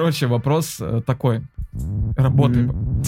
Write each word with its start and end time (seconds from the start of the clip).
Короче, 0.00 0.28
вопрос 0.28 0.78
э, 0.80 1.02
такой. 1.04 1.42
Работаем. 2.16 3.02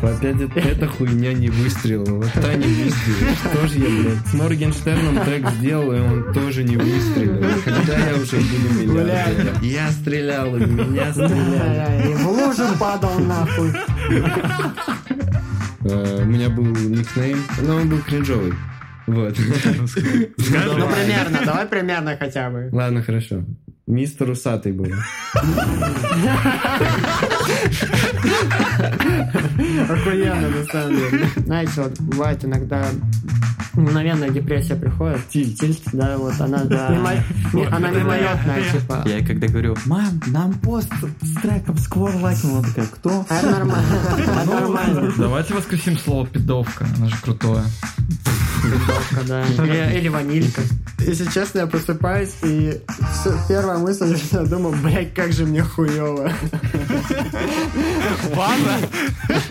Опять 0.00 0.40
это, 0.40 0.58
эта 0.58 0.88
хуйня 0.88 1.34
не 1.34 1.50
выстрелила. 1.50 2.14
Вот 2.16 2.32
та 2.32 2.54
не 2.54 2.64
выстрелила. 2.64 3.34
Что 3.44 3.68
же 3.68 3.78
я, 3.78 3.88
блядь, 4.02 4.26
с 4.26 4.32
Моргенштерном 4.32 5.22
трек 5.22 5.50
сделал, 5.50 5.92
и 5.92 6.00
он 6.00 6.32
тоже 6.32 6.64
не 6.64 6.78
выстрелил. 6.78 7.44
Когда 7.62 7.98
я 7.98 8.14
уже 8.14 8.36
буду 8.36 8.94
миллиардером? 8.94 9.60
Я 9.60 9.90
стрелял, 9.90 10.56
и 10.56 10.60
меня 10.64 11.12
стреляли. 11.12 12.10
И 12.10 12.14
в 12.14 12.26
лужу 12.26 12.74
падал 12.80 13.18
нахуй. 13.18 13.70
Э, 15.84 16.22
У 16.22 16.24
меня 16.24 16.48
был 16.48 16.64
никнейм, 16.64 17.44
но 17.60 17.76
он 17.76 17.90
был 17.90 17.98
кринжовый. 17.98 18.54
Вот. 19.06 19.36
Ну, 19.38 20.88
примерно, 20.88 21.38
давай 21.44 21.66
примерно 21.66 22.16
хотя 22.16 22.50
бы. 22.50 22.68
Ладно, 22.72 23.02
хорошо. 23.02 23.44
Мистер 23.86 24.30
Усатый 24.30 24.72
был. 24.72 24.86
Охуенно, 29.90 30.48
на 30.48 30.64
самом 30.70 30.96
деле. 30.96 31.28
Знаете, 31.36 31.72
вот 31.76 32.00
бывает 32.00 32.44
иногда 32.44 32.86
мгновенная 33.74 34.30
депрессия 34.30 34.76
приходит. 34.76 35.28
Тильт, 35.28 35.82
да, 35.92 36.16
вот 36.18 36.38
она, 36.40 36.62
не- 36.64 37.66
она 37.66 37.90
мимолетная, 37.90 38.62
типа. 38.70 39.02
Я 39.06 39.16
ей 39.18 39.26
когда 39.26 39.46
говорю, 39.48 39.76
мам, 39.86 40.20
нам 40.26 40.52
пост 40.54 40.92
с 41.22 41.40
треком 41.40 41.78
Сквор 41.78 42.14
лайкнул, 42.16 42.58
она 42.58 42.68
такая, 42.68 42.86
кто? 42.86 43.26
А 43.28 43.34
Это 43.38 43.50
нормально. 43.50 43.86
Это 44.18 44.44
нормально. 44.60 45.12
Давайте 45.16 45.54
воскресим 45.54 45.98
слово 45.98 46.26
пидовка. 46.26 46.86
Оно 46.96 47.08
же 47.08 47.16
крутое. 47.22 47.62
Да. 49.26 49.44
Или, 49.46 49.98
или 49.98 50.08
ванилька. 50.08 50.62
Если 50.98 51.28
честно, 51.30 51.60
я 51.60 51.66
просыпаюсь, 51.66 52.34
и 52.42 52.80
первая 53.48 53.78
мысль, 53.78 54.16
что 54.16 54.42
я 54.42 54.46
думаю, 54.46 54.76
блядь, 54.82 55.14
как 55.14 55.32
же 55.32 55.46
мне 55.46 55.62
хуево. 55.62 56.32
Are 58.34 59.48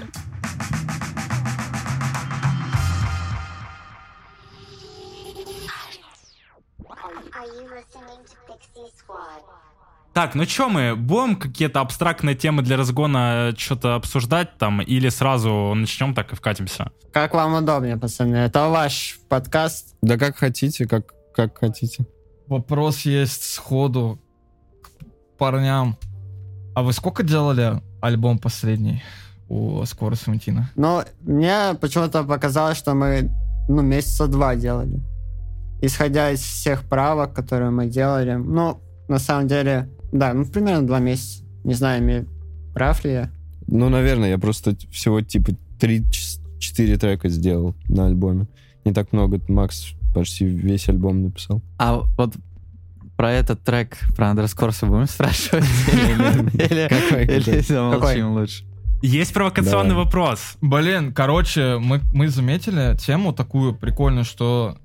Так, 10.13 10.35
ну 10.35 10.45
чё 10.45 10.67
мы, 10.67 10.97
будем 10.97 11.37
какие-то 11.37 11.79
абстрактные 11.79 12.35
темы 12.35 12.63
для 12.63 12.75
разгона 12.75 13.53
что-то 13.57 13.95
обсуждать 13.95 14.57
там, 14.57 14.81
или 14.81 15.07
сразу 15.07 15.73
начнем 15.73 16.13
так 16.13 16.33
и 16.33 16.35
вкатимся? 16.35 16.91
Как 17.13 17.33
вам 17.33 17.53
удобнее, 17.55 17.95
пацаны? 17.95 18.35
Это 18.35 18.67
ваш 18.67 19.19
подкаст. 19.29 19.95
Да 20.01 20.17
как 20.17 20.35
хотите, 20.35 20.85
как, 20.85 21.13
как 21.33 21.57
хотите. 21.57 22.05
Вопрос 22.47 23.05
есть 23.05 23.53
сходу 23.53 24.19
к 24.83 25.37
парням. 25.37 25.97
А 26.75 26.83
вы 26.83 26.91
сколько 26.91 27.23
делали 27.23 27.81
альбом 28.01 28.37
последний 28.37 29.03
у 29.47 29.85
Скоро 29.85 30.15
Савентина? 30.15 30.69
Но 30.75 31.05
мне 31.21 31.75
почему-то 31.79 32.23
показалось, 32.23 32.77
что 32.77 32.93
мы 32.95 33.29
ну, 33.69 33.81
месяца 33.81 34.27
два 34.27 34.55
делали. 34.55 34.99
Исходя 35.81 36.31
из 36.31 36.41
всех 36.41 36.83
правок, 36.83 37.33
которые 37.33 37.71
мы 37.71 37.85
делали. 37.85 38.33
Ну, 38.33 38.81
на 39.07 39.19
самом 39.19 39.47
деле, 39.47 39.89
да, 40.11 40.33
ну, 40.33 40.45
примерно 40.45 40.87
два 40.87 40.99
месяца. 40.99 41.43
Не 41.63 41.73
знаю, 41.73 42.03
ми- 42.03 42.25
прав 42.73 43.05
ли 43.05 43.11
я. 43.11 43.29
Ну, 43.67 43.89
наверное, 43.89 44.29
я 44.29 44.37
просто 44.37 44.75
всего 44.91 45.21
типа 45.21 45.51
3-4 45.79 46.97
трека 46.97 47.29
сделал 47.29 47.75
на 47.87 48.07
альбоме. 48.07 48.47
Не 48.85 48.93
так 48.93 49.13
много. 49.13 49.39
Макс 49.47 49.93
почти 50.13 50.45
весь 50.45 50.89
альбом 50.89 51.23
написал. 51.23 51.61
А 51.77 52.01
вот 52.17 52.35
про 53.15 53.31
этот 53.31 53.63
трек, 53.63 53.97
про 54.15 54.29
андерскорсы 54.31 54.85
будем 54.85 55.07
спрашивать? 55.07 55.63
Или 56.53 57.61
замолчим 57.61 58.31
лучше? 58.33 58.65
Есть 59.03 59.33
провокационный 59.33 59.89
Давай. 59.89 60.05
вопрос. 60.05 60.57
Блин, 60.61 61.11
короче, 61.13 61.77
мы, 61.79 62.01
мы 62.13 62.29
заметили 62.29 62.95
тему 62.97 63.33
такую 63.33 63.73
прикольную, 63.73 64.25
что 64.25 64.77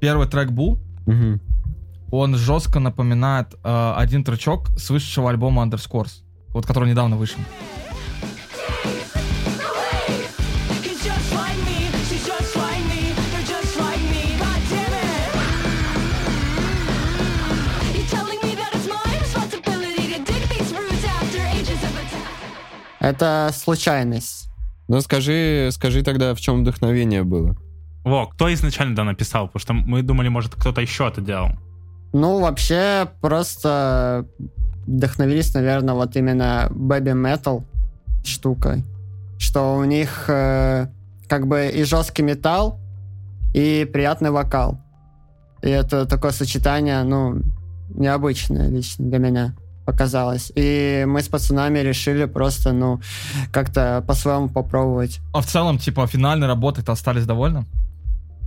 первый 0.00 0.26
трек 0.28 0.50
был, 0.50 0.78
Мгм. 1.06 1.40
Он 2.18 2.36
жестко 2.36 2.78
напоминает 2.78 3.54
э, 3.64 3.94
один 3.96 4.22
тречок 4.22 4.68
с 4.76 4.90
вышедшего 4.90 5.30
альбома 5.30 5.64
Underscores, 5.64 6.22
вот 6.50 6.64
который 6.64 6.88
недавно 6.88 7.16
вышел. 7.16 7.40
Это 23.00 23.50
случайность. 23.52 24.48
Ну, 24.88 25.00
скажи, 25.02 25.68
скажи 25.72 26.02
тогда, 26.02 26.34
в 26.34 26.40
чем 26.40 26.60
вдохновение 26.60 27.22
было. 27.22 27.54
Во, 28.02 28.26
кто 28.26 28.52
изначально 28.54 28.94
да 28.94 29.04
написал? 29.04 29.48
Потому 29.48 29.60
что 29.60 29.72
мы 29.74 30.02
думали, 30.02 30.28
может, 30.28 30.54
кто-то 30.54 30.80
еще 30.80 31.08
это 31.08 31.20
делал. 31.20 31.50
Ну, 32.14 32.40
вообще, 32.40 33.08
просто 33.20 34.24
вдохновились, 34.86 35.52
наверное, 35.52 35.94
вот 35.94 36.14
именно 36.14 36.68
Baby 36.70 37.12
Metal 37.12 37.64
штукой. 38.24 38.84
Что 39.36 39.76
у 39.76 39.84
них 39.84 40.26
э, 40.28 40.86
как 41.26 41.48
бы 41.48 41.72
и 41.74 41.82
жесткий 41.82 42.22
металл, 42.22 42.78
и 43.52 43.84
приятный 43.92 44.30
вокал. 44.30 44.78
И 45.60 45.68
это 45.68 46.06
такое 46.06 46.30
сочетание, 46.30 47.02
ну, 47.02 47.42
необычное 47.90 48.68
лично 48.68 49.04
для 49.06 49.18
меня 49.18 49.56
показалось. 49.84 50.52
И 50.54 51.04
мы 51.08 51.20
с 51.20 51.28
пацанами 51.28 51.80
решили 51.80 52.26
просто, 52.26 52.72
ну, 52.72 53.00
как-то 53.52 54.04
по-своему 54.06 54.48
попробовать. 54.48 55.18
А 55.32 55.40
в 55.40 55.46
целом, 55.46 55.78
типа, 55.78 56.06
финальной 56.06 56.46
работы-то 56.46 56.92
остались 56.92 57.26
довольны? 57.26 57.64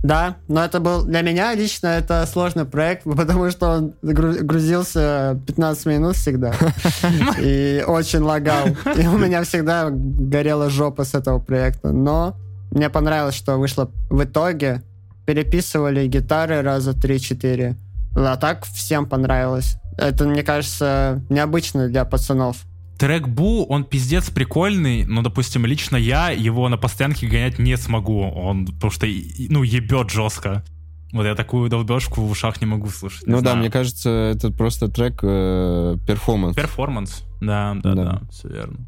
Да, 0.02 0.36
но 0.46 0.64
это 0.64 0.78
был 0.78 1.04
для 1.04 1.22
меня 1.22 1.54
лично 1.54 1.88
это 1.88 2.24
сложный 2.26 2.64
проект, 2.64 3.04
потому 3.16 3.50
что 3.50 3.68
он 3.70 3.94
гру- 4.02 4.42
грузился 4.44 5.40
15 5.46 5.86
минут 5.86 6.16
всегда 6.16 6.54
и 7.38 7.82
очень 7.86 8.20
лагал. 8.20 8.68
И 8.96 9.06
у 9.06 9.18
меня 9.18 9.42
всегда 9.42 9.88
горела 9.90 10.70
жопа 10.70 11.04
с 11.04 11.14
этого 11.14 11.40
проекта. 11.40 11.90
Но 11.90 12.36
мне 12.70 12.90
понравилось, 12.90 13.34
что 13.34 13.56
вышло 13.56 13.90
в 14.10 14.22
итоге. 14.22 14.82
Переписывали 15.26 16.06
гитары 16.06 16.62
раза 16.62 16.92
3-4. 16.92 17.74
А 18.16 18.36
так 18.36 18.64
всем 18.64 19.04
понравилось. 19.06 19.76
Это, 19.98 20.24
мне 20.24 20.42
кажется, 20.42 21.20
необычно 21.28 21.88
для 21.88 22.04
пацанов. 22.04 22.58
Трек 22.98 23.28
Бу, 23.28 23.64
он 23.68 23.84
пиздец 23.84 24.28
прикольный, 24.28 25.04
но, 25.04 25.22
допустим, 25.22 25.64
лично 25.64 25.96
я 25.96 26.30
его 26.30 26.68
на 26.68 26.76
постоянке 26.76 27.28
гонять 27.28 27.58
не 27.58 27.76
смогу. 27.76 28.22
Он, 28.22 28.66
потому 28.66 28.90
что, 28.90 29.06
ну, 29.48 29.62
ебет 29.62 30.10
жестко. 30.10 30.64
Вот 31.12 31.24
я 31.24 31.34
такую 31.34 31.70
долбежку 31.70 32.20
в 32.22 32.30
ушах 32.30 32.60
не 32.60 32.66
могу 32.66 32.88
слушать. 32.90 33.26
не 33.26 33.30
ну 33.32 33.38
да, 33.38 33.50
знаю. 33.50 33.58
мне 33.58 33.70
кажется, 33.70 34.10
это 34.10 34.50
просто 34.50 34.88
трек 34.88 35.20
э, 35.22 35.96
перформанс. 36.06 36.56
Перформанс. 36.56 37.24
Да, 37.40 37.76
да, 37.82 37.94
Да. 37.94 38.04
да, 38.04 38.20
все 38.30 38.48
верно. 38.48 38.78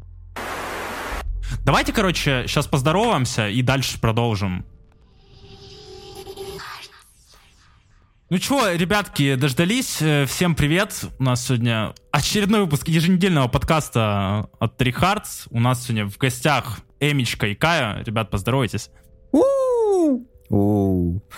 Давайте, 1.65 1.93
короче, 1.93 2.43
сейчас 2.47 2.67
поздороваемся 2.67 3.47
и 3.49 3.61
дальше 3.61 3.99
продолжим. 3.99 4.65
Ну 8.31 8.39
чё, 8.39 8.73
ребятки, 8.73 9.35
дождались. 9.35 9.97
Э, 9.99 10.25
Всем 10.25 10.55
привет. 10.55 11.03
У 11.19 11.23
нас 11.23 11.45
сегодня 11.45 11.93
очередной 12.11 12.61
выпуск 12.61 12.87
еженедельного 12.87 13.49
подкаста 13.49 14.47
от 14.57 14.81
Three 14.81 14.97
Hearts. 14.97 15.47
У 15.49 15.59
нас 15.59 15.83
сегодня 15.83 16.05
в 16.05 16.17
гостях 16.17 16.79
emi4ka 17.01 17.47
и 17.47 17.55
kayyo. 17.55 18.01
Ребят, 18.05 18.29
поздоровайтесь. 18.29 18.89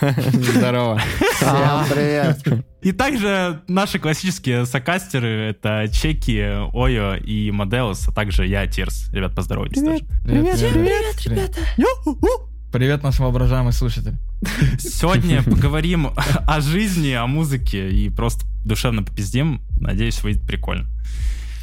Здорово. 0.00 1.00
Всем 1.34 1.84
привет. 1.90 2.64
И 2.82 2.92
также 2.92 3.60
наши 3.66 3.98
классические 3.98 4.64
сокастеры— 4.64 5.48
это 5.50 5.88
Чеки, 5.92 6.68
Ойо 6.72 7.16
и 7.16 7.50
Модеус, 7.50 8.06
а 8.06 8.12
также 8.12 8.46
я, 8.46 8.68
Тирс. 8.68 9.10
Ребят, 9.12 9.34
поздоровайтесь 9.34 9.82
тоже. 9.82 10.04
Привет, 10.24 10.60
привет, 10.60 11.26
ребята. 11.26 11.58
Привет, 12.74 13.04
наш 13.04 13.20
воображаемый 13.20 13.72
слушатель. 13.72 14.16
Сегодня 14.80 15.44
поговорим 15.44 16.10
о 16.44 16.60
жизни, 16.60 17.12
о 17.12 17.28
музыке 17.28 17.88
и 17.88 18.10
просто 18.10 18.44
душевно 18.64 19.04
попиздим. 19.04 19.62
Надеюсь, 19.78 20.20
выйдет 20.24 20.44
прикольно. 20.44 20.88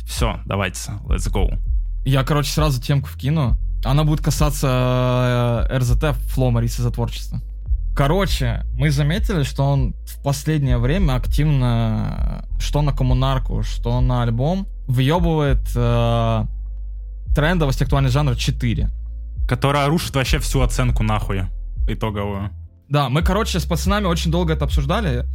Все, 0.05 0.39
давайте, 0.45 0.79
let's 1.03 1.29
go. 1.29 1.59
Я, 2.05 2.23
короче, 2.23 2.53
сразу 2.53 2.81
темку 2.81 3.09
вкину. 3.09 3.57
Она 3.83 4.05
будет 4.05 4.21
касаться 4.21 5.67
э, 5.69 5.77
РЗТ, 5.79 6.15
Фло 6.29 6.49
Мариса 6.49 6.81
за 6.81 6.91
творчество. 6.91 7.41
Короче, 7.93 8.63
мы 8.75 8.89
заметили, 8.89 9.43
что 9.43 9.63
он 9.63 9.93
в 10.05 10.23
последнее 10.23 10.77
время 10.77 11.15
активно, 11.15 12.45
что 12.57 12.81
на 12.81 12.93
коммунарку, 12.93 13.63
что 13.63 13.99
на 13.99 14.23
альбом, 14.23 14.65
въебывает 14.87 15.59
э, 15.75 16.45
трендовость 17.35 17.81
актуальный 17.81 18.11
жанр 18.11 18.37
4. 18.37 18.89
Которая 19.51 19.87
рушит 19.87 20.15
вообще 20.15 20.39
всю 20.39 20.61
оценку 20.61 21.03
нахуй 21.03 21.41
итоговую. 21.85 22.51
Да, 22.87 23.09
мы, 23.09 23.21
короче, 23.21 23.59
с 23.59 23.65
пацанами 23.65 24.05
очень 24.05 24.31
долго 24.31 24.53
это 24.53 24.63
обсуждали, 24.63 25.25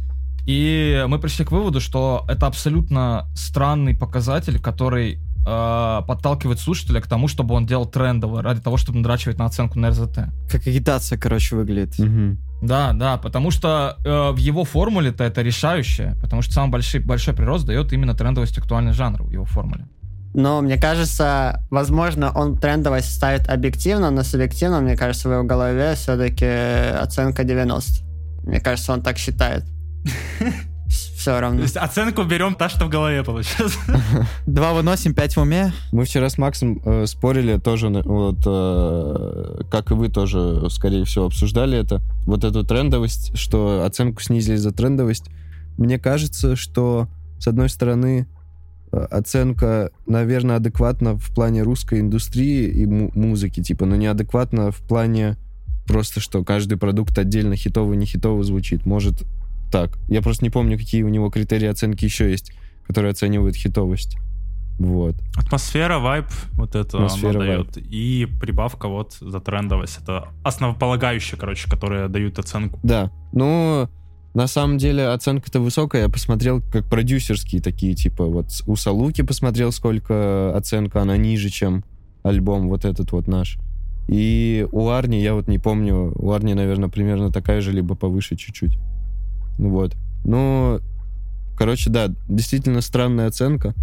И 0.47 1.05
мы 1.07 1.19
пришли 1.19 1.45
к 1.45 1.51
выводу, 1.51 1.79
что 1.79 2.25
это 2.27 2.47
абсолютно 2.47 3.27
странный 3.35 3.93
показатель, 3.93 4.59
который 4.59 5.19
э, 5.47 6.01
подталкивает 6.07 6.59
слушателя 6.59 6.99
к 6.99 7.05
тому, 7.05 7.27
чтобы 7.27 7.53
он 7.53 7.67
делал 7.67 7.85
трендово, 7.85 8.41
ради 8.41 8.59
того, 8.59 8.77
чтобы 8.77 8.97
надрачивать 8.97 9.37
на 9.37 9.45
оценку 9.45 9.77
на 9.77 9.89
РЗТ. 9.89 10.17
Как 10.51 10.65
агитация, 10.65 11.19
короче, 11.19 11.55
выглядит. 11.55 11.99
Мгм. 11.99 12.39
Да, 12.63 12.93
да, 12.93 13.17
потому 13.17 13.51
что 13.51 13.97
э, 14.03 14.31
в 14.31 14.37
его 14.37 14.63
формуле-то 14.63 15.23
это 15.23 15.43
решающее, 15.43 16.15
потому 16.23 16.41
что 16.41 16.53
самый 16.53 16.71
большой, 16.71 17.01
большой 17.01 17.35
прирост 17.35 17.67
дает 17.67 17.93
именно 17.93 18.15
трендовость 18.15 18.57
актуальный 18.57 18.93
жанр 18.93 19.21
в 19.21 19.29
его 19.31 19.45
формуле. 19.45 19.85
Но 20.37 20.61
мне 20.61 20.77
кажется, 20.77 21.63
возможно, 21.71 22.31
он 22.31 22.57
трендовость 22.57 23.11
ставит 23.11 23.49
объективно, 23.49 24.11
но 24.11 24.21
субъективно, 24.21 24.81
мне 24.81 24.95
кажется, 24.95 25.29
в 25.29 25.31
его 25.31 25.43
голове 25.43 25.95
все-таки 25.95 26.45
оценка 26.45 27.43
90. 27.43 28.05
Мне 28.43 28.59
кажется, 28.59 28.93
он 28.93 29.01
так 29.01 29.17
считает. 29.17 29.63
Все 30.87 31.33
То 31.33 31.41
равно. 31.41 31.61
есть 31.61 31.75
оценку 31.75 32.21
берем 32.23 32.53
та, 32.53 32.69
что 32.69 32.85
в 32.85 32.89
голове 32.89 33.23
получается. 33.23 33.79
Два 34.45 34.73
выносим, 34.73 35.15
пять 35.15 35.35
в 35.35 35.41
уме. 35.41 35.73
Мы 35.91 36.05
вчера 36.05 36.29
с 36.29 36.37
Максом 36.37 36.83
э, 36.85 37.07
спорили 37.07 37.57
тоже, 37.57 37.89
вот, 37.89 38.37
э, 38.45 39.63
как 39.71 39.89
и 39.89 39.95
вы 39.95 40.09
тоже, 40.09 40.69
скорее 40.69 41.03
всего, 41.05 41.25
обсуждали 41.25 41.79
это. 41.79 41.99
Вот 42.27 42.43
эту 42.43 42.63
трендовость, 42.63 43.35
что 43.35 43.83
оценку 43.83 44.21
снизили 44.21 44.57
за 44.57 44.71
трендовость. 44.71 45.31
Мне 45.79 45.97
кажется, 45.97 46.55
что, 46.55 47.07
с 47.39 47.47
одной 47.47 47.69
стороны, 47.69 48.27
оценка, 48.91 49.91
наверное, 50.05 50.57
адекватна 50.57 51.17
в 51.17 51.33
плане 51.33 51.63
русской 51.63 51.99
индустрии 51.99 52.69
и 52.69 52.85
му- 52.85 53.11
музыки, 53.15 53.61
типа, 53.61 53.85
но 53.85 53.95
неадекватна 53.95 54.71
в 54.71 54.77
плане 54.81 55.37
просто, 55.87 56.19
что 56.19 56.43
каждый 56.43 56.77
продукт 56.77 57.17
отдельно 57.17 57.55
хитовый, 57.55 57.97
не 57.97 58.05
хитовый 58.05 58.43
звучит. 58.43 58.85
Может 58.85 59.23
так. 59.71 59.97
Я 60.07 60.21
просто 60.21 60.43
не 60.45 60.49
помню, 60.49 60.77
какие 60.77 61.03
у 61.03 61.09
него 61.09 61.29
критерии 61.29 61.67
оценки 61.67 62.05
еще 62.05 62.29
есть, 62.29 62.51
которые 62.85 63.11
оценивают 63.11 63.55
хитовость. 63.55 64.17
Вот. 64.79 65.15
Атмосфера, 65.35 65.97
вайб, 65.97 66.25
вот 66.53 66.75
это 66.75 66.97
Атмосфера, 66.97 67.39
дает. 67.39 67.77
И 67.77 68.27
прибавка 68.39 68.87
вот 68.87 69.17
за 69.19 69.39
трендовость. 69.39 69.99
Это 70.01 70.27
основополагающее, 70.43 71.37
короче, 71.39 71.69
которые 71.69 72.07
дают 72.09 72.37
оценку. 72.37 72.79
Да. 72.83 73.11
Ну, 73.33 73.89
на 74.33 74.47
самом 74.47 74.77
деле 74.77 75.07
оценка-то 75.07 75.59
высокая. 75.59 76.03
Я 76.03 76.09
посмотрел 76.09 76.61
как 76.71 76.85
продюсерские 76.85 77.61
такие, 77.61 77.95
типа, 77.95 78.25
вот 78.25 78.47
у 78.67 78.75
Салуки 78.75 79.21
посмотрел, 79.21 79.71
сколько 79.71 80.55
оценка, 80.55 81.01
она 81.01 81.17
ниже, 81.17 81.49
чем 81.49 81.83
альбом 82.23 82.69
вот 82.69 82.85
этот 82.85 83.11
вот 83.11 83.27
наш. 83.27 83.57
И 84.07 84.65
у 84.71 84.89
Арни, 84.89 85.21
я 85.21 85.33
вот 85.33 85.47
не 85.47 85.59
помню, 85.59 86.13
у 86.15 86.31
Арни, 86.31 86.53
наверное, 86.53 86.89
примерно 86.89 87.31
такая 87.31 87.61
же, 87.61 87.71
либо 87.71 87.95
повыше 87.95 88.35
чуть-чуть. 88.35 88.77
Вот. 89.57 89.95
Ну, 90.23 90.79
короче, 91.57 91.89
да, 91.89 92.13
действительно 92.29 92.81
странная 92.81 93.27
оценка. 93.27 93.73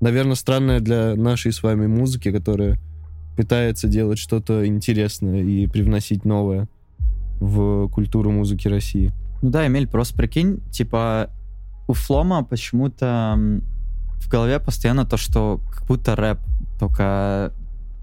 Наверное, 0.00 0.34
странная 0.34 0.80
для 0.80 1.14
нашей 1.14 1.52
с 1.52 1.62
вами 1.62 1.86
музыки, 1.86 2.30
которая 2.32 2.78
пытается 3.36 3.88
делать 3.88 4.18
что-то 4.18 4.66
интересное 4.66 5.42
и 5.42 5.66
привносить 5.66 6.24
новое 6.24 6.68
в 7.38 7.88
культуру 7.88 8.30
музыки 8.30 8.68
России. 8.68 9.12
Ну 9.42 9.50
да, 9.50 9.66
Эмиль, 9.66 9.86
просто 9.88 10.16
прикинь, 10.16 10.60
типа, 10.70 11.30
у 11.88 11.92
Флома 11.92 12.44
почему-то 12.44 13.36
в 14.20 14.28
голове 14.28 14.60
постоянно 14.60 15.04
то, 15.04 15.16
что 15.16 15.60
как 15.74 15.86
будто 15.86 16.14
рэп, 16.14 16.38
только 16.78 17.52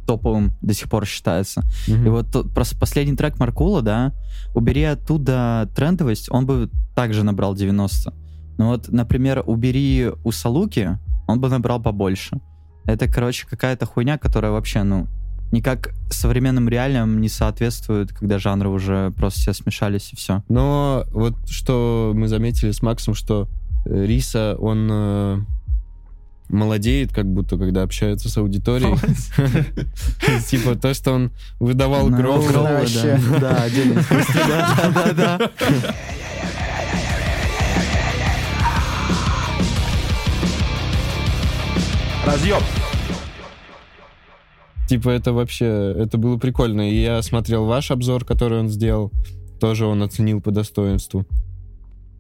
топовым 0.07 0.51
до 0.62 0.74
сих 0.74 0.89
пор 0.89 1.06
считается. 1.06 1.62
И 2.06 2.10
вот 2.10 2.31
тот- 2.31 2.54
просто 2.54 2.78
последний 2.78 3.16
трек 3.16 3.39
Маркула, 3.39 3.81
да, 3.81 4.13
убери 4.56 4.84
оттуда 4.84 5.69
трендовость, 5.75 6.31
он 6.31 6.45
бы 6.45 6.69
также 6.95 7.24
набрал 7.24 7.54
90. 7.56 8.13
Но 8.57 8.69
вот, 8.69 8.88
например, 8.90 9.44
убери 9.45 10.12
у 10.24 10.31
Салуки, 10.31 10.98
он 11.28 11.40
бы 11.42 11.50
набрал 11.50 11.81
побольше. 11.81 12.40
Это, 12.86 13.07
короче, 13.07 13.45
какая-то 13.48 13.86
хуйня, 13.86 14.18
которая 14.18 14.51
вообще, 14.51 14.83
ну, 14.83 15.07
никак 15.51 15.94
современным 16.09 16.67
реалиям 16.69 17.21
не 17.21 17.29
соответствует, 17.29 18.11
когда 18.11 18.39
жанры 18.39 18.69
уже 18.69 19.11
просто 19.11 19.39
все 19.39 19.53
смешались 19.53 20.11
и 20.13 20.15
все. 20.15 20.44
Но 20.49 21.03
вот 21.11 21.35
что 21.49 22.11
мы 22.15 22.27
заметили 22.27 22.71
с 22.71 22.81
Максом, 22.81 23.13
что 23.13 23.47
э, 23.85 24.05
Риса, 24.05 24.55
он 24.59 24.88
э, 24.91 25.39
молодеет, 26.49 27.13
как 27.13 27.25
будто, 27.25 27.57
когда 27.57 27.83
общается 27.83 28.29
с 28.29 28.38
аудиторией. 28.38 28.97
Типа 30.47 30.75
то, 30.75 30.94
что 30.94 31.13
он 31.13 31.31
выдавал 31.59 32.09
Ну, 32.09 32.17
Гроу. 32.17 32.44
Отдельно. 32.47 34.03
Да, 34.94 35.13
да. 35.13 35.51
Разъем. 42.25 42.61
Типа 44.88 45.10
это 45.10 45.34
вообще, 45.34 45.94
это 45.98 46.18
было 46.18 46.38
прикольно. 46.38 46.89
И 46.89 47.01
я 47.01 47.22
смотрел 47.22 47.66
ваш 47.66 47.92
обзор, 47.92 48.24
который 48.24 48.60
он 48.60 48.69
сделал, 48.69 49.12
тоже 49.60 49.86
он 49.86 50.01
оценил 50.01 50.42
по 50.42 50.51
достоинству. 50.51 51.25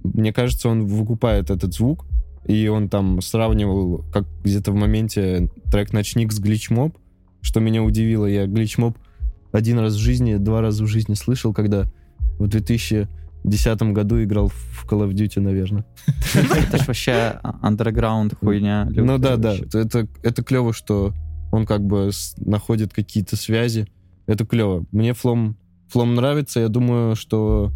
Мне 0.03 0.33
кажется, 0.33 0.69
он 0.69 0.85
выкупает 0.85 1.49
этот 1.49 1.73
звук, 1.73 2.05
и 2.45 2.67
он 2.67 2.89
там 2.89 3.21
сравнивал, 3.21 4.03
как 4.11 4.25
где-то 4.43 4.71
в 4.71 4.75
моменте 4.75 5.49
трек 5.71 5.93
«Ночник» 5.93 6.31
с 6.31 6.39
«Гличмоб», 6.39 6.97
что 7.41 7.59
меня 7.59 7.83
удивило. 7.83 8.25
Я 8.25 8.47
«Гличмоб» 8.47 8.97
один 9.51 9.79
раз 9.79 9.93
в 9.93 9.99
жизни, 9.99 10.35
два 10.35 10.61
раза 10.61 10.83
в 10.83 10.87
жизни 10.87 11.13
слышал, 11.13 11.53
когда 11.53 11.85
в 12.37 12.47
2010 12.47 13.81
году 13.93 14.21
играл 14.21 14.49
в 14.49 14.85
Call 14.85 15.07
of 15.07 15.13
Duty, 15.13 15.39
наверное. 15.39 15.85
Это 16.33 16.77
ж 16.77 16.87
вообще 16.87 17.39
андерграунд 17.61 18.33
хуйня. 18.35 18.89
Ну 18.91 19.17
да, 19.17 19.37
да. 19.37 19.55
Это 20.23 20.43
клево, 20.43 20.73
что 20.73 21.13
он 21.51 21.65
как 21.65 21.85
бы 21.85 22.11
находит 22.37 22.93
какие-то 22.93 23.35
связи. 23.35 23.87
Это 24.25 24.45
клево. 24.45 24.85
Мне 24.91 25.13
Флом, 25.13 25.57
Флом 25.89 26.15
нравится. 26.15 26.59
Я 26.59 26.67
думаю, 26.67 27.15
что 27.15 27.71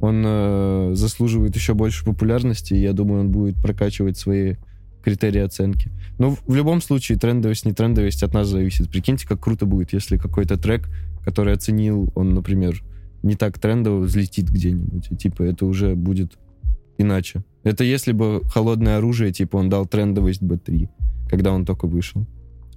он 0.00 0.22
э, 0.24 0.90
заслуживает 0.94 1.56
еще 1.56 1.74
больше 1.74 2.04
популярности, 2.04 2.74
и 2.74 2.80
я 2.80 2.92
думаю, 2.92 3.22
он 3.22 3.30
будет 3.30 3.56
прокачивать 3.56 4.16
свои 4.16 4.54
критерии 5.02 5.40
оценки. 5.40 5.90
Но 6.18 6.30
в, 6.30 6.42
в 6.46 6.54
любом 6.54 6.80
случае, 6.80 7.18
трендовость, 7.18 7.64
не 7.64 7.72
трендовость 7.72 8.22
от 8.22 8.34
нас 8.34 8.48
зависит. 8.48 8.90
Прикиньте, 8.90 9.26
как 9.26 9.40
круто 9.40 9.66
будет, 9.66 9.92
если 9.92 10.16
какой-то 10.16 10.56
трек, 10.56 10.88
который 11.24 11.54
оценил, 11.54 12.12
он, 12.14 12.34
например, 12.34 12.82
не 13.22 13.34
так 13.34 13.58
трендово 13.58 14.00
взлетит 14.00 14.48
где-нибудь. 14.48 15.08
И, 15.10 15.16
типа, 15.16 15.42
это 15.42 15.66
уже 15.66 15.94
будет 15.94 16.38
иначе. 16.96 17.44
Это 17.64 17.84
если 17.84 18.12
бы 18.12 18.42
холодное 18.44 18.98
оружие, 18.98 19.32
типа, 19.32 19.56
он 19.56 19.68
дал 19.68 19.86
трендовость 19.86 20.42
B3, 20.42 20.88
когда 21.28 21.52
он 21.52 21.64
только 21.64 21.86
вышел. 21.86 22.26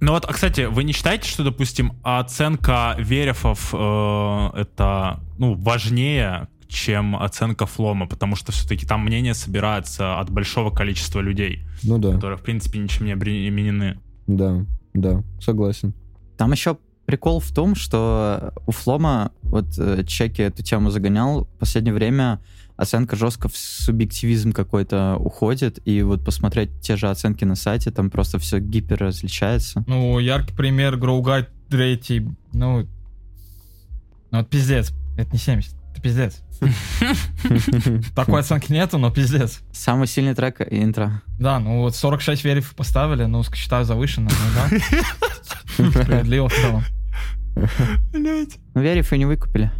Ну 0.02 0.10
вот, 0.10 0.24
а, 0.24 0.32
кстати, 0.32 0.62
вы 0.62 0.82
не 0.82 0.92
считаете, 0.92 1.28
что, 1.28 1.44
допустим, 1.44 1.92
оценка 2.02 2.96
верифов 2.98 3.72
э, 3.72 4.50
это 4.56 5.20
ну, 5.38 5.54
важнее, 5.54 6.48
чем 6.66 7.14
оценка 7.14 7.66
флома, 7.66 8.08
потому 8.08 8.34
что 8.34 8.50
все-таки 8.50 8.84
там 8.84 9.04
мнение 9.04 9.32
собирается 9.32 10.18
от 10.18 10.28
большого 10.28 10.70
количества 10.70 11.20
людей, 11.20 11.64
Ну 11.84 11.98
да, 11.98 12.14
которые, 12.14 12.36
в 12.36 12.42
принципе, 12.42 12.80
ничем 12.80 13.06
не 13.06 13.12
обременены. 13.12 14.00
да, 14.26 14.66
да, 14.92 15.22
согласен. 15.40 15.94
Там 16.36 16.50
еще 16.50 16.78
прикол 17.06 17.38
в 17.38 17.52
том, 17.52 17.76
что 17.76 18.52
у 18.66 18.72
Флома, 18.72 19.30
вот 19.42 19.66
э, 19.78 20.02
Чеки 20.04 20.42
эту 20.42 20.64
тему 20.64 20.90
загонял, 20.90 21.44
в 21.44 21.58
последнее 21.60 21.94
время 21.94 22.40
оценка 22.82 23.16
жестко 23.16 23.48
в 23.48 23.56
субъективизм 23.56 24.52
какой-то 24.52 25.16
уходит, 25.16 25.78
и 25.86 26.02
вот 26.02 26.24
посмотреть 26.24 26.70
те 26.80 26.96
же 26.96 27.08
оценки 27.08 27.44
на 27.44 27.54
сайте, 27.54 27.90
там 27.90 28.10
просто 28.10 28.38
все 28.38 28.58
гипер 28.58 28.98
различается. 28.98 29.84
Ну, 29.86 30.18
яркий 30.18 30.54
пример 30.54 30.96
Гроугайд 30.96 31.48
третий, 31.68 32.28
ну, 32.52 32.86
ну, 34.30 34.38
это 34.38 34.48
пиздец. 34.48 34.92
Это 35.16 35.30
не 35.32 35.38
70, 35.38 35.74
это 35.92 36.02
пиздец. 36.02 36.42
Такой 38.14 38.40
оценки 38.40 38.72
нету, 38.72 38.98
но 38.98 39.10
пиздец. 39.10 39.60
Самый 39.72 40.06
сильный 40.06 40.34
трек 40.34 40.60
и 40.60 40.82
интро. 40.82 41.22
Да, 41.38 41.58
ну 41.58 41.80
вот 41.80 41.94
46 41.94 42.44
вериф 42.44 42.74
поставили, 42.74 43.24
ну, 43.24 43.42
считаю 43.54 43.84
завышенно, 43.84 44.30
ну 44.30 44.78
да. 44.78 45.90
Справедливо 46.02 46.48
в 46.48 46.54
целом. 46.54 46.82
Ну, 48.12 48.46
Вериф 48.74 49.12
и 49.12 49.18
не 49.18 49.26
выкупили. 49.26 49.70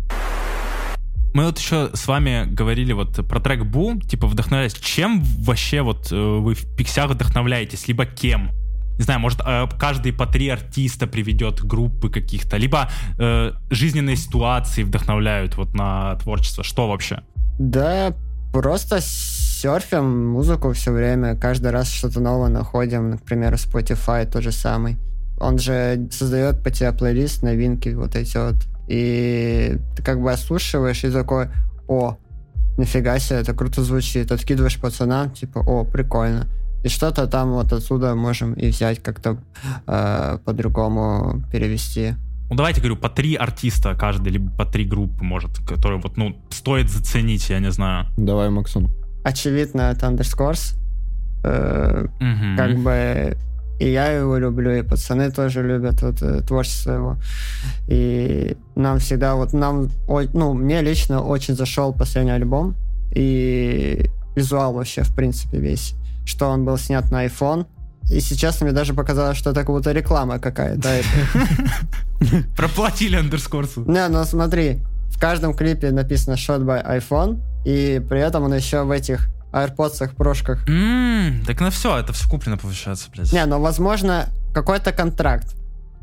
Мы 1.35 1.47
вот 1.47 1.59
еще 1.59 1.91
с 1.95 2.07
вами 2.07 2.45
говорили 2.47 2.93
вот 2.93 3.27
про 3.27 3.41
трек 3.41 3.65
Бу, 3.65 3.99
типа 3.99 4.27
вдохновляясь. 4.27 4.75
Чем 4.75 5.23
вообще 5.23 5.81
вот 5.81 6.13
э, 6.13 6.17
вы 6.17 6.55
в 6.55 6.77
пиксях 6.77 7.11
вдохновляетесь, 7.11 7.89
либо 7.89 8.05
кем? 8.05 8.51
Не 8.99 9.05
знаю, 9.05 9.21
может, 9.21 9.41
э, 9.41 9.67
каждый 9.79 10.13
по 10.13 10.27
три 10.27 10.51
артиста 10.51 11.07
приведет 11.07 11.61
группы 11.65 12.11
каких-то, 12.11 12.59
либо 12.59 12.91
э, 13.19 13.53
жизненные 13.71 14.17
ситуации 14.17 14.83
вдохновляют 14.83 15.57
вот 15.57 15.73
на 15.75 16.17
творчество. 16.17 16.63
Что 16.63 16.89
вообще? 16.89 17.23
Да, 17.59 18.15
просто 18.53 19.01
серфим 19.01 20.33
музыку 20.33 20.73
все 20.75 20.93
время, 20.93 21.35
каждый 21.35 21.71
раз 21.71 21.91
что-то 21.91 22.21
новое 22.21 22.51
находим, 22.51 23.11
например, 23.11 23.55
Spotify 23.55 24.31
тот 24.31 24.43
же 24.43 24.53
самый. 24.53 24.99
Он 25.41 25.59
же 25.59 26.09
создает 26.11 26.63
по 26.63 26.71
тебе 26.71 26.93
плейлист, 26.93 27.43
новинки 27.43 27.89
вот 27.89 28.17
эти 28.17 28.37
вот. 28.37 28.57
И 28.93 29.79
ты 29.97 30.03
как 30.03 30.21
бы 30.21 30.31
ослушиваешь 30.31 31.03
и 31.05 31.11
такой, 31.11 31.49
о, 31.89 32.19
нифига 32.77 33.19
себе, 33.19 33.39
это 33.41 33.55
круто 33.55 33.83
звучит. 33.83 34.31
Откидываешь 34.31 34.79
пацанам, 34.79 35.31
типа, 35.31 35.61
о, 35.61 35.85
прикольно. 35.85 36.47
И 36.85 36.89
что-то 36.89 37.27
там 37.27 37.53
вот 37.53 37.73
отсюда 37.73 38.15
можем 38.15 38.53
и 38.53 38.69
взять 38.69 39.03
как-то 39.03 39.39
э, 39.87 40.39
по-другому 40.45 41.43
перевести. 41.51 42.15
Ну, 42.51 42.57
давайте, 42.57 42.81
говорю, 42.83 42.97
по 42.97 43.09
три 43.09 43.35
артиста 43.35 43.95
каждый, 43.95 44.33
либо 44.33 44.51
по 44.51 44.67
три 44.67 44.85
группы, 44.85 45.25
может, 45.25 45.59
которые 45.67 45.99
вот, 46.03 46.19
ну, 46.19 46.37
стоит 46.51 46.91
заценить, 46.91 47.49
я 47.49 47.61
не 47.61 47.71
знаю. 47.71 48.09
Давай, 48.19 48.51
Максон. 48.51 48.91
Очевидно, 49.25 49.93
это 49.93 50.07
Underscores. 50.07 50.75
Э, 51.45 52.09
Мгм. 52.21 52.57
как 52.59 52.77
бы 52.77 53.39
и 53.79 53.91
я 53.91 54.09
его 54.09 54.39
люблю, 54.39 54.71
и 54.71 54.83
пацаны 54.83 55.31
тоже 55.31 55.63
любят 55.63 56.03
вот, 56.03 56.23
э, 56.23 56.41
творчество 56.43 56.93
его. 56.93 57.17
И 57.89 58.57
нам 58.77 58.99
всегда 58.99 59.35
вот 59.35 59.53
нам, 59.53 59.91
ну, 60.35 60.55
мне 60.55 60.83
лично 60.83 61.23
очень 61.23 61.57
зашел 61.57 61.93
последний 61.93 62.33
альбом 62.33 62.77
и 63.15 64.09
визуал 64.37 64.73
вообще, 64.73 65.03
в 65.03 65.15
принципе, 65.15 65.59
весь. 65.59 65.95
Что 66.25 66.49
он 66.49 66.65
был 66.65 66.79
снят 66.79 67.11
на 67.11 67.27
iPhone. 67.27 67.67
И 68.11 68.21
сейчас 68.21 68.61
мне 68.61 68.73
даже 68.73 68.95
показалось, 68.95 69.37
что 69.37 69.51
это 69.51 69.61
как 69.61 69.71
будто 69.71 69.93
реклама 69.93 70.39
какая-то. 70.39 70.89
Проплатили 72.57 73.17
андерскорсу. 73.17 73.85
Не, 73.87 74.09
ну 74.09 74.25
смотри, 74.25 74.81
в 75.09 75.21
каждом 75.21 75.55
клипе 75.55 75.91
написано 75.91 76.35
Shot 76.35 76.65
by 76.65 76.85
iPhone, 76.99 77.41
и 77.65 78.03
при 78.09 78.21
этом 78.21 78.45
он 78.45 78.55
еще 78.55 78.83
в 78.83 78.91
этих 78.91 79.29
AirPods 79.53 80.15
прошках 80.17 80.67
М, 80.69 81.45
Так 81.47 81.61
на 81.61 81.71
все, 81.71 81.99
это 81.99 82.13
все 82.13 82.29
куплено, 82.29 82.57
получается, 82.57 83.09
блядь. 83.13 83.33
Не, 83.33 83.45
ну, 83.47 83.61
возможно, 83.61 84.27
какой-то 84.55 84.93
контракт. 84.93 85.55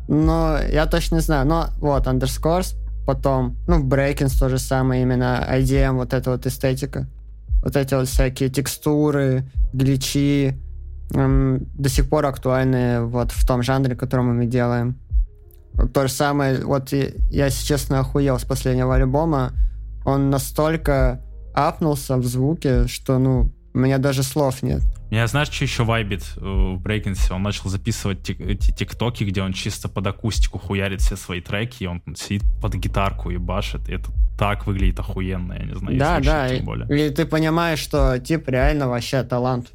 Но 0.07 0.57
я 0.71 0.85
точно 0.85 1.15
не 1.15 1.21
знаю. 1.21 1.45
Но 1.45 1.67
вот, 1.79 2.07
Underscores, 2.07 2.75
потом, 3.05 3.57
ну, 3.67 3.83
Breakins 3.83 4.37
то 4.39 4.49
же 4.49 4.57
самое, 4.59 5.01
именно 5.03 5.45
IDM, 5.51 5.93
вот 5.93 6.13
эта 6.13 6.31
вот 6.31 6.45
эстетика. 6.45 7.07
Вот 7.63 7.75
эти 7.75 7.93
вот 7.93 8.07
всякие 8.07 8.49
текстуры, 8.49 9.43
гличи, 9.73 10.57
м, 11.13 11.59
до 11.73 11.89
сих 11.89 12.09
пор 12.09 12.25
актуальны 12.25 13.01
вот 13.01 13.31
в 13.31 13.45
том 13.45 13.61
жанре, 13.63 13.95
который 13.95 14.21
мы 14.25 14.45
делаем. 14.45 14.95
То 15.93 16.07
же 16.07 16.13
самое, 16.13 16.63
вот 16.65 16.91
я, 16.91 17.07
если 17.29 17.65
честно, 17.65 17.99
охуел 17.99 18.37
с 18.39 18.43
последнего 18.43 18.95
альбома. 18.95 19.53
Он 20.05 20.29
настолько 20.29 21.21
апнулся 21.53 22.17
в 22.17 22.25
звуке, 22.25 22.87
что, 22.87 23.17
ну, 23.19 23.51
у 23.73 23.77
меня 23.77 23.97
даже 23.97 24.23
слов 24.23 24.61
нет. 24.63 24.81
Я 25.11 25.25
знаешь, 25.27 25.49
что 25.49 25.63
еще 25.63 25.83
вайбит 25.83 26.23
э, 26.37 26.39
в 26.41 26.79
Брейкинсе? 26.81 27.33
Он 27.33 27.41
начал 27.41 27.69
записывать 27.69 28.19
тик- 28.21 28.41
эти 28.41 28.71
тиктоки, 28.71 29.23
где 29.23 29.41
он 29.41 29.53
чисто 29.53 29.89
под 29.89 30.05
акустику 30.07 30.59
хуярит 30.59 31.01
все 31.01 31.15
свои 31.15 31.41
треки, 31.41 31.83
и 31.83 31.87
он 31.87 32.01
сидит 32.15 32.43
под 32.61 32.75
гитарку 32.75 33.29
и 33.31 33.37
башит. 33.37 33.89
И 33.89 33.93
это 33.93 34.09
так 34.37 34.67
выглядит 34.67 34.99
охуенно, 34.99 35.53
я 35.53 35.65
не 35.65 35.75
знаю. 35.75 35.97
Да, 35.97 36.19
да. 36.19 36.47
И, 36.53 36.57
тем 36.57 36.65
более. 36.65 37.07
и 37.07 37.09
ты 37.11 37.25
понимаешь, 37.25 37.79
что 37.79 38.19
тип 38.19 38.47
реально 38.49 38.87
вообще 38.87 39.23
талант. 39.23 39.71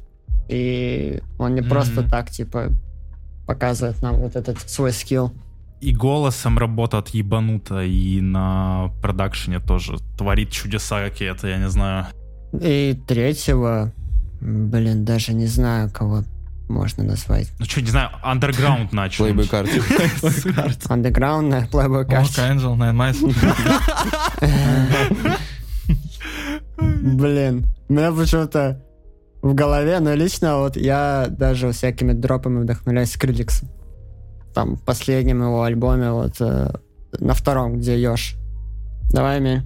И 0.47 1.21
он 1.37 1.55
не 1.55 1.61
Мгм. 1.61 1.69
просто 1.69 2.07
так, 2.09 2.29
типа, 2.29 2.69
показывает 3.45 4.01
нам 4.01 4.15
вот 4.17 4.35
этот 4.35 4.59
свой 4.69 4.91
скилл. 4.93 5.33
И 5.81 5.93
голосом 5.93 6.57
работает 6.57 7.09
ебануто, 7.09 7.83
и 7.83 8.21
на 8.21 8.91
продакшене 9.01 9.59
тоже 9.59 9.97
творит 10.17 10.49
чудеса 10.49 11.03
какие-то, 11.03 11.47
я 11.47 11.57
не 11.57 11.69
знаю. 11.69 12.07
И 12.53 12.99
третьего, 13.07 13.91
блин, 14.39 15.05
даже 15.05 15.33
не 15.33 15.47
знаю, 15.47 15.91
кого 15.91 16.23
можно 16.69 17.03
назвать. 17.03 17.51
Ну 17.59 17.65
что, 17.65 17.81
не 17.81 17.89
знаю, 17.89 18.09
андерграунд 18.23 18.93
начал. 18.93 19.25
Плейбэк 19.25 19.53
арт. 19.53 19.69
Андеграундная 20.89 21.67
Playboy 21.71 22.03
Ок, 22.03 22.11
Card. 22.11 22.57
Angel, 22.57 22.75
Nine. 22.75 23.13
Блин, 26.77 27.65
у 27.87 27.93
меня 27.93 28.11
почему-то 28.11 28.81
в 29.41 29.53
голове, 29.53 29.99
но 29.99 30.13
лично 30.15 30.57
вот 30.57 30.75
я 30.75 31.27
даже 31.29 31.71
всякими 31.71 32.13
дропами 32.13 32.63
вдохновляюсь 32.63 33.11
Скриликсом. 33.11 33.69
Там 34.55 34.77
в 34.77 34.81
последнем 34.81 35.43
его 35.43 35.63
альбоме, 35.63 36.11
вот 36.11 36.39
э, 36.39 36.71
на 37.19 37.33
втором, 37.33 37.77
где 37.77 38.01
Ёж. 38.01 38.37
Давай, 39.11 39.41
Ми. 39.41 39.63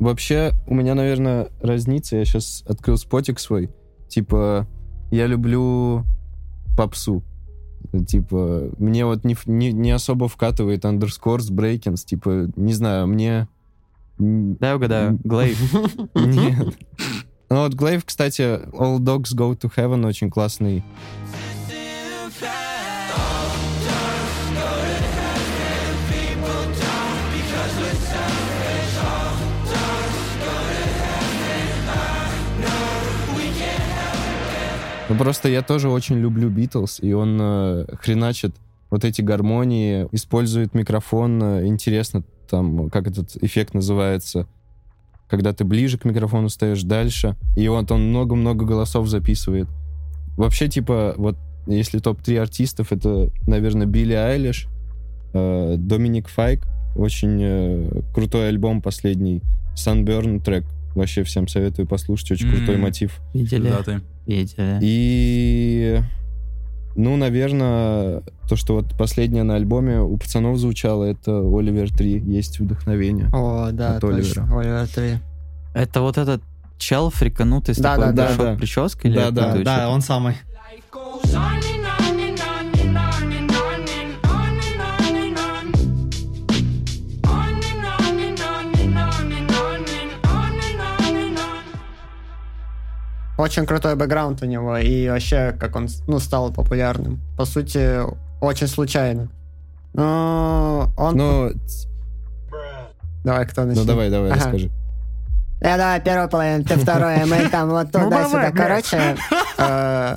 Вообще, 0.00 0.52
у 0.66 0.74
меня, 0.74 0.96
наверное, 0.96 1.48
разница. 1.60 2.16
Я 2.16 2.24
сейчас 2.24 2.64
открыл 2.66 2.96
спотик 2.96 3.38
свой. 3.38 3.70
Типа, 4.08 4.66
я 5.12 5.28
люблю 5.28 6.04
попсу. 6.76 7.22
Типа, 8.08 8.68
мне 8.78 9.06
вот 9.06 9.24
не, 9.24 9.36
не, 9.46 9.72
не 9.72 9.92
особо 9.92 10.26
вкатывает 10.26 10.84
Underscores, 10.84 11.52
Breakins. 11.52 12.04
Типа, 12.04 12.50
не 12.56 12.72
знаю, 12.72 13.06
мне... 13.06 13.46
Дай 14.18 14.74
угадаю. 14.74 15.20
Глейв. 15.22 15.72
Нет. 16.16 16.76
Ну 17.48 17.62
вот 17.62 17.74
Глейв, 17.74 18.04
кстати, 18.04 18.42
All 18.72 18.98
Dogs 18.98 19.36
Go 19.36 19.56
to 19.56 19.70
Heaven 19.72 20.04
очень 20.04 20.30
классный. 20.30 20.82
Ну 35.14 35.18
просто 35.18 35.48
я 35.48 35.62
тоже 35.62 35.90
очень 35.90 36.16
люблю 36.16 36.50
Битлз, 36.50 36.98
и 37.00 37.12
он 37.12 37.38
э, 37.40 37.86
хреначит 38.02 38.52
вот 38.90 39.04
эти 39.04 39.22
гармонии, 39.22 40.08
использует 40.10 40.74
микрофон, 40.74 41.40
э, 41.40 41.66
интересно 41.68 42.24
там, 42.50 42.90
как 42.90 43.06
этот 43.06 43.36
эффект 43.40 43.74
называется, 43.74 44.48
когда 45.28 45.52
ты 45.52 45.64
ближе 45.64 45.98
к 45.98 46.04
микрофону 46.04 46.48
стоишь 46.48 46.82
дальше, 46.82 47.36
и 47.54 47.68
вот 47.68 47.92
он 47.92 48.08
много-много 48.08 48.64
голосов 48.64 49.06
записывает. 49.06 49.68
Вообще, 50.36 50.66
типа, 50.66 51.14
вот 51.16 51.36
если 51.68 52.00
топ-3 52.00 52.36
артистов, 52.40 52.90
это, 52.90 53.30
наверное, 53.46 53.86
Билли 53.86 54.14
Айлиш, 54.14 54.66
э, 55.32 55.76
Доминик 55.78 56.26
Файк, 56.26 56.66
очень 56.96 57.38
э, 57.40 58.02
крутой 58.12 58.48
альбом 58.48 58.82
последний, 58.82 59.42
Sunburn 59.76 60.42
трек, 60.42 60.64
вообще 60.96 61.22
всем 61.22 61.46
советую 61.46 61.86
послушать, 61.86 62.32
очень 62.32 62.50
крутой 62.50 62.74
М. 62.74 62.80
мотив. 62.80 63.20
Видели? 63.32 63.68
Да, 63.68 63.84
ты. 63.84 64.00
Видели. 64.26 64.78
И, 64.80 66.00
ну, 66.96 67.16
наверное, 67.16 68.22
то, 68.48 68.56
что 68.56 68.74
вот 68.74 68.96
последнее 68.96 69.42
на 69.42 69.56
альбоме 69.56 70.00
у 70.00 70.16
пацанов 70.16 70.58
звучало, 70.58 71.04
это 71.04 71.32
Оливер 71.40 71.90
3, 71.92 72.20
есть 72.20 72.58
вдохновение. 72.60 73.28
О, 73.32 73.70
да, 73.72 73.96
От 73.96 74.04
Оливера. 74.04 74.22
точно. 74.24 74.58
Оливер 74.60 74.88
3. 74.88 75.18
Это 75.74 76.00
вот 76.00 76.18
этот 76.18 76.42
чел 76.78 77.10
фриканутый 77.10 77.74
с 77.74 77.78
Да, 77.78 77.96
такой 77.96 78.06
да, 78.06 78.12
да, 78.12 78.26
большой 78.28 78.44
да. 78.46 78.56
прической? 78.56 79.10
или 79.10 79.18
Да, 79.18 79.30
да, 79.30 79.56
Да, 79.62 79.88
он 79.90 80.00
самый. 80.00 80.36
Очень 93.36 93.66
крутой 93.66 93.96
бэкграунд 93.96 94.42
у 94.42 94.46
него, 94.46 94.76
и 94.78 95.08
вообще, 95.08 95.56
как 95.58 95.74
он 95.74 95.88
ну, 96.06 96.18
стал 96.20 96.52
популярным. 96.52 97.20
По 97.36 97.44
сути, 97.44 98.00
очень 98.40 98.68
случайно. 98.68 99.28
Ну, 99.92 100.88
он... 100.96 101.16
Ну, 101.16 101.50
давай, 103.24 103.46
кто 103.46 103.62
ну 103.62 103.68
начнет? 103.68 103.86
давай, 103.86 104.10
давай, 104.10 104.30
Ага. 104.30 104.40
расскажи. 104.40 104.70
Я 105.60 105.76
давай 105.76 106.00
первую 106.00 106.28
половину, 106.28 106.64
ты 106.64 106.76
вторую, 106.76 107.26
мы 107.26 107.48
там 107.48 107.70
вот 107.70 107.90
туда-сюда. 107.90 108.50
Короче, 108.50 109.16
э, 109.58 110.16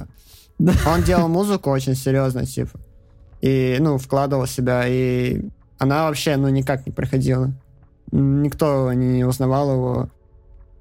он 0.60 1.04
делал 1.04 1.28
музыку 1.28 1.70
очень 1.70 1.96
серьезно, 1.96 2.46
типа. 2.46 2.80
И, 3.42 3.78
ну, 3.80 3.98
вкладывал 3.98 4.46
себя, 4.46 4.84
и 4.88 5.42
она 5.78 6.06
вообще, 6.06 6.36
ну, 6.38 6.50
никак 6.50 6.86
не 6.86 6.92
проходила. 6.92 7.52
Никто 8.12 8.92
не 8.94 9.24
узнавал 9.24 9.72
его. 9.72 10.10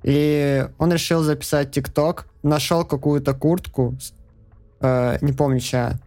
И 0.06 0.64
он 0.78 0.92
решил 0.92 1.22
записать 1.22 1.72
ТикТок, 1.72 2.28
нашел 2.44 2.84
какую-то 2.84 3.34
куртку, 3.34 3.96
э, 4.80 5.18
не 5.20 5.32
помню, 5.32 5.58
чья. 5.58 5.98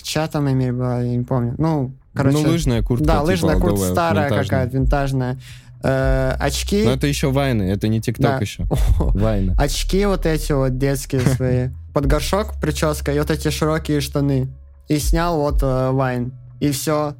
Чья 0.00 0.26
там 0.28 0.50
Эмиль 0.50 0.72
была, 0.72 1.02
я 1.02 1.14
не 1.14 1.24
помню. 1.24 1.54
Ну, 1.58 1.92
короче... 2.14 2.38
ну, 2.38 2.48
лыжная 2.48 2.82
куртка. 2.82 3.06
Да, 3.06 3.12
типа, 3.14 3.26
лыжная 3.26 3.60
куртка 3.60 3.86
старая 3.86 4.28
винтажная. 4.28 4.44
какая-то, 4.44 4.76
винтажная. 4.76 5.40
Э, 5.82 6.36
очки. 6.40 6.84
Но 6.84 6.92
это 6.92 7.06
еще 7.06 7.30
вайны, 7.30 7.64
это 7.64 7.88
не 7.88 8.00
ТикТок 8.00 8.24
Да. 8.24 8.38
еще. 8.38 8.66
Вайны. 8.98 9.54
очки 9.58 10.06
вот 10.06 10.24
эти 10.24 10.52
вот 10.52 10.78
детские 10.78 11.20
свои, 11.36 11.68
под 11.92 12.06
горшок 12.06 12.54
прическа 12.60 13.12
и 13.12 13.18
вот 13.18 13.30
эти 13.30 13.50
широкие 13.50 14.00
штаны. 14.00 14.48
И 14.88 14.98
снял 14.98 15.36
вот 15.38 15.62
э, 15.62 15.90
Вайн. 15.90 16.32
И 16.60 16.70
все. 16.70 17.14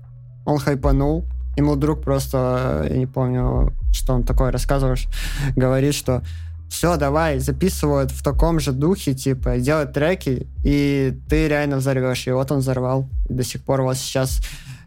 Он 0.46 0.58
хайпанул. 0.58 1.26
Ему 1.56 1.76
друг 1.76 2.02
просто, 2.02 2.84
э, 2.84 2.92
я 2.92 2.96
не 2.96 3.06
помню, 3.06 3.74
что 4.08 4.14
он 4.14 4.24
такое 4.24 4.50
рассказывал, 4.50 4.96
ш- 4.96 5.06
говорит, 5.56 5.92
что 5.94 6.22
все, 6.70 6.96
давай, 6.96 7.38
записывают 7.40 8.10
в 8.10 8.22
таком 8.22 8.58
же 8.58 8.72
духе, 8.72 9.12
типа, 9.12 9.58
делать 9.58 9.92
треки, 9.92 10.46
и 10.64 11.14
ты 11.28 11.46
реально 11.48 11.76
взорвешь. 11.76 12.26
И 12.26 12.30
вот 12.30 12.50
он 12.50 12.60
взорвал. 12.60 13.08
И 13.28 13.34
до 13.34 13.42
сих 13.42 13.62
пор 13.62 13.82
вот 13.82 13.96
сейчас 13.98 14.40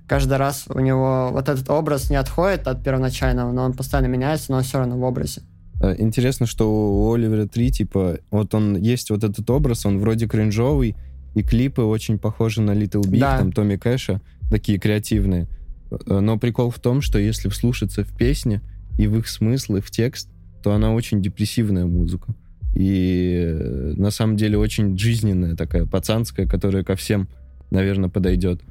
каждый 0.07 0.37
раз 0.37 0.65
у 0.69 0.79
него 0.79 1.29
вот 1.31 1.49
этот 1.49 1.69
образ 1.69 2.09
не 2.09 2.15
отходит 2.15 2.67
от 2.67 2.83
первоначального, 2.83 3.51
но 3.51 3.63
он 3.63 3.73
постоянно 3.73 4.07
меняется, 4.07 4.51
но 4.51 4.57
он 4.57 4.63
все 4.63 4.79
равно 4.79 4.97
в 4.97 5.03
образе. 5.03 5.41
Э, 5.81 5.95
Интересно, 5.99 6.47
что 6.47 6.65
у 6.71 7.13
Оливера 7.13 7.45
3, 7.47 7.71
типа, 7.71 8.17
вот 8.31 8.55
он 8.55 8.75
есть 8.77 9.11
вот 9.11 9.23
этот 9.23 9.47
образ, 9.51 9.85
он 9.85 9.99
вроде 9.99 10.27
кринжовый, 10.27 10.95
и 11.35 11.43
клипы 11.43 11.81
очень 11.83 12.17
похожи 12.17 12.61
на 12.61 12.71
Little 12.71 13.03
Big, 13.03 13.19
Да. 13.19 13.37
там, 13.37 13.51
Томми 13.51 13.75
Кэша, 13.75 14.19
такие 14.49 14.79
креативные. 14.79 15.47
Э, 15.89 16.19
Но 16.19 16.37
прикол 16.37 16.69
в 16.69 16.77
том, 16.79 17.01
что 17.01 17.17
если 17.17 17.49
вслушаться 17.49 18.03
в 18.03 18.15
песни 18.15 18.61
и 18.97 19.07
в 19.07 19.17
их 19.17 19.27
смысл, 19.27 19.75
и 19.77 19.81
в 19.81 19.89
текст, 19.91 20.29
то 20.63 20.73
она 20.73 20.93
очень 20.93 21.21
депрессивная 21.21 21.85
музыка. 21.85 22.33
И 22.73 23.35
э, 23.45 23.93
на 23.97 24.11
самом 24.11 24.37
деле 24.37 24.57
очень 24.57 24.97
жизненная 24.97 25.55
такая, 25.55 25.85
пацанская, 25.85 26.47
которая 26.47 26.83
ко 26.83 26.95
всем, 26.95 27.27
наверное, 27.69 28.09
подойдет. 28.09 28.61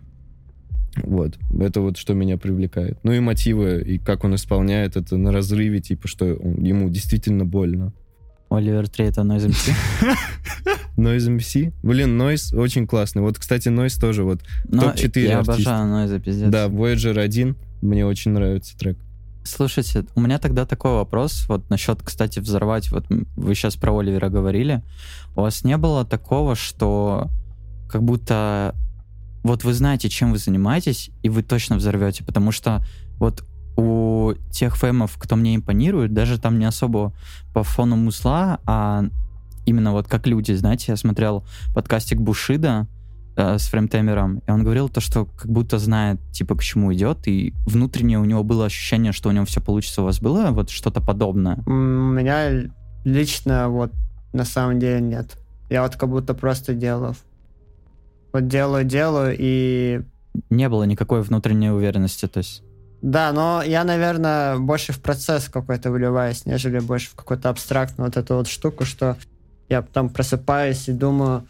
Вот. 1.03 1.39
Это 1.61 1.81
вот 1.81 1.97
что 1.99 2.15
меня 2.15 2.37
привлекает. 2.37 2.99
Ну 3.05 3.12
и 3.12 3.21
мотивы, 3.21 3.83
и 3.87 3.99
как 3.99 4.25
он 4.25 4.35
исполняет 4.35 4.97
это 4.97 5.17
на 5.17 5.33
разрыве, 5.33 5.81
типа, 5.81 6.09
что 6.09 6.35
он- 6.35 6.62
ему 6.62 6.89
действительно 6.91 7.45
больно. 7.45 7.93
Оливер 8.49 8.89
3 8.89 9.05
это 9.07 9.21
Noise 9.21 9.49
MC. 9.50 9.73
Noise 10.97 11.37
MC? 11.37 11.73
Блин, 11.83 12.21
Noise 12.21 12.57
очень 12.57 12.87
классный. 12.87 13.23
Вот, 13.23 13.39
кстати, 13.39 13.69
Noise 13.69 14.00
тоже 14.00 14.25
вот. 14.25 14.41
Но 14.69 14.83
Топ-четыре 14.83 15.29
Я 15.29 15.39
артиста. 15.39 15.55
обожаю 15.83 16.09
Noise, 16.09 16.21
пиздец. 16.21 16.49
Да, 16.50 16.67
Voyager 16.67 17.19
1, 17.21 17.57
мне 17.83 18.05
очень 18.07 18.33
нравится 18.33 18.77
трек. 18.77 18.99
Слушайте, 19.50 20.07
у 20.14 20.21
меня 20.21 20.38
тогда 20.38 20.64
такой 20.64 20.92
вопрос, 20.92 21.47
вот 21.49 21.69
насчет, 21.71 22.02
кстати, 22.02 22.38
взорвать, 22.38 22.92
вот 22.92 23.04
вы 23.09 23.54
сейчас 23.57 23.75
про 23.75 23.99
Оливера 23.99 24.28
говорили, 24.28 24.83
у 25.35 25.40
вас 25.40 25.64
не 25.64 25.76
было 25.76 26.04
такого, 26.04 26.54
что 26.54 27.28
как 27.88 28.04
будто 28.04 28.76
вот 29.42 29.64
вы 29.64 29.75
знаете, 29.75 30.09
чем 30.09 30.30
вы 30.30 30.38
занимаетесь, 30.38 31.11
и 31.25 31.28
вы 31.28 31.42
точно 31.42 31.76
взорвете, 31.76 32.23
потому 32.23 32.52
что 32.52 32.85
вот 33.19 33.45
у 33.76 34.35
тех 34.52 34.76
фэмов, 34.76 35.16
кто 35.19 35.35
мне 35.35 35.57
импонирует, 35.57 36.14
даже 36.14 36.38
там 36.38 36.61
не 36.61 36.64
особо 36.64 37.12
по 37.52 37.64
фону 37.64 37.97
мусла, 37.97 38.61
а 38.66 39.04
именно 39.66 39.90
вот 39.90 40.07
как 40.07 40.28
люди, 40.28 40.52
знаете, 40.52 40.87
я 40.92 40.97
смотрел 40.97 41.45
подкастик 41.75 42.21
Бушида, 42.21 42.87
э, 43.40 43.59
с 43.59 43.68
фреймтаймером, 43.68 44.42
и 44.47 44.50
он 44.50 44.62
говорил 44.62 44.88
то, 44.88 45.00
что 45.00 45.25
как 45.25 45.50
будто 45.50 45.78
знает, 45.78 46.20
типа, 46.32 46.56
к 46.56 46.62
чему 46.62 46.92
идет, 46.92 47.26
и 47.26 47.54
внутренне 47.66 48.18
у 48.18 48.25
него 48.25 48.44
было 48.44 48.66
ощущение, 48.66 49.12
что 49.12 49.28
у 49.28 49.32
него 49.32 49.44
все 49.44 49.61
получится. 49.61 50.02
У 50.02 50.04
вас 50.04 50.20
было 50.20 50.50
вот 50.50 50.70
что-то 50.70 51.00
подобное? 51.00 51.62
У 51.66 51.70
меня 51.70 52.70
лично 53.04 53.68
вот 53.68 53.92
на 54.32 54.44
самом 54.44 54.78
деле 54.78 55.00
нет. 55.00 55.37
Я 55.68 55.82
вот 55.82 55.97
как 55.97 56.09
будто 56.09 56.35
просто 56.35 56.75
делаю. 56.75 57.14
Вот 58.32 58.47
делаю, 58.47 58.85
делаю, 58.85 59.37
и 59.38 60.02
Не 60.50 60.68
было 60.68 60.85
никакой 60.85 61.23
внутренней 61.23 61.70
уверенности, 61.70 62.26
то 62.26 62.38
есть... 62.38 62.62
Да, 63.02 63.32
но 63.32 63.62
я, 63.64 63.82
наверное, 63.85 64.59
больше 64.59 64.92
в 64.92 65.00
процесс 65.00 65.49
какой-то 65.49 65.90
выливаюсь, 65.90 66.44
нежели 66.44 66.80
больше 66.80 67.11
в 67.11 67.14
какую-то 67.14 67.49
абстрактную 67.49 68.09
вот 68.09 68.16
эту 68.16 68.35
вот 68.35 68.47
штуку, 68.47 68.85
что 68.85 69.16
я 69.70 69.82
там 69.82 70.11
просыпаюсь 70.11 70.88
и 70.88 70.92
думаю, 70.92 71.47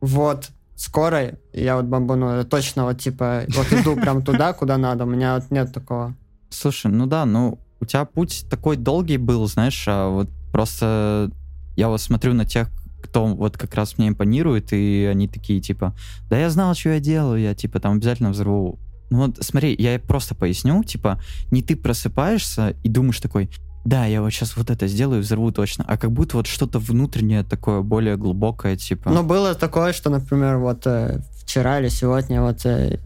вот, 0.00 0.50
скоро 0.76 1.38
я 1.52 1.76
вот 1.76 1.86
бомбану, 1.86 2.36
я 2.36 2.44
точно 2.44 2.84
вот 2.84 3.00
типа, 3.00 3.44
вот 3.48 3.72
иду 3.72 3.96
прям 3.96 4.22
туда, 4.22 4.52
куда 4.52 4.78
надо, 4.78 5.04
у 5.04 5.08
меня 5.08 5.36
вот 5.36 5.50
нет 5.50 5.72
такого. 5.72 6.14
Слушай, 6.50 6.90
ну 6.90 7.06
да, 7.06 7.24
ну 7.24 7.58
у 7.80 7.84
тебя 7.84 8.04
путь 8.04 8.46
такой 8.48 8.76
долгий 8.76 9.16
был, 9.16 9.46
знаешь, 9.46 9.84
а 9.88 10.08
вот 10.08 10.28
просто 10.52 11.30
я 11.76 11.88
вот 11.88 12.00
смотрю 12.00 12.34
на 12.34 12.44
тех, 12.44 12.68
кто 13.02 13.26
вот 13.26 13.58
как 13.58 13.74
раз 13.74 13.98
мне 13.98 14.08
импонирует, 14.08 14.72
и 14.72 15.08
они 15.10 15.28
такие 15.28 15.60
типа, 15.60 15.94
да 16.30 16.38
я 16.38 16.50
знал, 16.50 16.74
что 16.74 16.90
я 16.90 17.00
делаю, 17.00 17.40
я 17.40 17.54
типа 17.54 17.80
там 17.80 17.94
обязательно 17.94 18.30
взорву. 18.30 18.78
Ну 19.10 19.26
вот 19.26 19.38
смотри, 19.40 19.74
я 19.78 19.98
просто 19.98 20.34
поясню, 20.34 20.82
типа, 20.84 21.20
не 21.50 21.62
ты 21.62 21.76
просыпаешься 21.76 22.76
и 22.82 22.88
думаешь 22.88 23.20
такой, 23.20 23.50
да, 23.84 24.06
я 24.06 24.22
вот 24.22 24.30
сейчас 24.30 24.56
вот 24.56 24.70
это 24.70 24.86
сделаю, 24.86 25.22
взорву 25.22 25.50
точно, 25.50 25.84
а 25.88 25.96
как 25.96 26.12
будто 26.12 26.36
вот 26.36 26.46
что-то 26.46 26.78
внутреннее 26.78 27.42
такое, 27.42 27.80
более 27.80 28.16
глубокое, 28.16 28.76
типа... 28.76 29.10
Ну, 29.10 29.22
было 29.24 29.54
такое, 29.54 29.92
что, 29.92 30.08
например, 30.08 30.58
вот 30.58 30.86
э, 30.86 31.20
вчера 31.42 31.80
или 31.80 31.88
сегодня 31.88 32.42
вот 32.42 32.64
э, 32.64 33.00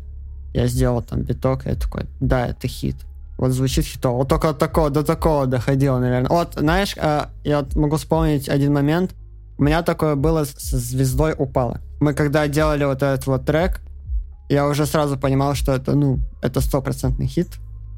я 0.53 0.67
сделал 0.67 1.03
там 1.03 1.23
биток, 1.23 1.67
и 1.67 1.71
я 1.71 1.77
такой, 1.77 2.05
да, 2.21 2.49
это 2.49 2.69
хит. 2.69 2.97
Вот 3.39 3.53
звучит 3.53 3.85
хитово. 3.87 4.19
Вот 4.19 4.29
только 4.29 4.51
от 4.51 4.59
такого, 4.59 4.91
до 4.91 5.03
такого 5.03 5.47
доходило, 5.47 5.99
наверное. 5.99 6.31
Вот, 6.31 6.55
знаешь, 6.57 6.95
э, 6.97 7.27
я 7.45 7.67
могу 7.75 7.97
вспомнить 7.97 8.49
один 8.49 8.75
момент. 8.75 9.15
У 9.59 9.63
меня 9.63 9.83
такое 9.83 10.15
было 10.15 10.45
с 10.45 10.71
«Звездой 10.71 11.35
упала». 11.39 11.81
Мы 12.01 12.13
когда 12.13 12.47
делали 12.49 12.85
вот 12.85 13.03
этот 13.03 13.27
вот 13.27 13.47
трек, 13.47 13.81
я 14.51 14.67
уже 14.69 14.85
сразу 14.85 15.17
понимал, 15.17 15.55
что 15.55 15.73
это, 15.73 15.95
ну, 15.95 16.19
это 16.43 16.61
стопроцентный 16.61 17.27
хит, 17.27 17.49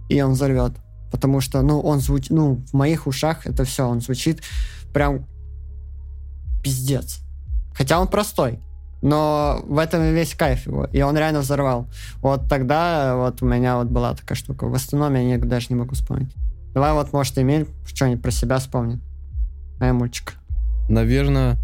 и 0.08 0.22
он 0.22 0.32
взорвет. 0.32 0.72
Потому 1.10 1.40
что, 1.40 1.62
ну, 1.62 1.80
он 1.80 2.00
звучит, 2.00 2.30
ну, 2.30 2.62
в 2.70 2.74
моих 2.74 3.06
ушах 3.06 3.46
это 3.46 3.64
все, 3.64 3.88
он 3.88 4.00
звучит 4.00 4.42
прям 4.92 5.26
пиздец. 6.62 7.20
Хотя 7.74 8.00
он 8.00 8.08
простой, 8.08 8.58
но 9.02 9.60
в 9.66 9.78
этом 9.78 10.02
и 10.02 10.12
весь 10.12 10.34
кайф 10.34 10.66
его, 10.66 10.84
и 10.86 11.00
он 11.02 11.16
реально 11.16 11.40
взорвал. 11.40 11.86
Вот 12.20 12.48
тогда 12.48 13.16
вот 13.16 13.42
у 13.42 13.46
меня 13.46 13.76
вот 13.78 13.86
была 13.86 14.14
такая 14.14 14.36
штука. 14.36 14.66
В 14.66 14.74
остальном 14.74 15.14
я 15.14 15.24
не- 15.24 15.38
даже 15.38 15.66
не 15.70 15.76
могу 15.76 15.94
вспомнить. 15.94 16.34
Давай 16.74 16.92
вот, 16.92 17.12
может, 17.12 17.38
Эмиль 17.38 17.66
что-нибудь 17.86 18.22
про 18.22 18.30
себя 18.30 18.58
вспомнит. 18.58 19.00
Ай, 19.80 19.92
мульчик. 19.92 20.34
Наверное, 20.88 21.56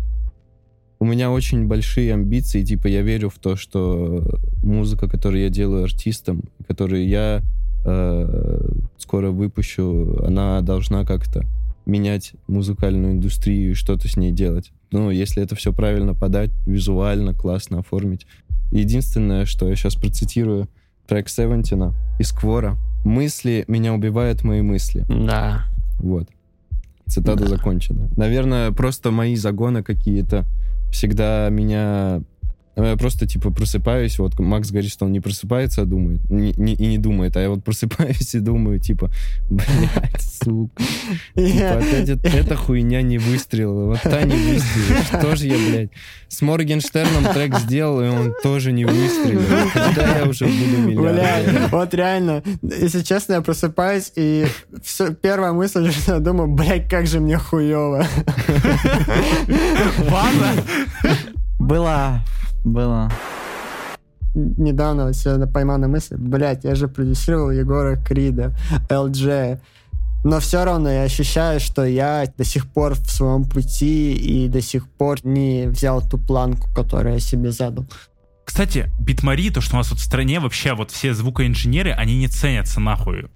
у 1.00 1.04
меня 1.04 1.30
очень 1.30 1.66
большие 1.66 2.14
амбиции, 2.14 2.64
типа 2.64 2.86
я 2.86 3.02
верю 3.02 3.28
в 3.28 3.38
то, 3.38 3.56
что 3.56 4.22
музыка, 4.62 5.08
которую 5.08 5.42
я 5.42 5.50
делаю 5.50 5.84
артистом, 5.84 6.44
которую 6.66 7.06
я 7.06 7.42
э, 7.84 8.68
скоро 8.98 9.30
выпущу, 9.30 10.22
она 10.24 10.60
должна 10.60 11.04
как-то 11.04 11.42
менять 11.86 12.32
музыкальную 12.46 13.12
индустрию 13.14 13.72
и 13.72 13.74
что-то 13.74 14.08
с 14.08 14.16
ней 14.16 14.32
делать. 14.32 14.72
Ну, 14.90 15.10
если 15.10 15.42
это 15.42 15.54
все 15.54 15.72
правильно 15.72 16.14
подать, 16.14 16.50
визуально, 16.66 17.34
классно 17.34 17.80
оформить. 17.80 18.26
Единственное, 18.70 19.44
что 19.44 19.68
я 19.68 19.76
сейчас 19.76 19.94
процитирую 19.94 20.68
трек 21.06 21.28
Севентина 21.28 21.94
из 22.18 22.32
Квора. 22.32 22.78
«Мысли 23.04 23.64
меня 23.68 23.92
убивают 23.92 24.42
мои 24.44 24.62
мысли». 24.62 25.04
Да. 25.08 25.66
Вот. 25.98 26.28
Цитата 27.06 27.46
закончена. 27.46 28.08
Наверное, 28.16 28.70
просто 28.72 29.10
мои 29.10 29.36
загоны 29.36 29.82
какие-то 29.82 30.46
всегда 30.90 31.48
меня... 31.50 32.22
Я 32.76 32.96
просто, 32.96 33.26
типа, 33.26 33.50
просыпаюсь, 33.52 34.18
вот 34.18 34.38
Макс 34.40 34.70
говорит, 34.70 34.90
что 34.90 35.04
он 35.04 35.12
не 35.12 35.20
просыпается, 35.20 35.82
а 35.82 35.84
думает, 35.84 36.28
не- 36.28 36.54
не- 36.56 36.74
и 36.74 36.86
не 36.86 36.98
думает, 36.98 37.36
а 37.36 37.40
я 37.40 37.48
вот 37.50 37.62
просыпаюсь 37.62 38.34
и 38.34 38.40
думаю, 38.40 38.80
типа, 38.80 39.10
блядь, 39.48 40.20
сука, 40.42 40.82
типа, 41.36 41.78
опять 41.78 42.08
это- 42.08 42.28
эта 42.28 42.56
хуйня 42.56 43.00
не 43.02 43.18
выстрелила, 43.18 43.86
вот 43.90 44.00
та 44.02 44.22
не 44.22 44.34
выстрелила, 44.34 45.04
что 45.04 45.36
же 45.36 45.46
я, 45.46 45.56
блядь, 45.56 45.90
с 46.28 46.42
Моргенштерном 46.42 47.32
трек 47.32 47.56
сделал, 47.60 48.00
и 48.02 48.08
он 48.08 48.34
тоже 48.42 48.72
не 48.72 48.84
выстрелил, 48.84 49.70
когда 49.72 50.18
я 50.18 50.24
уже 50.24 50.46
буду 50.46 50.78
миллиардером? 50.78 51.54
Блядь, 51.54 51.70
вот 51.70 51.94
реально, 51.94 52.42
если 52.62 53.02
честно, 53.02 53.34
я 53.34 53.40
просыпаюсь, 53.40 54.10
и 54.16 54.46
все, 54.82 55.14
первая 55.14 55.52
мысль, 55.52 55.92
что 55.92 56.14
я 56.14 56.18
думаю, 56.18 56.48
блядь, 56.48 56.88
как 56.90 57.06
же 57.06 57.20
мне 57.20 57.38
хуево. 57.38 58.04
Ладно. 60.10 60.54
Было, 61.58 62.20
было. 62.64 63.10
Недавно 64.34 65.06
вот 65.06 65.14
себя 65.14 65.46
поймал 65.46 65.78
на 65.78 65.86
мысли, 65.86 66.16
блядь, 66.16 66.64
я 66.64 66.74
же 66.74 66.88
продюсировал 66.88 67.50
Егора 67.50 67.96
Крида, 67.96 68.56
LJ. 68.88 69.60
Но 70.24 70.40
все 70.40 70.64
равно 70.64 70.90
я 70.90 71.02
ощущаю, 71.02 71.60
что 71.60 71.84
я 71.84 72.24
до 72.36 72.44
сих 72.44 72.66
пор 72.66 72.94
в 72.94 73.10
своем 73.10 73.44
пути 73.44 74.14
и 74.14 74.48
до 74.48 74.62
сих 74.62 74.88
пор 74.88 75.18
не 75.22 75.66
взял 75.66 76.00
ту 76.00 76.16
планку, 76.18 76.72
которую 76.74 77.14
я 77.14 77.20
себе 77.20 77.52
задал. 77.52 77.84
Кстати, 78.44 78.90
битмари, 78.98 79.50
то, 79.50 79.60
что 79.60 79.76
у 79.76 79.78
нас 79.78 79.90
вот 79.90 79.98
в 79.98 80.02
стране 80.02 80.40
вообще 80.40 80.74
вот 80.74 80.90
все 80.90 81.14
звукоинженеры, 81.14 81.92
они 81.92 82.16
не 82.16 82.28
ценятся 82.28 82.80
нахуй. 82.80 83.26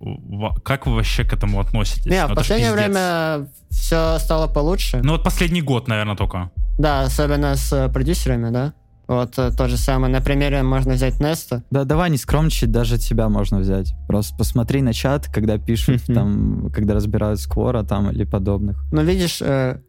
Как 0.64 0.86
вы 0.86 0.94
вообще 0.96 1.24
к 1.24 1.32
этому 1.32 1.60
относитесь? 1.60 2.06
Не, 2.06 2.26
Ну, 2.26 2.32
в 2.32 2.36
последнее 2.36 2.72
время 2.72 3.48
все 3.70 4.18
стало 4.18 4.48
получше. 4.48 5.00
Ну 5.02 5.12
вот 5.12 5.22
последний 5.22 5.62
год, 5.62 5.88
наверное, 5.88 6.16
только. 6.16 6.50
Да, 6.78 7.02
особенно 7.02 7.54
с 7.56 7.88
продюсерами, 7.92 8.50
да. 8.50 8.72
Вот 9.08 9.38
э, 9.38 9.50
то 9.50 9.68
же 9.68 9.78
самое. 9.78 10.12
На 10.12 10.20
примере 10.20 10.62
можно 10.62 10.92
взять 10.92 11.18
Неста. 11.18 11.62
Да 11.70 11.84
давай 11.84 12.10
не 12.10 12.18
скромничать, 12.18 12.70
даже 12.70 12.98
тебя 12.98 13.30
можно 13.30 13.58
взять. 13.58 13.94
Просто 14.06 14.36
посмотри 14.36 14.82
на 14.82 14.92
чат, 14.92 15.28
когда 15.32 15.56
пишут 15.56 16.02
там, 16.06 16.70
когда 16.72 16.94
разбирают 16.94 17.40
сквора 17.40 17.82
там 17.82 18.10
или 18.10 18.24
подобных. 18.24 18.84
Но 18.92 19.00
видишь, 19.00 19.40
э, 19.40 19.80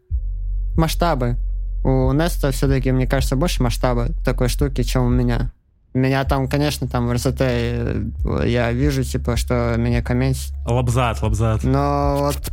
масштабы. 0.77 1.37
У 1.83 2.13
Неста 2.13 2.51
все-таки, 2.51 2.91
мне 2.93 3.07
кажется, 3.07 3.35
больше 3.35 3.61
масштаба 3.61 4.07
такой 4.23 4.47
штуки, 4.47 4.83
чем 4.83 5.03
у 5.03 5.09
меня. 5.09 5.51
У 5.93 5.97
меня 5.97 6.23
там, 6.23 6.47
конечно, 6.47 6.87
там 6.87 7.07
в 7.07 7.13
РСТ 7.13 7.41
э, 7.41 8.03
я 8.45 8.71
вижу, 8.71 9.03
типа, 9.03 9.35
что 9.35 9.75
меня 9.77 10.01
комментят. 10.01 10.53
Лобзат, 10.65 11.21
лобзат. 11.21 11.63
Но 11.63 12.15
вот, 12.19 12.51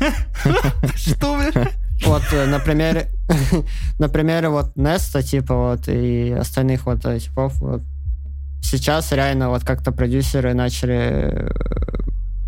Что, 0.96 1.36
блядь? 1.36 1.76
Вот 2.04 2.22
э, 2.32 2.46
на 2.46 2.58
примере, 2.58 3.08
на 3.98 4.08
примере 4.08 4.48
вот 4.48 4.76
Неста, 4.76 5.22
типа, 5.22 5.54
вот, 5.54 5.88
и 5.88 6.30
остальных 6.32 6.86
вот 6.86 7.02
типов, 7.02 7.60
вот, 7.60 7.82
сейчас 8.62 9.12
реально 9.12 9.50
вот 9.50 9.64
как-то 9.64 9.92
продюсеры 9.92 10.54
начали 10.54 10.98
э, 10.98 11.50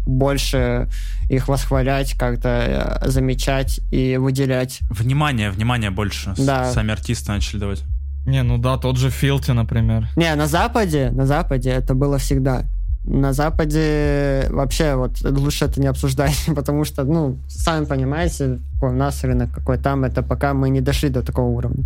больше 0.07 0.89
их 1.29 1.49
восхвалять, 1.49 2.15
как-то 2.15 3.01
э, 3.03 3.09
замечать 3.09 3.81
и 3.91 4.17
выделять. 4.17 4.81
Внимание, 4.91 5.51
внимание 5.51 5.91
больше. 5.91 6.35
Да. 6.37 6.71
Сами 6.73 6.93
артисты 6.93 7.33
начали 7.33 7.61
давать. 7.61 7.83
Не, 8.27 8.43
ну 8.43 8.57
да, 8.57 8.77
тот 8.77 8.99
же 8.99 9.11
Филти, 9.11 9.51
например. 9.51 10.09
Не, 10.17 10.35
на 10.37 10.47
Западе, 10.47 11.11
на 11.11 11.27
Западе 11.27 11.71
это 11.71 11.95
было 11.95 12.19
всегда. 12.19 12.65
На 13.05 13.33
Западе 13.33 14.47
вообще 14.51 14.95
вот 14.95 15.21
лучше 15.23 15.65
это 15.65 15.81
не 15.81 15.89
обсуждать, 15.89 16.39
потому 16.55 16.85
что, 16.85 17.05
ну, 17.05 17.39
сами 17.49 17.85
понимаете, 17.85 18.61
какой 18.75 18.91
у 18.91 18.97
нас 18.97 19.25
рынок, 19.25 19.51
какой 19.53 19.79
там, 19.79 20.05
это 20.05 20.23
пока 20.23 20.55
мы 20.55 20.71
не 20.71 20.81
дошли 20.81 21.09
до 21.09 21.23
такого 21.23 21.49
уровня. 21.49 21.85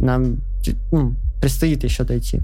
Нам 0.00 0.38
ну, 0.90 1.14
предстоит 1.40 1.84
еще 1.84 2.04
дойти. 2.04 2.42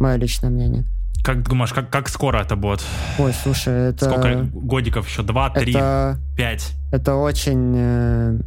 Мое 0.00 0.16
личное 0.16 0.50
мнение. 0.50 0.84
Как 1.24 1.48
думаешь, 1.48 1.72
как, 1.72 1.90
как 1.90 2.08
скоро 2.08 2.38
это 2.38 2.56
будет? 2.56 2.82
Ой, 3.18 3.32
слушай, 3.42 3.90
это... 3.90 4.04
Сколько 4.04 4.48
годиков 4.52 5.08
еще? 5.08 5.22
Два, 5.22 5.50
три, 5.50 5.72
это, 5.72 6.18
пять? 6.36 6.72
это 6.92 7.16
очень 7.16 7.74
э, 7.76 8.38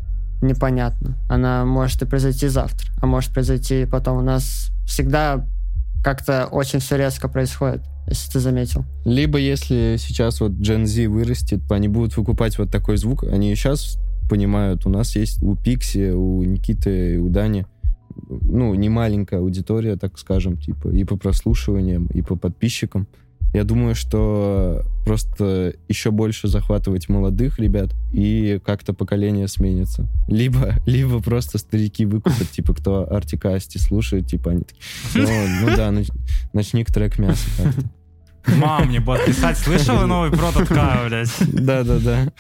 непонятно. 0.42 1.18
Она 1.28 1.66
может 1.66 2.02
и 2.02 2.06
произойти 2.06 2.48
завтра, 2.48 2.90
а 3.02 3.06
может 3.06 3.34
произойти 3.34 3.86
потом. 3.86 4.18
У 4.20 4.22
нас 4.22 4.72
всегда 4.86 5.46
как-то 6.04 6.46
очень 6.46 6.80
все 6.80 6.98
резко 6.98 7.28
происходит, 7.28 7.82
если 8.10 8.32
ты 8.32 8.40
заметил. 8.40 8.86
Либо 9.06 9.38
если 9.38 9.96
сейчас 9.98 10.42
вот 10.42 10.52
Gen 10.54 10.86
Z 10.86 11.08
вырастет, 11.08 11.62
они 11.72 11.88
будут 11.88 12.18
выкупать 12.18 12.58
вот 12.58 12.72
такой 12.72 12.98
звук, 12.98 13.24
они 13.24 13.52
и 13.52 13.56
сейчас 13.56 13.98
понимают, 14.30 14.86
у 14.86 14.90
нас 14.90 15.16
есть 15.16 15.42
у 15.42 15.56
Пикси, 15.56 16.12
у 16.12 16.44
Никиты, 16.44 17.20
у 17.20 17.30
Дани, 17.30 17.66
ну, 18.30 18.74
не 18.76 18.90
маленькая 18.90 19.40
аудитория, 19.40 19.96
так 19.96 20.18
скажем, 20.20 20.58
типа, 20.58 20.90
и 20.90 21.04
по 21.04 21.18
прослушиваниям, 21.18 22.08
и 22.08 22.22
по 22.22 22.36
подписчикам. 22.36 23.08
Я 23.52 23.64
думаю, 23.64 23.96
что 23.96 24.84
просто 25.06 25.74
еще 25.88 26.12
больше 26.12 26.48
захватывать 26.48 27.10
молодых 27.10 27.58
ребят, 27.58 27.90
и 28.14 28.62
как-то 28.64 28.94
поколение 28.94 29.48
сменится. 29.48 30.08
Либо, 30.28 30.76
либо 30.86 31.20
просто 31.20 31.58
старики 31.58 32.06
выкупят, 32.06 32.50
типа, 32.52 32.76
кто 32.76 33.12
Артикасти 33.12 33.80
слушает, 33.80 34.28
типа, 34.28 34.52
они 34.52 34.64
такие, 34.64 35.26
«О, 35.26 35.66
ну 35.66 35.76
да, 35.76 35.90
нач- 35.90 36.14
ночник 36.54 36.94
трек 36.94 37.18
мясо 37.18 37.48
как-то. 37.58 37.90
Мам 38.58 38.88
мне 38.88 39.00
будет 39.00 39.26
писать, 39.26 39.58
слышал 39.58 40.06
новый 40.08 40.32
прототка, 40.32 41.04
блядь? 41.08 41.34
Да-да-да. 41.40 42.32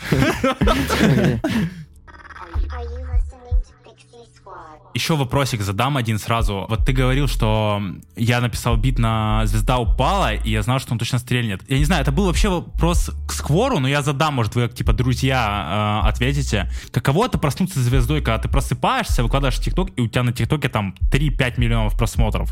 Еще 4.93 5.15
вопросик 5.15 5.61
задам 5.61 5.97
один 5.97 6.17
сразу. 6.17 6.65
Вот 6.67 6.85
ты 6.85 6.93
говорил, 6.93 7.27
что 7.27 7.81
я 8.15 8.41
написал 8.41 8.75
бит 8.75 8.97
на 8.97 9.45
«Звезда 9.45 9.77
упала», 9.77 10.33
и 10.33 10.49
я 10.49 10.61
знал, 10.63 10.79
что 10.79 10.93
он 10.93 10.99
точно 10.99 11.19
стрельнет. 11.19 11.61
Я 11.69 11.77
не 11.77 11.85
знаю, 11.85 12.01
это 12.01 12.11
был 12.11 12.25
вообще 12.25 12.49
вопрос 12.49 13.11
к 13.27 13.31
Сквору, 13.31 13.79
но 13.79 13.87
я 13.87 14.01
задам, 14.01 14.33
может, 14.33 14.55
вы, 14.55 14.67
как, 14.67 14.75
типа, 14.75 14.93
друзья, 14.93 16.01
э, 16.03 16.07
ответите. 16.09 16.69
Каково 16.91 17.27
это 17.27 17.37
проснуться 17.37 17.79
звездой, 17.79 18.21
когда 18.21 18.39
ты 18.39 18.49
просыпаешься, 18.49 19.23
выкладываешь 19.23 19.59
ТикТок, 19.59 19.89
и 19.95 20.01
у 20.01 20.07
тебя 20.07 20.23
на 20.23 20.33
ТикТоке 20.33 20.69
там 20.69 20.95
3-5 21.11 21.59
миллионов 21.59 21.95
просмотров? 21.97 22.51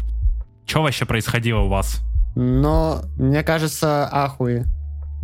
Что 0.65 0.83
вообще 0.83 1.05
происходило 1.05 1.61
у 1.61 1.69
вас? 1.69 2.06
Но, 2.39 3.01
мне 3.17 3.41
кажется, 3.41 4.07
ахуи 4.11 4.63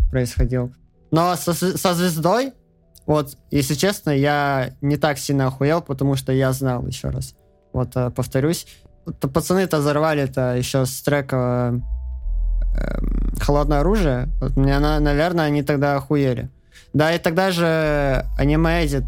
происходил. 0.09 0.73
Но 1.11 1.35
со, 1.35 1.53
со 1.53 1.93
звездой, 1.93 2.53
вот, 3.05 3.37
если 3.51 3.75
честно, 3.75 4.09
я 4.09 4.71
не 4.81 4.97
так 4.97 5.19
сильно 5.19 5.45
охуел, 5.45 5.83
потому 5.83 6.15
что 6.15 6.31
я 6.31 6.51
знал 6.53 6.87
еще 6.87 7.09
раз. 7.09 7.35
Вот, 7.71 7.95
э, 7.95 8.09
повторюсь. 8.09 8.65
Пацаны-то 9.21 9.77
взорвали-то 9.77 10.55
еще 10.55 10.87
с 10.87 11.03
трека 11.03 11.79
эм, 12.75 13.33
«Холодное 13.39 13.81
оружие». 13.81 14.29
Вот, 14.41 14.57
мне, 14.57 14.79
на- 14.79 14.99
наверное, 14.99 15.45
они 15.45 15.61
тогда 15.61 15.95
охуели. 15.97 16.49
Да, 16.93 17.13
и 17.13 17.19
тогда 17.19 17.51
же 17.51 18.25
аниме 18.39 18.83
Edit, 18.83 19.07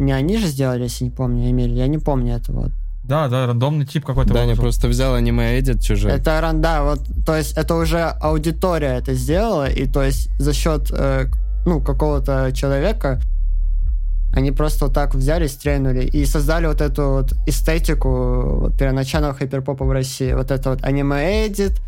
не 0.00 0.10
они 0.12 0.36
же 0.36 0.48
сделали, 0.48 0.82
если 0.82 1.04
не 1.04 1.10
помню, 1.10 1.48
Эмиль, 1.48 1.74
я 1.74 1.86
не 1.86 1.98
помню 1.98 2.34
этого. 2.34 2.62
Вот. 2.62 2.72
Да, 3.04 3.28
да, 3.28 3.46
рандомный 3.46 3.84
тип 3.84 4.04
какой-то. 4.04 4.32
Даня 4.32 4.44
выложил. 4.46 4.62
просто 4.62 4.88
взял 4.88 5.14
аниме-эдит 5.14 5.82
чужой. 5.82 6.12
Это 6.12 6.40
ран- 6.40 6.62
да, 6.62 6.82
вот, 6.82 7.00
то 7.26 7.36
есть 7.36 7.56
это 7.56 7.74
уже 7.74 8.02
аудитория 8.02 8.96
это 8.98 9.12
сделала, 9.14 9.68
и 9.68 9.86
то 9.86 10.02
есть 10.02 10.30
за 10.38 10.54
счет 10.54 10.90
э, 10.90 11.26
ну, 11.66 11.80
какого-то 11.80 12.50
человека 12.54 13.20
они 14.32 14.50
просто 14.50 14.86
вот 14.86 14.94
так 14.94 15.14
взяли, 15.14 15.46
стрельнули 15.46 16.04
и 16.06 16.24
создали 16.26 16.66
вот 16.66 16.80
эту 16.80 17.10
вот 17.10 17.32
эстетику 17.46 18.60
вот, 18.60 18.76
первоначального 18.76 19.34
хайперпопа 19.34 19.84
в 19.84 19.92
России. 19.92 20.32
Вот 20.32 20.50
это 20.50 20.70
вот 20.70 20.82
аниме-эдит. 20.82 21.80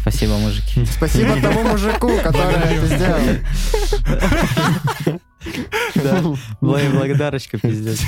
Спасибо, 0.00 0.38
мужики. 0.38 0.86
Спасибо 0.86 1.34
тому 1.42 1.62
мужику, 1.64 2.08
который 2.22 2.54
это 2.54 2.86
сделал. 2.86 3.20
Да, 5.94 6.20
бла- 6.60 6.90
благодарочка, 6.92 7.58
пиздец. 7.58 8.00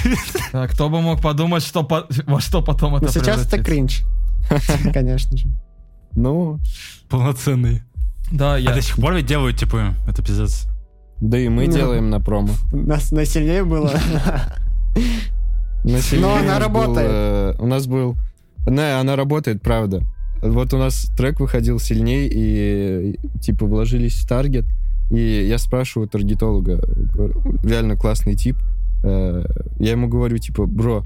Да, 0.52 0.66
кто 0.68 0.88
бы 0.88 1.00
мог 1.00 1.20
подумать, 1.20 1.62
что 1.62 1.86
во 2.26 2.40
что 2.40 2.62
потом 2.62 2.96
это 2.96 3.06
Но 3.06 3.10
сейчас 3.10 3.46
это 3.46 3.62
кринж. 3.62 4.02
Конечно 4.92 5.36
же. 5.36 5.46
Ну, 6.16 6.58
Полноценный. 7.08 7.82
Да, 8.32 8.54
А 8.54 8.58
я... 8.58 8.74
до 8.74 8.80
сих 8.82 8.96
пор 8.96 9.14
ведь 9.14 9.26
делают, 9.26 9.56
типа, 9.58 9.94
это 10.08 10.22
пиздец. 10.22 10.66
да 11.20 11.38
и 11.38 11.48
мы 11.48 11.66
Ну. 11.66 11.72
делаем 11.72 12.10
на 12.10 12.20
промо. 12.20 12.52
Нас 12.72 13.10
насильнее 13.12 13.64
было. 13.64 13.92
На 15.84 16.00
сильнее 16.00 16.26
Но 16.26 16.36
она 16.36 16.58
работает. 16.58 17.08
э, 17.10 17.54
у 17.58 17.66
нас 17.66 17.86
был... 17.86 18.16
Не, 18.66 19.00
она 19.00 19.16
работает, 19.16 19.62
правда. 19.62 20.02
Вот 20.42 20.72
у 20.74 20.78
нас 20.78 21.10
трек 21.16 21.40
выходил 21.40 21.78
сильней, 21.80 22.28
и 22.30 23.18
типа 23.40 23.66
вложились 23.66 24.14
в 24.20 24.28
таргет. 24.28 24.66
И 25.10 25.46
я 25.48 25.58
спрашиваю 25.58 26.08
таргетолога, 26.08 26.80
реально 27.64 27.96
классный 27.96 28.34
тип. 28.36 28.56
Э, 29.02 29.44
Я 29.78 29.92
ему 29.92 30.08
говорю, 30.08 30.38
типа, 30.38 30.66
бро, 30.66 31.04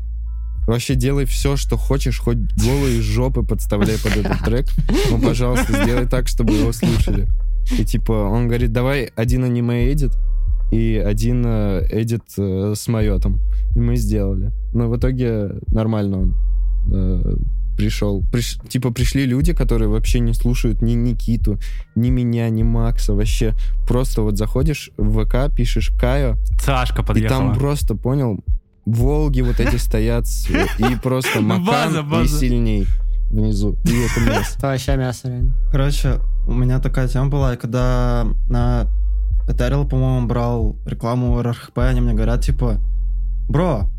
вообще 0.67 0.95
делай 0.95 1.25
все, 1.25 1.57
что 1.57 1.77
хочешь, 1.77 2.19
хоть 2.21 2.39
голые 2.63 3.01
жопы 3.01 3.43
подставляй 3.43 3.97
под 4.03 4.17
этот 4.17 4.45
трек. 4.45 4.67
Ну, 5.11 5.21
пожалуйста, 5.21 5.85
сделай 5.85 6.07
так, 6.07 6.29
чтобы 6.29 6.53
его 6.55 6.73
слушали. 6.73 7.29
И 7.79 7.85
типа, 7.85 8.13
он 8.13 8.47
говорит, 8.47 8.73
давай 8.73 9.11
один 9.17 9.45
аниме-эдит 9.45 10.13
и 10.71 10.97
один 10.97 11.45
э, 11.47 11.87
эдит 11.91 12.25
э, 12.37 12.75
с 12.77 12.89
майотом. 12.89 13.41
И 13.75 13.81
мы 13.81 13.97
сделали. 13.97 14.53
Но 14.75 14.89
в 14.89 14.97
итоге 14.99 15.53
нормально 15.69 16.19
он 16.19 16.37
пришел. 17.77 18.23
Приш- 18.33 18.67
типа 18.69 18.91
пришли 18.91 19.27
люди, 19.27 19.53
которые 19.53 19.89
вообще 19.89 20.21
не 20.21 20.35
слушают 20.35 20.83
ни 20.83 20.93
Никиту, 20.93 21.59
ни 21.95 22.11
меня, 22.11 22.49
ни 22.51 22.63
Макса. 22.63 23.15
Вообще 23.15 23.55
просто 23.87 24.23
вот 24.23 24.37
заходишь 24.37 24.91
в 24.97 25.25
ВК, 25.25 25.55
пишешь 25.55 25.91
Кайо, 25.99 26.37
Цашка 26.61 27.03
и 27.03 27.05
подъехала. 27.05 27.41
там 27.53 27.55
просто, 27.59 27.95
понял, 27.95 28.41
Волги 28.87 29.41
вот 29.41 29.61
эти 29.61 29.77
стоят, 29.77 30.27
и 30.79 30.97
просто 31.03 31.41
Ну, 31.41 31.59
Макан 31.59 32.23
и 32.23 32.29
сильней 32.29 32.87
внизу. 33.31 33.77
И 33.85 33.91
это 33.91 34.21
место. 34.21 34.59
Это 34.59 34.67
вообще 34.69 34.97
мясо, 34.97 35.29
реально. 35.29 35.55
Короче, 35.71 36.21
у 36.47 36.53
меня 36.53 36.79
такая 36.81 37.09
тема 37.09 37.29
была, 37.29 37.55
и 37.55 37.57
когда 37.57 38.27
на 38.49 38.87
Этерил, 39.49 39.87
по-моему, 39.87 40.27
брал 40.27 40.77
рекламу 40.87 41.41
РХП, 41.43 41.79
они 41.79 42.01
мне 42.01 42.13
говорят, 42.15 42.43
типа, 42.43 42.79
бро, 43.49 43.91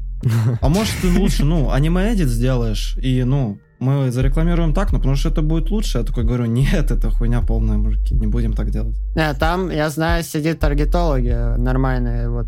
а 0.61 0.69
может 0.69 0.93
ты 1.01 1.19
лучше, 1.19 1.45
ну, 1.45 1.71
аниме-эдит 1.71 2.29
сделаешь, 2.29 2.97
и, 3.01 3.23
ну, 3.23 3.59
мы 3.85 4.11
зарекламируем 4.11 4.73
так, 4.73 4.91
ну, 4.91 4.97
потому 4.97 5.15
что 5.15 5.29
это 5.29 5.41
будет 5.41 5.71
лучше. 5.71 5.99
Я 5.99 6.03
такой 6.03 6.23
говорю, 6.23 6.45
нет, 6.45 6.91
это 6.91 7.09
хуйня 7.11 7.41
полная, 7.41 7.77
мужики, 7.77 8.15
не 8.15 8.27
будем 8.27 8.53
так 8.53 8.69
делать. 8.71 8.95
Не, 9.15 9.33
там, 9.33 9.69
я 9.71 9.89
знаю, 9.89 10.23
сидит 10.23 10.59
таргетологи 10.59 11.57
нормальные, 11.57 12.29
вот, 12.29 12.47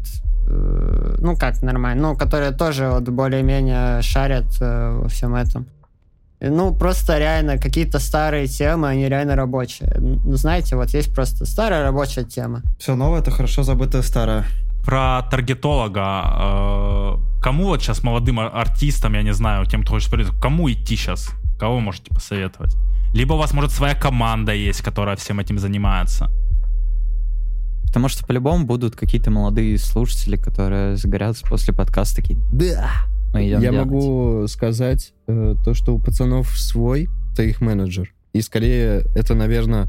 э, 0.50 1.17
ну 1.21 1.38
как 1.38 1.62
нормально, 1.62 2.10
ну, 2.10 2.15
которые 2.17 2.52
тоже 2.52 2.89
вот 2.89 3.10
более-менее 3.10 4.02
шарят 4.02 4.62
э, 4.62 5.00
во 5.02 5.08
всем 5.08 5.36
этом. 5.36 5.65
И, 6.41 6.50
Ну, 6.50 6.73
просто 6.73 7.17
реально 7.17 7.58
какие-то 7.58 8.00
старые 8.00 8.47
темы, 8.47 8.88
они 8.89 9.10
реально 9.10 9.36
рабочие. 9.36 9.93
Ну, 10.00 10.38
знаете, 10.38 10.76
вот 10.76 10.93
есть 10.93 11.13
просто 11.13 11.45
старая 11.45 11.84
рабочая 11.84 12.23
тема. 12.23 12.62
Все 12.80 12.95
новое, 12.95 13.19
это 13.21 13.32
хорошо 13.32 13.63
забытое 13.63 14.04
старое. 14.04 14.45
Про 14.86 15.21
таргетолога. 15.32 17.19
Кому 17.41 17.65
вот 17.65 17.82
сейчас 17.82 18.04
молодым 18.04 18.39
ар- 18.39 18.52
артистам, 18.54 19.13
я 19.13 19.21
не 19.23 19.34
знаю, 19.34 19.65
тем, 19.65 19.84
кто 19.84 19.91
хочет 19.93 20.12
прийти, 20.12 20.32
кому 20.41 20.69
идти 20.71 20.95
сейчас? 20.95 21.30
Кого 21.60 21.80
можете 21.80 22.10
посоветовать? 22.13 22.76
Либо 23.13 23.34
у 23.34 23.38
вас, 23.38 23.54
может, 23.54 23.71
своя 23.71 23.95
команда 23.95 24.54
есть, 24.54 24.82
которая 24.82 25.15
всем 25.15 25.39
этим 25.39 25.60
занимается. 25.60 26.30
Потому 27.86 28.10
что 28.10 28.26
по-любому 28.26 28.65
будут 28.65 28.95
какие-то 28.95 29.32
молодые 29.32 29.78
слушатели, 29.78 30.36
которые 30.36 30.97
загорятся 30.97 31.45
после 31.47 31.73
подкаста, 31.73 32.17
такие, 32.17 32.38
да, 32.52 32.89
мы 33.34 33.47
идем 33.47 33.62
Я 33.62 33.71
делать». 33.71 33.86
могу 33.88 34.47
сказать 34.47 35.13
э, 35.28 35.56
то, 35.63 35.73
что 35.73 35.95
у 35.95 36.00
пацанов 36.00 36.50
свой, 36.60 37.08
ты 37.36 37.50
их 37.50 37.62
менеджер. 37.62 38.13
И 38.34 38.41
скорее 38.41 39.06
это, 39.15 39.36
наверное, 39.36 39.88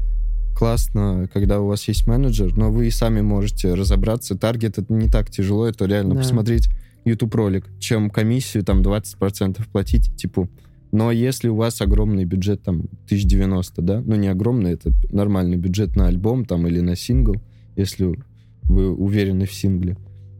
классно, 0.55 1.29
когда 1.33 1.59
у 1.59 1.67
вас 1.67 1.87
есть 1.87 2.07
менеджер, 2.07 2.55
но 2.57 2.71
вы 2.71 2.87
и 2.87 2.91
сами 2.91 3.21
можете 3.21 3.73
разобраться. 3.73 4.35
Таргет 4.37 4.77
это 4.77 4.91
не 4.93 5.09
так 5.09 5.29
тяжело, 5.29 5.67
это 5.67 5.85
реально 5.85 6.15
Да. 6.15 6.21
посмотреть 6.21 6.69
YouTube 7.05 7.33
ролик, 7.35 7.65
чем 7.79 8.09
комиссию 8.09 8.63
там 8.63 8.81
20% 8.81 9.61
платить, 9.71 10.15
типа 10.15 10.47
Но 10.91 11.11
если 11.11 11.49
у 11.49 11.55
вас 11.55 11.81
огромный 11.81 12.25
бюджет, 12.25 12.63
там, 12.63 12.85
1090, 13.05 13.81
да, 13.81 14.01
ну 14.05 14.15
не 14.15 14.27
огромный, 14.27 14.71
это 14.71 14.91
нормальный 15.11 15.57
бюджет 15.57 15.95
на 15.95 16.07
альбом 16.07 16.45
там 16.45 16.67
или 16.67 16.79
на 16.79 16.95
сингл, 16.95 17.35
если 17.75 18.19
вы 18.63 18.91
уверены 18.91 19.45
в 19.45 19.53
сингле, 19.53 19.97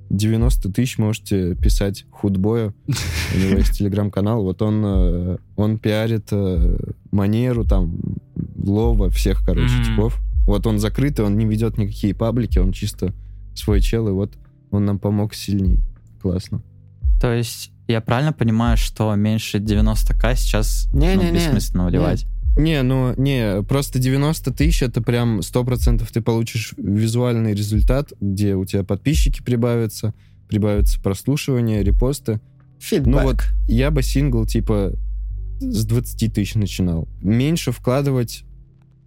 90 0.09 0.71
тысяч 0.71 0.97
можете 0.97 1.55
писать 1.55 2.05
худбою. 2.09 2.73
У 2.87 3.39
него 3.39 3.57
есть 3.57 3.73
телеграм-канал. 3.77 4.43
Вот 4.43 4.61
он, 4.61 4.83
э, 4.83 5.37
он 5.55 5.77
пиарит 5.77 6.29
э, 6.31 6.77
манеру, 7.11 7.63
там, 7.63 7.99
Лова, 8.57 9.09
всех, 9.11 9.43
короче, 9.45 9.75
Мгм. 9.75 9.83
типов. 9.83 10.19
Вот 10.45 10.65
он 10.65 10.79
закрытый, 10.79 11.25
он 11.25 11.37
не 11.37 11.45
ведет 11.45 11.77
никакие 11.77 12.15
паблики, 12.15 12.57
он 12.57 12.71
чисто 12.71 13.13
свой 13.53 13.81
чел, 13.81 14.07
и 14.07 14.11
вот 14.11 14.33
он 14.71 14.85
нам 14.85 14.97
помог 14.97 15.35
сильней. 15.35 15.79
Классно. 16.21 16.61
То 17.21 17.33
есть 17.33 17.71
я 17.87 18.01
правильно 18.01 18.33
понимаю, 18.33 18.77
что 18.77 19.13
меньше 19.15 19.57
90к 19.57 20.35
сейчас 20.35 20.87
ну, 20.93 21.01
Не-не-не. 21.01 21.31
бессмысленно 21.31 21.87
вливать? 21.87 22.25
Не, 22.55 22.81
ну, 22.83 23.13
не, 23.17 23.63
просто 23.63 23.99
90 23.99 24.51
тысяч, 24.53 24.83
это 24.83 25.01
прям 25.01 25.39
100% 25.39 26.07
ты 26.11 26.21
получишь 26.21 26.73
визуальный 26.77 27.53
результат, 27.53 28.11
где 28.19 28.55
у 28.55 28.65
тебя 28.65 28.83
подписчики 28.83 29.41
прибавятся, 29.41 30.13
прибавятся 30.47 31.01
прослушивания, 31.01 31.81
репосты. 31.81 32.41
Фидбэк. 32.79 33.07
Ну 33.07 33.21
вот, 33.23 33.43
я 33.67 33.91
бы 33.91 34.03
сингл, 34.03 34.45
типа, 34.45 34.93
с 35.59 35.85
20 35.85 36.33
тысяч 36.33 36.55
начинал. 36.55 37.07
Меньше 37.21 37.71
вкладывать, 37.71 38.43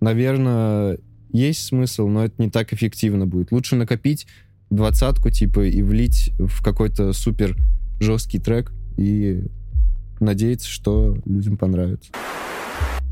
наверное, 0.01 0.99
есть 1.33 1.65
смысл, 1.65 2.09
но 2.09 2.25
это 2.25 2.35
не 2.39 2.51
так 2.51 2.73
эффективно 2.73 3.27
будет. 3.27 3.53
Лучше 3.53 3.77
накопить 3.77 4.27
двадцатку, 4.75 5.31
типа, 5.31 5.61
и 5.61 5.83
влить 5.83 6.33
в 6.39 6.63
какой-то 6.63 7.13
супер 7.13 7.57
жесткий 8.01 8.39
трек 8.39 8.73
и 8.97 9.45
надеяться, 10.21 10.69
что 10.69 11.17
людям 11.25 11.57
понравится. 11.57 12.11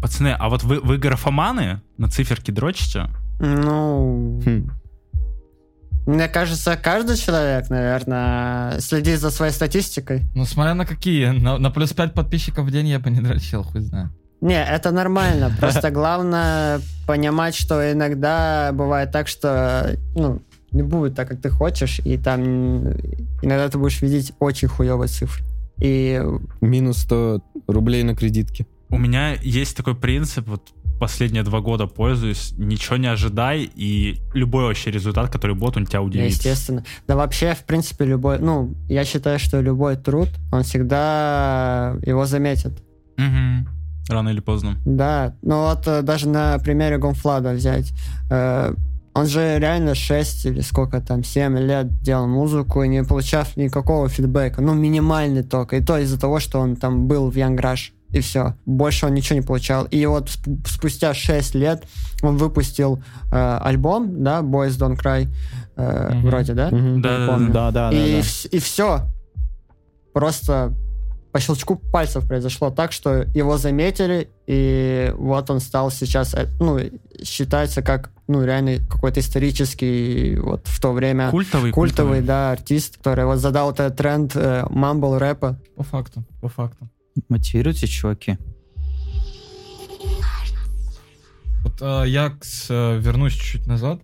Пацаны, 0.00 0.34
а 0.38 0.48
вот 0.48 0.62
вы, 0.62 0.80
вы 0.80 0.98
графоманы? 0.98 1.82
На 1.98 2.08
циферки 2.08 2.50
дрочите? 2.50 3.08
Ну, 3.40 4.40
Хм. 4.44 4.70
мне 6.06 6.28
кажется, 6.28 6.76
каждый 6.76 7.16
человек, 7.16 7.68
наверное, 7.68 8.80
следит 8.80 9.20
за 9.20 9.30
своей 9.30 9.52
статистикой. 9.52 10.22
Ну, 10.34 10.46
смотря 10.46 10.74
на 10.74 10.86
какие. 10.86 11.26
На, 11.26 11.58
на 11.58 11.70
плюс 11.70 11.92
5 11.92 12.14
подписчиков 12.14 12.66
в 12.66 12.70
день 12.70 12.88
я 12.88 12.98
бы 12.98 13.10
не 13.10 13.20
дрочил, 13.20 13.62
хуй 13.62 13.80
знает. 13.80 14.10
Не, 14.40 14.64
это 14.64 14.90
нормально. 14.90 15.52
Просто 15.58 15.90
главное 15.90 16.80
понимать, 17.06 17.54
что 17.54 17.92
иногда 17.92 18.70
бывает 18.72 19.12
так, 19.12 19.28
что 19.28 19.98
ну, 20.14 20.40
не 20.72 20.82
будет 20.82 21.14
так, 21.14 21.28
как 21.28 21.40
ты 21.40 21.50
хочешь, 21.50 22.00
и 22.04 22.16
там 22.16 22.92
иногда 23.42 23.68
ты 23.68 23.78
будешь 23.78 24.02
видеть 24.02 24.32
очень 24.38 24.68
хуевые 24.68 25.08
цифры. 25.08 25.44
И 25.78 26.22
Минус 26.60 26.98
100 26.98 27.42
рублей 27.66 28.02
на 28.02 28.14
кредитке. 28.14 28.66
У 28.90 28.98
меня 28.98 29.34
есть 29.40 29.76
такой 29.76 29.94
принцип, 29.94 30.48
вот 30.48 30.72
последние 31.00 31.42
два 31.42 31.60
года 31.60 31.86
пользуюсь, 31.86 32.52
ничего 32.58 32.96
не 32.96 33.06
ожидай, 33.06 33.70
и 33.74 34.20
любой 34.34 34.64
вообще 34.64 34.90
результат, 34.90 35.30
который 35.30 35.56
будет, 35.56 35.76
он 35.76 35.86
тебя 35.86 36.02
удивит. 36.02 36.30
естественно. 36.30 36.84
Да 37.08 37.16
вообще, 37.16 37.54
в 37.54 37.64
принципе, 37.64 38.04
любой... 38.04 38.38
Ну, 38.38 38.74
я 38.88 39.04
считаю, 39.04 39.38
что 39.38 39.60
любой 39.62 39.96
труд, 39.96 40.28
он 40.52 40.62
всегда 40.62 41.96
его 42.04 42.26
заметит. 42.26 42.72
Мгм. 43.16 43.66
Рано 44.08 44.28
или 44.30 44.40
поздно. 44.40 44.76
Да, 44.84 45.34
ну 45.42 45.62
вот 45.62 45.86
э, 45.86 46.02
даже 46.02 46.28
на 46.28 46.58
примере 46.58 46.98
Гомфлада 46.98 47.52
взять. 47.52 47.92
Он 49.12 49.26
же 49.26 49.58
реально 49.58 49.94
6 49.94 50.46
или 50.46 50.60
сколько 50.60 51.00
там, 51.00 51.24
7 51.24 51.58
лет 51.58 52.00
делал 52.02 52.28
музыку, 52.28 52.84
не 52.84 53.02
получав 53.02 53.56
никакого 53.56 54.08
фидбэка. 54.08 54.62
Ну, 54.62 54.74
минимальный 54.74 55.42
только. 55.42 55.76
И 55.76 55.80
то 55.84 55.98
из-за 55.98 56.18
того, 56.18 56.38
что 56.38 56.60
он 56.60 56.76
там 56.76 57.06
был 57.08 57.28
в 57.30 57.36
Young 57.36 57.56
Rush. 57.58 57.90
И 58.12 58.20
все. 58.20 58.54
Больше 58.66 59.06
он 59.06 59.14
ничего 59.14 59.38
не 59.38 59.44
получал. 59.44 59.84
И 59.84 60.04
вот 60.06 60.28
сп- 60.28 60.66
спустя 60.66 61.14
6 61.14 61.54
лет 61.54 61.84
он 62.22 62.36
выпустил 62.36 63.02
э, 63.32 63.58
альбом, 63.62 64.22
да, 64.24 64.40
Boys 64.40 64.70
Don't 64.78 64.96
Cry, 65.00 65.28
э, 65.76 66.10
Мгм. 66.14 66.26
вроде, 66.26 66.54
да? 66.54 66.70
Мгм. 66.70 67.02
Да. 67.02 67.38
Да, 67.38 67.70
да, 67.70 67.70
да. 67.70 67.92
и, 67.92 68.20
да. 68.20 68.26
и 68.50 68.58
все. 68.58 69.02
Просто 70.12 70.74
по 71.32 71.40
щелчку 71.40 71.76
пальцев 71.76 72.26
произошло 72.26 72.70
так, 72.70 72.92
что 72.92 73.22
его 73.34 73.56
заметили, 73.58 74.28
и 74.46 75.12
вот 75.16 75.48
он 75.50 75.60
стал 75.60 75.90
сейчас, 75.90 76.34
э, 76.34 76.48
ну, 76.58 76.78
считается 77.24 77.82
как, 77.82 78.10
ну, 78.26 78.42
реально 78.44 78.84
какой-то 78.88 79.20
исторический, 79.20 80.36
вот 80.36 80.66
в 80.66 80.80
то 80.80 80.92
время 80.92 81.30
Культовый, 81.30 81.70
культовый, 81.72 82.20
да, 82.22 82.50
артист, 82.52 82.96
который 82.98 83.24
вот 83.26 83.38
задал 83.38 83.70
этот 83.70 83.96
тренд 83.96 84.32
э, 84.34 84.64
мамбл 84.70 85.18
рэпа. 85.18 85.60
По 85.76 85.84
факту, 85.84 86.24
по 86.40 86.48
факту. 86.48 86.88
Мотивируйте, 87.28 87.86
чуваки. 87.86 88.36
Вот 91.62 91.74
э, 91.80 92.04
я 92.08 92.36
с- 92.40 92.70
э, 92.70 92.98
вернусь 92.98 93.34
чуть-чуть 93.34 93.66
назад. 93.66 94.00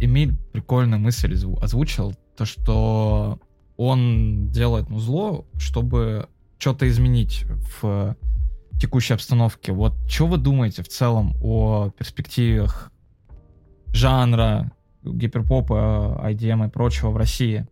Эмиль 0.00 0.34
прикольную 0.52 1.00
мысль 1.00 1.34
зву- 1.34 1.58
озвучил, 1.60 2.14
то 2.36 2.44
что 2.44 3.38
он 3.76 4.50
делает 4.50 4.88
музло, 4.90 5.44
чтобы 5.58 6.28
что-то 6.58 6.88
изменить 6.88 7.44
в 7.80 8.16
текущей 8.80 9.14
обстановке. 9.14 9.72
Вот 9.72 9.94
что 10.08 10.26
вы 10.26 10.38
думаете 10.38 10.82
в 10.82 10.88
целом 10.88 11.34
о 11.42 11.90
перспективах 11.90 12.90
жанра, 13.92 14.70
гиперпопа, 15.02 16.20
IDM 16.24 16.66
и 16.66 16.70
прочего 16.70 17.10
в 17.10 17.16
России? 17.16 17.66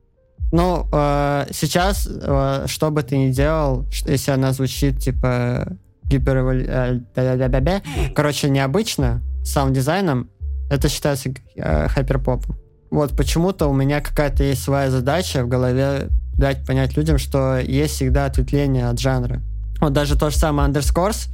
Ну, 0.52 0.86
э, 0.92 1.46
сейчас, 1.50 2.08
э, 2.08 2.64
что 2.66 2.90
бы 2.90 3.02
ты 3.02 3.18
ни 3.18 3.30
делал, 3.30 3.84
если 4.06 4.30
она 4.30 4.52
звучит, 4.52 4.98
типа, 4.98 5.76
гиперэволю... 6.04 6.66
э, 6.68 7.80
короче, 8.14 8.48
необычно, 8.48 9.22
саунд-дизайном, 9.44 10.30
это 10.70 10.88
считается 10.88 11.30
э, 11.56 11.88
хайперпопом. 11.88 12.56
Вот 12.90 13.16
почему-то 13.16 13.66
у 13.66 13.74
меня 13.74 14.00
какая-то 14.00 14.44
есть 14.44 14.62
своя 14.62 14.90
задача 14.90 15.44
в 15.44 15.48
голове 15.48 16.08
дать 16.38 16.64
понять 16.66 16.96
людям, 16.96 17.18
что 17.18 17.58
есть 17.58 17.94
всегда 17.94 18.26
ответвление 18.26 18.88
от 18.88 19.00
жанра. 19.00 19.40
Вот 19.80 19.92
даже 19.92 20.16
то 20.18 20.30
же 20.30 20.36
самое 20.36 20.68
Underscores 20.68 21.28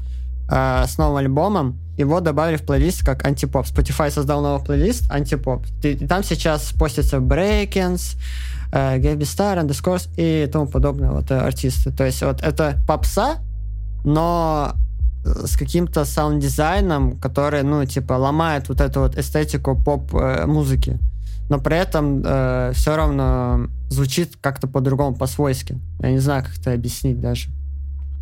э, 0.51 0.85
с 0.87 0.99
новым 0.99 1.17
альбомом, 1.17 1.79
его 1.97 2.21
добавили 2.21 2.57
в 2.57 2.63
плейлист 2.63 3.05
как 3.05 3.27
антипоп. 3.27 3.67
Spotify 3.67 4.11
создал 4.11 4.43
новый 4.43 4.65
плейлист 4.65 5.11
антипоп. 5.11 5.67
И 5.83 5.95
там 6.07 6.25
сейчас 6.25 6.73
постятся 6.73 7.19
Breakins, 7.19 8.17
э, 8.73 8.99
Gaby 8.99 9.21
Star, 9.21 9.63
Underscores 9.65 10.09
и 10.17 10.49
тому 10.51 10.67
подобное 10.67 11.11
вот 11.11 11.31
э, 11.31 11.39
артисты. 11.39 11.93
То 11.93 12.05
есть 12.05 12.23
вот 12.23 12.43
это 12.43 12.79
попса, 12.87 13.37
но 14.05 14.73
э, 15.25 15.47
с 15.47 15.57
каким-то 15.57 16.05
саунд-дизайном, 16.05 17.19
который, 17.19 17.63
ну, 17.63 17.85
типа, 17.85 18.15
ломает 18.15 18.69
вот 18.69 18.81
эту 18.81 19.01
вот 19.01 19.19
эстетику 19.19 19.77
поп-музыки. 19.77 20.99
Но 21.49 21.59
при 21.59 21.77
этом 21.77 22.23
все 22.73 22.97
равно 22.97 23.69
звучит 23.89 24.37
как-то 24.41 24.67
по-другому, 24.67 25.15
по-свойски. 25.17 25.79
Я 26.01 26.11
не 26.11 26.19
знаю, 26.19 26.45
как 26.45 26.59
это 26.59 26.73
объяснить 26.73 27.21
даже. 27.21 27.51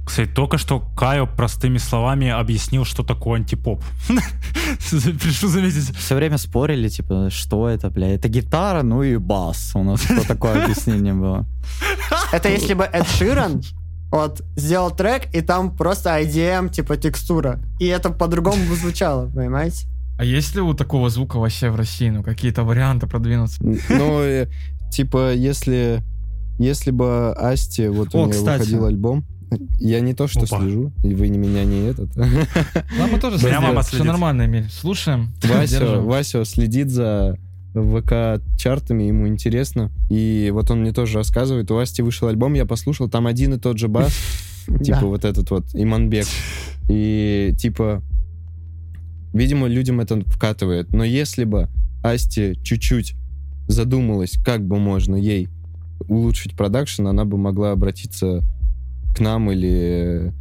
Кстати, 0.04 0.28
только 0.28 0.58
что 0.58 0.80
kayyo 0.96 1.26
простыми 1.26 1.78
словами 1.78 2.28
объяснил, 2.28 2.84
что 2.84 3.04
такое 3.04 3.38
антипоп. 3.38 3.84
Пришлю 4.90 5.48
заметить. 5.48 5.96
Все 5.96 6.16
время 6.16 6.36
спорили, 6.38 6.88
типа, 6.88 7.28
что 7.30 7.68
это, 7.68 7.90
бля, 7.90 8.14
это 8.14 8.28
гитара, 8.28 8.82
ну 8.82 9.04
и 9.04 9.16
бас. 9.18 9.70
У 9.74 9.84
нас 9.84 10.02
что 10.02 10.26
такое 10.26 10.64
объяснение 10.64 11.14
было. 11.14 11.46
Это 12.32 12.48
если 12.48 12.74
бы 12.74 12.84
Эд 12.84 13.06
Ширан 13.06 13.62
вот, 14.10 14.42
сделал 14.56 14.90
трек, 14.90 15.32
и 15.32 15.40
там 15.42 15.76
просто 15.76 16.20
IDM, 16.20 16.70
типа, 16.70 16.96
текстура. 16.96 17.60
И 17.78 17.86
это 17.86 18.10
по-другому 18.10 18.64
бы 18.64 18.74
звучало, 18.74 19.30
понимаете? 19.30 19.86
А 20.20 20.24
есть 20.24 20.54
ли 20.54 20.60
у 20.60 20.74
такого 20.74 21.08
звука 21.08 21.38
вообще 21.38 21.70
в 21.70 21.76
России? 21.76 22.10
Ну, 22.10 22.22
какие-то 22.22 22.62
варианты 22.62 23.06
продвинуться? 23.06 23.58
Ну, 23.64 24.20
э, 24.20 24.48
типа, 24.90 25.32
если, 25.32 26.02
если 26.58 26.90
бы 26.90 27.32
Асти, 27.32 27.88
вот 27.88 28.14
у 28.14 28.26
нее 28.26 28.38
выходил 28.38 28.84
альбом, 28.84 29.24
я 29.78 30.00
не 30.00 30.12
то, 30.12 30.28
что 30.28 30.40
Опа. 30.40 30.60
слежу, 30.60 30.92
и 31.02 31.14
вы 31.14 31.28
не 31.28 31.38
меня 31.38 31.64
не 31.64 31.86
этот. 31.88 32.10
Да, 32.14 33.06
мы 33.10 33.18
тоже 33.18 33.38
Меня 33.38 33.48
следим. 33.48 33.62
мама 33.62 33.80
Все 33.80 33.90
следит. 33.92 34.06
нормально, 34.08 34.44
Эмиль. 34.44 34.68
Слушаем. 34.70 35.30
Вася. 35.42 36.00
Вася 36.00 36.44
следит 36.44 36.90
за 36.90 37.38
ВК-чартами, 37.72 39.04
ему 39.04 39.26
интересно. 39.26 39.90
И 40.10 40.50
вот 40.52 40.70
он 40.70 40.82
мне 40.82 40.92
тоже 40.92 41.16
рассказывает, 41.16 41.70
у 41.70 41.78
Асти 41.78 42.02
вышел 42.02 42.28
альбом, 42.28 42.52
я 42.52 42.66
послушал, 42.66 43.08
там 43.08 43.26
один 43.26 43.54
и 43.54 43.58
тот 43.58 43.78
же 43.78 43.88
бас, 43.88 44.14
типа 44.84 45.06
вот 45.06 45.24
этот 45.24 45.50
вот, 45.50 45.64
Иманбек. 45.72 46.26
И 46.90 47.54
типа, 47.56 48.02
видимо, 49.32 49.66
людям 49.68 50.00
это 50.00 50.20
вкатывает. 50.26 50.92
Но 50.92 51.04
если 51.04 51.44
бы 51.44 51.68
Асти 52.02 52.58
чуть-чуть 52.62 53.14
задумалась, 53.68 54.38
как 54.44 54.66
бы 54.66 54.78
можно 54.78 55.16
ей 55.16 55.48
улучшить 56.08 56.56
продакшн, 56.56 57.06
она 57.06 57.24
бы 57.24 57.36
могла 57.36 57.72
обратиться 57.72 58.42
к 59.14 59.20
нам 59.20 59.50
или 59.50 60.32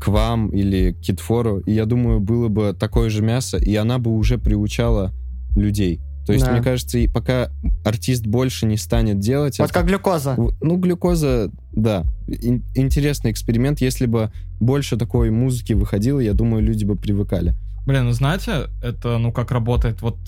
к 0.00 0.08
вам 0.08 0.48
или 0.50 0.92
к 0.92 1.00
Китфору, 1.00 1.58
и 1.60 1.72
я 1.72 1.84
думаю, 1.86 2.18
было 2.20 2.48
бы 2.48 2.74
такое 2.78 3.10
же 3.10 3.22
мясо, 3.22 3.56
и 3.58 3.74
она 3.76 3.98
бы 3.98 4.10
уже 4.10 4.38
приучала 4.38 5.12
людей. 5.54 6.00
То 6.26 6.32
есть, 6.32 6.44
Да. 6.44 6.52
мне 6.52 6.60
кажется, 6.62 6.98
и 6.98 7.06
пока 7.06 7.50
артист 7.84 8.26
больше 8.26 8.66
не 8.66 8.76
станет 8.76 9.20
делать 9.20 9.60
Вот 9.60 9.66
это- 9.66 9.74
как 9.74 9.86
глюкоза. 9.86 10.34
Ну, 10.60 10.76
глюкоза, 10.76 11.52
да. 11.72 12.04
ин- 12.26 12.64
интересный 12.74 13.30
эксперимент. 13.30 13.80
Если 13.80 14.06
бы 14.06 14.32
больше 14.58 14.96
такой 14.96 15.30
музыки 15.30 15.72
выходило, 15.74 16.18
я 16.18 16.32
думаю, 16.32 16.64
люди 16.64 16.84
бы 16.84 16.96
привыкали. 16.96 17.54
Блин, 17.86 18.06
ну 18.06 18.12
знаете, 18.12 18.68
это, 18.82 19.18
ну, 19.18 19.32
как 19.32 19.50
работает, 19.52 20.02
вот 20.02 20.18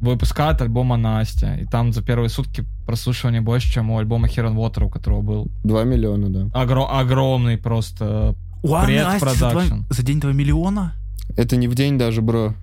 выпускают 0.00 0.62
альбома 0.62 0.96
Настя, 0.96 1.56
и 1.56 1.64
там 1.66 1.92
за 1.92 2.02
первые 2.02 2.28
сутки 2.28 2.64
прослушивания 2.86 3.40
больше, 3.42 3.72
чем 3.72 3.90
у 3.90 3.98
альбома 3.98 4.28
and 4.28 4.54
Water, 4.54 4.84
у 4.84 4.88
которого 4.88 5.22
был 5.22 5.48
Два 5.64 5.82
миллиона, 5.84 6.28
да. 6.30 6.40
огро- 6.62 6.86
огромный 6.88 7.58
просто 7.58 8.36
У 8.62 8.72
Анны 8.74 8.86
Пред 8.86 9.06
Асти 9.06 9.18
за, 9.18 9.38
два- 9.38 9.50
продакшн. 9.50 9.74
за 9.90 10.02
день 10.04 10.20
2 10.20 10.32
миллиона? 10.32 10.94
Это 11.36 11.56
не 11.56 11.66
в 11.66 11.74
день 11.74 11.98
даже, 11.98 12.22
бро. 12.22 12.54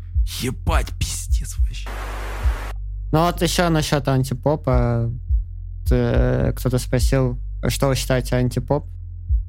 Ебать, 0.41 0.91
пиздец 0.97 1.57
вообще. 1.59 1.89
Ну 3.11 3.19
вот 3.25 3.41
еще 3.41 3.67
насчет 3.69 4.07
антипопа. 4.07 5.11
Т- 5.87 6.53
Кто-то 6.55 6.79
спросил, 6.79 7.37
что 7.67 7.87
вы 7.87 7.95
считаете 7.95 8.35
антипоп? 8.37 8.85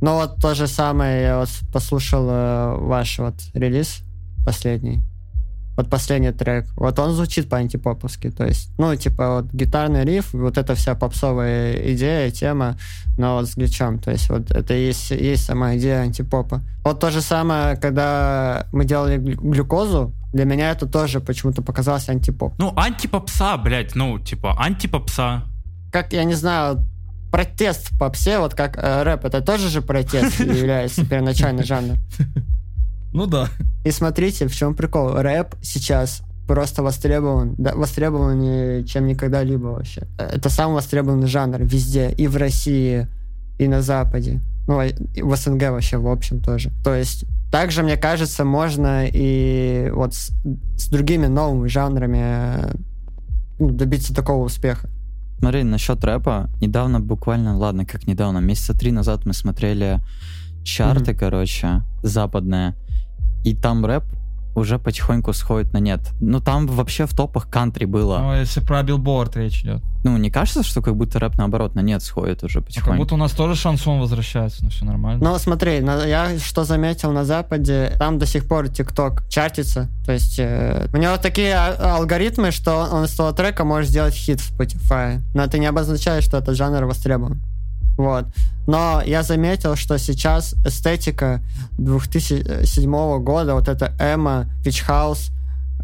Ну 0.01 0.15
вот 0.15 0.37
то 0.43 0.55
же 0.55 0.67
самое, 0.67 1.23
я 1.23 1.39
вот 1.39 1.49
послушал 1.73 2.27
э, 2.29 2.77
ваш 2.79 3.19
вот 3.21 3.35
релиз 3.55 4.03
последний. 4.47 5.03
Вот 5.77 5.91
последний 5.91 6.33
трек. 6.33 6.65
Вот 6.77 6.99
он 6.99 7.13
звучит 7.13 7.49
по-антипоповски. 7.51 8.31
То 8.31 8.47
есть, 8.47 8.71
ну, 8.79 8.97
типа, 8.97 9.29
вот 9.29 9.53
гитарный 9.53 10.05
риф, 10.05 10.33
вот 10.33 10.57
эта 10.57 10.75
вся 10.75 10.95
попсовая 10.95 11.93
идея, 11.93 12.31
тема, 12.31 12.77
но 13.19 13.35
вот 13.35 13.47
с 13.47 13.57
гличом. 13.57 13.99
То 13.99 14.11
есть, 14.11 14.31
вот 14.31 14.51
это 14.51 14.73
и 14.75 14.87
есть, 14.87 15.11
есть 15.11 15.45
сама 15.45 15.77
идея 15.77 16.01
антипопа. 16.01 16.63
Вот 16.85 17.01
то 17.01 17.11
же 17.11 17.21
самое, 17.21 17.77
когда 17.77 18.67
мы 18.73 18.87
делали 18.87 19.19
глю- 19.19 19.53
глюкозу, 19.53 20.13
для 20.33 20.45
меня 20.47 20.71
это 20.71 20.87
тоже 20.87 21.21
почему-то 21.21 21.61
показалось 21.63 22.09
антипоп. 22.09 22.55
Ну, 22.59 22.73
антипопса, 22.77 23.57
блядь, 23.59 23.95
ну, 23.95 24.19
типа, 24.19 24.55
антипопса. 24.59 25.43
как, 25.93 26.13
я 26.15 26.25
не 26.25 26.35
знаю, 26.35 26.87
протест 27.31 27.91
в 27.91 27.99
попсе, 27.99 28.39
вот 28.39 28.55
как 28.55 28.79
э, 28.79 29.03
рэп, 29.03 29.27
это 29.27 29.43
тоже 29.43 29.69
же 29.69 29.83
протест 29.83 30.41
является 30.63 31.05
первоначальный 31.05 31.65
жанр. 31.65 31.97
Ну 33.17 33.27
да. 33.27 33.49
И 33.87 33.91
смотрите, 33.93 34.47
в 34.47 34.55
чем 34.55 34.75
прикол. 34.75 35.15
Рэп 35.15 35.55
сейчас 35.63 36.23
просто 36.47 36.83
востребован, 36.83 37.55
да, 37.57 37.75
востребованнее, 37.75 38.85
чем 38.85 39.07
никогда-либо 39.07 39.69
вообще. 39.69 40.07
Это 40.19 40.51
самый 40.51 40.75
востребованный 40.75 41.27
жанр 41.27 41.63
везде, 41.63 42.11
и 42.11 42.27
в 42.27 42.37
России, 42.37 43.09
и 43.59 43.69
на 43.69 43.81
Западе. 43.81 44.41
Ну, 44.69 44.83
и 44.83 45.23
в 45.23 45.35
СНГ 45.35 45.71
вообще, 45.71 45.97
в 45.97 46.09
общем, 46.09 46.43
тоже. 46.43 46.71
То 46.85 46.95
есть, 46.95 47.25
также, 47.51 47.83
мне 47.83 47.97
кажется, 47.97 48.45
можно 48.45 49.07
и 49.11 49.91
вот 49.95 50.13
с, 50.13 50.33
с 50.77 50.89
другими 50.89 51.27
новыми 51.27 51.69
жанрами 51.69 52.21
э, 52.21 52.75
ну, 53.59 53.71
добиться 53.71 54.15
такого 54.15 54.45
успеха. 54.45 54.91
Смотри, 55.39 55.63
насчет 55.63 56.05
рэпа. 56.05 56.51
Недавно 56.61 57.01
буквально, 57.01 57.57
ладно, 57.57 57.87
как 57.87 58.07
недавно, 58.07 58.39
месяца 58.39 58.75
три 58.77 58.93
назад 58.93 59.25
мы 59.25 59.33
смотрели 59.33 60.01
чарты, 60.65 61.15
короче, 61.15 61.83
западные. 62.03 62.75
И 63.47 63.55
там 63.55 63.87
рэп 63.87 64.03
уже 64.57 64.79
потихоньку 64.81 65.33
сходит 65.35 65.73
на 65.73 65.79
нет. 65.79 66.01
Ну, 66.19 66.41
там 66.41 66.67
вообще 66.67 67.07
в 67.07 67.15
топах 67.15 67.49
кантри 67.49 67.85
было. 67.85 68.19
Ну, 68.19 68.35
если 68.35 68.59
про 68.61 68.83
билборд 68.83 69.37
речь 69.37 69.63
идет. 69.63 69.83
Ну, 70.03 70.17
не 70.17 70.31
кажется, 70.31 70.65
что 70.65 70.83
как 70.83 70.97
будто 70.97 71.21
рэп 71.21 71.37
наоборот 71.37 71.75
на 71.77 71.81
нет 71.81 72.03
сходит 72.03 72.43
уже 72.43 72.59
Ну, 72.59 72.63
Как 72.65 72.67
потихоньку? 72.69 73.03
будто 73.05 73.15
у 73.15 73.19
нас 73.19 73.33
тоже 73.33 73.55
шансон 73.55 74.01
возвращается, 74.01 74.65
ну 74.65 74.71
все 74.71 74.85
нормально. 74.85 75.23
Ну, 75.23 75.39
смотри, 75.39 75.81
на- 75.81 76.05
я 76.07 76.39
что 76.41 76.65
заметил 76.65 77.13
на 77.13 77.25
Западе, 77.25 77.93
там 78.01 78.19
до 78.19 78.27
сих 78.27 78.49
пор 78.49 78.69
ТикТок 78.69 79.29
чартится. 79.29 79.89
То 80.05 80.13
есть 80.13 80.39
э, 80.41 80.89
у 80.93 80.97
него 80.97 81.19
такие 81.19 81.55
а- 81.55 81.97
алгоритмы, 81.99 82.51
что 82.51 82.89
он 82.91 83.05
из 83.05 83.15
того 83.15 83.31
трека 83.31 83.63
может 83.65 83.91
сделать 83.91 84.15
хит 84.15 84.41
в 84.41 84.59
Spotify. 84.59 85.21
Но 85.35 85.45
это 85.45 85.59
не 85.59 85.67
обозначает, 85.67 86.25
что 86.25 86.39
этот 86.39 86.57
жанр 86.57 86.85
востребован. 86.87 87.43
Вот. 87.97 88.27
Но 88.67 89.03
я 89.05 89.23
заметил, 89.23 89.77
что 89.77 89.99
сейчас 89.99 90.55
эстетика 90.65 91.43
2007 91.79 93.23
года, 93.23 93.55
вот 93.55 93.69
это 93.69 93.95
эмо, 93.99 94.47
вич-хаус, 94.65 95.31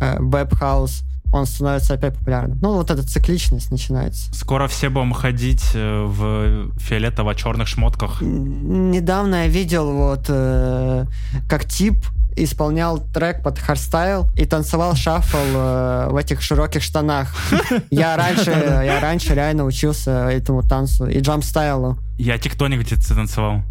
э, 0.00 0.18
wave-хаус, 0.18 1.04
он 1.32 1.46
становится 1.46 1.94
опять 1.94 2.14
популярным. 2.18 2.58
Ну, 2.60 2.74
вот 2.74 2.90
эта 2.90 3.02
цикличность 3.02 3.70
начинается. 3.70 4.32
Скоро 4.34 4.68
все 4.68 4.90
будем 4.90 5.12
ходить 5.12 5.64
э, 5.74 6.04
в 6.04 6.70
фиолетово-черных 6.78 7.66
шмотках. 7.66 8.20
Недавно 8.20 9.44
я 9.44 9.48
видел 9.48 9.90
вот 9.92 10.26
э, 10.28 11.06
как 11.48 11.64
тип 11.64 12.04
исполнял 12.36 12.98
трек 12.98 13.42
под 13.42 13.58
хардстайл 13.58 14.26
и 14.36 14.44
танцевал 14.44 14.94
шаффл 14.94 15.36
э, 15.36 16.08
в 16.10 16.16
этих 16.16 16.42
широких 16.42 16.82
штанах. 16.82 17.34
Я 17.90 18.16
раньше, 18.16 18.50
я 18.50 19.00
раньше 19.00 19.34
реально 19.34 19.64
учился 19.64 20.28
этому 20.28 20.62
танцу 20.62 21.06
и 21.06 21.20
джампстайлу. 21.20 21.98
Я 22.18 22.38
тектоник 22.38 22.80
где-то 22.80 23.14
танцевал. 23.14 23.62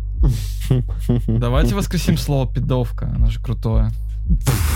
Давайте 1.27 1.75
воскресим 1.75 2.17
слово 2.17 2.51
пидовка, 2.51 3.11
оно 3.15 3.29
же 3.29 3.39
крутое. 3.39 3.91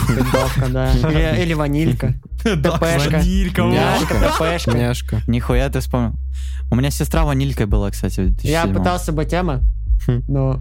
Пидовка, 0.08 0.68
да. 0.70 0.92
Или, 0.92 1.44
или 1.44 1.54
ванилька. 1.54 2.14
ТПшка. 2.40 2.80
Ванилька. 3.12 3.62
Няшка, 3.64 4.16
ТПшка. 4.16 4.72
Няшка. 4.72 5.22
Нихуя 5.28 5.70
ты 5.70 5.80
вспомнил. 5.80 6.16
У 6.72 6.76
меня 6.76 6.90
сестра 6.90 7.24
ванилькой 7.24 7.68
была, 7.68 7.92
кстати, 7.92 8.22
в 8.22 8.26
2007 8.36 8.52
Я 8.52 8.66
пытался 8.66 9.12
быть 9.12 9.30
тема, 9.30 9.62
Хм. 10.08 10.24
но 10.28 10.60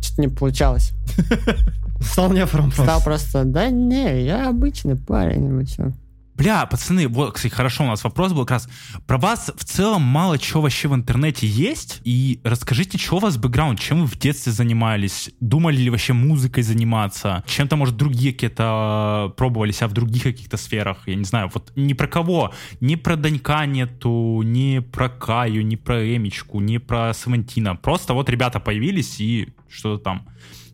что-то 0.00 0.22
не 0.22 0.28
получалось. 0.28 0.92
Стал 2.00 2.32
нефором 2.32 2.72
Стал 2.72 3.02
просто. 3.02 3.04
просто, 3.04 3.44
да 3.44 3.70
не, 3.70 4.24
я 4.24 4.48
обычный 4.48 4.96
парень, 4.96 5.52
вы 5.52 5.66
чё. 5.66 5.92
Бля, 6.36 6.66
пацаны, 6.66 7.06
вот, 7.06 7.34
кстати, 7.34 7.52
хорошо, 7.52 7.84
у 7.84 7.86
нас 7.86 8.02
вопрос 8.02 8.32
был 8.32 8.40
как 8.44 8.50
раз. 8.50 8.68
Про 9.06 9.18
вас 9.18 9.52
в 9.56 9.64
целом 9.64 10.02
мало 10.02 10.36
чего 10.36 10.62
вообще 10.62 10.88
в 10.88 10.94
интернете 10.94 11.46
есть. 11.46 12.00
И 12.02 12.40
расскажите, 12.42 12.98
что 12.98 13.16
у 13.16 13.18
вас 13.20 13.36
бэкграунд, 13.36 13.78
чем 13.78 14.00
вы 14.00 14.06
в 14.08 14.18
детстве 14.18 14.50
занимались? 14.50 15.30
Думали 15.38 15.76
ли 15.76 15.90
вообще 15.90 16.12
музыкой 16.12 16.64
заниматься? 16.64 17.44
Чем-то, 17.46 17.76
может, 17.76 17.96
другие 17.96 18.32
какие-то 18.32 19.28
э, 19.30 19.36
пробовали 19.36 19.70
себя 19.70 19.86
в 19.86 19.92
других 19.92 20.24
каких-то 20.24 20.56
сферах? 20.56 21.06
Я 21.06 21.14
не 21.14 21.24
знаю, 21.24 21.52
вот 21.54 21.70
ни 21.76 21.92
про 21.92 22.08
кого. 22.08 22.52
Ни 22.80 22.96
про 22.96 23.14
Данька 23.14 23.64
нету, 23.66 24.42
ни 24.42 24.80
про 24.80 25.08
Каю, 25.08 25.64
ни 25.64 25.76
про 25.76 26.16
Эмичку, 26.16 26.58
ни 26.58 26.78
про 26.78 27.14
Савантина. 27.14 27.76
Просто 27.76 28.12
вот 28.12 28.28
ребята 28.28 28.58
появились 28.58 29.20
и 29.20 29.50
что-то 29.68 30.02
там. 30.02 30.26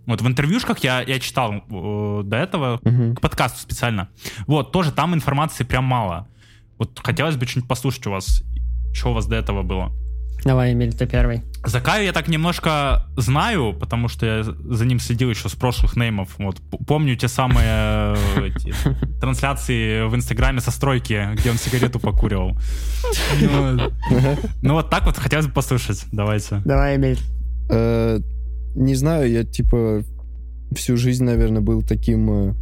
Вот 0.06 0.22
в 0.22 0.26
интервьюшках 0.26 0.78
я, 0.80 1.02
я 1.02 1.18
читал 1.20 1.52
э, 1.70 2.22
до 2.24 2.36
этого, 2.36 2.80
Мгм. 2.82 3.14
к 3.16 3.20
подкасту 3.20 3.60
специально. 3.60 4.08
Вот, 4.46 4.72
тоже 4.72 4.92
там 4.92 5.14
информации 5.14 5.64
прям 5.64 5.84
мало. 5.84 6.26
Вот 6.78 6.98
хотелось 7.02 7.36
бы 7.36 7.46
что-нибудь 7.46 7.68
послушать 7.68 8.06
у 8.06 8.10
вас. 8.10 8.42
Что 8.92 9.10
у 9.10 9.14
вас 9.14 9.26
до 9.26 9.36
этого 9.36 9.62
было? 9.62 9.92
Давай, 10.42 10.72
Эмиль, 10.72 10.94
ты 10.94 11.06
первый. 11.06 11.42
За 11.66 11.82
Каю 11.82 12.02
я 12.04 12.12
так 12.14 12.26
немножко 12.28 13.06
знаю, 13.18 13.74
потому 13.78 14.08
что 14.08 14.24
я 14.24 14.42
за 14.42 14.86
ним 14.86 14.98
следил 14.98 15.28
еще 15.28 15.50
с 15.50 15.54
прошлых 15.54 15.96
неймов. 15.96 16.30
Вот, 16.38 16.62
помню 16.86 17.14
те 17.14 17.28
самые 17.28 18.16
э, 18.16 18.48
трансляции 19.20 20.08
в 20.08 20.14
Инстаграме 20.16 20.60
со 20.60 20.70
стройки, 20.70 21.28
где 21.34 21.50
он 21.50 21.56
сигарету 21.58 22.00
покуривал. 22.00 22.56
Ну, 23.40 23.76
вот. 23.76 23.92
Ну 24.62 24.74
вот 24.74 24.88
так 24.88 25.04
вот 25.04 25.18
хотелось 25.18 25.46
бы 25.46 25.52
послушать. 25.52 26.06
Давайте. 26.10 26.62
Давай, 26.64 26.96
Эмиль. 26.96 27.18
Не 28.74 28.94
знаю, 28.94 29.30
я 29.30 29.44
типа 29.44 30.02
всю 30.72 30.96
жизнь, 30.96 31.24
наверное, 31.24 31.61
был 31.61 31.83
таким 31.83 32.30
э, 32.30 32.54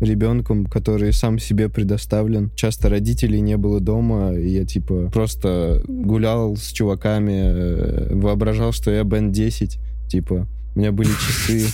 ребенком, 0.00 0.66
который 0.66 1.12
сам 1.12 1.38
себе 1.38 1.68
предоставлен. 1.68 2.50
Часто 2.54 2.88
родителей 2.88 3.40
не 3.40 3.56
было 3.56 3.80
дома, 3.80 4.34
и 4.34 4.48
я 4.48 4.64
типа 4.64 5.10
просто 5.12 5.82
гулял 5.86 6.56
с 6.56 6.72
чуваками, 6.72 7.42
э, 7.44 8.14
воображал, 8.14 8.72
что 8.72 8.90
я 8.90 9.04
Бен 9.04 9.32
10, 9.32 9.78
типа. 10.08 10.48
У 10.74 10.78
меня 10.78 10.92
были 10.92 11.08
часы. 11.08 11.66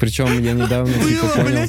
Причем 0.00 0.42
я 0.42 0.52
недавно 0.52 0.92
типа 0.92 1.28
понял... 1.36 1.68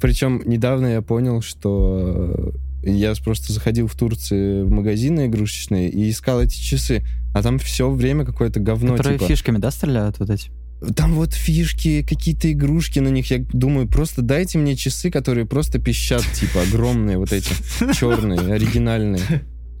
Причем 0.00 0.42
недавно 0.44 0.86
я 0.86 1.00
понял, 1.00 1.40
что 1.40 2.52
э, 2.54 2.65
я 2.92 3.12
просто 3.22 3.52
заходил 3.52 3.88
в 3.88 3.94
Турции 3.94 4.62
в 4.62 4.70
магазины 4.70 5.26
игрушечные 5.26 5.90
и 5.90 6.10
искал 6.10 6.42
эти 6.42 6.56
часы, 6.56 7.02
а 7.34 7.42
там 7.42 7.58
все 7.58 7.90
время 7.90 8.24
какое-то 8.24 8.60
говно. 8.60 8.96
Которые 8.96 9.18
типа. 9.18 9.28
фишками, 9.28 9.58
да, 9.58 9.70
стреляют 9.70 10.18
вот 10.18 10.30
эти? 10.30 10.50
Там 10.94 11.14
вот 11.14 11.32
фишки, 11.32 12.02
какие-то 12.02 12.52
игрушки 12.52 12.98
на 12.98 13.08
них. 13.08 13.30
Я 13.30 13.44
думаю, 13.52 13.88
просто 13.88 14.22
дайте 14.22 14.58
мне 14.58 14.76
часы, 14.76 15.10
которые 15.10 15.46
просто 15.46 15.78
пищат, 15.80 16.22
типа, 16.34 16.62
огромные 16.62 17.18
вот 17.18 17.32
эти, 17.32 17.50
черные, 17.94 18.52
оригинальные. 18.52 19.22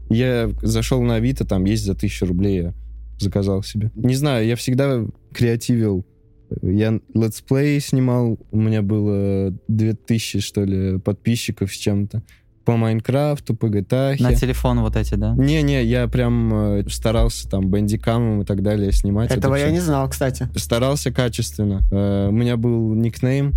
Я 0.08 0.50
зашел 0.62 1.02
на 1.02 1.16
Авито, 1.16 1.44
там 1.44 1.64
есть 1.64 1.84
за 1.84 1.94
тысячу 1.94 2.26
рублей, 2.26 2.62
я 2.62 2.74
заказал 3.18 3.62
себе. 3.62 3.90
Не 3.94 4.14
знаю, 4.14 4.46
я 4.46 4.56
всегда 4.56 5.04
креативил. 5.32 6.06
Я 6.62 7.00
летсплей 7.12 7.80
снимал, 7.80 8.38
у 8.50 8.60
меня 8.60 8.82
было 8.82 9.52
2000, 9.68 10.40
что 10.40 10.64
ли, 10.64 10.98
подписчиков 10.98 11.74
с 11.74 11.76
чем-то. 11.76 12.22
По 12.66 12.76
Майнкрафту, 12.76 13.54
по 13.54 13.66
GTA. 13.66 14.20
На 14.20 14.34
телефон 14.34 14.80
вот 14.80 14.96
эти, 14.96 15.14
да? 15.14 15.34
Не-не, 15.38 15.84
я 15.84 16.08
прям 16.08 16.52
э, 16.80 16.88
старался 16.90 17.48
там 17.48 17.70
бандикамом 17.70 18.42
и 18.42 18.44
так 18.44 18.60
далее 18.62 18.90
снимать. 18.90 19.30
это 19.30 19.38
Этого 19.38 19.54
я 19.54 19.66
всё 19.66 19.72
не 19.74 19.80
знал, 19.80 20.08
кстати. 20.10 20.48
старался 20.56 21.12
качественно. 21.12 21.82
Э, 21.92 22.26
У 22.28 22.32
меня 22.32 22.56
был 22.56 22.92
никнейм. 22.94 23.54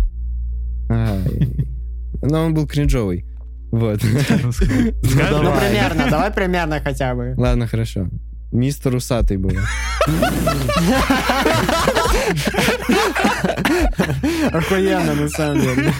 Но 0.88 2.44
он 2.44 2.54
был 2.54 2.66
кринжовый. 2.68 3.24
Вот. 3.72 4.00
Ну, 4.02 4.50
примерно, 4.52 6.06
давай 6.10 6.30
примерно 6.32 6.80
хотя 6.80 7.14
бы. 7.14 7.34
Ладно, 7.36 7.66
хорошо. 7.66 8.08
Мистер 8.52 8.94
Усатый 8.96 9.36
был. 9.36 9.52
Охуенно, 14.52 15.14
на 15.14 15.28
самом 15.28 15.60
деле. 15.60 15.92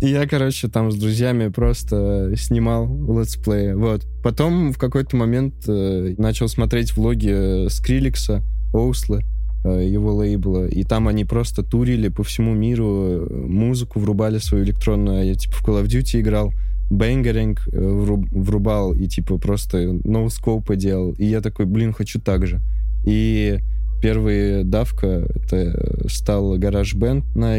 Я, 0.00 0.26
короче, 0.26 0.68
там 0.68 0.90
с 0.90 0.96
друзьями 0.96 1.48
просто 1.48 2.32
снимал 2.36 2.88
летсплеи. 3.18 3.74
Вот. 3.74 4.06
Потом 4.22 4.72
в 4.72 4.78
какой-то 4.78 5.14
момент 5.16 5.54
э, 5.68 6.14
начал 6.16 6.48
смотреть 6.48 6.96
влоги 6.96 7.68
Скриликса, 7.68 8.42
Оуслы, 8.72 9.24
э, 9.62 9.86
его 9.86 10.14
лейбла. 10.14 10.66
И 10.66 10.84
там 10.84 11.06
они 11.06 11.26
просто 11.26 11.62
турили 11.62 12.08
по 12.08 12.22
всему 12.22 12.54
миру, 12.54 12.86
э, 12.86 13.46
музыку 13.46 14.00
врубали 14.00 14.38
свою 14.38 14.64
электронную. 14.64 15.26
Я 15.26 15.34
типа 15.34 15.56
в 15.56 15.68
Call 15.68 15.82
of 15.82 15.86
Duty 15.86 16.20
играл, 16.20 16.54
бенгеринг 16.90 17.68
э, 17.70 17.78
вруб- 17.78 18.28
врубал 18.30 18.94
и 18.94 19.06
типа 19.06 19.36
просто 19.36 19.98
ноускопы 20.04 20.76
делал. 20.76 21.12
И 21.12 21.26
я 21.26 21.42
такой, 21.42 21.66
блин, 21.66 21.92
хочу 21.92 22.18
так 22.18 22.46
же. 22.46 22.62
И 23.04 23.58
первый 24.00 24.64
давка 24.64 25.28
это 25.34 26.08
стал 26.08 26.56
гараж 26.56 26.94
бенд 26.94 27.22
на 27.34 27.58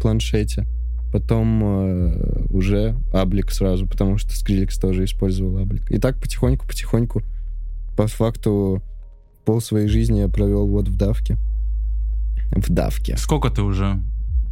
планшете. 0.00 0.64
Потом 1.12 1.62
э, 1.62 2.46
уже 2.50 2.96
Аблик 3.12 3.50
сразу, 3.50 3.86
потому 3.86 4.16
что 4.16 4.32
Скриликс 4.34 4.78
тоже 4.78 5.04
использовал 5.04 5.58
Аблик. 5.58 5.90
И 5.90 5.98
так 5.98 6.18
потихоньку-потихоньку, 6.18 7.22
по 7.96 8.06
факту, 8.06 8.82
пол 9.44 9.60
своей 9.60 9.88
жизни 9.88 10.20
я 10.20 10.28
провел 10.28 10.66
вот 10.66 10.88
в 10.88 10.96
давке. 10.96 11.36
В 12.56 12.70
давке. 12.70 13.16
Сколько 13.18 13.50
ты 13.50 13.62
уже 13.62 14.00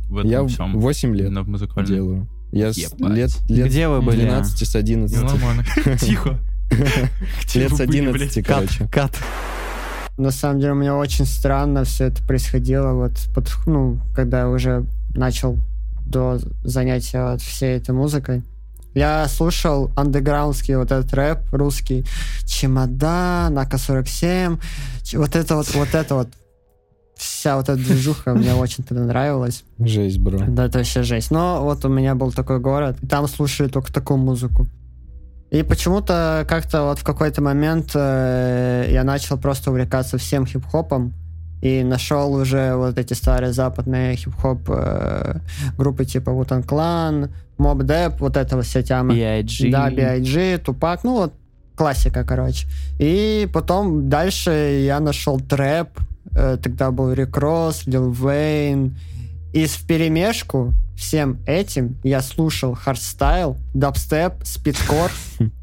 в 0.08 0.18
этом 0.18 0.30
Я 0.30 0.46
всем? 0.46 0.78
8 0.78 1.14
лет 1.16 1.30
на 1.30 1.42
музыкальном? 1.44 1.86
делаю. 1.86 2.28
Я 2.52 2.72
с 2.72 2.78
лет, 2.98 3.38
лет 3.48 3.68
Где 3.68 3.88
вы 3.88 4.02
были? 4.02 4.22
12 4.22 4.68
с 4.68 4.74
11. 4.76 5.16
Ну, 5.16 5.26
нормально. 5.28 5.64
Тихо. 6.00 6.38
Лет 7.54 7.72
с 7.72 7.78
были, 7.78 7.98
11, 8.08 8.12
блядь? 8.34 8.46
короче. 8.46 8.86
Кат. 8.88 9.16
На 10.18 10.30
самом 10.30 10.60
деле 10.60 10.72
у 10.72 10.76
меня 10.76 10.96
очень 10.96 11.24
странно 11.24 11.84
все 11.84 12.06
это 12.06 12.22
происходило, 12.24 12.92
вот, 12.92 13.12
под- 13.34 13.50
ну, 13.66 14.00
когда 14.14 14.40
я 14.40 14.48
уже 14.50 14.84
начал 15.14 15.56
до 16.10 16.38
занятия 16.64 17.30
вот 17.32 17.40
всей 17.40 17.76
этой 17.78 17.92
музыкой. 17.92 18.42
Я 18.94 19.28
слушал 19.28 19.90
андеграундский 19.96 20.74
вот 20.74 20.90
этот 20.90 21.12
рэп 21.14 21.38
русский, 21.52 22.04
чемодан, 22.44 23.56
АК-47, 23.56 24.60
ч- 25.04 25.16
вот 25.16 25.36
это 25.36 25.54
вот, 25.56 25.72
вот 25.74 25.94
это 25.94 26.14
вот, 26.16 26.28
вся 27.16 27.56
вот 27.56 27.68
эта 27.68 27.78
движуха 27.78 28.34
мне 28.34 28.52
очень 28.54 28.82
тогда 28.82 29.04
нравилась. 29.04 29.62
Жесть, 29.78 30.18
бро. 30.18 30.40
Да, 30.48 30.66
это 30.66 30.78
вообще 30.78 31.02
жесть. 31.04 31.30
Но 31.30 31.62
вот 31.62 31.84
у 31.84 31.88
меня 31.88 32.14
был 32.16 32.32
такой 32.32 32.58
город, 32.58 32.96
и 33.00 33.06
там 33.06 33.28
слушали 33.28 33.68
только 33.68 33.92
такую 33.92 34.18
музыку. 34.18 34.66
И 35.52 35.62
почему-то 35.62 36.44
как-то 36.48 36.82
вот 36.84 36.98
в 37.00 37.04
какой-то 37.04 37.42
момент 37.42 37.90
э, 37.94 38.88
я 38.90 39.04
начал 39.04 39.36
просто 39.36 39.70
увлекаться 39.70 40.16
всем 40.18 40.46
хип-хопом 40.46 41.12
и 41.60 41.82
нашел 41.84 42.32
уже 42.32 42.74
вот 42.74 42.98
эти 42.98 43.12
старые 43.14 43.52
западные 43.52 44.16
хип-хоп 44.16 44.60
э, 44.68 45.36
группы 45.76 46.04
типа 46.04 46.30
Wu-Tang 46.30 46.66
Clan, 46.66 47.30
Mob 47.58 47.78
Deep, 47.78 48.16
вот 48.18 48.36
это 48.36 48.56
вот 48.56 48.64
вся 48.64 48.82
тема. 48.82 49.14
B.I.G. 49.14 49.70
Да, 49.70 49.90
B.I.G, 49.90 50.58
Тупак, 50.58 51.04
ну 51.04 51.14
вот 51.14 51.34
классика, 51.76 52.24
короче. 52.24 52.66
И 52.98 53.48
потом 53.52 54.08
дальше 54.08 54.50
я 54.84 55.00
нашел 55.00 55.38
трэп, 55.38 55.88
э, 56.34 56.56
тогда 56.62 56.90
был 56.90 57.12
Рик 57.12 57.36
Росс, 57.36 57.86
Лил 57.86 58.10
Вейн, 58.10 58.96
и 59.52 59.66
в 59.66 59.86
перемешку 59.86 60.72
всем 60.96 61.38
этим 61.46 61.96
я 62.04 62.20
слушал 62.22 62.74
хардстайл, 62.74 63.56
дабстеп, 63.74 64.44
спидкор. 64.44 65.10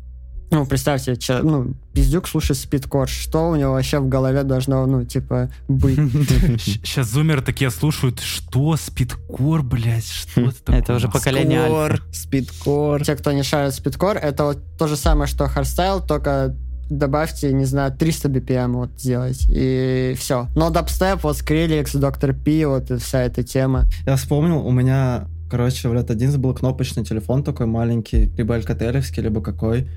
Ну, 0.49 0.65
представьте, 0.65 1.15
чё- 1.17 1.43
ну, 1.43 1.73
пиздюк 1.93 2.27
слушает 2.27 2.57
спидкор. 2.57 3.09
Что 3.09 3.49
у 3.49 3.55
него 3.57 3.73
вообще 3.73 3.99
в 3.99 4.07
голове 4.07 4.43
должно, 4.43 4.85
ну, 4.85 5.03
типа, 5.03 5.49
быть? 5.67 5.95
Сейчас 6.61 7.07
зумеры 7.09 7.41
такие 7.41 7.69
слушают, 7.69 8.21
что, 8.21 8.77
спидкор, 8.77 9.61
блядь, 9.63 10.07
что 10.07 10.41
это 10.41 10.63
такое? 10.63 10.79
Это 10.79 10.95
уже 10.95 11.09
поколение 11.09 11.59
альфа. 11.59 11.97
Скор, 11.97 12.13
спидкор. 12.13 13.03
Те, 13.03 13.15
кто 13.15 13.31
не 13.33 13.43
шарит 13.43 13.73
спидкор, 13.73 14.15
это 14.17 14.45
вот 14.45 14.59
то 14.77 14.87
же 14.87 14.95
самое, 14.95 15.27
что 15.27 15.47
хардстайл, 15.47 15.99
только 16.01 16.55
добавьте, 16.89 17.51
не 17.51 17.65
знаю, 17.65 17.91
300 17.91 18.29
BPM 18.29 18.71
вот 18.71 18.91
сделать, 18.97 19.45
и 19.49 20.15
все. 20.17 20.47
Но 20.55 20.69
дабстеп, 20.69 21.23
вот 21.23 21.35
Skrillex, 21.35 21.97
Doctor 21.99 22.33
P, 22.33 22.63
вот 22.63 22.89
и 22.89 22.97
вся 22.97 23.23
эта 23.23 23.43
тема. 23.43 23.85
Я 24.05 24.15
вспомнил, 24.15 24.65
у 24.65 24.71
меня, 24.71 25.27
короче, 25.51 25.89
в 25.89 25.93
лет 25.93 26.09
11 26.09 26.39
был 26.39 26.53
кнопочный 26.53 27.03
телефон 27.03 27.43
такой 27.43 27.65
маленький, 27.65 28.31
либо 28.37 28.55
алькателевский, 28.55 29.21
либо 29.21 29.41
какой. 29.41 29.89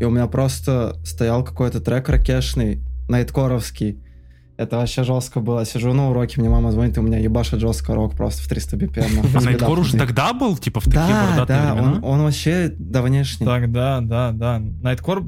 И 0.00 0.04
у 0.04 0.10
меня 0.10 0.26
просто 0.26 0.96
стоял 1.04 1.44
какой-то 1.44 1.80
трек 1.80 2.08
ракешный, 2.08 2.82
найткоровский. 3.08 3.98
Это 4.56 4.76
вообще 4.78 5.04
жестко 5.04 5.40
было. 5.40 5.64
Сижу 5.64 5.92
на 5.92 6.10
уроке, 6.10 6.40
мне 6.40 6.48
мама 6.50 6.72
звонит, 6.72 6.96
и 6.96 7.00
у 7.00 7.02
меня 7.04 7.18
ебашит 7.18 7.60
жестко 7.60 7.94
рок 7.94 8.14
просто 8.14 8.42
в 8.42 8.48
300 8.48 8.76
BPM. 8.76 9.36
А 9.36 9.40
Найткор 9.40 9.78
уже 9.78 9.96
тогда 9.96 10.32
был, 10.32 10.56
типа, 10.56 10.80
в 10.80 10.84
такие 10.84 11.00
Да, 11.06 11.26
бородатые 11.26 11.58
да, 11.62 11.74
времена? 11.74 11.92
он, 11.98 12.04
он 12.04 12.22
вообще 12.22 12.72
давнешний. 12.76 13.46
Так, 13.46 13.70
да, 13.70 14.00
да, 14.00 14.32
да. 14.32 14.58
Найткор 14.58 15.22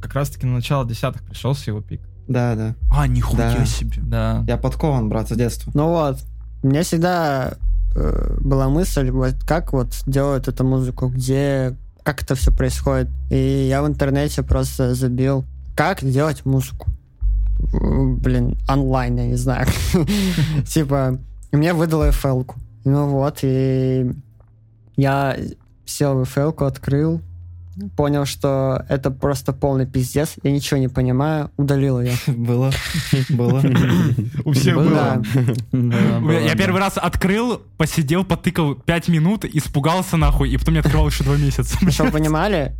как 0.00 0.14
раз-таки 0.14 0.46
на 0.46 0.54
начало 0.54 0.86
десятых 0.86 1.22
пришелся 1.22 1.70
его 1.70 1.80
пик. 1.80 2.02
Да, 2.28 2.54
да. 2.54 2.74
А, 2.90 3.06
нихуя 3.06 3.54
Да. 3.58 3.64
себе. 3.64 3.96
Да. 4.02 4.44
Я 4.46 4.56
подкован, 4.58 5.08
брат, 5.08 5.28
с 5.30 5.36
детства. 5.36 5.70
Ну 5.74 5.88
вот, 5.88 6.18
у 6.62 6.68
меня 6.68 6.82
всегда 6.82 7.54
э, 7.96 8.36
была 8.40 8.68
мысль, 8.68 9.10
вот 9.10 9.34
как 9.46 9.72
вот 9.72 9.94
делают 10.06 10.46
эту 10.48 10.64
музыку, 10.64 11.08
где, 11.08 11.74
как 12.02 12.22
это 12.22 12.34
все 12.34 12.52
происходит. 12.52 13.08
И 13.30 13.66
я 13.68 13.82
в 13.82 13.86
интернете 13.86 14.42
просто 14.42 14.94
забил, 14.94 15.44
как 15.76 16.04
делать 16.04 16.44
музыку. 16.44 16.88
Блин, 17.72 18.58
онлайн, 18.68 19.16
я 19.16 19.26
не 19.26 19.36
знаю. 19.36 19.66
Типа, 20.66 21.18
мне 21.52 21.74
выдала 21.74 22.10
FL-ку. 22.10 22.56
Ну 22.84 23.08
вот, 23.08 23.38
и 23.42 24.10
я 24.96 25.36
сел 25.84 26.14
в 26.14 26.22
FL-ку, 26.22 26.64
открыл, 26.64 27.20
понял, 27.96 28.24
что 28.24 28.84
это 28.88 29.10
просто 29.10 29.52
полный 29.52 29.86
пиздец, 29.86 30.34
я 30.42 30.50
ничего 30.50 30.78
не 30.78 30.88
понимаю, 30.88 31.50
удалил 31.56 32.00
ее. 32.00 32.12
Было, 32.26 32.72
было. 33.30 33.62
У 34.44 34.52
всех 34.52 34.76
Было. 34.76 35.22
Я 35.72 36.54
первый 36.54 36.80
раз 36.80 36.98
открыл, 36.98 37.62
посидел, 37.76 38.24
потыкал 38.24 38.74
5 38.74 39.08
минут, 39.08 39.44
испугался 39.44 40.16
нахуй, 40.16 40.50
и 40.50 40.56
потом 40.56 40.74
не 40.74 40.80
открывал 40.80 41.08
еще 41.08 41.24
2 41.24 41.36
месяца. 41.36 41.78
Чтобы 41.90 42.10
вы 42.10 42.12
понимали, 42.18 42.74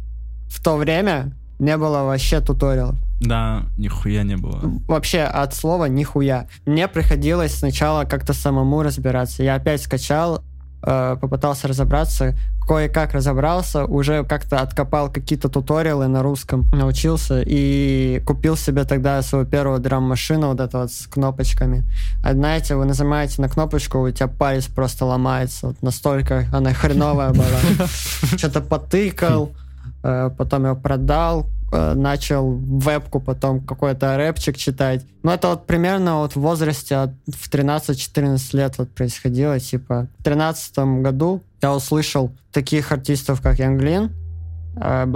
в 0.49 0.63
то 0.63 0.77
время 0.77 1.33
не 1.59 1.77
было 1.77 2.03
вообще 2.05 2.41
туториалов. 2.41 2.97
Да, 3.21 3.67
нихуя 3.77 4.25
не 4.25 4.37
было. 4.37 4.61
Вообще 4.89 5.21
от 5.21 5.55
слова 5.55 5.85
нихуя. 5.85 6.49
Мне 6.67 6.89
приходилось 6.89 7.55
сначала 7.55 8.05
как-то 8.05 8.33
самому 8.33 8.83
разбираться. 8.83 9.45
Я 9.45 9.55
опять 9.55 9.81
скачал, 9.81 10.43
э, 10.83 11.17
попытался 11.21 11.69
разобраться, 11.69 12.35
кое-как 12.67 13.13
разобрался, 13.13 13.85
уже 13.85 14.25
как-то 14.25 14.61
откопал 14.61 15.11
какие-то 15.11 15.49
туториалы 15.49 16.07
на 16.07 16.23
русском, 16.23 16.65
научился 16.73 17.43
и 17.45 18.23
купил 18.25 18.57
себе 18.57 18.85
тогда 18.85 19.23
свою 19.23 19.47
первую 19.47 19.81
драм-машину, 19.81 20.49
вот 20.49 20.61
эту 20.61 20.79
вот 20.79 20.93
с 20.93 21.07
кнопочками. 21.07 21.85
А 22.23 22.33
знаете, 22.33 22.77
вы 22.77 22.85
нажимаете 22.85 23.43
на 23.43 23.49
кнопочку, 23.49 24.01
у 24.01 24.11
тебя 24.11 24.29
палец 24.29 24.67
просто 24.67 25.05
ломается. 25.05 25.69
Вот 25.69 25.83
настолько 25.83 26.47
она 26.53 26.73
хреновая 26.73 27.31
была. 27.31 27.87
Что-то 28.37 28.61
потыкал, 28.61 29.53
э, 30.03 30.31
потом 30.37 30.65
его 30.65 30.77
продал, 30.77 31.47
начал 31.73 32.53
в 32.53 32.81
вебку 32.81 33.21
потом 33.21 33.61
какой-то 33.61 34.17
рэпчик 34.17 34.57
читать. 34.57 35.05
Ну, 35.23 35.31
это 35.31 35.49
вот 35.49 35.67
примерно 35.67 36.19
вот 36.19 36.33
в 36.33 36.41
возрасте 36.41 36.97
от, 36.97 37.11
в 37.27 37.51
13-14 37.51 38.57
лет 38.57 38.79
вот 38.79 38.91
происходило. 38.91 39.59
Типа, 39.59 40.09
в 40.19 40.25
13 40.25 40.79
году 41.01 41.43
я 41.63 41.75
услышал 41.75 42.31
таких 42.53 42.93
артистов, 42.93 43.41
как 43.41 43.59
Янглин, 43.59 44.13
э, 44.77 45.07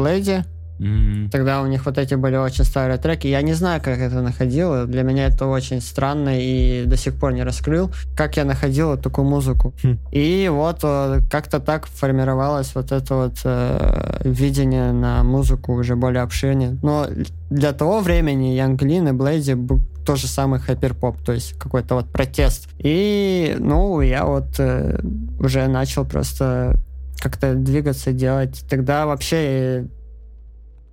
М. 0.79 1.29
Тогда 1.31 1.63
у 1.63 1.67
них 1.67 1.87
вот 1.87 1.99
эти 1.99 2.15
были 2.15 2.37
очень 2.37 2.65
старые 2.65 2.99
треки. 2.99 3.27
Я 3.27 3.43
не 3.43 3.55
знаю, 3.55 3.81
как 3.83 3.99
это 3.99 4.21
находил. 4.21 4.87
Для 4.87 5.03
меня 5.03 5.27
это 5.27 5.47
очень 5.47 5.81
странно 5.81 6.39
и 6.41 6.85
до 6.87 6.97
сих 6.97 7.15
пор 7.15 7.33
не 7.33 7.45
раскрыл, 7.45 7.91
как 8.17 8.37
я 8.37 8.45
находил 8.45 8.97
такую 8.97 9.29
музыку. 9.29 9.73
Хм. 9.83 9.99
И 10.13 10.49
вот 10.53 10.81
э, 10.83 11.21
как-то 11.31 11.61
так 11.61 11.87
формировалось 11.87 12.75
вот 12.75 12.93
это 12.93 13.15
вот 13.15 13.41
э, 13.45 14.21
видение 14.25 14.93
на 14.93 15.23
музыку 15.23 15.75
уже 15.75 15.97
более 15.97 16.23
обширнее. 16.23 16.79
Но 16.83 17.07
для 17.51 17.73
того 17.73 18.01
времени 18.01 18.57
Янглин 18.57 19.09
и 19.09 19.13
Блейди 19.13 19.55
был 19.55 19.81
тот 20.07 20.19
же 20.19 20.29
самый 20.29 20.61
хайперпоп, 20.61 21.19
то 21.25 21.33
есть 21.33 21.59
какой-то 21.59 21.97
вот 21.97 22.07
протест. 22.07 22.69
И, 22.79 23.57
ну, 23.59 24.01
я 24.01 24.25
вот 24.25 24.59
э, 24.59 25.01
уже 25.41 25.67
начал 25.67 26.05
просто 26.05 26.77
как-то 27.19 27.55
двигаться, 27.55 28.13
делать. 28.13 28.65
Тогда 28.69 29.07
вообще 29.07 29.37
э, 29.37 29.87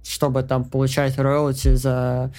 чтобы 0.03 0.43
там 0.43 0.63
получать 0.65 1.17
роялти 1.17 1.75
за 1.75 2.31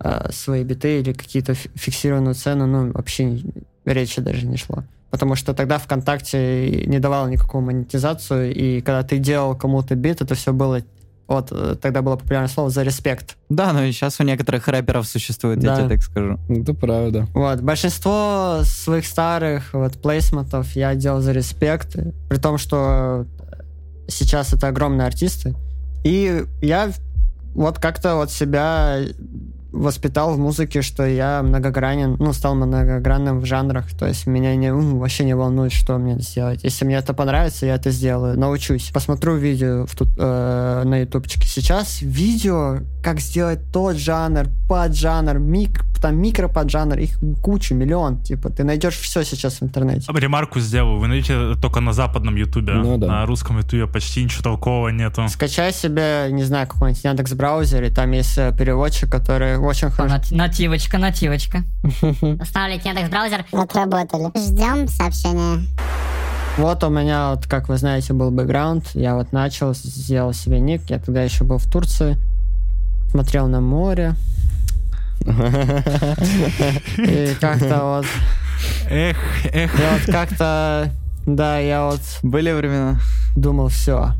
э, 0.00 0.28
свои 0.32 0.64
биты 0.64 1.00
или 1.00 1.12
какие-то 1.12 1.54
фи- 1.54 1.70
фиксированную 1.74 2.34
цену, 2.34 2.66
ну, 2.66 2.92
вообще 2.92 3.40
речи 3.84 4.20
даже 4.20 4.46
не 4.46 4.56
шло. 4.56 4.84
Потому 5.10 5.34
что 5.36 5.54
тогда 5.54 5.78
ВКонтакте 5.78 6.84
не 6.86 6.98
давало 6.98 7.28
никакую 7.28 7.62
монетизацию, 7.64 8.54
и 8.54 8.80
когда 8.80 9.02
ты 9.02 9.18
делал 9.18 9.56
кому-то 9.56 9.94
бит, 9.94 10.20
это 10.20 10.34
все 10.34 10.52
было 10.52 10.82
Вот 11.28 11.48
э, 11.50 11.74
тогда 11.80 12.02
было 12.02 12.16
популярное 12.16 12.48
слово 12.48 12.70
за 12.70 12.82
респект. 12.84 13.36
Да, 13.48 13.72
но 13.72 13.82
и 13.82 13.90
сейчас 13.92 14.20
у 14.20 14.24
некоторых 14.24 14.68
рэперов 14.68 15.06
существует, 15.08 15.60
я 15.62 15.70
Да. 15.74 15.76
тебе 15.80 15.88
так 15.96 16.02
скажу. 16.04 16.38
Это 16.48 16.72
правда. 16.74 17.26
Вот, 17.34 17.60
большинство 17.62 18.60
своих 18.62 19.06
старых 19.06 19.72
вот 19.72 20.00
плейсментов 20.00 20.76
я 20.76 20.94
делал 20.94 21.20
за 21.20 21.32
респект, 21.32 21.96
при 22.28 22.36
том, 22.38 22.58
что 22.58 23.26
сейчас 24.06 24.52
это 24.52 24.68
огромные 24.68 25.06
артисты. 25.06 25.54
И 26.04 26.44
я 26.62 26.92
вот 27.56 27.78
как-то 27.78 28.16
вот 28.16 28.30
себя 28.30 28.98
воспитал 29.76 30.34
в 30.34 30.38
музыке, 30.38 30.82
что 30.82 31.06
я 31.06 31.42
многогранен, 31.42 32.16
ну, 32.18 32.32
стал 32.32 32.54
многогранным 32.54 33.40
в 33.40 33.46
жанрах, 33.46 33.92
то 33.92 34.06
есть 34.06 34.26
меня 34.26 34.56
не, 34.56 34.72
ну, 34.72 34.98
вообще 34.98 35.24
не 35.24 35.34
волнует, 35.34 35.72
что 35.72 35.98
мне 35.98 36.18
сделать. 36.20 36.64
Если 36.64 36.84
мне 36.84 36.96
это 36.96 37.14
понравится, 37.14 37.66
я 37.66 37.74
это 37.74 37.90
сделаю, 37.90 38.38
научусь. 38.38 38.90
Посмотрю 38.92 39.36
видео 39.36 39.86
в 39.86 39.94
тут, 39.94 40.08
э, 40.16 40.82
на 40.84 40.98
ютубчике. 40.98 41.46
Сейчас 41.46 42.00
видео, 42.02 42.78
как 43.02 43.20
сделать 43.20 43.60
тот 43.72 43.96
жанр, 43.96 44.48
поджанр, 44.68 45.38
мик, 45.38 45.84
там 46.00 46.20
микро-поджанр, 46.20 46.98
их 46.98 47.18
кучу, 47.42 47.74
миллион, 47.74 48.22
типа, 48.22 48.50
ты 48.50 48.64
найдешь 48.64 48.96
все 48.96 49.24
сейчас 49.24 49.60
в 49.60 49.62
интернете. 49.62 50.10
Ремарку 50.12 50.60
сделаю. 50.60 50.98
Вы 50.98 51.08
найдете 51.08 51.54
только 51.60 51.80
на 51.80 51.92
западном 51.92 52.36
ютубе. 52.36 52.74
Ну 52.74 52.98
да. 52.98 53.06
На 53.06 53.26
русском 53.26 53.58
ютубе 53.58 53.86
почти 53.86 54.24
ничего 54.24 54.42
толкового 54.42 54.88
нету. 54.88 55.26
Скачай 55.28 55.72
себе, 55.72 56.28
не 56.30 56.44
знаю, 56.44 56.66
какой-нибудь 56.66 57.04
Яндекс 57.04 57.32
браузере, 57.32 57.90
там 57.90 58.12
есть 58.12 58.38
э, 58.38 58.54
переводчик, 58.56 59.10
который 59.10 59.58
очень 59.66 59.90
хорошо. 59.90 60.14
Нат- 60.16 60.30
Нативочка, 60.30 60.98
нативочка. 60.98 61.62
Ставить 62.44 62.84
Яндекс 62.84 63.08
браузер. 63.10 63.44
Отработали. 63.52 64.30
Ждем 64.36 64.88
сообщения. 64.88 65.66
Вот 66.58 66.82
у 66.84 66.88
меня, 66.88 67.30
вот, 67.30 67.46
как 67.46 67.68
вы 67.68 67.76
знаете, 67.76 68.12
был 68.14 68.30
бэкграунд. 68.30 68.86
Я 68.94 69.14
вот 69.14 69.32
начал, 69.32 69.74
сделал 69.74 70.32
себе 70.32 70.58
ник. 70.58 70.82
Я 70.88 70.98
тогда 70.98 71.22
еще 71.22 71.44
был 71.44 71.58
в 71.58 71.66
Турции. 71.70 72.16
Смотрел 73.10 73.46
на 73.48 73.60
море. 73.60 74.14
И 76.98 77.34
как-то 77.40 77.80
вот... 77.82 78.06
Эх, 78.90 79.16
эх. 79.52 79.78
Я 79.78 79.92
вот 79.92 80.02
как-то... 80.06 80.90
Да, 81.26 81.58
я 81.58 81.84
вот 81.86 82.00
Были 82.22 82.52
времена. 82.52 83.00
думал, 83.34 83.68
все. 83.68 84.12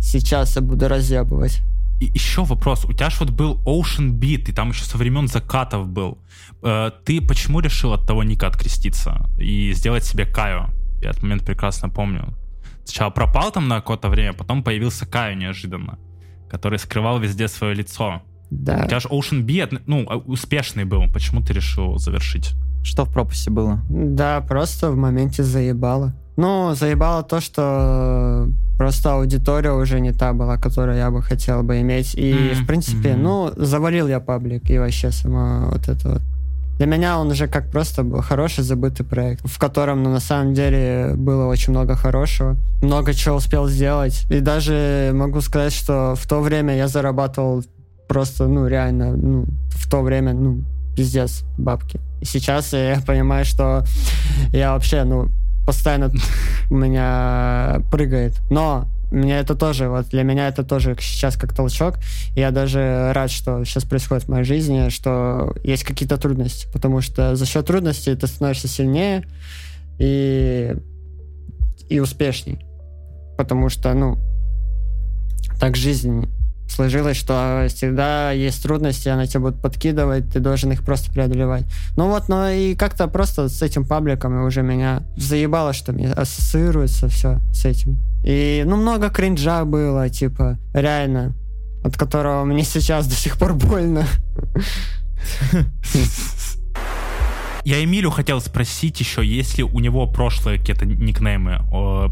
Сейчас 0.00 0.56
я 0.56 0.62
буду 0.62 0.88
разъебывать. 0.88 1.60
И 2.00 2.06
еще 2.14 2.44
вопрос. 2.44 2.84
У 2.84 2.92
тебя 2.92 3.10
же 3.10 3.16
вот 3.20 3.30
был 3.30 3.60
Ocean 3.64 4.10
Beat, 4.12 4.48
и 4.48 4.52
там 4.52 4.70
еще 4.70 4.84
со 4.84 4.96
времен 4.98 5.26
закатов 5.28 5.88
был. 5.88 6.18
Э, 6.62 6.90
Ты 7.04 7.20
почему 7.20 7.60
решил 7.60 7.92
от 7.92 8.06
того 8.06 8.22
ника 8.22 8.46
откреститься 8.46 9.28
и 9.38 9.72
сделать 9.74 10.04
себе 10.04 10.24
Каю? 10.24 10.70
Я 11.02 11.10
этот 11.10 11.22
момент 11.22 11.44
прекрасно 11.44 11.88
помню. 11.88 12.34
Сначала 12.84 13.10
пропал 13.10 13.50
там 13.52 13.68
на 13.68 13.76
какое-то 13.76 14.08
время, 14.08 14.32
потом 14.32 14.62
появился 14.62 15.06
Каю 15.06 15.36
неожиданно, 15.36 15.98
который 16.50 16.78
скрывал 16.78 17.18
везде 17.18 17.48
свое 17.48 17.74
лицо. 17.74 18.22
Да. 18.50 18.82
У 18.84 18.86
тебя 18.86 19.00
же 19.00 19.08
Ocean 19.08 19.44
Beat, 19.44 19.82
ну, 19.86 20.02
э, 20.04 20.14
успешный 20.26 20.84
был. 20.84 21.04
Почему 21.12 21.42
ты 21.42 21.52
решил 21.52 21.98
завершить? 21.98 22.54
Что 22.82 23.04
в 23.04 23.12
пропусте 23.12 23.50
было? 23.50 23.80
Да, 23.90 24.40
просто 24.40 24.90
в 24.90 24.96
моменте 24.96 25.42
заебало. 25.42 26.14
Ну, 26.38 26.74
заебало 26.74 27.24
то, 27.24 27.40
что 27.40 28.48
просто 28.76 29.14
аудитория 29.14 29.72
уже 29.72 29.98
не 30.00 30.12
та 30.12 30.32
была, 30.32 30.56
которую 30.56 30.96
я 30.96 31.10
бы 31.10 31.20
хотел 31.20 31.64
бы 31.64 31.80
иметь. 31.80 32.14
И, 32.14 32.52
Мгм, 32.52 32.62
в 32.62 32.66
принципе, 32.66 33.14
мгм. 33.14 33.22
ну, 33.22 33.52
завалил 33.56 34.06
я 34.06 34.20
паблик 34.20 34.70
и 34.70 34.78
вообще 34.78 35.10
само 35.10 35.68
вот 35.72 35.88
это 35.88 36.08
вот. 36.08 36.22
Для 36.78 36.86
меня 36.86 37.18
он 37.18 37.28
уже 37.32 37.48
как 37.48 37.70
просто 37.72 38.04
был 38.04 38.22
хороший 38.22 38.62
забытый 38.62 39.04
проект, 39.04 39.50
в 39.50 39.58
котором, 39.58 40.04
ну, 40.04 40.10
на 40.12 40.20
самом 40.20 40.54
деле, 40.54 41.14
было 41.16 41.46
очень 41.46 41.72
много 41.72 41.96
хорошего. 41.96 42.56
Много 42.82 43.14
чего 43.14 43.34
успел 43.36 43.68
сделать. 43.68 44.24
И 44.30 44.38
даже 44.38 45.10
могу 45.12 45.40
сказать, 45.40 45.72
что 45.72 46.14
в 46.14 46.24
то 46.28 46.40
время 46.40 46.76
я 46.76 46.86
зарабатывал 46.86 47.64
просто, 48.06 48.46
ну, 48.46 48.68
реально, 48.68 49.16
ну, 49.16 49.44
в 49.70 49.90
то 49.90 50.02
время, 50.02 50.34
ну, 50.34 50.62
пиздец, 50.96 51.42
бабки. 51.58 51.98
И 52.20 52.24
сейчас 52.24 52.72
я 52.72 53.00
понимаю, 53.06 53.44
что 53.44 53.84
я 54.52 54.72
вообще, 54.74 55.02
ну, 55.02 55.30
постоянно 55.68 56.10
у 56.70 56.74
меня 56.74 57.82
прыгает. 57.90 58.40
Но 58.48 58.88
мне 59.10 59.38
это 59.38 59.54
тоже, 59.54 59.90
вот 59.90 60.08
для 60.08 60.22
меня 60.22 60.48
это 60.48 60.64
тоже 60.64 60.96
сейчас 60.98 61.36
как 61.36 61.52
толчок. 61.52 61.98
Я 62.34 62.52
даже 62.52 63.12
рад, 63.14 63.30
что 63.30 63.62
сейчас 63.66 63.84
происходит 63.84 64.24
в 64.24 64.28
моей 64.30 64.44
жизни, 64.44 64.88
что 64.88 65.54
есть 65.62 65.84
какие-то 65.84 66.16
трудности, 66.16 66.66
потому 66.72 67.02
что 67.02 67.36
за 67.36 67.44
счет 67.44 67.66
трудностей 67.66 68.14
ты 68.14 68.26
становишься 68.26 68.66
сильнее 68.66 69.24
и, 69.98 70.74
и 71.90 72.00
успешней. 72.00 72.64
Потому 73.36 73.68
что, 73.68 73.92
ну, 73.92 74.16
так 75.60 75.76
жизнь 75.76 76.28
сложилось, 76.68 77.16
что 77.16 77.66
всегда 77.68 78.30
есть 78.32 78.62
трудности, 78.62 79.08
она 79.08 79.26
тебя 79.26 79.40
будет 79.40 79.60
подкидывать, 79.60 80.32
ты 80.32 80.40
должен 80.40 80.70
их 80.72 80.84
просто 80.84 81.10
преодолевать. 81.12 81.64
Ну 81.96 82.08
вот, 82.08 82.28
но 82.28 82.48
и 82.50 82.74
как-то 82.74 83.08
просто 83.08 83.48
с 83.48 83.62
этим 83.62 83.84
пабликом 83.86 84.38
и 84.40 84.44
уже 84.46 84.62
меня 84.62 85.02
заебало, 85.16 85.72
что 85.72 85.92
мне 85.92 86.12
ассоциируется 86.12 87.08
все 87.08 87.38
с 87.52 87.64
этим. 87.64 87.98
И, 88.24 88.62
ну, 88.66 88.76
много 88.76 89.10
кринжа 89.10 89.64
было, 89.64 90.08
типа, 90.08 90.58
реально, 90.74 91.34
от 91.84 91.96
которого 91.96 92.44
мне 92.44 92.62
сейчас 92.64 93.06
до 93.06 93.14
сих 93.14 93.38
пор 93.38 93.54
больно. 93.54 94.04
Я 97.64 97.84
Эмилю 97.84 98.10
хотел 98.10 98.40
спросить 98.40 98.98
еще, 99.00 99.26
есть 99.26 99.58
ли 99.58 99.64
у 99.64 99.78
него 99.80 100.06
прошлые 100.06 100.58
какие-то 100.58 100.86
никнеймы, 100.86 101.58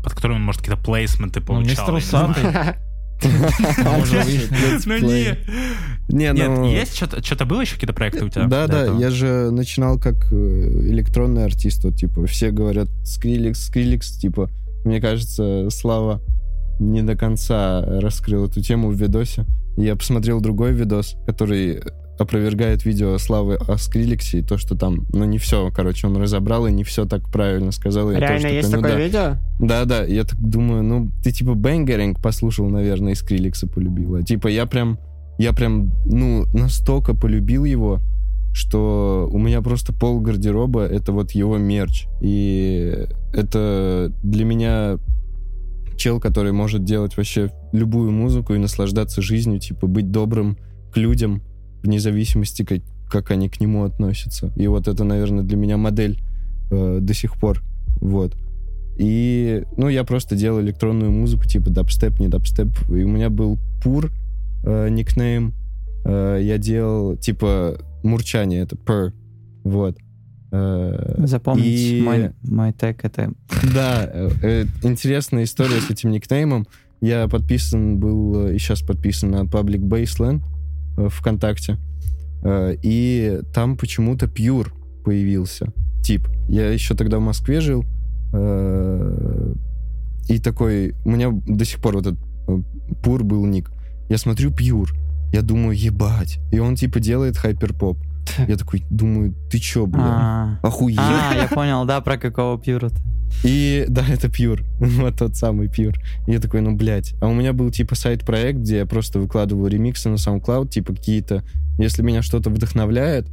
под 0.02 0.12
которыми 0.12 0.36
он, 0.36 0.42
может, 0.44 0.60
какие-то 0.60 0.82
плейсменты 0.82 1.40
Ну, 1.40 1.46
получал? 1.46 1.92
мистер 1.94 2.42
я 2.52 2.76
Ну 3.22 4.98
не. 4.98 5.38
Не, 6.08 6.32
Нет, 6.32 6.48
ну... 6.48 6.70
есть 6.70 6.96
что-то, 6.96 7.24
что-то 7.24 7.46
было 7.46 7.62
еще 7.62 7.74
какие-то 7.74 7.92
проекты 7.92 8.24
у 8.24 8.28
тебя? 8.28 8.46
Да, 8.46 8.66
да, 8.66 8.82
этого? 8.84 9.00
я 9.00 9.10
же 9.10 9.50
начинал 9.50 9.98
как 9.98 10.14
э, 10.30 10.34
электронный 10.34 11.44
артист, 11.44 11.82
вот, 11.84 11.96
типа, 11.96 12.26
все 12.26 12.50
говорят 12.50 12.88
Скриликс, 13.04 13.66
Скриликс, 13.66 14.18
типа, 14.18 14.50
мне 14.84 15.00
кажется, 15.00 15.68
Слава 15.70 16.22
не 16.78 17.02
до 17.02 17.16
конца 17.16 17.82
раскрыл 17.84 18.46
эту 18.46 18.60
тему 18.60 18.90
в 18.90 18.94
видосе. 18.94 19.46
Я 19.76 19.96
посмотрел 19.96 20.40
другой 20.40 20.72
видос, 20.72 21.16
который 21.26 21.82
опровергает 22.20 22.84
видео 22.84 23.16
Славы 23.18 23.56
о 23.56 23.76
Скриликсе, 23.76 24.38
и 24.38 24.42
то, 24.42 24.58
что 24.58 24.76
там, 24.76 25.06
ну, 25.12 25.24
не 25.24 25.38
все, 25.38 25.70
короче, 25.70 26.06
он 26.06 26.16
разобрал 26.16 26.66
и 26.66 26.72
не 26.72 26.84
все 26.84 27.04
так 27.04 27.28
правильно 27.30 27.72
сказал. 27.72 28.10
и 28.10 28.16
Реально 28.16 28.36
тоже 28.36 28.54
есть 28.54 28.70
такой, 28.70 28.82
ну 28.82 28.88
такое 28.88 28.98
да. 28.98 29.04
видео? 29.04 29.66
Да, 29.66 29.84
да, 29.84 30.04
я 30.04 30.24
так 30.24 30.38
думаю, 30.38 30.82
ну, 30.82 31.10
ты 31.22 31.32
типа 31.32 31.54
Бэнгеринг 31.54 32.22
послушал, 32.22 32.68
наверное, 32.68 33.12
и 33.12 33.14
Скриликса 33.16 33.66
полюбила. 33.66 34.22
Типа 34.22 34.48
я 34.48 34.66
прям, 34.66 34.98
я 35.38 35.52
прям, 35.52 35.92
ну, 36.04 36.46
настолько 36.52 37.14
полюбил 37.14 37.64
его, 37.64 38.00
что 38.52 39.28
у 39.30 39.38
меня 39.38 39.60
просто 39.60 39.92
пол 39.92 40.20
гардероба— 40.20 40.86
это 40.86 41.12
вот 41.12 41.32
его 41.32 41.58
мерч. 41.58 42.06
И 42.22 43.06
это 43.34 44.10
для 44.22 44.46
меня 44.46 44.98
чел, 45.96 46.20
который 46.20 46.52
может 46.52 46.84
делать 46.84 47.16
вообще 47.16 47.50
любую 47.72 48.12
музыку 48.12 48.54
и 48.54 48.58
наслаждаться 48.58 49.20
жизнью, 49.20 49.60
типа 49.60 49.86
быть 49.86 50.10
добрым 50.10 50.56
к 50.92 50.96
людям, 50.96 51.42
вне 51.86 52.00
зависимости, 52.00 52.64
как, 52.64 52.80
как 53.08 53.30
они 53.30 53.48
к 53.48 53.60
нему 53.60 53.84
относятся. 53.84 54.52
И 54.56 54.66
вот 54.66 54.88
это, 54.88 55.04
наверное, 55.04 55.44
для 55.44 55.56
меня 55.56 55.76
модель 55.76 56.20
э, 56.70 56.98
до 57.00 57.14
сих 57.14 57.38
пор. 57.38 57.62
Вот. 58.00 58.36
И, 58.98 59.64
ну, 59.76 59.88
я 59.88 60.04
просто 60.04 60.36
делал 60.36 60.60
электронную 60.60 61.10
музыку, 61.12 61.44
типа 61.44 61.70
дабстеп, 61.70 62.18
не 62.18 62.28
дабстеп. 62.28 62.68
И 62.88 63.04
у 63.04 63.08
меня 63.08 63.30
был 63.30 63.58
Пур, 63.82 64.10
э, 64.64 64.88
никнейм. 64.88 65.54
Э, 66.04 66.40
я 66.42 66.58
делал, 66.58 67.16
типа, 67.16 67.78
мурчание, 68.02 68.62
это 68.62 68.76
purr. 68.76 69.12
Вот. 69.64 69.96
Э, 70.50 71.14
Запомнить 71.26 71.66
и- 71.66 72.02
мой, 72.02 72.30
мой 72.42 72.72
тег 72.72 73.04
это... 73.04 73.32
да, 73.74 74.08
э, 74.12 74.30
э, 74.42 74.64
интересная 74.82 75.44
история 75.44 75.80
с 75.80 75.90
этим 75.90 76.10
никнеймом. 76.10 76.66
Я 77.00 77.28
подписан 77.28 77.98
был 77.98 78.48
и 78.48 78.58
сейчас 78.58 78.80
подписан 78.80 79.30
на 79.30 79.42
Public 79.42 79.80
Baseline 79.80 80.40
ВКонтакте. 80.96 81.78
Э, 82.42 82.74
И 82.82 83.40
там 83.54 83.76
почему-то 83.76 84.26
Pure 84.26 84.72
появился. 85.04 85.72
Тип. 86.02 86.28
Я 86.48 86.70
еще 86.70 86.94
тогда 86.94 87.18
в 87.18 87.22
Москве 87.22 87.60
жил. 87.60 87.84
э, 88.32 89.54
И 90.28 90.38
такой... 90.38 90.94
У 91.04 91.10
меня 91.10 91.30
до 91.30 91.64
сих 91.64 91.80
пор 91.80 91.94
вот 91.96 92.06
этот 92.06 92.20
э, 92.48 92.58
Пур 93.02 93.24
был 93.24 93.44
ник. 93.46 93.70
Я 94.08 94.18
смотрю 94.18 94.50
Pure. 94.50 94.90
Я 95.32 95.42
думаю, 95.42 95.76
ебать. 95.76 96.38
И 96.52 96.58
он 96.58 96.76
типа 96.76 97.00
делает 97.00 97.36
хайперпоп. 97.36 97.98
Я 98.46 98.56
такой 98.56 98.84
думаю, 98.90 99.34
ты 99.50 99.58
чё, 99.58 99.86
бля? 99.86 100.02
А, 100.02 100.58
Охуеть. 100.62 100.98
А, 100.98 101.34
я 101.34 101.48
понял, 101.48 101.84
да, 101.84 102.00
про 102.00 102.16
какого 102.16 102.58
пьюра 102.58 102.90
И 103.44 103.84
да, 103.88 104.04
это 104.08 104.28
Pure. 104.28 104.64
вот 104.78 105.18
тот 105.18 105.36
самый. 105.36 105.70
И 105.76 105.92
я 106.26 106.40
такой, 106.40 106.60
ну, 106.60 106.74
блядь. 106.74 107.14
А 107.20 107.26
у 107.28 107.34
меня 107.34 107.52
был, 107.52 107.70
типа, 107.70 107.94
сайт-проект, 107.94 108.60
где 108.60 108.78
я 108.78 108.86
просто 108.86 109.18
выкладывал 109.18 109.66
ремиксы 109.66 110.08
на 110.08 110.14
SoundCloud, 110.14 110.68
типа, 110.68 110.94
какие-то... 110.94 111.44
Если 111.78 112.02
меня 112.02 112.22
что-то 112.22 112.50
вдохновляет, 112.50 113.28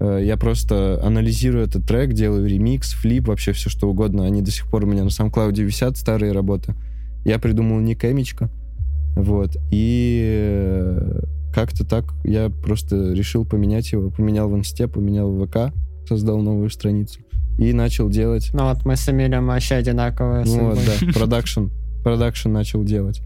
э, 0.00 0.20
я 0.22 0.36
просто 0.36 1.00
анализирую 1.02 1.64
этот 1.64 1.86
трек, 1.86 2.12
делаю 2.12 2.46
ремикс, 2.48 2.92
флип, 2.92 3.28
вообще 3.28 3.52
все 3.52 3.70
что 3.70 3.88
угодно. 3.88 4.24
Они 4.24 4.42
до 4.42 4.50
сих 4.50 4.66
пор 4.68 4.84
у 4.84 4.86
меня 4.86 5.04
на 5.04 5.08
SoundCloud 5.08 5.60
висят, 5.62 5.96
старые 5.96 6.32
работы. 6.32 6.74
Я 7.24 7.38
придумал 7.38 7.80
ник 7.80 8.04
Эмичка. 8.04 8.50
Вот. 9.16 9.56
И 9.70 10.22
э, 10.24 11.20
как-то 11.52 11.84
так 11.84 12.04
я 12.24 12.50
просто 12.50 13.12
решил 13.12 13.44
поменять 13.44 13.92
его. 13.92 14.10
Поменял 14.10 14.48
в 14.48 14.56
инсте, 14.56 14.88
поменял 14.88 15.30
в 15.30 15.46
ВК, 15.46 15.74
создал 16.08 16.40
новую 16.40 16.70
страницу. 16.70 17.20
И 17.58 17.72
начал 17.72 18.08
делать... 18.08 18.50
Ну 18.52 18.64
вот 18.64 18.84
мы 18.84 18.96
с 18.96 19.08
Эмилем 19.08 19.46
вообще 19.46 19.76
одинаковые. 19.76 20.44
Ну 20.44 20.70
вот, 20.70 20.78
да, 20.78 21.12
продакшн. 21.12 21.66
Продакшн 22.04 22.52
начал 22.52 22.84
делать. 22.84 23.20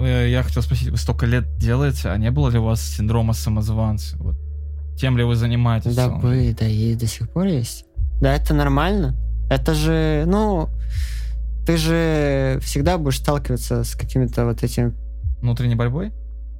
Я 0.00 0.42
хотел 0.44 0.62
спросить, 0.62 0.90
вы 0.90 0.96
столько 0.96 1.26
лет 1.26 1.56
делаете, 1.56 2.10
а 2.10 2.16
не 2.18 2.30
было 2.30 2.50
ли 2.50 2.58
у 2.58 2.64
вас 2.64 2.80
синдрома 2.80 3.32
самозванца? 3.32 4.16
Вот. 4.18 4.36
Тем 4.96 5.18
ли 5.18 5.24
вы 5.24 5.34
занимаетесь? 5.34 5.96
Да 5.96 6.08
были, 6.08 6.52
да 6.52 6.66
и 6.66 6.94
до 6.94 7.06
сих 7.06 7.28
пор 7.30 7.46
есть. 7.46 7.84
Да, 8.20 8.34
это 8.34 8.54
нормально. 8.54 9.16
Это 9.50 9.74
же, 9.74 10.24
ну, 10.26 10.68
ты 11.68 11.76
же 11.76 12.58
всегда 12.62 12.96
будешь 12.96 13.18
сталкиваться 13.18 13.84
с 13.84 13.94
какими-то 13.94 14.46
вот 14.46 14.62
этими 14.62 14.94
Внутренней 15.42 15.74
борьбой? 15.74 16.12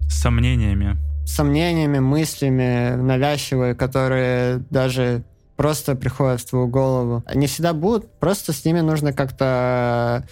С 0.07 0.21
сомнениями. 0.21 0.99
сомнениями, 1.25 1.99
мыслями 1.99 2.95
навязчивые, 2.95 3.75
которые 3.75 4.59
даже 4.69 5.23
просто 5.57 5.95
приходят 5.95 6.43
в 6.43 6.51
твою 6.51 6.69
голову. 6.69 7.25
Они 7.25 7.47
всегда 7.47 7.73
будут, 7.73 8.21
просто 8.21 8.53
с 8.53 8.67
ними 8.67 8.81
нужно 8.81 9.15
как-то 9.15 10.27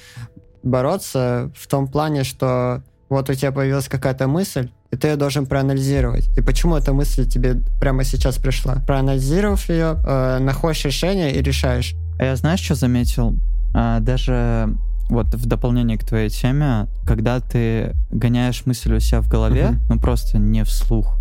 бороться 0.62 1.51
в 1.57 1.66
том 1.68 1.89
плане, 1.89 2.22
что 2.22 2.83
вот 3.09 3.31
у 3.31 3.35
тебя 3.35 3.53
появилась 3.53 3.89
какая-то 3.89 4.29
мысль, 4.29 4.68
и 4.91 4.97
ты 4.97 5.09
ее 5.09 5.16
должен 5.16 5.47
проанализировать. 5.47 6.29
И 6.37 6.43
почему 6.43 6.77
эта 6.77 6.93
мысль 6.93 7.27
тебе 7.27 7.62
прямо 7.81 8.05
сейчас 8.05 8.37
пришла? 8.37 8.74
Проанализировав 8.87 9.70
ее, 9.70 9.97
э, 10.07 10.39
находишь 10.39 10.85
решение 10.85 11.35
и 11.35 11.41
решаешь. 11.41 11.95
А 12.18 12.24
я 12.24 12.37
знаешь, 12.37 12.61
что 12.61 12.74
заметил? 12.74 13.37
А, 13.79 14.01
даже 14.01 14.74
вот 15.11 15.35
в 15.35 15.47
дополнение 15.47 15.99
к 15.99 16.05
твоей 16.05 16.31
теме, 16.31 16.89
когда 17.07 17.41
ты 17.41 17.95
гоняешь 18.11 18.64
мысль 18.64 18.95
у 18.95 19.01
себя 19.01 19.20
в 19.20 19.29
голове, 19.29 19.68
Мгм. 19.72 19.81
ну 19.91 20.01
просто 20.01 20.39
не 20.39 20.64
вслух, 20.64 21.18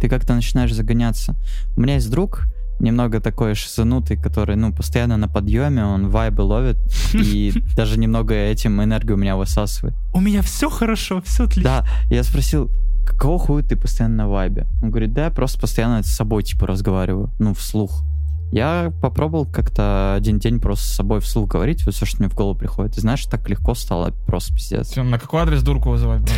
ты 0.00 0.08
как-то 0.08 0.34
начинаешь 0.34 0.72
загоняться. 0.72 1.34
У 1.76 1.82
меня 1.82 1.94
есть 1.94 2.10
друг, 2.10 2.46
немного 2.80 3.20
такой 3.20 3.54
шизанутый, 3.54 4.16
который, 4.16 4.56
ну, 4.56 4.72
постоянно 4.72 5.16
на 5.18 5.28
подъеме, 5.28 5.84
он 5.84 6.08
вайбы 6.08 6.40
ловит, 6.42 6.78
и 7.12 7.52
даже 7.76 7.98
немного 7.98 8.32
этим 8.34 8.82
энергию 8.82 9.16
у 9.16 9.20
меня 9.20 9.36
высасывает. 9.36 9.94
У 10.14 10.20
меня 10.20 10.40
все 10.42 10.70
хорошо, 10.70 11.20
все 11.26 11.44
отлично. 11.44 11.82
Да, 11.82 11.86
я 12.14 12.22
спросил, 12.22 12.70
какого 13.06 13.38
хуя 13.38 13.62
ты 13.62 13.76
постоянно 13.76 14.16
на 14.24 14.28
вайбе? 14.28 14.66
Он 14.82 14.90
говорит, 14.90 15.12
да, 15.12 15.24
я 15.26 15.30
просто 15.30 15.60
постоянно 15.60 16.02
с 16.02 16.06
собой, 16.06 16.42
типа, 16.42 16.66
разговариваю, 16.66 17.30
ну, 17.38 17.52
вслух. 17.52 18.02
Я 18.50 18.92
попробовал 19.02 19.46
как-то 19.46 20.14
один 20.14 20.38
день 20.38 20.58
просто 20.58 20.86
с 20.86 20.94
собой 20.94 21.20
вслух 21.20 21.50
говорить, 21.50 21.84
вот 21.84 21.94
все, 21.94 22.06
что 22.06 22.18
мне 22.18 22.28
в 22.28 22.34
голову 22.34 22.58
приходит. 22.58 22.96
И 22.96 23.00
знаешь, 23.00 23.24
так 23.26 23.48
легко 23.48 23.74
стало, 23.74 24.10
просто 24.26 24.54
пиздец. 24.54 24.88
Всё, 24.90 25.04
На 25.04 25.18
какой 25.18 25.42
адрес 25.42 25.62
дурку 25.62 25.90
вызывать? 25.90 26.22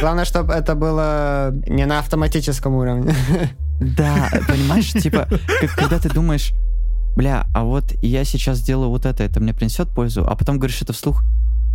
Главное, 0.00 0.24
чтобы 0.24 0.52
это 0.52 0.74
было 0.74 1.52
не 1.66 1.86
на 1.86 1.98
автоматическом 1.98 2.74
уровне. 2.74 3.12
Да, 3.80 4.30
понимаешь, 4.46 4.92
типа, 4.92 5.28
когда 5.76 5.98
ты 5.98 6.08
думаешь, 6.08 6.52
бля, 7.16 7.46
а 7.54 7.64
вот 7.64 7.92
я 8.02 8.24
сейчас 8.24 8.58
сделаю 8.58 8.90
вот 8.90 9.06
это, 9.06 9.24
это 9.24 9.40
мне 9.40 9.52
принесет 9.52 9.88
пользу, 9.88 10.24
а 10.26 10.36
потом 10.36 10.58
говоришь 10.58 10.82
это 10.82 10.92
вслух, 10.92 11.24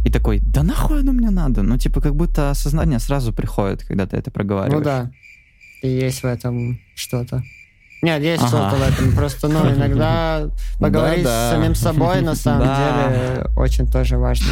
и 0.05 0.09
такой, 0.09 0.39
да 0.39 0.63
нахуй 0.63 1.01
оно 1.01 1.11
мне 1.11 1.29
надо? 1.29 1.61
Ну, 1.63 1.77
типа, 1.77 2.01
как 2.01 2.15
будто 2.15 2.49
осознание 2.49 2.99
сразу 2.99 3.33
приходит, 3.33 3.83
когда 3.83 4.07
ты 4.07 4.17
это 4.17 4.31
проговариваешь. 4.31 4.79
Ну 4.79 4.83
да. 4.83 5.11
И 5.83 5.89
есть 5.89 6.23
в 6.23 6.25
этом 6.25 6.79
что-то. 6.95 7.43
Нет, 8.01 8.21
есть 8.23 8.41
Ага. 8.43 8.47
что-то 8.69 8.75
в 8.77 8.81
этом. 8.81 9.15
Просто, 9.15 9.47
ну, 9.47 9.69
иногда 9.71 10.49
поговорить 10.79 11.23
Да-да. 11.23 11.49
с 11.49 11.53
самим 11.55 11.75
собой 11.75 12.21
на 12.21 12.35
самом 12.35 12.65
Да. 12.67 13.09
деле 13.09 13.45
очень 13.55 13.87
тоже 13.87 14.17
важно. 14.17 14.47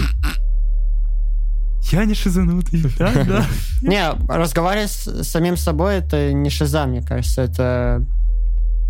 Я 1.91 2.05
не 2.05 2.13
шизанутый. 2.13 2.83
Да, 2.99 3.11
да. 3.25 3.45
Не, 3.81 4.11
разговаривать 4.31 4.91
с 4.91 5.23
самим 5.23 5.57
собой 5.57 5.95
это 5.95 6.33
не 6.33 6.49
шиза, 6.51 6.85
мне 6.85 7.01
кажется. 7.01 7.41
Это, 7.41 8.05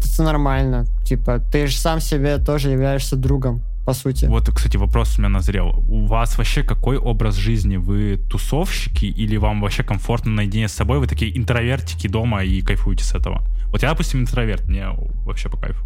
это 0.04 0.24
нормально. 0.24 0.86
Типа, 1.06 1.40
ты 1.40 1.68
же 1.68 1.78
сам 1.78 2.02
себе 2.02 2.38
тоже 2.40 2.70
являешься 2.72 3.16
другом, 3.16 3.62
по 3.86 3.94
сути. 3.94 4.26
Вот, 4.26 4.50
кстати, 4.54 4.76
вопрос 4.76 5.16
у 5.18 5.22
меня 5.22 5.30
назрел. 5.30 5.86
У 5.88 6.08
вас 6.08 6.38
вообще 6.38 6.64
какой 6.64 6.98
образ 6.98 7.36
жизни? 7.36 7.78
Вы 7.78 8.18
тусовщики 8.30 9.06
или 9.06 9.38
вам 9.38 9.62
вообще 9.62 9.84
комфортно 9.84 10.32
наедине 10.32 10.68
с 10.68 10.74
собой? 10.74 11.00
Вы 11.00 11.08
такие 11.08 11.38
интровертики 11.38 12.08
дома 12.10 12.44
и 12.44 12.62
кайфуете 12.62 13.06
с 13.06 13.16
этого? 13.16 13.44
Вот 13.72 13.82
я, 13.84 13.90
допустим, 13.90 14.22
интроверт, 14.22 14.68
мне 14.68 14.88
вообще 15.26 15.50
по 15.50 15.58
кайфу. 15.58 15.86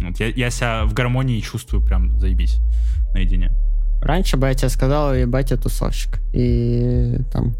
Вот 0.00 0.18
я, 0.18 0.28
я 0.28 0.50
себя 0.50 0.84
в 0.84 0.94
гармонии 0.94 1.40
чувствую 1.40 1.84
прям 1.84 2.18
заебись 2.18 2.60
наедине. 3.14 3.52
Раньше 4.00 4.36
бы 4.36 4.48
я 4.48 4.54
тебе 4.54 4.68
сказал, 4.68 5.14
ебать, 5.14 5.50
я 5.50 5.56
тусовщик. 5.56 6.20
И 6.32 7.18
там 7.32 7.54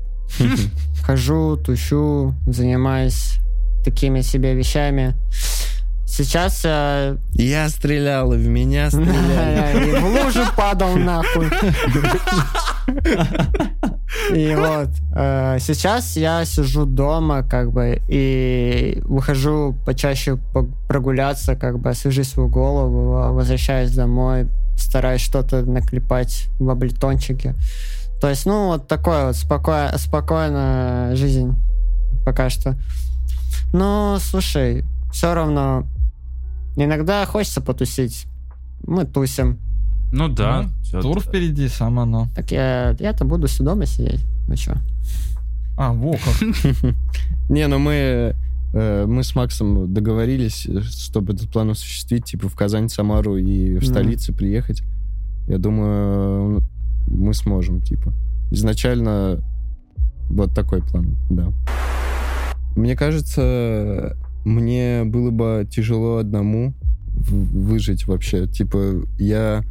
хожу, 1.02 1.56
тущу, 1.56 2.34
занимаюсь 2.46 3.38
такими 3.84 4.22
себе 4.22 4.54
вещами. 4.54 5.14
Сейчас 6.14 6.62
я 6.62 7.16
Я 7.32 7.70
стрелял, 7.70 8.34
и 8.34 8.36
в 8.36 8.46
меня 8.46 8.90
стреляли. 8.90 9.88
и 9.96 9.98
в 9.98 10.04
лужу 10.04 10.42
падал 10.54 10.96
нахуй. 10.96 11.46
И 14.34 14.54
вот, 14.54 14.90
э, 15.16 15.56
сейчас 15.58 16.16
я 16.16 16.44
сижу 16.44 16.84
дома, 16.84 17.42
как 17.42 17.72
бы, 17.72 18.02
и 18.08 19.00
выхожу 19.04 19.74
почаще 19.86 20.36
по- 20.52 20.68
прогуляться, 20.86 21.56
как 21.56 21.78
бы, 21.78 21.88
освежить 21.88 22.28
свою 22.28 22.50
голову, 22.50 23.32
возвращаюсь 23.32 23.92
домой, 23.92 24.48
стараюсь 24.76 25.22
что-то 25.22 25.62
наклепать 25.62 26.48
в 26.58 26.68
облитончике. 26.68 27.54
То 28.20 28.28
есть, 28.28 28.44
ну, 28.44 28.66
вот 28.66 28.86
такой 28.86 29.24
вот 29.26 29.36
спокой, 29.36 29.88
спокойная 29.96 31.16
жизнь 31.16 31.54
пока 32.26 32.50
что. 32.50 32.76
Ну, 33.72 34.18
слушай, 34.20 34.84
все 35.10 35.34
равно 35.34 35.86
иногда 36.76 37.24
хочется 37.26 37.60
потусить. 37.60 38.26
Мы 38.86 39.04
тусим. 39.04 39.58
Ну 40.12 40.28
да. 40.28 40.68
Ну. 40.92 41.00
Тур 41.00 41.20
впереди, 41.20 41.68
сам 41.68 41.98
оно. 41.98 42.28
Так 42.34 42.50
я, 42.50 42.94
я-то 42.98 43.24
буду 43.24 43.46
все 43.46 43.64
дома 43.64 43.86
сидеть. 43.86 44.20
Ну 44.46 44.56
что? 44.56 44.76
А, 45.76 45.92
во 45.92 46.12
как. 46.12 46.42
Не, 47.48 47.66
ну 47.66 47.78
мы, 47.78 48.36
э, 48.74 49.06
мы 49.06 49.24
с 49.24 49.34
Максом 49.34 49.92
договорились, 49.92 50.68
чтобы 50.90 51.32
этот 51.32 51.50
план 51.50 51.70
осуществить, 51.70 52.26
типа 52.26 52.48
в 52.48 52.54
Казань, 52.54 52.88
Самару 52.88 53.36
и 53.36 53.78
в 53.78 53.86
столице 53.86 54.32
приехать. 54.32 54.82
Я 55.48 55.58
думаю, 55.58 56.62
мы 57.06 57.34
сможем, 57.34 57.80
типа. 57.80 58.12
Изначально 58.50 59.42
вот 60.28 60.54
такой 60.54 60.82
план, 60.82 61.16
да. 61.30 61.52
Мне 62.76 62.96
кажется, 62.96 64.16
мне 64.44 65.04
было 65.04 65.30
бы 65.30 65.66
тяжело 65.70 66.16
одному 66.16 66.74
выжить 67.14 68.06
вообще. 68.06 68.46
Типа, 68.46 69.02
я 69.18 69.62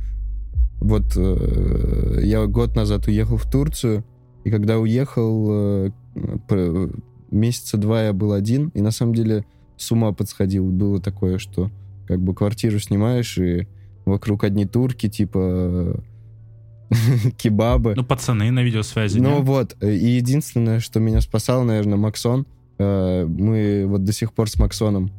вот 0.80 1.14
э, 1.16 2.20
я 2.24 2.46
год 2.48 2.76
назад 2.76 3.08
уехал 3.08 3.38
в 3.38 3.50
Турцию, 3.50 4.04
и 4.44 4.50
когда 4.50 4.80
уехал, 4.80 5.48
э, 5.52 5.92
про- 6.48 6.90
месяца 7.30 7.78
два 7.78 8.04
я 8.04 8.14
был 8.14 8.34
один, 8.34 8.70
и 8.70 8.82
на 8.82 8.92
самом 8.92 9.14
деле 9.14 9.46
с 9.78 9.92
ума 9.92 10.12
подсходил. 10.12 10.66
Было 10.66 11.00
такое, 11.00 11.38
что 11.38 11.70
как 12.08 12.22
бы 12.22 12.34
квартиру 12.34 12.80
снимаешь, 12.80 13.38
и 13.38 13.68
вокруг 14.06 14.44
одни 14.44 14.66
турки, 14.66 15.08
типа 15.08 16.04
кебабы. 17.38 17.94
Ну, 17.96 18.04
пацаны 18.04 18.52
на 18.52 18.64
видеосвязи. 18.64 19.20
Ну 19.20 19.38
не? 19.38 19.42
вот, 19.42 19.76
э, 19.82 19.94
и 19.94 20.08
единственное, 20.10 20.80
что 20.80 21.00
меня 21.00 21.22
спасало, 21.22 21.64
наверное, 21.64 21.98
Максон. 21.98 22.46
Э, 22.82 23.26
Мы 23.26 23.86
вот 23.88 24.04
до 24.04 24.12
сих 24.14 24.34
пор 24.34 24.50
с 24.50 24.58
Максоном 24.60 25.12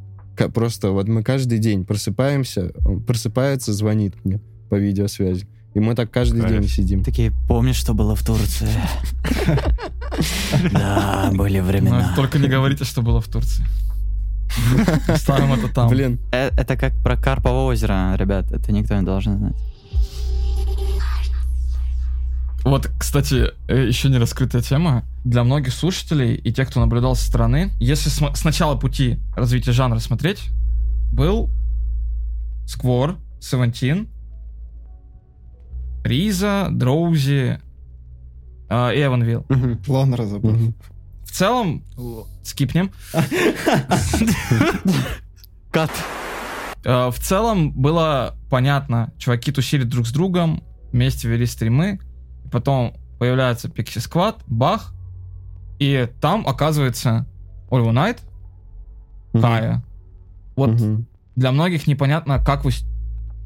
просто 0.54 0.90
вот 0.90 1.06
мы 1.08 1.22
каждый 1.22 1.58
день 1.58 1.84
просыпаемся, 1.84 2.72
он 2.84 3.00
просыпается, 3.02 3.72
звонит 3.72 4.14
мне 4.24 4.40
по 4.70 4.74
видеосвязи. 4.76 5.46
И 5.74 5.80
мы 5.80 5.94
так 5.94 6.10
каждый 6.10 6.42
Кайф. 6.42 6.60
день 6.60 6.68
сидим. 6.68 7.04
Такие, 7.04 7.32
помнишь, 7.48 7.76
что 7.76 7.94
было 7.94 8.14
в 8.16 8.22
Турции? 8.26 8.68
Да, 10.72 11.30
были 11.32 11.60
времена. 11.60 12.12
Только 12.16 12.38
не 12.38 12.48
говорите, 12.48 12.84
что 12.84 13.02
было 13.02 13.20
в 13.20 13.28
Турции. 13.28 13.64
Ставим 15.16 15.52
это 15.54 15.68
там. 15.68 15.88
Блин, 15.88 16.18
Э, 16.32 16.50
Это 16.58 16.76
как 16.76 16.92
про 17.02 17.16
Карпово 17.16 17.64
озеро, 17.64 18.14
ребят, 18.16 18.52
это 18.52 18.70
никто 18.72 18.94
не 18.96 19.02
должен 19.02 19.38
знать. 19.38 19.54
Вот, 22.64 22.88
кстати, 22.98 23.48
э, 23.68 23.86
еще 23.88 24.08
не 24.08 24.18
раскрытая 24.18 24.62
тема. 24.62 25.04
Для 25.24 25.42
многих 25.44 25.72
слушателей 25.72 26.34
и 26.34 26.52
тех, 26.52 26.68
кто 26.70 26.80
наблюдал 26.80 27.16
со 27.16 27.24
стороны, 27.26 27.70
если 27.80 28.08
см- 28.08 28.36
с 28.36 28.44
начала 28.44 28.76
пути 28.76 29.18
развития 29.36 29.72
жанра 29.72 29.98
смотреть, 29.98 30.50
был 31.12 31.50
Сквор, 32.66 33.16
Севентин, 33.40 34.08
Риза, 36.04 36.68
Дроузи 36.70 37.58
э, 38.68 38.74
Эванвилл. 39.04 39.44
Лонера 39.88 40.24
забыл. 40.24 40.72
В 41.24 41.30
целом, 41.32 41.82
скипнем. 42.44 42.90
Кат. 45.70 45.90
Э, 46.84 47.10
В 47.10 47.18
целом 47.18 47.72
было 47.72 48.36
понятно, 48.50 49.12
чуваки 49.18 49.52
тусили 49.52 49.84
друг 49.84 50.06
с 50.06 50.12
другом, 50.12 50.62
вместе 50.92 51.28
вели 51.28 51.46
стримы, 51.46 52.00
потом 52.52 52.94
появляется 53.18 53.68
Pixie 53.68 53.98
Squad, 53.98 54.36
бах, 54.46 54.94
и 55.78 56.08
там 56.20 56.46
оказывается 56.46 57.26
Ольва 57.70 57.90
Найт, 57.92 58.20
Кая. 59.32 59.82
Вот 60.56 60.70
Мгм. 60.80 61.06
для 61.34 61.50
многих 61.52 61.86
непонятно, 61.86 62.38
как 62.44 62.64
вы 62.64 62.72
с 62.72 62.84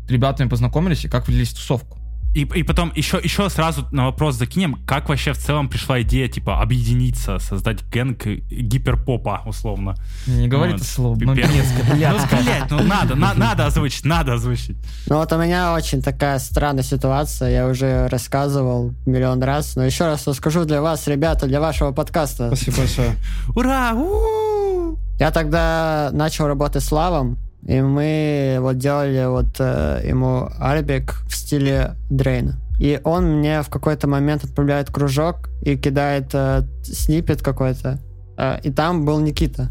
ребятами 0.09 0.49
познакомились 0.49 1.05
и 1.05 1.09
как 1.09 1.29
влились 1.29 1.51
в 1.51 1.55
тусовку. 1.55 1.96
И, 2.37 2.43
и 2.43 2.63
потом 2.65 2.93
еще, 2.95 3.19
еще 3.23 3.49
сразу 3.49 3.87
на 3.93 4.05
вопрос 4.05 4.35
закинем, 4.35 4.75
как 4.87 5.09
вообще 5.09 5.33
в 5.33 5.39
целом 5.39 5.71
пришла 5.71 6.03
идея, 6.03 6.29
типа, 6.29 6.61
объединиться, 6.61 7.39
создать 7.39 7.83
гэнг 7.89 8.27
гиперпопа, 8.27 9.43
условно. 9.47 9.95
Не 10.27 10.47
говори 10.47 10.73
Вот. 10.73 10.81
это 10.83 10.91
слово, 10.91 11.19
Пипец. 11.19 11.49
блядское, 11.49 12.39
Ну, 12.39 12.45
блядь, 12.45 12.71
ну 12.71 12.83
надо, 12.83 13.15
на- 13.15 13.33
надо 13.33 13.65
озвучить, 13.65 14.05
надо 14.05 14.35
озвучить. 14.35 14.77
Ну 15.09 15.17
вот 15.17 15.33
у 15.33 15.39
меня 15.39 15.73
очень 15.73 16.03
такая 16.03 16.39
странная 16.39 16.83
ситуация, 16.85 17.49
я 17.51 17.67
уже 17.69 18.07
рассказывал 18.09 18.93
миллион 19.07 19.43
раз, 19.43 19.75
но 19.77 19.85
еще 19.87 20.05
раз 20.05 20.27
расскажу 20.27 20.67
для 20.67 20.83
вас, 20.83 21.07
ребята, 21.07 21.47
для 21.47 21.61
вашего 21.61 21.93
подкаста. 21.93 22.49
Спасибо 22.49 22.77
большое. 22.77 23.17
Ура! 23.55 23.93
у-у-у! 23.95 24.99
Я 25.19 25.31
тогда 25.31 26.11
начал 26.13 26.47
работать 26.47 26.83
с 26.85 26.93
Лавом, 26.93 27.39
и 27.67 27.81
мы 27.81 28.59
вот 28.61 28.79
делали 28.79 29.27
вот 29.27 29.57
э, 29.59 30.03
ему 30.07 30.49
альбик 30.61 31.17
в 31.29 31.35
стиле 31.35 31.97
Дрейна. 32.11 32.61
И 32.79 33.01
он 33.03 33.39
мне 33.39 33.63
в 33.63 33.69
какой-то 33.69 34.07
момент 34.07 34.45
отправляет 34.45 34.91
кружок 34.91 35.49
и 35.63 35.77
кидает 35.77 36.31
э, 36.33 36.63
снипет 36.85 37.43
какой-то. 37.43 37.99
Э, 38.39 38.61
и 38.63 38.71
там 38.71 39.05
был 39.05 39.19
Никита. 39.19 39.71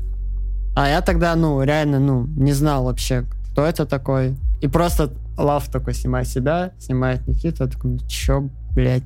А 0.76 0.90
я 0.90 1.00
тогда, 1.00 1.36
ну, 1.36 1.62
реально, 1.64 2.00
ну, 2.00 2.28
не 2.28 2.52
знал 2.52 2.84
вообще, 2.84 3.24
кто 3.52 3.66
это 3.66 3.86
такой. 3.86 4.36
И 4.60 4.68
просто 4.68 5.14
Лав 5.38 5.70
такой 5.70 5.94
снимает 5.94 6.28
себя, 6.28 6.72
снимает 6.80 7.26
Никита, 7.28 7.68
такой, 7.68 8.00
чё, 8.10 8.50
блядь. 8.76 9.04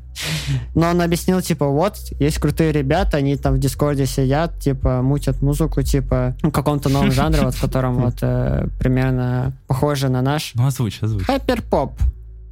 Но 0.76 0.90
он 0.90 1.02
объяснил, 1.02 1.42
типа, 1.42 1.68
вот, 1.68 1.98
есть 2.20 2.40
крутые 2.40 2.72
ребята, 2.72 3.18
они 3.18 3.38
там 3.38 3.56
в 3.56 3.60
Дискорде 3.60 4.06
сидят, 4.06 4.60
типа, 4.60 5.02
мутят 5.02 5.42
музыку, 5.42 5.84
типа, 5.84 6.36
в 6.42 6.52
каком-то 6.52 6.90
новом 6.90 7.12
жанре, 7.12 7.42
вот, 7.44 7.56
в 7.56 7.62
котором 7.62 8.02
вот 8.02 8.18
э, 8.22 8.68
примерно 8.80 9.54
похоже 9.68 10.10
на 10.10 10.22
наш. 10.22 10.52
Ну 10.56 10.66
озвучь, 10.66 11.02
озвучь. 11.02 11.26
Хайперпоп. 11.26 11.94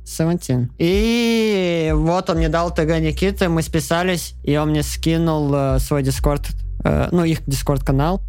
17. 0.05 0.69
И 0.77 1.91
вот 1.93 2.29
он 2.29 2.37
мне 2.37 2.47
дал 2.47 2.73
ТГ 2.73 2.99
Никиты, 2.99 3.49
мы 3.49 3.61
списались, 3.61 4.35
и 4.43 4.55
он 4.55 4.69
мне 4.69 4.83
скинул 4.83 5.53
э, 5.53 5.79
свой 5.79 6.01
дискорд, 6.01 6.47
э, 6.85 7.09
ну, 7.11 7.25
их 7.25 7.43
дискорд-канал, 7.45 8.21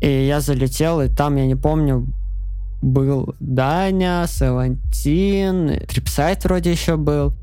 и 0.00 0.26
я 0.26 0.40
залетел, 0.40 1.02
и 1.02 1.08
там, 1.08 1.36
я 1.36 1.46
не 1.46 1.54
помню, 1.54 2.06
был 2.80 3.34
Даня, 3.40 4.24
Seventeen, 4.26 5.86
Tripside 5.86 6.44
вроде 6.44 6.72
еще 6.72 6.96
был. 6.96 7.34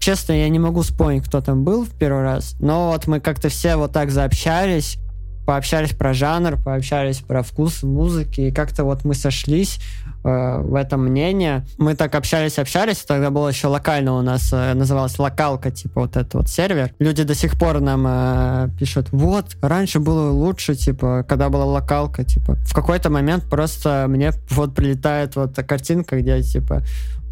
Честно, 0.00 0.32
я 0.32 0.48
не 0.48 0.58
могу 0.58 0.80
вспомнить, 0.80 1.26
кто 1.26 1.42
там 1.42 1.62
был 1.62 1.84
в 1.84 1.90
первый 1.90 2.22
раз, 2.22 2.56
но 2.58 2.90
вот 2.90 3.06
мы 3.06 3.20
как-то 3.20 3.50
все 3.50 3.76
вот 3.76 3.92
так 3.92 4.10
заобщались, 4.10 4.98
пообщались 5.44 5.90
про 5.90 6.14
жанр, 6.14 6.56
пообщались 6.56 7.18
про 7.18 7.42
вкус 7.42 7.82
музыки, 7.82 8.40
и 8.40 8.50
как-то 8.50 8.84
вот 8.84 9.04
мы 9.04 9.14
сошлись 9.14 9.78
э, 10.24 10.60
в 10.62 10.74
этом 10.74 11.04
мнении. 11.04 11.62
Мы 11.76 11.96
так 11.96 12.14
общались, 12.14 12.58
общались, 12.58 12.98
тогда 12.98 13.28
было 13.28 13.48
еще 13.48 13.66
локально 13.66 14.16
у 14.16 14.22
нас, 14.22 14.50
э, 14.54 14.72
называлась 14.72 15.18
локалка, 15.18 15.70
типа 15.70 16.00
вот 16.00 16.16
этот 16.16 16.32
вот 16.32 16.48
сервер. 16.48 16.94
Люди 16.98 17.24
до 17.24 17.34
сих 17.34 17.58
пор 17.58 17.80
нам 17.80 18.06
э, 18.08 18.68
пишут, 18.78 19.08
вот, 19.12 19.58
раньше 19.60 20.00
было 20.00 20.30
лучше, 20.30 20.76
типа, 20.76 21.26
когда 21.28 21.50
была 21.50 21.66
локалка, 21.66 22.24
типа. 22.24 22.54
В 22.64 22.72
какой-то 22.72 23.10
момент 23.10 23.44
просто 23.50 24.06
мне 24.08 24.32
вот 24.48 24.74
прилетает 24.74 25.36
вот 25.36 25.56
картинка, 25.56 26.18
где, 26.18 26.40
типа, 26.42 26.84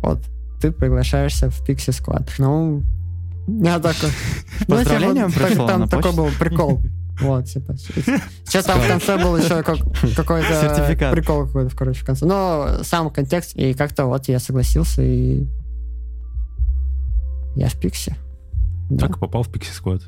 вот, 0.03 0.19
ты 0.61 0.71
приглашаешься 0.73 1.51
в 1.51 1.61
Pixie 1.63 1.91
Squad. 1.91 2.29
Ну, 2.39 2.83
я 3.47 3.79
такой... 3.79 4.11
ну, 4.69 4.77
типа, 4.77 4.77
поздравлением 4.77 5.33
так- 5.33 5.47
пришло 5.47 5.67
Там 5.67 5.89
такой 5.89 6.13
был 6.13 6.29
прикол. 6.39 6.83
Вот, 7.21 7.47
типа. 7.47 7.75
Сейчас 7.77 8.65
там 8.65 8.79
в 8.81 8.87
конце 8.87 9.19
был 9.19 9.37
еще 9.37 9.65
как- 9.65 9.79
какой-то 10.15 10.49
Сертификат. 10.61 11.13
прикол 11.13 11.47
какой-то, 11.47 11.75
короче, 11.75 12.03
в 12.03 12.05
конце. 12.05 12.25
Но 12.25 12.85
сам 12.85 13.11
контекст, 13.11 13.57
и 13.57 13.75
как-то 13.75 14.07
вот 14.07 14.29
я 14.29 14.39
согласился, 14.39 15.03
и 15.03 15.49
я 17.57 17.69
в 17.69 17.75
Пиксе. 17.75 18.17
Да. 18.89 19.09
Так 19.09 19.19
попал 19.19 19.43
в 19.43 19.49
Pixie 19.51 19.73
Squad. 19.83 20.03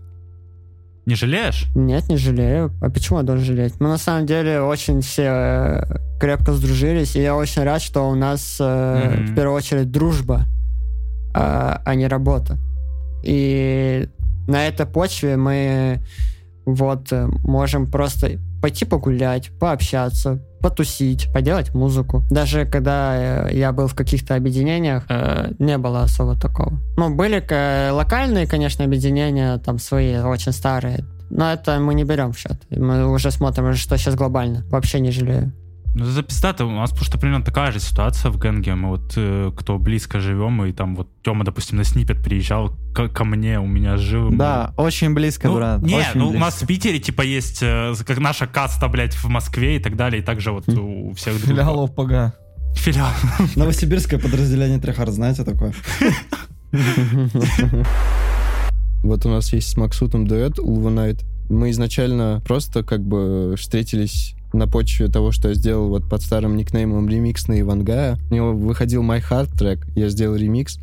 Не 1.07 1.15
жалеешь? 1.15 1.67
Нет, 1.75 2.09
не 2.09 2.17
жалею. 2.17 2.73
А 2.81 2.91
почему 2.91 3.19
я 3.19 3.25
должен 3.25 3.45
жалеть? 3.45 3.81
Мы 3.81 3.89
на 3.89 3.99
самом 3.99 4.27
деле 4.27 4.61
очень 4.61 5.01
все 5.01 5.23
э, 5.25 5.97
крепко 6.21 6.53
сдружились, 6.53 7.17
и 7.17 7.23
я 7.23 7.35
очень 7.35 7.63
рад, 7.63 7.83
что 7.83 8.09
у 8.09 8.15
нас 8.15 8.59
Мгм. 8.61 9.27
в 9.27 9.35
первую 9.35 9.57
очередь 9.57 9.91
дружба, 9.91 10.47
а, 11.35 11.81
а 11.85 11.95
не 11.95 12.07
работа. 12.07 12.59
И 13.23 14.09
на 14.47 14.67
этой 14.67 14.87
почве 14.87 15.37
мы 15.37 16.01
вот 16.67 17.13
э, 17.13 17.27
можем 17.45 17.91
просто 17.91 18.39
пойти 18.61 18.85
погулять, 18.85 19.51
пообщаться, 19.59 20.41
потусить, 20.61 21.33
поделать 21.33 21.75
музыку. 21.75 22.23
Даже 22.31 22.67
когда 22.67 23.49
э, 23.49 23.57
я 23.57 23.73
был 23.73 23.87
в 23.87 23.95
каких-то 23.95 24.35
объединениях, 24.35 25.05
э, 25.09 25.53
не 25.59 25.79
было 25.79 26.03
особо 26.03 26.39
такого. 26.39 26.73
Ну, 26.97 27.15
были 27.15 27.43
э, 27.49 27.91
локальные, 27.91 28.47
конечно, 28.47 28.85
объединения, 28.85 29.59
там 29.59 29.79
свои, 29.79 30.19
очень 30.19 30.53
старые. 30.53 31.05
Но 31.31 31.53
это 31.53 31.79
мы 31.79 31.95
не 31.95 32.05
берем 32.05 32.33
в 32.33 32.39
счет. 32.39 32.61
Мы 32.71 33.11
уже 33.11 33.31
смотрим, 33.31 33.73
что 33.75 33.97
сейчас 33.97 34.17
глобально. 34.17 34.65
Вообще 34.71 35.01
не 35.01 35.13
жалею. 35.13 35.53
Ну, 35.93 36.05
это 36.09 36.22
пиздато. 36.22 36.64
У 36.66 36.70
нас 36.70 36.91
просто 36.93 37.18
примерно 37.18 37.45
такая 37.45 37.72
же 37.72 37.80
ситуация 37.80 38.30
в 38.30 38.38
Гэнге. 38.38 38.74
Мы 38.76 38.88
вот, 38.91 39.12
э, 39.16 39.51
кто 39.57 39.78
близко 39.78 40.20
живем, 40.20 40.64
и 40.64 40.72
там 40.72 40.95
вот 40.95 41.09
Тёма, 41.24 41.45
допустим, 41.45 41.78
на 41.78 41.84
снипет 41.84 42.22
приезжал 42.22 42.76
ко, 42.95 43.09
ко 43.09 43.24
мне, 43.24 43.59
у 43.59 43.66
меня 43.66 43.97
жил. 43.97 44.30
Да, 44.30 44.72
очень 44.76 45.12
близко, 45.14 45.49
Ну, 45.49 45.57
брат. 45.57 45.82
не, 45.82 45.95
очень 45.97 46.09
ну 46.14 46.26
у 46.26 46.30
близко. 46.30 46.45
нас 46.45 46.62
в 46.62 46.66
Питере, 46.66 47.01
типа, 47.01 47.22
есть 47.22 47.59
э, 47.62 47.93
как 48.07 48.18
наша 48.18 48.47
каста, 48.47 48.86
блядь, 48.88 49.14
в 49.14 49.24
Москве 49.28 49.76
и 49.76 49.78
так 49.80 49.97
далее, 49.97 50.22
и 50.22 50.24
также 50.24 50.53
вот 50.53 50.68
у 50.68 51.12
всех 51.14 51.34
других. 51.38 51.57
Филиал 51.57 51.84
ОПГ. 51.84 52.34
Филиал. 52.76 53.11
Новосибирское 53.57 54.20
подразделение 54.20 54.78
Трехард, 54.78 55.12
знаете 55.12 55.45
такое? 55.45 55.74
Вот 59.03 59.24
у 59.24 59.30
нас 59.30 59.53
есть 59.53 59.70
с 59.70 59.76
Максутом 59.78 60.26
дуэт 60.26 60.59
Night. 60.59 61.24
Мы 61.49 61.70
изначально 61.70 62.43
просто 62.47 62.84
как 62.84 63.01
бы 63.03 63.55
встретились 63.59 64.34
на 64.53 64.67
почве 64.67 65.09
того, 65.09 65.33
что 65.33 65.49
я 65.49 65.55
сделал 65.55 65.89
вот 65.89 66.09
под 66.09 66.23
старым 66.23 66.57
никнеймом 66.57 67.09
ремикс 67.09 67.49
на 67.49 67.61
Ивангая. 67.61 68.19
У 68.31 68.35
него 68.35 68.53
выходил 68.53 69.03
My 69.03 69.21
Heart 69.21 69.57
трек, 69.59 69.87
я 69.95 70.09
сделал 70.09 70.37
ремикс, 70.37 70.79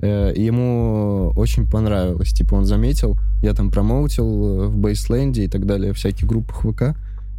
э, 0.00 0.32
ему 0.36 1.32
очень 1.36 1.68
понравилось. 1.68 2.32
Типа 2.32 2.54
он 2.54 2.64
заметил, 2.64 3.18
я 3.42 3.54
там 3.54 3.70
промоутил 3.70 4.26
э, 4.64 4.66
в 4.68 4.76
Бейсленде 4.78 5.44
и 5.44 5.48
так 5.48 5.66
далее, 5.66 5.92
в 5.92 5.96
всяких 5.96 6.26
группах 6.26 6.62
ВК. 6.62 6.96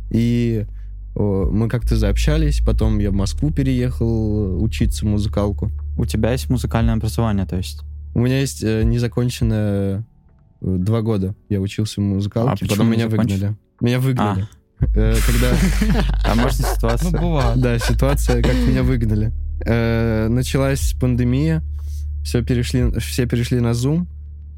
И 0.10 0.66
о, 1.16 1.50
мы 1.52 1.68
как-то 1.68 1.96
заобщались, 1.96 2.62
потом 2.66 3.00
я 3.00 3.10
в 3.12 3.14
Москву 3.14 3.52
переехал 3.52 4.08
э, 4.08 4.56
учиться 4.58 5.06
музыкалку. 5.06 5.72
У 5.98 6.06
тебя 6.06 6.32
есть 6.32 6.50
музыкальное 6.50 6.94
образование, 6.96 7.46
то 7.46 7.58
есть? 7.58 7.82
У 8.14 8.20
меня 8.20 8.40
есть 8.40 8.64
э, 8.64 8.84
незаконченное 8.84 10.06
э, 10.62 10.76
два 10.80 11.02
года. 11.02 11.36
Я 11.50 11.60
учился 11.62 12.02
в 12.02 12.04
музыкалке, 12.04 12.66
А 12.66 12.70
потом 12.70 12.92
меня 12.92 13.10
закончил? 13.10 13.36
выгнали. 13.36 13.56
Меня 13.82 14.00
выгнали. 14.00 14.44
Э, 14.44 14.46
Когда, 14.80 15.56
А 16.24 16.36
может 16.36 16.60
Ну, 16.60 16.66
ситуация? 16.76 17.12
бывает. 17.12 17.60
да, 17.60 17.80
ситуация, 17.80 18.42
как 18.42 18.56
меня 18.56 18.84
выгнали. 18.84 19.32
Э, 19.66 20.28
Началась 20.30 20.94
пандемия, 21.00 21.64
все 22.24 22.44
перешли, 22.44 22.92
все 23.00 23.26
перешли 23.26 23.60
на 23.60 23.72
Zoom, 23.72 24.06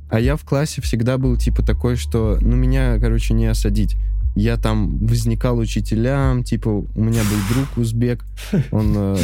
а 0.09 0.19
я 0.19 0.35
в 0.35 0.43
классе 0.43 0.81
всегда 0.81 1.17
был 1.17 1.37
типа 1.37 1.63
такой, 1.63 1.95
что, 1.95 2.37
ну, 2.41 2.55
меня, 2.55 2.97
короче, 2.99 3.33
не 3.33 3.45
осадить. 3.45 3.95
Я 4.35 4.57
там 4.57 4.99
возникал 5.05 5.57
учителям, 5.57 6.43
типа, 6.43 6.69
у 6.69 7.01
меня 7.03 7.21
был 7.23 7.53
друг 7.55 7.77
узбек, 7.77 8.25
он 8.71 8.93
э, 8.95 9.17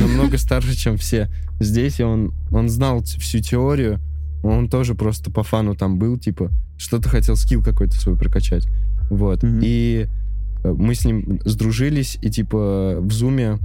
намного 0.00 0.38
старше, 0.38 0.74
чем 0.76 0.96
все. 0.96 1.28
Здесь 1.60 2.00
он, 2.00 2.32
он 2.50 2.68
знал 2.68 3.02
всю 3.02 3.40
теорию, 3.40 4.00
он 4.42 4.68
тоже 4.68 4.94
просто 4.94 5.30
по 5.30 5.42
фану 5.42 5.74
там 5.74 5.98
был, 5.98 6.18
типа, 6.18 6.50
что-то 6.78 7.08
хотел 7.08 7.36
скилл 7.36 7.62
какой-то 7.62 7.96
свой 7.96 8.16
прокачать. 8.16 8.66
Вот. 9.10 9.42
Мгм. 9.42 9.60
И 9.62 10.06
э, 10.06 10.08
мы 10.74 10.94
с 10.94 11.04
ним 11.04 11.40
сдружились, 11.44 12.18
и 12.22 12.30
типа 12.30 12.96
в 13.00 13.12
Зуме, 13.12 13.58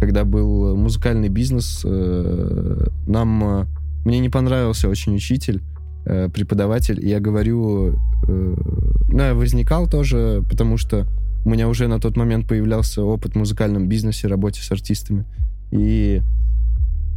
когда 0.00 0.24
был 0.24 0.76
музыкальный 0.76 1.28
бизнес, 1.28 1.82
э, 1.84 2.86
нам... 3.06 3.44
э, 3.44 3.66
Мне 4.04 4.18
не 4.20 4.28
понравился 4.28 4.88
очень 4.88 5.14
учитель, 5.14 5.62
э, 6.04 6.28
преподаватель, 6.28 7.04
и 7.04 7.08
я 7.08 7.20
говорю... 7.20 7.98
Ну, 8.26 9.18
я 9.22 9.34
возникал 9.34 9.86
тоже, 9.86 10.42
потому 10.48 10.78
что 10.78 11.06
у 11.44 11.50
меня 11.50 11.68
уже 11.68 11.88
на 11.88 12.00
тот 12.00 12.16
момент 12.16 12.48
появлялся 12.48 13.02
опыт 13.02 13.34
в 13.34 13.38
музыкальном 13.38 13.86
бизнесе, 13.86 14.28
работе 14.28 14.62
с 14.62 14.72
артистами. 14.72 15.26
И 15.70 16.22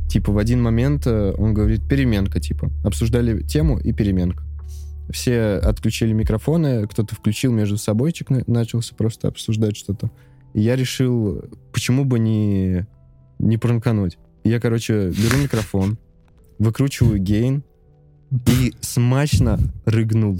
типа 0.09 0.34
в 0.34 0.38
один 0.38 0.61
момент 0.61 1.07
он 1.07 1.53
говорит 1.53 1.88
переменка, 1.88 2.41
типа. 2.41 2.69
Обсуждали 2.84 3.41
тему 3.41 3.80
и 3.80 3.93
переменка. 3.93 4.43
Все 5.10 5.53
отключили 5.64 6.12
микрофоны, 6.14 6.86
кто-то 6.88 7.16
включил 7.16 7.51
между 7.51 7.78
собойчик, 7.78 8.30
на- 8.30 8.43
начался 8.47 8.93
просто 8.95 9.28
обсуждать 9.28 9.78
что-то. 9.78 10.12
И 10.53 10.62
я 10.62 10.76
решил, 10.76 11.43
почему 11.72 12.03
бы 12.05 12.20
не, 12.20 12.86
не 13.39 13.58
пранкануть. 13.58 14.18
Я, 14.43 14.60
короче, 14.60 15.10
беру 15.10 15.38
микрофон, 15.41 15.97
выкручиваю 16.60 17.20
гейн 17.20 17.64
и 18.47 18.74
смачно 18.82 19.58
рыгнул. 19.86 20.38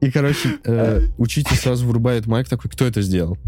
И, 0.00 0.10
короче, 0.10 0.58
э, 0.64 1.00
учитель 1.18 1.56
сразу 1.56 1.86
врубает 1.86 2.26
майк 2.26 2.48
такой, 2.48 2.70
кто 2.70 2.84
это 2.84 3.00
сделал? 3.00 3.38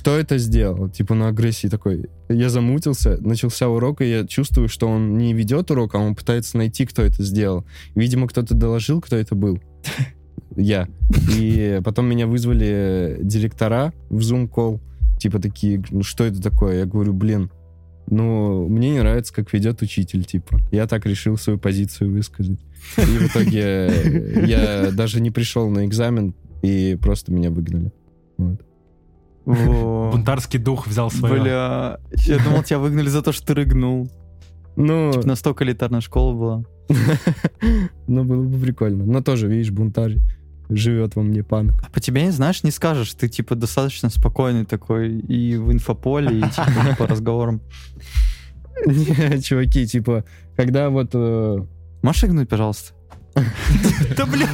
Кто 0.00 0.16
это 0.16 0.38
сделал? 0.38 0.88
Типа 0.88 1.14
на 1.14 1.28
агрессии 1.28 1.68
такой. 1.68 2.08
Я 2.30 2.48
замутился, 2.48 3.18
начался 3.20 3.68
урок, 3.68 4.00
и 4.00 4.08
я 4.08 4.26
чувствую, 4.26 4.66
что 4.66 4.88
он 4.88 5.18
не 5.18 5.34
ведет 5.34 5.70
урок, 5.70 5.94
а 5.94 5.98
он 5.98 6.14
пытается 6.14 6.56
найти, 6.56 6.86
кто 6.86 7.02
это 7.02 7.22
сделал. 7.22 7.66
Видимо, 7.94 8.26
кто-то 8.26 8.54
доложил, 8.54 9.02
кто 9.02 9.16
это 9.16 9.34
был. 9.34 9.60
Я. 10.56 10.88
И 11.36 11.82
потом 11.84 12.06
меня 12.06 12.26
вызвали 12.26 13.18
директора 13.20 13.92
в 14.08 14.20
Zoom 14.20 14.48
call. 14.48 14.80
Типа 15.18 15.38
такие, 15.38 15.84
ну 15.90 16.02
что 16.02 16.24
это 16.24 16.40
такое? 16.40 16.78
Я 16.78 16.86
говорю, 16.86 17.12
блин, 17.12 17.50
ну, 18.06 18.66
мне 18.70 18.92
не 18.92 19.00
нравится, 19.00 19.34
как 19.34 19.52
ведет 19.52 19.82
учитель, 19.82 20.24
типа. 20.24 20.60
Я 20.72 20.86
так 20.86 21.04
решил 21.04 21.36
свою 21.36 21.58
позицию 21.58 22.12
высказать. 22.12 22.58
И 22.96 23.00
в 23.02 23.30
итоге 23.30 23.60
э, 23.60 24.44
я 24.46 24.90
даже 24.92 25.20
не 25.20 25.30
пришел 25.30 25.68
на 25.68 25.84
экзамен, 25.84 26.34
и 26.62 26.96
просто 26.98 27.32
меня 27.32 27.50
выгнали. 27.50 27.92
Вот. 28.38 28.62
Бунтарский 30.12 30.58
дух 30.58 30.86
взял 30.86 31.10
свое. 31.10 31.40
Бля, 31.40 32.00
я 32.10 32.38
думал, 32.38 32.62
тебя 32.62 32.78
выгнали 32.78 33.08
за 33.08 33.22
то, 33.22 33.32
что 33.32 33.46
ты 33.46 33.54
рыгнул. 33.54 34.10
Ну, 34.76 35.12
Типа 35.12 35.26
настолько 35.26 35.64
элитарная 35.64 36.00
школа 36.00 36.32
была. 36.32 36.64
ну, 38.06 38.24
было 38.24 38.42
бы 38.42 38.58
прикольно. 38.58 39.04
Но 39.04 39.20
тоже, 39.20 39.48
видишь, 39.48 39.70
бунтарь 39.70 40.18
живет 40.68 41.16
во 41.16 41.22
мне 41.22 41.42
панк. 41.42 41.72
А 41.82 41.90
по 41.90 42.00
тебе, 42.00 42.22
не 42.22 42.30
знаешь, 42.30 42.62
не 42.62 42.70
скажешь. 42.70 43.12
Ты, 43.14 43.28
типа, 43.28 43.54
достаточно 43.54 44.08
спокойный 44.08 44.64
такой 44.64 45.18
и 45.18 45.56
в 45.56 45.72
инфополе, 45.72 46.38
и, 46.38 46.42
типа, 46.42 46.96
по 46.98 47.06
разговорам. 47.06 47.60
Не, 48.86 49.40
чуваки, 49.42 49.86
типа, 49.86 50.24
когда 50.56 50.88
вот... 50.90 51.10
э, 51.12 51.58
Можешь 52.02 52.24
игнуть, 52.24 52.48
пожалуйста? 52.48 52.94
Да, 54.16 54.26
блин. 54.26 54.48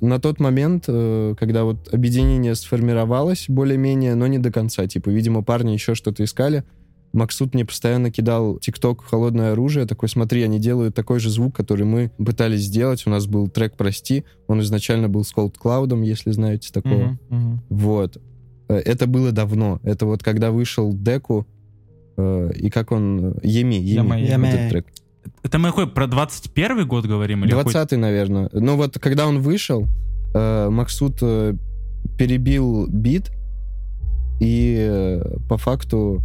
На 0.00 0.18
тот 0.18 0.40
момент, 0.40 0.84
э, 0.88 1.34
когда 1.38 1.64
вот 1.64 1.92
объединение 1.92 2.54
сформировалось 2.54 3.46
более-менее, 3.48 4.14
но 4.14 4.26
не 4.26 4.38
до 4.38 4.50
конца. 4.52 4.86
Типа, 4.86 5.10
видимо, 5.10 5.42
парни 5.42 5.72
еще 5.72 5.94
что-то 5.94 6.24
искали. 6.24 6.64
Максут 7.12 7.54
мне 7.54 7.64
постоянно 7.64 8.10
кидал 8.10 8.58
ТикТок 8.58 9.02
«Холодное 9.04 9.52
оружие». 9.52 9.86
Такой, 9.86 10.08
смотри, 10.08 10.42
они 10.42 10.58
делают 10.58 10.94
такой 10.94 11.18
же 11.18 11.30
звук, 11.30 11.56
который 11.56 11.86
мы 11.86 12.10
пытались 12.18 12.62
сделать. 12.62 13.06
У 13.06 13.10
нас 13.10 13.26
был 13.26 13.48
трек 13.48 13.74
«Прости». 13.76 14.24
Он 14.48 14.60
изначально 14.60 15.08
был 15.08 15.24
с 15.24 15.32
Cold 15.34 15.54
Cloud, 15.62 16.04
если 16.04 16.32
знаете 16.32 16.72
такого. 16.72 16.94
Мгм, 16.94 17.18
мгм. 17.30 17.62
Вот. 17.70 18.18
Э, 18.68 18.74
Это 18.76 19.06
было 19.06 19.32
давно. 19.32 19.80
Это 19.82 20.04
вот 20.04 20.22
когда 20.22 20.50
вышел 20.50 20.92
Деку, 20.92 21.46
э, 22.16 22.50
и 22.54 22.68
как 22.70 22.92
он... 22.92 23.38
Еми, 23.42 23.76
Еми, 23.76 23.84
Яма, 23.86 24.16
вот 24.18 24.28
Яма. 24.28 24.46
этот 24.48 24.68
трек. 24.70 24.86
Это 25.42 25.58
мы 25.58 25.68
какой, 25.68 25.86
про 25.86 26.06
21 26.06 26.86
год 26.86 27.06
говорим? 27.06 27.44
Или 27.44 27.50
какой- 27.52 27.72
20 27.72 27.98
наверное. 27.98 28.48
Ну 28.52 28.76
вот, 28.76 28.98
когда 28.98 29.26
он 29.26 29.40
вышел, 29.40 29.86
э, 30.34 30.68
Максут 30.70 31.18
э, 31.22 31.54
перебил 32.18 32.86
бит, 32.88 33.30
и 34.40 34.76
э, 34.78 35.38
по 35.48 35.56
факту 35.56 36.22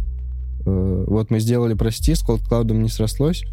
э, 0.66 1.04
вот 1.08 1.30
мы 1.30 1.40
сделали 1.40 1.74
«Прости», 1.74 2.14
с 2.14 2.22
Cold 2.24 2.42
Cloud 2.48 2.72
не 2.72 2.88
срослось. 2.88 3.44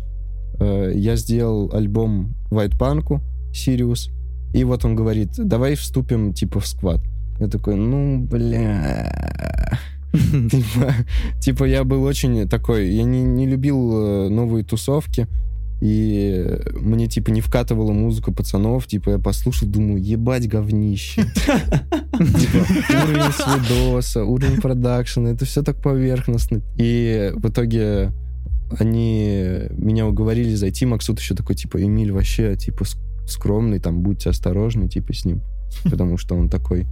Э, 0.60 0.92
я 0.96 1.16
сделал 1.16 1.72
альбом 1.74 2.36
White 2.52 2.78
Punk, 2.78 3.22
Сириус, 3.54 4.10
и 4.54 4.64
вот 4.64 4.84
он 4.86 4.96
говорит, 4.96 5.30
давай 5.38 5.76
вступим, 5.76 6.34
типа, 6.34 6.60
в 6.60 6.68
сквад. 6.68 7.02
Я 7.40 7.48
такой, 7.48 7.76
ну, 7.76 8.20
бля... 8.20 9.78
Типа, 10.12 10.94
типа, 11.40 11.64
я 11.66 11.84
был 11.84 12.04
очень 12.04 12.48
такой, 12.48 12.90
я 12.90 13.04
не, 13.04 13.22
не 13.22 13.46
любил 13.46 13.94
э, 13.94 14.30
новые 14.30 14.64
тусовки, 14.64 15.28
и 15.82 16.60
мне, 16.74 17.08
типа, 17.08 17.30
не 17.30 17.40
вкатывала 17.40 17.94
музыка 17.94 18.34
пацанов, 18.34 18.88
типа, 18.88 19.12
я 19.12 19.20
послушал, 19.20 19.70
думаю, 19.70 20.04
ебать 20.04 20.48
говнище. 20.48 21.24
Типа, 21.24 22.66
уровень 23.04 23.32
свидоса, 23.32 24.24
уровень 24.26 24.60
продакшена, 24.60 25.30
это 25.30 25.46
все 25.46 25.62
так 25.62 25.82
поверхностно. 25.82 26.62
И 26.76 27.32
в 27.36 27.48
итоге 27.48 28.12
они 28.78 29.68
меня 29.72 30.06
уговорили 30.06 30.54
зайти, 30.54 30.86
Максут 30.86 31.20
еще 31.20 31.34
такой, 31.34 31.56
типа, 31.56 31.82
Эмиль 31.82 32.12
вообще, 32.12 32.58
типа, 32.58 32.84
скромный, 33.26 33.80
там, 33.80 34.02
будьте 34.02 34.30
осторожны, 34.30 34.90
типа, 34.90 35.14
с 35.14 35.24
ним, 35.24 35.42
потому 35.86 36.18
что 36.18 36.36
он 36.36 36.50
такой, 36.50 36.88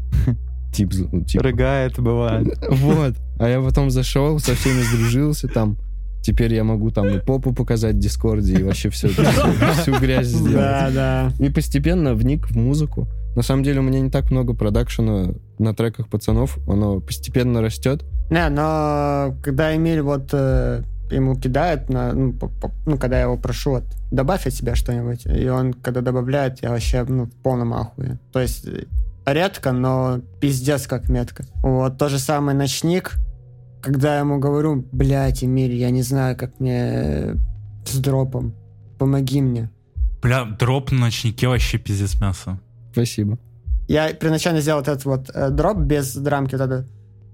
тип, 0.72 0.94
ну, 1.12 1.22
типа, 1.24 1.44
Рыгает, 1.44 2.00
бывает. 2.00 2.48
вот. 2.70 3.16
А 3.40 3.48
я 3.48 3.62
потом 3.62 3.90
зашел, 3.92 4.40
со 4.40 4.56
всеми 4.56 4.82
сдружился 4.82 5.48
там. 5.48 5.78
Теперь 6.22 6.54
я 6.54 6.64
могу 6.64 6.92
там 6.92 7.08
и 7.08 7.20
попу 7.20 7.54
показать 7.54 7.96
в 7.96 8.00
Дискорде, 8.00 8.60
и 8.60 8.64
вообще 8.64 8.90
все, 8.90 9.08
всю 9.08 9.98
грязь 10.00 10.28
сделать. 10.28 10.54
Да, 10.56 10.90
да. 10.94 11.32
И 11.40 11.50
постепенно 11.50 12.14
вник 12.16 12.50
в 12.50 12.58
музыку. 12.58 13.08
На 13.36 13.44
самом 13.44 13.64
деле 13.64 13.80
у 13.80 13.84
меня 13.84 14.02
не 14.02 14.10
так 14.10 14.30
много 14.32 14.54
продакшена 14.54 15.36
на 15.60 15.74
треках 15.74 16.10
пацанов. 16.10 16.58
Оно 16.68 17.00
постепенно 17.00 17.62
растет. 17.62 18.04
Не, 18.30 18.50
но 18.50 19.36
когда 19.42 19.74
Эмиль 19.76 20.02
вот 20.02 20.30
э, 20.34 20.82
ему 21.12 21.36
кидает, 21.36 21.88
на, 21.90 22.12
ну, 22.12 22.34
по- 22.34 22.50
по- 22.50 22.72
ну, 22.86 22.98
когда 22.98 23.18
я 23.18 23.24
его 23.24 23.38
прошу, 23.38 23.72
вот, 23.72 23.84
добавь 24.12 24.48
от 24.48 24.54
себя 24.54 24.76
что-нибудь, 24.76 25.26
и 25.28 25.48
он, 25.48 25.74
когда 25.74 26.02
добавляет, 26.02 26.62
я 26.62 26.72
вообще, 26.72 27.06
ну, 27.08 27.26
в 27.26 27.32
полном 27.44 27.74
ахуе. 27.74 28.18
То 28.34 28.42
есть 28.42 28.68
редко, 29.34 29.72
но 29.72 30.22
пиздец 30.40 30.88
как 30.88 31.10
метко. 31.10 31.46
Вот, 31.62 31.98
то 31.98 32.10
же 32.10 32.20
самое 32.20 32.58
ночник, 32.58 33.16
когда 33.82 34.16
я 34.16 34.20
ему 34.20 34.40
говорю, 34.40 34.86
блядь, 34.92 35.44
Эмиль, 35.44 35.76
я 35.76 35.90
не 35.90 36.02
знаю, 36.02 36.36
как 36.38 36.60
мне 36.60 36.80
э, 36.80 37.36
с 37.86 37.98
дропом, 37.98 38.56
помоги 38.98 39.42
мне. 39.42 39.70
Бля, 40.22 40.46
дроп 40.46 40.92
на 40.92 41.02
ночнике 41.02 41.48
вообще 41.48 41.78
пиздец 41.78 42.20
мясо. 42.20 42.60
Спасибо. 42.92 43.38
Я 43.88 44.12
первоначально 44.14 44.62
сделал 44.62 44.80
вот 44.80 44.88
этот 44.88 45.06
вот 45.06 45.30
э, 45.34 45.50
дроп 45.50 45.78
без 45.78 46.16
драмки, 46.16 46.56
вот 46.56 46.62
это, 46.62 46.88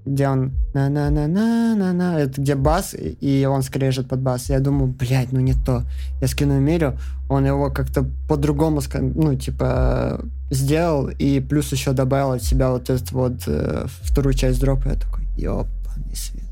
где 0.05 0.27
он 0.27 0.51
на-на-на-на-на-на, 0.73 2.19
это 2.19 2.41
где 2.41 2.55
бас, 2.55 2.93
и- 2.93 3.45
он 3.45 3.63
скрежет 3.63 4.09
под 4.09 4.19
бас. 4.21 4.49
Я 4.49 4.59
думаю, 4.59 4.87
блядь, 4.87 5.31
ну 5.31 5.39
не 5.39 5.53
то. 5.53 5.83
Я 6.21 6.27
скину 6.27 6.59
Эмилю, 6.59 6.97
он 7.29 7.45
его 7.45 7.71
как-то 7.71 8.05
по-другому, 8.27 8.81
ну, 8.93 9.35
типа, 9.35 10.25
сделал, 10.49 11.07
и 11.07 11.39
плюс 11.39 11.71
еще 11.71 11.93
добавил 11.93 12.33
от 12.33 12.43
себя 12.43 12.71
вот 12.71 12.89
эту 12.89 13.15
вот 13.15 13.43
э, 13.47 13.85
вторую 14.01 14.33
часть 14.33 14.59
дропа. 14.59 14.89
Я 14.89 14.95
такой, 14.95 15.25
ёбаный 15.37 16.15
свет. 16.15 16.43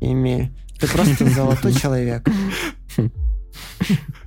Эмиль, 0.00 0.50
ты 0.80 0.88
просто 0.88 1.30
золотой 1.30 1.72
человек. 1.72 2.26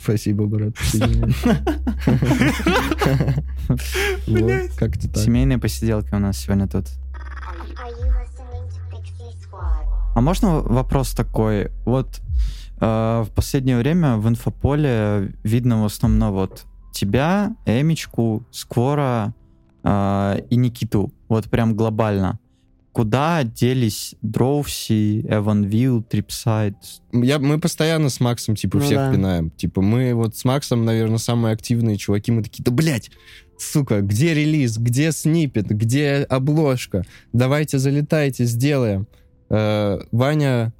Спасибо, 0.01 0.45
брат. 0.45 0.73
Как-то 4.77 5.09
так. 5.09 5.17
Семейные 5.23 5.57
посиделки 5.57 6.13
у 6.13 6.19
нас 6.19 6.37
сегодня 6.37 6.67
тут. 6.67 6.85
А 10.17 10.21
можно 10.21 10.61
вопрос 10.61 11.11
такой? 11.11 11.69
Вот 11.85 12.21
э, 12.81 13.23
в 13.23 13.29
последнее 13.35 13.77
время 13.77 14.17
в 14.17 14.27
инфополе 14.27 15.31
видно 15.43 15.83
в 15.83 15.85
основном 15.85 16.33
вот 16.33 16.65
тебя, 16.91 17.55
Эмичку, 17.67 18.43
Сквора 18.49 19.35
э, 19.83 20.41
и 20.49 20.55
Никиту. 20.55 21.13
Вот 21.29 21.45
прям 21.51 21.75
глобально. 21.75 22.39
Куда 22.93 23.43
делись 23.43 24.15
Drowsy, 24.23 25.21
Evanville, 25.21 26.01
Tripside? 26.01 26.73
Я, 27.13 27.37
мы 27.37 27.59
постоянно 27.59 28.09
с 28.09 28.19
Максом, 28.19 28.55
типа, 28.55 28.77
Ну 28.77 28.83
всех 28.85 28.97
да. 28.97 29.11
пинаем. 29.11 29.51
Типа, 29.51 29.83
мы 29.83 30.15
вот 30.15 30.35
с 30.35 30.43
Максом, 30.45 30.83
наверное, 30.83 31.19
самые 31.19 31.53
активные 31.53 31.95
чуваки. 31.95 32.31
Мы 32.31 32.41
такие, 32.41 32.63
да, 32.63 32.71
блядь, 32.71 33.11
сука, 33.59 34.01
где 34.01 34.33
релиз, 34.33 34.79
где 34.79 35.11
снипет, 35.11 35.67
где 35.67 36.25
обложка? 36.27 37.05
Давайте 37.33 37.77
залетайте, 37.77 38.45
сделаем. 38.45 39.05
Э, 39.49 39.99
Ваня 40.11 40.73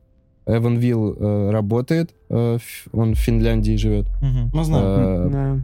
Evanville 0.46 1.16
э, 1.20 1.50
работает, 1.52 2.12
э, 2.30 2.56
ф- 2.56 2.88
он 2.94 3.14
в 3.16 3.18
Финляндии 3.18 3.76
живет. 3.76 4.06
Мгм. 4.22 4.52
Ну, 4.54 4.64
знаю. 4.64 4.86
Э, 4.86 5.30
Да. 5.30 5.60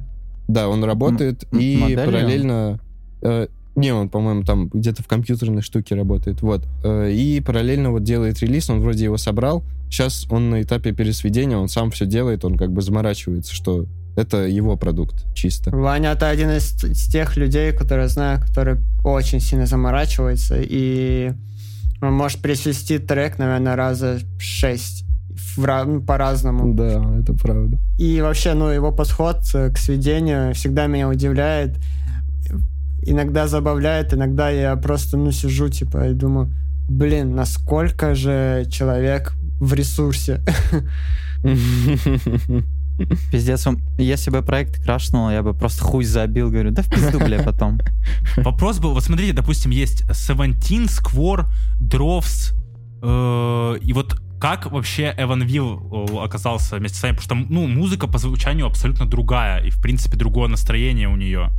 Да, 0.48 0.68
он 0.70 0.84
работает, 0.84 1.46
м- 1.52 1.60
и 1.60 1.78
моделью? 1.78 2.06
параллельно... 2.06 2.80
э, 3.22 3.48
не, 3.76 3.92
он, 3.92 4.10
по-моему, 4.10 4.44
там 4.44 4.68
где-то 4.68 5.02
в 5.02 5.08
компьютерной 5.08 5.62
штуке 5.62 5.96
работает. 5.96 6.42
Вот. 6.42 6.64
Э, 6.84 7.10
И 7.12 7.40
параллельно 7.42 7.92
вот 7.92 8.04
делает 8.04 8.40
релиз, 8.42 8.70
он 8.70 8.82
вроде 8.82 9.06
его 9.06 9.18
собрал. 9.18 9.64
Сейчас 9.90 10.28
он 10.30 10.50
на 10.50 10.62
этапе 10.62 10.92
пересведения, 10.92 11.58
он 11.58 11.70
сам 11.70 11.90
все 11.92 12.06
делает, 12.06 12.44
он 12.46 12.58
как 12.58 12.72
бы 12.72 12.82
заморачивается, 12.82 13.54
что 13.54 13.86
это 14.16 14.46
его 14.46 14.76
продукт 14.76 15.26
чисто. 15.34 15.72
Ваня 15.72 16.12
это 16.12 16.30
один 16.30 16.50
из, 16.52 16.84
из 16.84 17.08
тех 17.08 17.36
людей, 17.38 17.72
которые 17.72 18.10
знаю, 18.10 18.40
который 18.42 18.78
очень 19.04 19.40
сильно 19.40 19.66
заморачивается 19.66 20.56
и 20.60 21.32
он 22.06 22.14
может 22.14 22.42
присвести 22.42 23.00
трек, 23.00 23.38
наверное, 23.38 23.76
раза 23.76 24.20
шесть 24.40 25.06
ну, 25.58 26.02
по-разному. 26.02 26.74
Да, 26.74 27.20
это 27.20 27.34
правда. 27.34 27.80
И 27.98 28.22
вообще, 28.22 28.54
ну, 28.54 28.70
его 28.70 28.92
подход 28.92 29.38
э, 29.54 29.70
к 29.72 29.78
сведению 29.78 30.54
всегда 30.54 30.88
меня 30.88 31.08
удивляет. 31.10 31.78
Иногда 33.06 33.48
забавляет, 33.48 34.14
иногда 34.14 34.50
я 34.50 34.76
просто, 34.76 35.18
ну, 35.18 35.32
сижу, 35.32 35.70
типа, 35.70 36.10
и 36.10 36.14
думаю, 36.14 36.54
блин, 36.88 37.36
насколько 37.36 38.16
же 38.16 38.66
человек 38.70 39.34
в 39.60 39.74
ресурсе. 39.74 40.42
Пиздец, 43.32 43.68
если 43.98 44.32
бы 44.32 44.42
проект 44.42 44.84
крашнул, 44.84 45.30
я 45.30 45.42
бы 45.42 45.54
просто 45.54 45.84
хуй 45.84 46.04
забил, 46.04 46.50
говорю, 46.50 46.72
да 46.72 46.82
в 46.82 46.90
пизду, 46.90 47.20
бля, 47.20 47.42
потом. 47.44 47.80
Вопрос 48.38 48.80
был, 48.80 48.94
вот 48.94 49.04
смотрите, 49.04 49.34
допустим, 49.34 49.72
есть 49.72 50.04
Seventeen, 50.10 50.86
Square, 50.86 51.46
Drovs, 51.82 52.54
э, 53.02 53.80
и 53.82 53.94
вот 53.94 54.20
как 54.44 54.70
вообще 54.70 55.16
Эван 55.18 55.42
Вилл 55.44 56.20
оказался 56.22 56.76
вместе 56.76 56.98
с 56.98 57.04
вами? 57.04 57.16
Потому 57.16 57.46
что, 57.46 57.54
ну, 57.54 57.66
музыка 57.66 58.08
по 58.08 58.18
звучанию 58.18 58.66
абсолютно 58.66 59.06
другая, 59.06 59.64
и, 59.64 59.70
в 59.70 59.82
принципе, 59.82 60.18
другое 60.18 60.50
настроение 60.50 61.08
у 61.08 61.16
нее. 61.16 61.50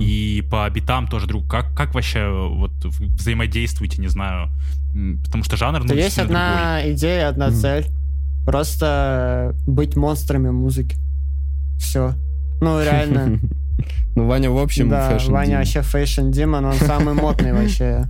И 0.00 0.42
по 0.50 0.68
битам 0.68 1.06
тоже 1.06 1.28
друг. 1.28 1.48
Как, 1.48 1.72
как 1.72 1.94
вообще 1.94 2.18
э, 2.18 2.48
вот 2.48 2.72
взаимодействуете, 2.84 4.00
не 4.00 4.08
знаю? 4.08 4.50
Потому 5.24 5.44
что 5.44 5.56
жанр, 5.56 5.82
ну, 5.82 5.86
То 5.86 5.94
есть 5.94 6.06
действительно 6.08 6.38
другой. 6.40 6.66
одна 6.80 6.92
идея, 6.92 7.28
одна 7.28 7.50
цель. 7.52 7.86
Просто 8.44 9.54
быть 9.66 9.96
монстрами 9.96 10.50
музыки. 10.50 10.96
Все. 11.78 12.14
Ну, 12.60 12.80
реально. 12.84 13.38
Ну, 14.14 14.26
Ваня, 14.26 14.50
в 14.50 14.58
общем, 14.58 14.88
Да, 14.88 15.18
Ваня 15.28 15.58
вообще 15.58 15.82
фэшн 15.82 16.30
Димон, 16.30 16.64
он 16.64 16.74
самый 16.74 17.14
модный 17.14 17.52
вообще 17.54 18.06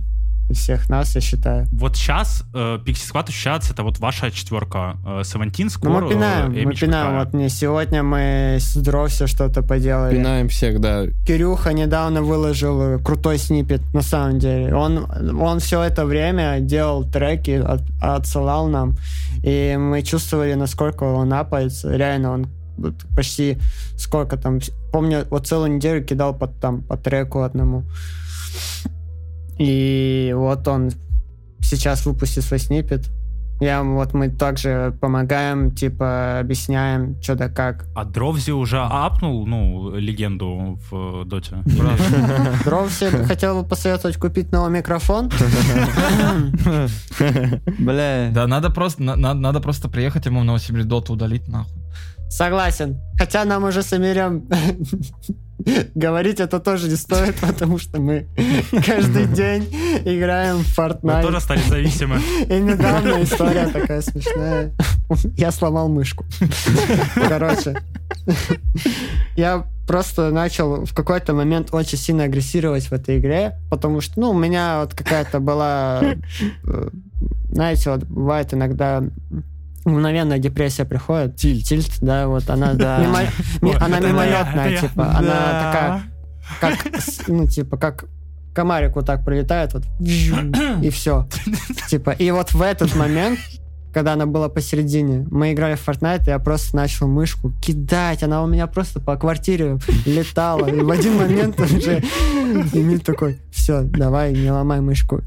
из 0.49 0.57
всех 0.57 0.89
нас, 0.89 1.15
я 1.15 1.21
считаю. 1.21 1.67
Вот 1.71 1.95
сейчас 1.95 2.43
э, 2.53 2.79
Pixie 2.85 3.11
Squad 3.11 3.29
ощущается, 3.29 3.73
это 3.73 3.83
вот 3.83 3.99
ваша 3.99 4.29
четверка. 4.31 4.97
Э, 5.05 5.21
Seventeen, 5.21 5.69
Ну, 5.83 6.01
мы 6.01 6.09
пинаем, 6.09 6.51
э, 6.51 6.65
мы 6.65 6.73
пинаем. 6.73 7.05
какая? 7.07 7.25
Вот 7.25 7.33
не 7.33 7.49
сегодня 7.49 8.03
мы 8.03 8.57
с 8.59 8.75
Дровсе 8.75 9.27
что-то 9.27 9.61
поделали. 9.63 10.15
Пинаем 10.15 10.47
всех, 10.49 10.79
да. 10.79 11.05
Кирюха 11.25 11.73
недавно 11.73 12.21
выложил 12.21 12.81
э, 12.81 12.99
крутой 12.99 13.37
снипет, 13.37 13.81
на 13.93 14.01
самом 14.01 14.39
деле. 14.39 14.75
Он, 14.75 15.07
он 15.41 15.59
все 15.59 15.81
это 15.81 16.05
время 16.05 16.59
делал 16.59 17.03
треки, 17.09 17.51
от- 17.65 17.83
отсылал 18.01 18.67
нам, 18.67 18.95
и 19.43 19.75
мы 19.79 20.01
чувствовали, 20.03 20.53
насколько 20.55 21.03
он 21.03 21.31
апается. 21.33 21.95
Реально, 21.95 22.31
он 22.33 22.47
вот 22.77 22.95
почти 23.15 23.57
сколько 23.97 24.35
там... 24.37 24.59
Помню, 24.91 25.25
вот 25.29 25.47
целую 25.47 25.71
неделю 25.75 26.03
кидал 26.03 26.33
под, 26.33 26.59
там, 26.59 26.81
по 26.81 26.97
треку 26.97 27.41
одному. 27.43 27.83
И 29.57 30.33
вот 30.35 30.67
он 30.67 30.89
сейчас 31.61 32.05
выпустил 32.05 32.41
свой 32.41 32.59
снипет. 32.59 33.09
Я, 33.61 33.81
вот 33.83 34.13
мы 34.13 34.29
также 34.29 34.97
помогаем, 34.99 35.71
типа, 35.71 36.39
объясняем, 36.39 37.21
что 37.21 37.35
да 37.35 37.47
как. 37.47 37.85
А 37.95 38.03
Дровзи 38.03 38.51
уже 38.51 38.81
апнул, 38.81 39.45
ну, 39.47 39.95
легенду 39.95 40.77
в 40.89 41.21
э, 41.21 41.25
Доте? 41.25 41.57
Дровси 42.65 43.09
хотел 43.25 43.61
бы 43.61 43.67
посоветовать 43.69 44.17
купить 44.17 44.51
новый 44.51 44.71
микрофон. 44.71 45.29
Бля, 47.79 48.31
Да, 48.33 48.47
надо 48.47 48.69
просто, 48.69 49.01
на- 49.03 49.15
на- 49.15 49.33
надо 49.33 49.61
просто 49.61 49.87
приехать 49.87 50.25
ему 50.25 50.41
в 50.41 50.43
Новосибирск 50.43 50.87
доту 50.87 51.13
удалить 51.13 51.47
нахуй. 51.47 51.71
Согласен. 52.29 52.99
Хотя 53.17 53.45
нам 53.45 53.63
уже 53.63 53.81
с 53.83 53.93
Эмирем 53.93 54.43
говорить 55.95 56.39
это 56.39 56.59
тоже 56.59 56.89
не 56.89 56.95
стоит, 56.95 57.35
потому 57.35 57.77
что 57.77 57.99
мы 57.99 58.27
каждый 58.85 59.25
день 59.25 59.63
играем 60.05 60.57
в 60.57 60.77
Fortnite. 60.77 61.21
тоже 61.21 61.39
стали 61.39 61.61
зависимы. 61.61 62.19
И 62.49 62.59
недавно 62.59 63.21
история 63.23 63.67
такая 63.67 64.01
смешная. 64.01 64.73
Я 65.37 65.51
сломал 65.51 65.89
мышку. 65.89 66.25
Короче. 67.15 67.75
Я 69.35 69.65
просто 69.87 70.31
начал 70.31 70.85
в 70.85 70.93
какой-то 70.93 71.33
момент 71.33 71.69
очень 71.71 71.97
сильно 71.97 72.23
агрессировать 72.23 72.85
в 72.85 72.93
этой 72.93 73.19
игре, 73.19 73.59
потому 73.69 74.01
что, 74.01 74.19
ну, 74.19 74.29
у 74.31 74.37
меня 74.37 74.79
вот 74.81 74.93
какая-то 74.93 75.39
была, 75.39 76.01
э, 76.03 76.89
знаете, 77.49 77.89
вот 77.89 78.03
бывает 78.05 78.53
иногда 78.53 79.03
мгновенная 79.85 80.39
депрессия 80.39 80.85
приходит. 80.85 81.35
Тильт. 81.35 81.63
Тильт, 81.65 81.91
да, 82.01 82.27
вот 82.27 82.49
она, 82.49 82.73
Да. 82.73 82.99
мимо- 83.01 83.27
ми- 83.61 83.75
она 83.79 83.99
мимолетная, 83.99 84.69
я. 84.69 84.77
типа, 84.81 85.15
она 85.17 85.61
такая, 85.61 86.01
как, 86.61 87.27
ну, 87.27 87.47
типа, 87.47 87.77
как 87.77 88.05
комарик 88.53 88.95
вот 88.95 89.05
так 89.05 89.25
прилетает, 89.25 89.73
вот, 89.73 89.83
и 89.99 90.89
все. 90.91 91.27
Типа, 91.89 92.11
и 92.11 92.29
вот 92.31 92.53
в 92.53 92.61
этот 92.61 92.95
момент, 92.95 93.39
когда 93.93 94.13
она 94.13 94.25
была 94.25 94.47
посередине, 94.49 95.25
мы 95.31 95.53
играли 95.53 95.75
в 95.75 95.87
Fortnite, 95.87 96.25
и 96.27 96.29
я 96.29 96.39
просто 96.39 96.75
начал 96.75 97.07
мышку 97.07 97.51
кидать, 97.61 98.23
она 98.23 98.43
у 98.43 98.47
меня 98.47 98.67
просто 98.67 98.99
по 98.99 99.15
квартире 99.17 99.77
летала, 100.05 100.67
и 100.67 100.79
в 100.81 100.89
один 100.91 101.17
момент 101.17 101.59
уже 101.59 101.99
Эмиль 102.73 103.01
такой, 103.01 103.39
все, 103.51 103.81
давай, 103.81 104.33
не 104.33 104.51
ломай 104.51 104.81
мышку. 104.81 105.21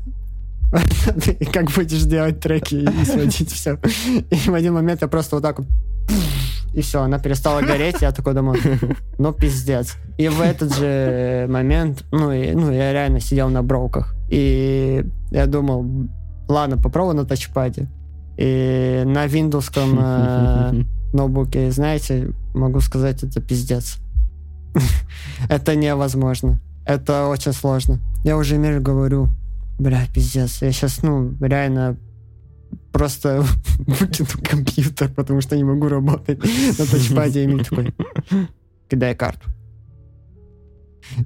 Как 1.53 1.71
будешь 1.71 2.03
делать 2.03 2.41
треки 2.41 2.75
и 2.75 3.05
сводить 3.05 3.53
все. 3.53 3.79
И 4.31 4.37
в 4.37 4.55
один 4.55 4.75
момент 4.75 5.03
я 5.03 5.09
просто 5.09 5.37
вот 5.37 5.43
так 5.43 5.61
и 6.77 6.83
все, 6.83 7.03
она 7.03 7.19
перестала 7.19 7.63
гореть, 7.63 8.03
я 8.03 8.13
такой 8.13 8.35
думаю, 8.35 8.61
ну 9.19 9.33
пиздец. 9.33 9.97
И 10.19 10.29
в 10.29 10.43
этот 10.43 10.77
же 10.77 11.47
момент, 11.49 12.05
ну, 12.13 12.31
и, 12.31 12.53
ну 12.53 12.71
я 12.71 12.93
реально 12.93 13.19
сидел 13.19 13.49
на 13.49 13.63
броуках. 13.63 14.15
И 14.29 15.03
я 15.31 15.47
думал, 15.47 15.87
ладно, 16.49 16.77
попробую 16.77 17.17
на 17.17 17.25
тачпаде. 17.25 17.89
И 18.37 19.05
на 19.07 19.27
виндовском 19.27 19.99
э, 19.99 20.85
ноутбуке, 21.15 21.71
знаете, 21.71 22.35
могу 22.55 22.81
сказать, 22.81 23.23
это 23.23 23.41
пиздец. 23.41 23.97
Это 25.49 25.75
невозможно. 25.75 26.61
Это 26.85 27.29
очень 27.29 27.55
сложно. 27.55 28.01
Я 28.23 28.37
уже 28.37 28.57
Эмиль 28.57 28.81
говорю, 28.81 29.31
бля, 29.79 30.07
пиздец, 30.13 30.63
я 30.63 30.73
сейчас, 30.73 31.03
ну, 31.03 31.35
реально 31.41 31.97
просто 32.93 33.45
выкину 33.79 34.29
компьютер, 34.43 35.13
потому 35.13 35.41
что 35.41 35.57
не 35.57 35.65
могу 35.65 35.89
работать 35.89 36.43
на 36.43 36.87
тачпаде. 36.87 37.45
Эмиль 37.45 37.65
такой, 37.65 37.95
кидай 38.89 39.15
карту. 39.15 39.49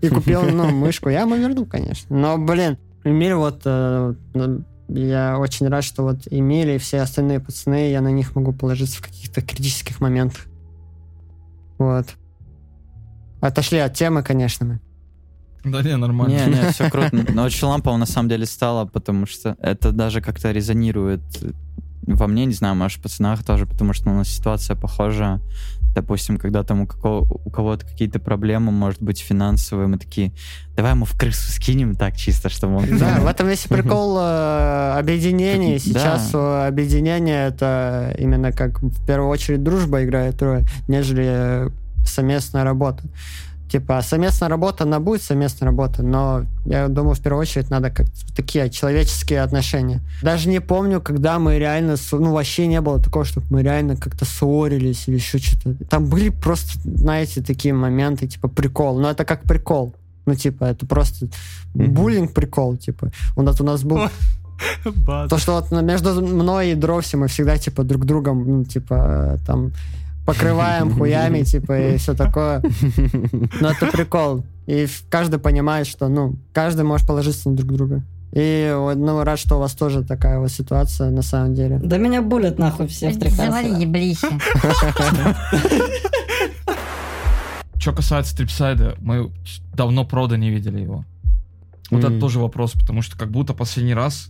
И 0.02 0.08
купил, 0.08 0.42
ну, 0.42 0.70
мышку. 0.70 1.08
Я 1.08 1.22
ему 1.22 1.36
верну, 1.36 1.64
конечно. 1.66 2.14
Но, 2.14 2.38
блин, 2.38 2.78
Эмиль 3.04 3.34
вот... 3.34 3.62
э, 3.64 4.14
ну, 4.34 4.64
я 4.88 5.38
очень 5.38 5.68
рад, 5.68 5.84
что 5.84 6.02
вот 6.02 6.26
Эмиль 6.30 6.70
и 6.70 6.78
все 6.78 7.00
остальные 7.00 7.40
пацаны, 7.40 7.90
я 7.90 8.00
на 8.00 8.10
них 8.10 8.34
могу 8.34 8.52
положиться 8.52 8.98
в 8.98 9.02
каких-то 9.02 9.40
критических 9.40 10.00
моментах. 10.00 10.46
Вот. 11.78 12.06
Отошли 13.40 13.78
от 13.78 13.94
темы, 13.94 14.22
конечно, 14.22 14.66
мы. 14.66 14.80
Да 15.64 15.82
не, 15.82 15.96
нормально. 15.96 16.32
Не, 16.32 16.46
не, 16.46 16.72
все 16.72 16.90
круто. 16.90 17.10
Но 17.32 17.44
очень 17.44 17.66
лампово 17.66 17.96
на 17.96 18.06
самом 18.06 18.28
деле 18.28 18.46
стало, 18.46 18.86
потому 18.86 19.26
что 19.26 19.56
это 19.60 19.92
даже 19.92 20.20
как-то 20.20 20.52
резонирует 20.52 21.20
во 22.06 22.26
мне, 22.26 22.46
не 22.46 22.54
знаю, 22.54 22.74
может, 22.74 22.98
в 22.98 23.02
пацанах 23.02 23.44
тоже, 23.44 23.66
потому 23.66 23.92
что 23.92 24.10
у 24.10 24.14
нас 24.14 24.28
ситуация 24.28 24.76
похожа. 24.76 25.40
Допустим, 25.94 26.38
когда 26.38 26.62
там 26.62 26.82
у, 26.82 26.86
какого- 26.86 27.26
у 27.44 27.50
кого-то 27.50 27.84
какие-то 27.84 28.20
проблемы, 28.20 28.70
может 28.70 29.02
быть, 29.02 29.20
финансовые, 29.20 29.88
мы 29.88 29.98
такие, 29.98 30.32
давай 30.76 30.92
ему 30.92 31.04
в 31.04 31.18
крысу 31.18 31.50
скинем 31.50 31.96
так 31.96 32.16
чисто, 32.16 32.48
чтобы 32.48 32.76
он... 32.76 32.98
Да, 32.98 33.18
в 33.20 33.26
этом 33.26 33.48
весь 33.48 33.66
прикол 33.66 34.16
э, 34.20 34.94
объединения. 34.98 35.78
Сейчас 35.80 36.30
э, 36.32 36.66
объединение 36.68 37.48
это 37.48 38.14
именно 38.18 38.52
как 38.52 38.80
в 38.80 39.04
первую 39.04 39.30
очередь 39.30 39.64
дружба 39.64 40.04
играет 40.04 40.40
роль, 40.42 40.62
нежели 40.86 41.24
э, 41.26 41.70
совместная 42.06 42.62
работа. 42.62 43.02
Типа, 43.70 44.02
совместная 44.02 44.48
работа, 44.48 44.82
она 44.82 44.98
будет 44.98 45.22
совместная 45.22 45.68
работа, 45.68 46.02
но 46.02 46.44
я 46.64 46.88
думаю, 46.88 47.14
в 47.14 47.20
первую 47.20 47.42
очередь 47.42 47.70
надо 47.70 47.90
как 47.90 48.06
такие 48.34 48.68
человеческие 48.68 49.42
отношения. 49.42 50.00
Даже 50.22 50.48
не 50.48 50.60
помню, 50.60 51.00
когда 51.00 51.38
мы 51.38 51.56
реально, 51.56 51.94
ну, 52.10 52.32
вообще 52.32 52.66
не 52.66 52.80
было 52.80 53.00
такого, 53.00 53.24
чтобы 53.24 53.46
мы 53.50 53.62
реально 53.62 53.96
как-то 53.96 54.24
ссорились 54.24 55.06
или 55.06 55.14
еще 55.16 55.38
что-то. 55.38 55.84
Там 55.84 56.06
были 56.06 56.30
просто, 56.30 56.80
знаете, 56.84 57.42
такие 57.42 57.72
моменты, 57.72 58.26
типа, 58.26 58.48
прикол. 58.48 58.98
Но 58.98 59.08
это 59.08 59.24
как 59.24 59.42
прикол. 59.42 59.94
Ну, 60.26 60.34
типа, 60.34 60.64
это 60.64 60.84
просто 60.86 61.28
буллинг 61.72 62.34
прикол, 62.34 62.76
типа. 62.76 63.12
У 63.36 63.42
нас, 63.42 63.60
у 63.60 63.64
нас 63.64 63.84
был... 63.84 64.08
То, 65.06 65.38
что 65.38 65.52
вот 65.52 65.70
между 65.82 66.20
мной 66.20 66.72
и 66.72 66.74
Дровси 66.74 67.16
мы 67.16 67.28
всегда, 67.28 67.56
типа, 67.56 67.84
друг 67.84 68.04
другом, 68.04 68.44
ну, 68.46 68.64
типа, 68.64 69.38
там, 69.46 69.72
покрываем 70.32 70.94
хуями, 70.96 71.42
типа, 71.42 71.78
и 71.78 71.96
все 71.96 72.14
такое. 72.14 72.62
Но 73.60 73.70
это 73.70 73.86
прикол. 73.92 74.44
И 74.66 74.86
каждый 75.08 75.38
понимает, 75.38 75.86
что, 75.86 76.08
ну, 76.08 76.36
каждый 76.52 76.84
может 76.84 77.06
положиться 77.06 77.50
на 77.50 77.56
друг 77.56 77.72
друга. 77.72 78.02
И, 78.32 78.72
вот, 78.76 78.96
ну, 78.96 79.24
рад, 79.24 79.40
что 79.40 79.56
у 79.56 79.58
вас 79.58 79.74
тоже 79.74 80.04
такая 80.04 80.38
вот 80.38 80.50
ситуация, 80.50 81.10
на 81.10 81.22
самом 81.22 81.54
деле. 81.54 81.80
Да 81.82 81.96
меня 81.96 82.22
булят 82.22 82.58
нахуй 82.58 82.86
все 82.86 83.10
в 83.10 83.30
Завали 83.30 83.82
еблище. 83.82 84.28
Что 87.78 87.92
касается 87.92 88.36
Трипсайда, 88.36 88.96
мы 89.00 89.32
давно 89.74 90.04
прода 90.04 90.36
не 90.36 90.50
видели 90.50 90.80
его. 90.80 91.04
Вот 91.90 92.04
это 92.04 92.20
тоже 92.20 92.38
вопрос, 92.38 92.72
потому 92.72 93.02
что 93.02 93.18
как 93.18 93.30
будто 93.30 93.52
последний 93.52 93.94
раз 93.94 94.28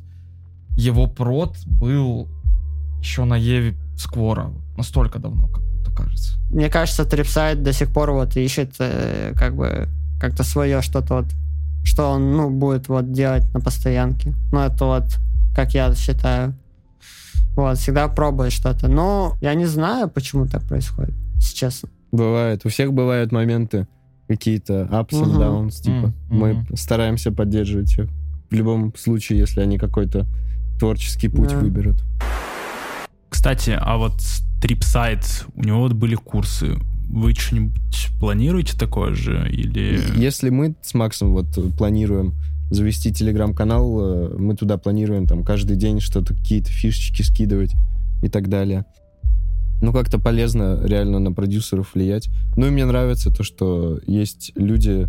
его 0.77 1.07
прод 1.07 1.57
был 1.67 2.29
еще 3.01 3.25
на 3.25 3.37
Еве 3.37 3.77
Сквора. 3.97 4.51
Настолько 4.79 5.19
давно, 5.19 5.49
как 5.49 5.70
кажется. 6.03 6.39
Мне 6.51 6.69
кажется, 6.69 7.05
Трипсайд 7.05 7.63
до 7.63 7.73
сих 7.73 7.93
пор 7.93 8.11
вот 8.13 8.37
ищет, 8.37 8.75
э, 8.79 9.33
как 9.37 9.55
бы, 9.55 9.89
как-то 10.21 10.43
свое 10.45 10.83
что-то 10.83 11.15
вот, 11.15 11.27
что 11.85 12.11
он, 12.11 12.37
ну, 12.37 12.51
будет 12.51 12.89
вот 12.89 13.13
делать 13.13 13.45
на 13.55 13.61
постоянке. 13.61 14.35
Ну, 14.53 14.61
это 14.61 14.85
вот 14.85 15.05
как 15.55 15.75
я 15.75 15.95
считаю. 15.95 16.55
Вот, 17.57 17.79
всегда 17.79 18.09
пробуешь 18.09 18.53
что-то. 18.53 18.89
Но 18.89 19.37
я 19.41 19.55
не 19.55 19.67
знаю, 19.67 20.09
почему 20.09 20.47
так 20.47 20.63
происходит, 20.63 21.15
если 21.37 21.57
честно. 21.57 21.89
Бывает. 22.13 22.65
У 22.65 22.69
всех 22.69 22.93
бывают 22.93 23.33
моменты 23.33 23.87
какие-то 24.29 24.89
ups 24.91 25.11
and 25.11 25.37
downs, 25.37 25.83
типа. 25.83 26.13
Мгм. 26.29 26.39
Мы 26.39 26.67
стараемся 26.77 27.33
поддерживать 27.33 27.99
их. 27.99 28.09
В 28.51 28.55
любом 28.55 28.95
случае, 28.97 29.39
если 29.41 29.61
они 29.61 29.79
какой-то 29.79 30.27
творческий 30.79 31.29
путь 31.29 31.51
Да. 31.51 31.59
выберут. 31.59 32.03
Кстати, 33.31 33.79
а 33.81 33.97
вот 33.97 34.21
Трипсайт, 34.61 35.47
у 35.55 35.63
него 35.63 35.81
вот 35.81 35.95
были 35.95 36.17
курсы. 36.17 36.77
Вы 37.09 37.35
что-нибудь 37.35 38.09
планируете 38.21 38.77
такое 38.79 39.15
же? 39.15 39.49
Или... 39.51 39.99
Если 40.17 40.51
мы 40.51 40.75
с 40.83 40.93
Максом 40.95 41.33
вот 41.33 41.47
планируем 41.79 42.35
завести 42.71 43.13
телеграм-канал, 43.13 44.01
э, 44.01 44.37
мы 44.39 44.55
туда 44.55 44.79
планируем 44.79 45.27
там 45.27 45.43
каждый 45.43 45.77
день 45.77 46.01
что-то, 46.01 46.35
какие-то 46.35 46.71
фишечки 46.71 47.23
скидывать 47.23 47.73
и 48.23 48.29
так 48.29 48.49
далее. 48.49 48.85
Ну, 49.81 49.93
как-то 49.93 50.19
полезно 50.19 50.79
реально 50.85 51.19
на 51.19 51.33
продюсеров 51.33 51.95
влиять. 51.95 52.29
Ну, 52.57 52.67
и 52.67 52.71
мне 52.71 52.85
нравится 52.85 53.31
то, 53.31 53.43
что 53.43 53.99
есть 54.07 54.53
люди, 54.55 55.09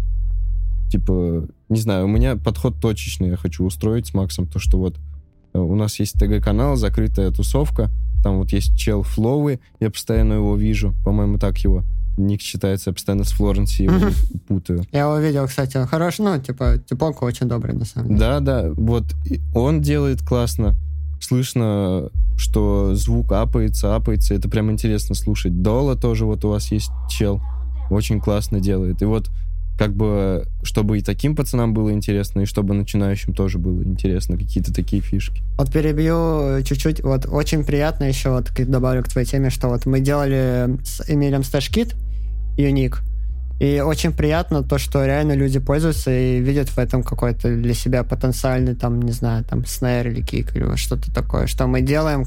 типа, 0.89 1.47
не 1.69 1.79
знаю, 1.79 2.05
у 2.05 2.07
меня 2.07 2.35
подход 2.35 2.79
точечный 2.79 3.29
я 3.29 3.37
хочу 3.37 3.65
устроить 3.65 4.07
с 4.07 4.13
Максом, 4.13 4.47
то, 4.47 4.59
что 4.59 4.79
вот 4.79 4.97
э, 5.53 5.59
у 5.59 5.75
нас 5.75 5.99
есть 5.99 6.13
ТГ-канал, 6.13 6.77
закрытая 6.77 7.31
тусовка, 7.31 7.91
там 8.21 8.37
вот 8.37 8.51
есть 8.51 8.75
чел 8.77 9.03
Флоуи, 9.03 9.59
я 9.79 9.89
постоянно 9.89 10.33
его 10.33 10.55
вижу, 10.55 10.93
по-моему, 11.03 11.37
так 11.37 11.57
его 11.59 11.83
ник 12.17 12.41
читается, 12.41 12.89
я 12.89 12.93
постоянно 12.93 13.23
с 13.23 13.31
Флоренси 13.31 13.83
его 13.83 14.11
путаю. 14.47 14.85
Я 14.91 15.01
его 15.01 15.17
видел, 15.17 15.47
кстати, 15.47 15.77
он 15.77 15.87
хороший, 15.87 16.21
ну, 16.21 16.39
типа, 16.39 16.77
типок 16.77 17.21
очень 17.23 17.47
добрый, 17.47 17.73
на 17.73 17.85
самом 17.85 18.09
деле. 18.09 18.19
Да, 18.19 18.39
да, 18.39 18.71
вот 18.75 19.05
он 19.53 19.81
делает 19.81 20.21
классно. 20.21 20.75
Слышно, 21.19 22.09
что 22.35 22.95
звук 22.95 23.31
апается, 23.31 23.95
апается. 23.95 24.33
Это 24.33 24.49
прям 24.49 24.71
интересно 24.71 25.13
слушать. 25.13 25.61
Дола 25.61 25.95
тоже 25.95 26.25
вот 26.25 26.43
у 26.45 26.49
вас 26.49 26.71
есть 26.71 26.89
чел. 27.09 27.41
Очень 27.91 28.19
классно 28.19 28.59
делает. 28.59 29.01
И 29.03 29.05
вот 29.05 29.29
как 29.81 29.95
бы, 29.95 30.45
чтобы 30.61 30.99
и 30.99 31.01
таким 31.01 31.35
пацанам 31.35 31.73
было 31.73 31.91
интересно, 31.91 32.41
и 32.41 32.45
чтобы 32.45 32.75
начинающим 32.75 33.33
тоже 33.33 33.57
было 33.57 33.81
интересно, 33.81 34.37
какие-то 34.37 34.71
такие 34.71 35.01
фишки. 35.01 35.41
Вот 35.57 35.73
перебью 35.73 36.59
э, 36.59 36.63
чуть-чуть. 36.63 37.01
Вот 37.01 37.25
очень 37.25 37.65
приятно 37.65 38.03
еще, 38.03 38.29
вот 38.29 38.51
добавлю 38.55 39.01
к 39.01 39.07
твоей 39.07 39.25
теме, 39.25 39.49
что 39.49 39.69
вот 39.69 39.87
мы 39.87 39.99
делали 39.99 40.77
с 40.83 41.01
Эмилем 41.09 41.43
Стэшкит, 41.43 41.95
Юник, 42.59 43.01
и 43.61 43.79
очень 43.79 44.11
приятно 44.11 44.63
то, 44.63 44.79
что 44.79 45.05
реально 45.05 45.33
люди 45.33 45.59
пользуются 45.59 46.09
и 46.11 46.39
видят 46.39 46.69
в 46.69 46.79
этом 46.79 47.03
какой-то 47.03 47.55
для 47.55 47.75
себя 47.75 48.03
потенциальный, 48.03 48.73
там, 48.73 48.99
не 49.03 49.11
знаю, 49.11 49.43
там, 49.43 49.65
снейр 49.67 50.07
или 50.07 50.21
кик, 50.23 50.55
или 50.55 50.75
что-то 50.77 51.13
такое, 51.13 51.45
что 51.45 51.67
мы 51.67 51.81
делаем, 51.81 52.25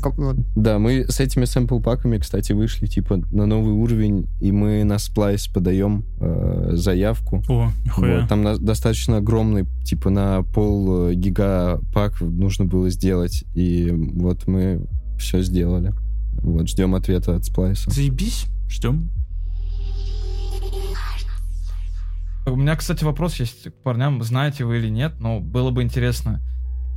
Да, 0.54 0.78
мы 0.78 1.06
с 1.08 1.18
этими 1.18 1.42
сэмпл-паками, 1.44 2.18
кстати, 2.18 2.52
вышли 2.52 2.86
типа 2.86 3.16
на 3.32 3.46
новый 3.46 3.72
уровень, 3.72 4.28
и 4.40 4.52
мы 4.52 4.84
на 4.84 4.94
Splice 4.94 5.52
подаем 5.52 6.04
э, 6.20 6.70
заявку. 6.74 7.42
О, 7.48 7.70
нихуя. 7.84 8.20
Вот, 8.20 8.28
там 8.28 8.42
на- 8.44 8.56
достаточно 8.56 9.16
огромный, 9.16 9.66
типа 9.84 10.10
на 10.10 10.42
пол 10.42 11.08
э, 11.08 11.14
гига 11.14 11.80
пак 11.92 12.20
нужно 12.20 12.64
было 12.64 12.90
сделать, 12.90 13.42
и 13.56 13.90
вот 13.90 14.46
мы 14.46 14.86
все 15.18 15.42
сделали. 15.42 15.92
Вот, 16.42 16.68
ждем 16.68 16.94
ответа 16.94 17.34
от 17.34 17.44
Сплайса. 17.44 17.90
Заебись, 17.90 18.46
ждем. 18.68 19.10
У 22.46 22.56
меня, 22.56 22.76
кстати, 22.76 23.04
вопрос 23.04 23.36
есть 23.36 23.64
к 23.70 23.72
парням, 23.82 24.22
знаете 24.22 24.64
вы 24.64 24.78
или 24.78 24.88
нет, 24.88 25.14
но 25.18 25.40
было 25.40 25.70
бы 25.70 25.82
интересно. 25.82 26.40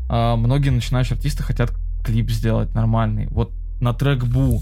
А, 0.09 0.35
многие 0.35 0.69
начинающие 0.69 1.15
артисты 1.15 1.43
хотят 1.43 1.73
клип 2.03 2.29
сделать 2.29 2.73
нормальный. 2.73 3.27
Вот 3.27 3.51
на 3.79 3.93
трек 3.93 4.23
Бу 4.25 4.61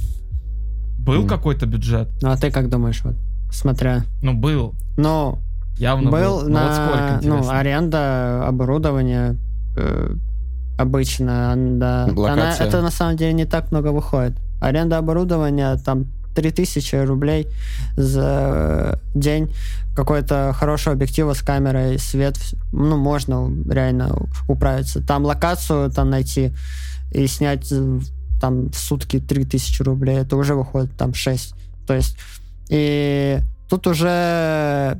был 0.99 1.21
Мгм. 1.21 1.27
какой-то 1.27 1.65
бюджет? 1.65 2.09
ну, 2.21 2.29
а 2.31 2.37
ты 2.37 2.51
как 2.51 2.69
думаешь, 2.69 3.01
вот, 3.03 3.15
смотря, 3.51 4.03
Ну, 4.21 4.33
был. 4.33 4.75
ну, 4.97 5.39
Явно 5.77 6.09
был. 6.11 6.41
был 6.41 6.49
Но 6.49 6.63
вот 6.63 6.73
сколько, 6.73 7.19
на, 7.21 7.41
ну, 7.41 7.49
аренда 7.49 8.47
оборудования 8.47 9.37
э, 9.75 10.15
обычно, 10.77 11.53
да, 11.57 12.05
она, 12.05 12.55
это 12.57 12.81
на 12.81 12.91
самом 12.91 13.17
деле 13.17 13.33
не 13.33 13.45
так 13.45 13.71
много 13.71 13.89
выходит. 13.89 14.37
Аренда 14.61 14.97
оборудования 14.99 15.75
там 15.77 16.05
3000 16.35 16.95
рублей 17.05 17.47
за 17.95 18.99
день, 19.13 19.49
какой-то 19.95 20.53
хорошего 20.53 20.93
объектива 20.93 21.33
с 21.33 21.41
камерой, 21.41 21.97
свет, 21.99 22.37
ну, 22.71 22.97
можно 22.97 23.49
реально 23.71 24.15
управиться. 24.47 25.01
Там 25.01 25.23
локацию 25.23 25.89
там 25.89 26.09
найти 26.09 26.51
и 27.11 27.27
снять 27.27 27.71
там 28.41 28.69
в 28.69 28.77
сутки 28.77 29.19
3000 29.19 29.81
рублей, 29.83 30.17
это 30.17 30.35
уже 30.35 30.55
выходит 30.55 30.91
там 30.97 31.13
6. 31.13 31.55
То 31.87 31.93
есть, 31.93 32.17
и 32.69 33.39
тут 33.69 33.87
уже 33.87 34.99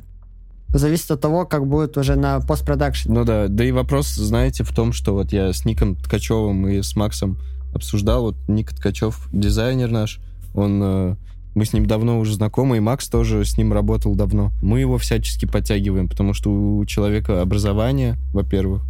зависит 0.72 1.10
от 1.10 1.20
того, 1.20 1.46
как 1.46 1.66
будет 1.66 1.96
уже 1.96 2.16
на 2.16 2.40
постпродакшн. 2.40 3.12
Ну 3.12 3.24
да, 3.24 3.48
да 3.48 3.64
и 3.64 3.72
вопрос, 3.72 4.08
знаете, 4.08 4.64
в 4.64 4.74
том, 4.74 4.92
что 4.92 5.14
вот 5.14 5.32
я 5.32 5.52
с 5.52 5.64
Ником 5.64 5.96
Ткачевым 5.96 6.66
и 6.68 6.82
с 6.82 6.96
Максом 6.96 7.38
обсуждал, 7.74 8.22
вот 8.22 8.36
Ник 8.48 8.72
Ткачев, 8.72 9.28
дизайнер 9.32 9.90
наш, 9.90 10.18
он, 10.54 10.80
э, 10.82 11.16
мы 11.56 11.64
с 11.64 11.72
ним 11.72 11.86
давно 11.86 12.20
уже 12.20 12.34
знакомы, 12.34 12.76
и 12.76 12.80
Макс 12.80 13.08
тоже 13.08 13.42
с 13.46 13.56
ним 13.56 13.72
работал 13.72 14.14
давно. 14.14 14.52
Мы 14.60 14.80
его 14.80 14.98
всячески 14.98 15.46
подтягиваем, 15.46 16.06
потому 16.06 16.34
что 16.34 16.50
у 16.50 16.84
человека 16.84 17.40
образование, 17.40 18.18
во-первых, 18.34 18.84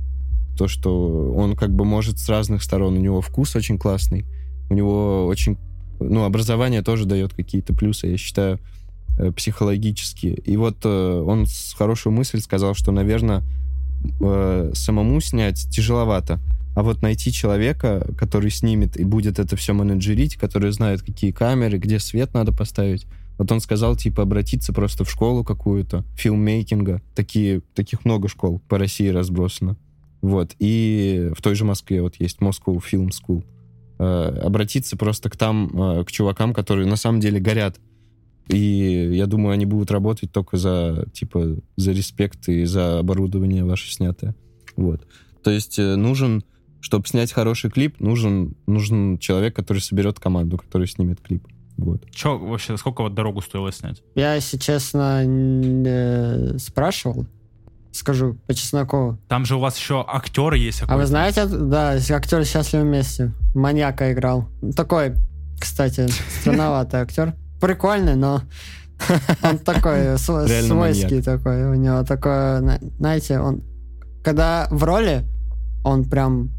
то, 0.58 0.66
что 0.66 1.32
он 1.32 1.54
как 1.54 1.72
бы 1.72 1.84
может 1.84 2.18
с 2.18 2.28
разных 2.28 2.64
сторон, 2.64 2.96
у 2.96 3.00
него 3.00 3.20
вкус 3.20 3.54
очень 3.54 3.78
классный, 3.78 4.26
у 4.68 4.74
него 4.74 5.26
очень, 5.26 5.58
ну, 6.00 6.24
образование 6.24 6.82
тоже 6.82 7.04
дает 7.04 7.34
какие-то 7.34 7.72
плюсы, 7.72 8.08
я 8.08 8.16
считаю, 8.16 8.58
э, 9.16 9.30
психологические. 9.30 10.34
И 10.34 10.56
вот 10.56 10.78
э, 10.82 11.22
он 11.24 11.46
с 11.46 11.72
хорошую 11.72 12.14
мысль 12.14 12.40
сказал, 12.40 12.74
что, 12.74 12.90
наверное, 12.90 13.44
э, 14.20 14.72
самому 14.74 15.20
снять 15.20 15.68
тяжеловато, 15.70 16.40
а 16.76 16.82
вот 16.82 17.00
найти 17.00 17.32
человека, 17.32 18.06
который 18.18 18.50
снимет 18.50 18.98
и 18.98 19.04
будет 19.04 19.38
это 19.38 19.56
все 19.56 19.72
менеджерить, 19.72 20.36
который 20.36 20.70
знает, 20.72 21.00
какие 21.00 21.32
камеры, 21.32 21.78
где 21.78 21.98
свет 21.98 22.34
надо 22.34 22.52
поставить. 22.52 23.06
Вот 23.38 23.50
он 23.50 23.60
сказал, 23.60 23.96
типа, 23.96 24.24
обратиться 24.24 24.74
просто 24.74 25.04
в 25.04 25.10
школу 25.10 25.42
какую-то, 25.42 26.04
филммейкинга. 26.18 27.00
Такие, 27.14 27.62
таких 27.74 28.04
много 28.04 28.28
школ 28.28 28.60
по 28.68 28.78
России 28.78 29.08
разбросано. 29.08 29.78
Вот. 30.20 30.54
И 30.58 31.30
в 31.34 31.40
той 31.40 31.54
же 31.54 31.64
Москве 31.64 32.02
вот 32.02 32.16
есть 32.18 32.40
Moscow 32.40 32.78
Film 32.78 33.08
School. 33.08 33.42
Э, 33.98 34.38
обратиться 34.44 34.98
просто 34.98 35.30
к 35.30 35.36
там, 35.38 35.70
э, 36.00 36.04
к 36.04 36.12
чувакам, 36.12 36.52
которые 36.52 36.86
на 36.86 36.96
самом 36.96 37.20
деле 37.20 37.40
горят. 37.40 37.80
И 38.48 39.12
я 39.14 39.24
думаю, 39.24 39.54
они 39.54 39.64
будут 39.64 39.90
работать 39.90 40.30
только 40.30 40.58
за, 40.58 41.06
типа, 41.14 41.56
за 41.76 41.92
респект 41.92 42.50
и 42.50 42.66
за 42.66 42.98
оборудование 42.98 43.64
ваше 43.64 43.90
снятое. 43.90 44.34
Вот. 44.76 45.06
То 45.42 45.50
есть 45.50 45.78
э, 45.78 45.96
нужен, 45.96 46.44
чтобы 46.80 47.06
снять 47.06 47.32
хороший 47.32 47.70
клип, 47.70 48.00
нужен, 48.00 48.54
нужен 48.66 49.18
человек, 49.18 49.54
который 49.56 49.78
соберет 49.78 50.20
команду, 50.20 50.58
который 50.58 50.86
снимет 50.86 51.20
клип. 51.20 51.46
Вот. 51.76 52.10
Че 52.10 52.38
вообще, 52.38 52.76
сколько 52.76 53.02
вот 53.02 53.14
дорогу 53.14 53.42
стоило 53.42 53.70
снять? 53.70 54.02
Я, 54.14 54.34
если 54.34 54.56
честно, 54.56 55.24
не 55.26 56.58
спрашивал. 56.58 57.26
Скажу 57.92 58.34
по 58.46 58.54
чесноку. 58.54 59.18
Там 59.28 59.46
же 59.46 59.56
у 59.56 59.58
вас 59.58 59.78
еще 59.78 60.04
актер 60.06 60.52
есть 60.54 60.82
А 60.86 60.96
вы 60.96 61.06
знаете, 61.06 61.46
да, 61.46 61.94
актер 62.10 62.44
счастливы 62.44 62.84
вместе. 62.84 63.32
Маньяка 63.54 64.12
играл. 64.12 64.48
Такой, 64.74 65.14
кстати, 65.58 66.06
странноватый 66.40 67.00
актер. 67.00 67.34
Прикольный, 67.60 68.16
но 68.16 68.42
он 69.42 69.58
такой 69.58 70.18
свойский 70.18 71.22
такой. 71.22 71.70
У 71.70 71.74
него 71.74 72.04
такое, 72.04 72.60
на- 72.60 72.80
знаете, 72.98 73.38
он 73.38 73.62
когда 74.22 74.66
в 74.70 74.82
роли, 74.82 75.24
он 75.84 76.04
прям 76.04 76.50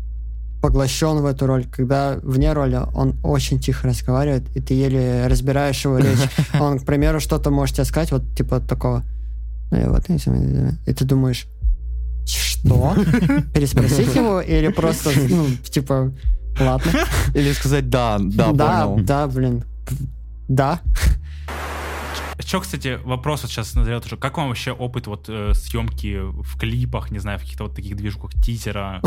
поглощен 0.61 1.21
в 1.21 1.25
эту 1.25 1.45
роль. 1.45 1.65
Когда 1.65 2.17
вне 2.23 2.53
роли, 2.53 2.79
он 2.93 3.15
очень 3.23 3.59
тихо 3.59 3.87
разговаривает, 3.87 4.43
и 4.55 4.61
ты 4.61 4.73
еле 4.73 5.27
разбираешь 5.27 5.83
его 5.85 5.97
речь. 5.97 6.29
Он, 6.59 6.79
к 6.79 6.85
примеру, 6.85 7.19
что-то 7.19 7.51
может 7.51 7.75
тебе 7.75 7.85
сказать, 7.85 8.11
вот 8.11 8.23
типа 8.35 8.59
такого. 8.59 9.03
«Ну, 9.71 9.77
и 9.77 9.85
вот, 9.85 10.05
и 10.09 10.93
ты 10.93 11.05
думаешь, 11.05 11.47
что? 12.25 12.95
Переспросить 13.53 14.15
его 14.15 14.41
или 14.41 14.69
просто, 14.69 15.11
ну, 15.29 15.47
типа, 15.69 16.13
ладно. 16.59 16.91
Или 17.33 17.53
сказать 17.53 17.89
да, 17.89 18.17
да, 18.19 18.51
Да, 18.51 18.85
понял. 18.85 19.05
да, 19.05 19.27
блин. 19.27 19.63
Да. 20.47 20.81
Че, 22.39 22.61
кстати, 22.61 22.99
вопрос 23.03 23.41
вот 23.41 23.51
сейчас 23.51 23.73
назрел 23.75 24.01
уже. 24.05 24.15
Как 24.15 24.37
вам 24.37 24.47
вообще 24.47 24.71
опыт 24.71 25.07
вот 25.07 25.25
э, 25.27 25.53
съемки 25.53 26.19
в 26.21 26.57
клипах, 26.57 27.11
не 27.11 27.19
знаю, 27.19 27.39
в 27.39 27.41
каких-то 27.41 27.65
вот 27.65 27.75
таких 27.75 27.97
движках 27.97 28.31
тизера? 28.43 29.01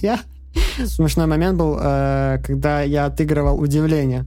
Я... 0.00 0.20
Смешной 0.86 1.26
момент 1.26 1.58
был, 1.58 1.78
э, 1.80 2.38
когда 2.44 2.82
я 2.82 3.06
отыгрывал 3.06 3.60
удивление. 3.60 4.26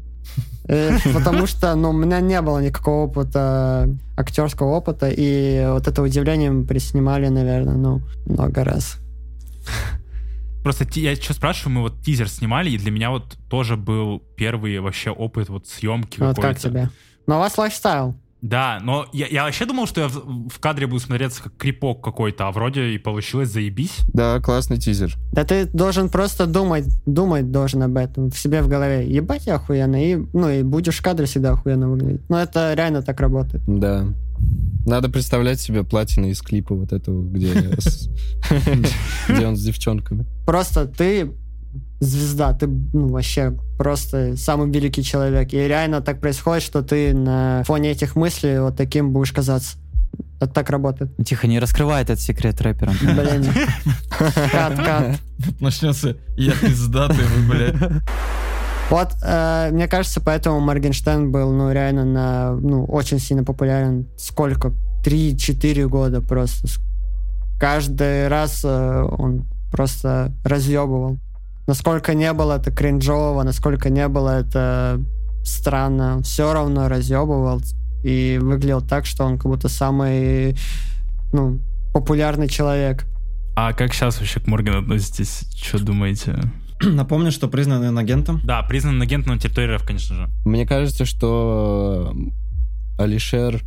Э, 0.67 0.97
Потому 1.13 1.47
что, 1.47 1.75
ну, 1.75 1.89
у 1.89 1.93
меня 1.93 2.19
не 2.19 2.41
было 2.41 2.59
никакого 2.59 3.05
опыта, 3.05 3.89
актерского 4.17 4.67
опыта, 4.67 5.09
и 5.09 5.65
вот 5.69 5.87
это 5.87 6.01
удивление 6.01 6.51
мы 6.51 6.65
приснимали, 6.65 7.27
наверное, 7.29 7.75
ну, 7.75 8.01
много 8.25 8.63
раз. 8.63 8.97
просто 10.63 10.85
я 10.99 11.15
что 11.15 11.33
спрашиваю, 11.33 11.75
мы 11.75 11.81
вот 11.83 12.01
тизер 12.01 12.27
снимали, 12.27 12.69
и 12.69 12.77
для 12.77 12.91
меня 12.91 13.11
вот 13.11 13.37
тоже 13.49 13.77
был 13.77 14.21
первый 14.35 14.79
вообще 14.79 15.11
опыт 15.11 15.49
вот 15.49 15.67
съемки 15.67 16.19
Вот 16.19 16.35
как 16.37 16.59
тебе? 16.59 16.89
Но 17.25 17.37
у 17.37 17.39
вас 17.39 17.57
лайфстайл. 17.57 18.15
Да, 18.41 18.79
но 18.83 19.07
я, 19.13 19.27
я 19.27 19.43
вообще 19.43 19.65
думал, 19.65 19.87
что 19.87 20.01
я 20.01 20.07
в, 20.07 20.49
в 20.49 20.59
кадре 20.59 20.85
буду 20.85 20.99
смотреться 20.99 21.43
как 21.43 21.57
крипок 21.57 22.03
какой-то, 22.03 22.47
а 22.47 22.51
вроде 22.51 22.89
и 22.89 22.97
получилось 22.97 23.49
заебись. 23.49 23.99
Да, 24.13 24.39
классный 24.39 24.77
тизер. 24.77 25.15
Да 25.31 25.43
ты 25.43 25.65
должен 25.65 26.09
просто 26.09 26.45
думать, 26.45 26.85
думать 27.05 27.51
должен 27.51 27.81
об 27.83 27.97
этом 27.97 28.29
в 28.29 28.37
себе 28.37 28.61
в 28.61 28.67
голове. 28.67 29.07
Ебать 29.07 29.47
я 29.47 29.55
охуенно, 29.55 30.03
и, 30.03 30.17
ну 30.33 30.49
и 30.49 30.61
будешь 30.61 30.97
в 30.97 31.01
кадре 31.01 31.25
всегда 31.25 31.53
охуенно 31.53 31.89
выглядеть. 31.89 32.29
Но 32.29 32.39
это 32.39 32.73
реально 32.75 33.01
так 33.01 33.19
работает. 33.19 33.63
Да. 33.67 34.05
Надо 34.85 35.09
представлять 35.09 35.59
себе 35.59 35.83
платины 35.83 36.27
из 36.27 36.41
клипа 36.41 36.75
вот 36.75 36.93
этого, 36.93 37.23
где, 37.23 37.53
он 39.45 39.57
с 39.57 39.63
девчонками. 39.63 40.25
Просто 40.45 40.85
ты 40.85 41.31
звезда, 41.99 42.53
ты 42.53 42.67
ну, 42.67 43.07
вообще 43.07 43.57
просто 43.77 44.37
самый 44.37 44.69
великий 44.69 45.03
человек. 45.03 45.53
И 45.53 45.57
реально 45.57 46.01
так 46.01 46.19
происходит, 46.19 46.63
что 46.63 46.81
ты 46.81 47.13
на 47.13 47.63
фоне 47.65 47.91
этих 47.91 48.15
мыслей 48.15 48.59
вот 48.59 48.75
таким 48.75 49.11
будешь 49.11 49.31
казаться. 49.31 49.77
Это 50.39 50.53
так 50.53 50.69
работает. 50.69 51.11
Тихо, 51.25 51.47
не 51.47 51.59
раскрывай 51.59 52.01
этот 52.03 52.19
секрет 52.19 52.61
рэперам. 52.61 52.95
Блин. 53.01 53.45
Кат, 54.51 54.75
кат. 54.75 55.19
Начнется 55.59 56.17
я 56.35 56.53
пиздатый, 56.53 57.25
вы, 57.25 57.49
блядь. 57.51 57.75
Вот, 58.89 59.09
э, 59.21 59.69
мне 59.71 59.87
кажется, 59.87 60.21
поэтому 60.21 60.61
Моргенштерн 60.61 61.29
был, 61.31 61.51
ну, 61.51 61.71
реально 61.71 62.05
на, 62.05 62.51
ну, 62.53 62.85
очень 62.85 63.19
сильно 63.19 63.43
популярен. 63.43 64.07
Сколько? 64.17 64.73
Три-четыре 65.03 65.87
года 65.87 66.21
просто. 66.21 66.67
Каждый 67.59 68.27
раз 68.29 68.61
э, 68.63 69.01
он 69.03 69.45
просто 69.71 70.31
разъебывал. 70.43 71.17
Насколько 71.67 72.13
не 72.13 72.31
было 72.31 72.57
это 72.57 72.71
кринжово, 72.71 73.43
насколько 73.43 73.89
не 73.89 74.07
было 74.07 74.39
это 74.39 75.03
странно, 75.43 76.21
все 76.23 76.53
равно 76.53 76.87
разъебывал 76.87 77.61
и 78.03 78.39
выглядел 78.41 78.81
так, 78.81 79.05
что 79.05 79.25
он 79.25 79.37
как 79.37 79.47
будто 79.47 79.67
самый, 79.67 80.57
ну, 81.33 81.59
популярный 81.93 82.47
человек. 82.47 83.05
А 83.55 83.73
как 83.73 83.93
сейчас 83.93 84.19
вообще 84.19 84.39
к 84.39 84.47
Моргану 84.47 84.79
относитесь? 84.79 85.45
Что 85.55 85.79
думаете? 85.79 86.39
Напомню, 86.81 87.31
что 87.31 87.49
признан 87.49 87.85
инагентом. 87.85 88.39
Да, 88.45 88.61
признан 88.63 89.01
агентом 89.01 89.33
на 89.33 89.39
территории 89.39 89.75
РФ, 89.75 89.83
конечно 89.83 90.15
же. 90.15 90.29
Мне 90.45 90.65
кажется, 90.65 91.03
что 91.05 92.15
Алишер, 92.97 93.61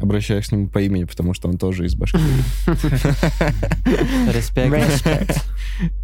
обращаюсь 0.00 0.48
к 0.48 0.52
нему 0.52 0.68
по 0.68 0.80
имени, 0.80 1.04
потому 1.04 1.34
что 1.34 1.48
он 1.48 1.58
тоже 1.58 1.86
из 1.86 1.94
Башкирии. 1.94 2.24
Респект. 4.32 5.44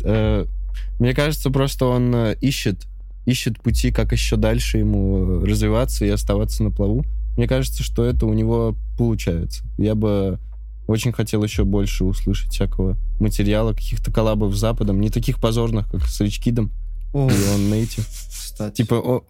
Э, 1.00 1.02
Мне 1.02 1.14
кажется, 1.14 1.50
просто 1.50 1.86
он 1.86 2.14
э, 2.14 2.36
ищет, 2.40 2.86
ищет 3.26 3.60
пути, 3.60 3.90
как 3.90 4.12
еще 4.12 4.36
дальше 4.36 4.78
ему 4.78 5.40
развиваться 5.44 6.04
и 6.04 6.08
оставаться 6.08 6.62
на 6.62 6.70
плаву. 6.70 7.04
Мне 7.36 7.48
кажется, 7.48 7.82
что 7.82 8.04
это 8.04 8.26
у 8.26 8.34
него 8.34 8.76
получается. 8.98 9.64
Я 9.78 9.94
бы 9.94 10.38
очень 10.86 11.12
хотел 11.12 11.42
еще 11.42 11.64
больше 11.64 12.04
услышать 12.04 12.52
всякого 12.52 12.96
материала, 13.20 13.72
каких-то 13.72 14.12
коллабов 14.12 14.54
с 14.54 14.58
Западом, 14.58 15.00
не 15.00 15.08
таких 15.10 15.40
позорных, 15.40 15.90
как 15.90 16.04
с 16.06 16.20
Ричкидом 16.20 16.70
О, 17.12 17.28
и 17.30 17.54
он 17.54 17.70
Нейтив. 17.70 18.06
кстати. 18.06 18.76
Типа, 18.76 18.94
о, 18.94 19.22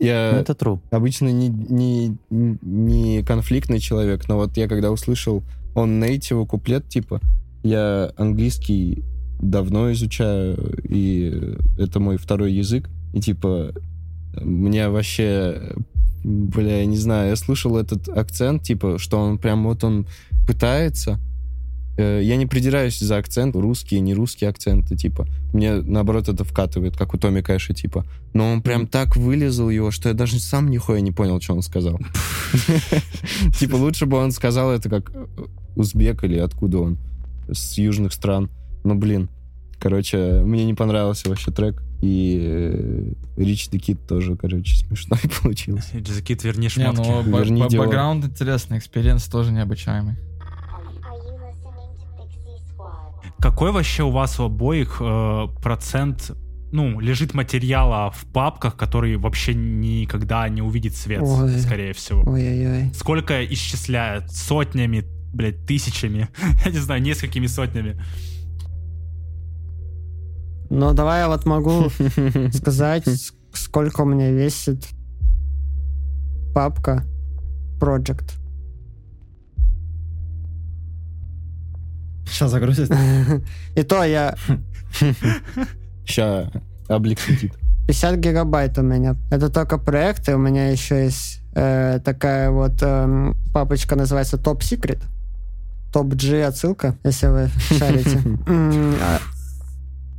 я 0.00 0.30
Ну, 0.32 0.38
это 0.40 0.52
true. 0.54 0.80
обычно 0.90 1.28
не, 1.28 1.48
не, 1.48 2.16
не 2.30 3.22
конфликтный 3.22 3.78
человек, 3.80 4.26
но 4.28 4.36
вот 4.36 4.56
я 4.56 4.66
когда 4.66 4.90
услышал 4.90 5.42
он 5.74 6.00
нейтива 6.00 6.44
куплет, 6.46 6.88
типа, 6.88 7.20
я 7.62 8.10
английский 8.16 9.04
давно 9.40 9.92
изучаю, 9.92 10.78
и 10.88 11.56
это 11.78 12.00
мой 12.00 12.16
второй 12.16 12.52
язык, 12.52 12.88
и 13.12 13.20
типа, 13.20 13.72
мне 14.40 14.88
вообще, 14.88 15.74
бля, 16.22 16.80
я 16.80 16.86
не 16.86 16.96
знаю, 16.96 17.30
я 17.30 17.36
слышал 17.36 17.76
этот 17.76 18.08
акцент, 18.08 18.62
типа, 18.62 18.98
что 18.98 19.18
он 19.18 19.38
прям 19.38 19.64
вот 19.64 19.84
он 19.84 20.06
пытается, 20.46 21.20
Э, 21.96 22.20
я 22.22 22.36
не 22.36 22.46
придираюсь 22.46 22.98
за 22.98 23.16
акцент, 23.16 23.54
русские, 23.54 24.00
не 24.00 24.14
русские 24.14 24.50
акценты, 24.50 24.96
типа. 24.96 25.26
Мне, 25.52 25.74
наоборот, 25.74 26.28
это 26.28 26.44
вкатывает, 26.44 26.96
как 26.96 27.14
у 27.14 27.18
Томми 27.18 27.40
Кэша, 27.40 27.74
типа. 27.74 28.04
Но 28.32 28.50
он 28.52 28.62
прям 28.62 28.86
так 28.86 29.16
вылезал 29.16 29.70
его, 29.70 29.90
что 29.90 30.08
я 30.08 30.14
даже 30.14 30.40
сам 30.40 30.70
нихуя 30.70 31.00
не 31.00 31.12
понял, 31.12 31.40
что 31.40 31.54
он 31.54 31.62
сказал. 31.62 31.98
Типа, 33.58 33.76
лучше 33.76 34.06
бы 34.06 34.16
он 34.16 34.32
сказал 34.32 34.72
это 34.72 34.88
как 34.88 35.10
э, 35.14 35.26
узбек 35.76 36.24
или 36.24 36.38
откуда 36.38 36.78
он, 36.78 36.98
с 37.50 37.78
южных 37.78 38.12
стран. 38.12 38.50
Ну, 38.84 38.94
блин. 38.94 39.28
Короче, 39.80 40.40
мне 40.44 40.64
не 40.64 40.74
понравился 40.74 41.28
вообще 41.28 41.50
трек. 41.50 41.82
И 42.00 43.12
Rich 43.36 43.68
the 43.70 43.78
Kid 43.80 44.06
тоже, 44.06 44.36
короче, 44.36 44.76
смешной 44.86 45.20
получился. 45.42 45.98
Джазакит, 45.98 46.44
верни 46.44 46.64
Не, 46.64 46.68
шмотки. 46.68 47.00
ну 47.00 47.22
ба- 47.22 47.38
Верни 47.40 47.66
Диор. 47.68 47.86
бэкграунд 47.86 48.24
интересный, 48.26 48.78
experience 48.78 49.24
тоже 49.26 49.52
необычаемый. 49.52 50.16
Какой 53.40 53.72
вообще 53.72 54.02
у 54.04 54.10
вас 54.10 54.40
у 54.40 54.44
обоих 54.44 54.98
э, 55.00 55.46
процент, 55.62 56.32
ну, 56.72 56.98
лежит 56.98 57.34
материала 57.34 58.10
в 58.10 58.24
папках, 58.32 58.74
который 58.76 59.16
вообще 59.16 59.54
никогда 59.54 60.48
не 60.48 60.62
увидит 60.62 60.94
свет, 60.96 61.20
Ой. 61.22 61.58
скорее 61.58 61.92
всего? 61.92 62.22
Ой-ой-ой. 62.26 62.92
Сколько 62.94 63.44
исчисляют? 63.44 64.30
Сотнями, 64.32 65.04
блядь, 65.34 65.66
тысячами? 65.66 66.28
Я 66.64 66.70
не 66.70 66.78
знаю, 66.78 67.02
несколькими 67.02 67.46
сотнями. 67.46 68.00
Ну, 70.70 70.92
давай 70.92 71.20
я 71.20 71.28
вот 71.28 71.46
могу 71.46 71.88
сказать, 72.52 73.04
сколько 73.52 74.02
у 74.02 74.04
меня 74.04 74.30
весит 74.30 74.86
папка 76.54 77.04
Project. 77.80 78.32
Сейчас 82.26 82.50
загрузит. 82.50 82.90
И 83.76 83.82
то 83.82 84.02
я 84.04 84.34
Ща 86.06 86.50
облегчит. 86.88 87.52
50 87.86 88.18
гигабайт 88.18 88.78
у 88.78 88.82
меня. 88.82 89.16
Это 89.30 89.50
только 89.50 89.78
проекты. 89.78 90.34
У 90.34 90.38
меня 90.38 90.70
еще 90.70 91.04
есть 91.04 91.40
э, 91.54 92.00
такая 92.02 92.50
вот 92.50 92.82
эм, 92.82 93.36
папочка, 93.52 93.94
называется 93.94 94.36
Top 94.36 94.60
Secret. 94.60 95.02
Top 95.92 96.14
G 96.14 96.44
отсылка, 96.44 96.96
если 97.04 97.26
вы 97.26 97.50
шарите. 97.78 98.20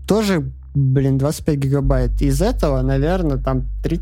Тоже, 0.08 0.52
блин, 0.74 1.18
25 1.18 1.58
гигабайт. 1.58 2.22
Из 2.22 2.42
этого, 2.42 2.82
наверное, 2.82 3.38
там 3.38 3.66
3-4 3.84 4.02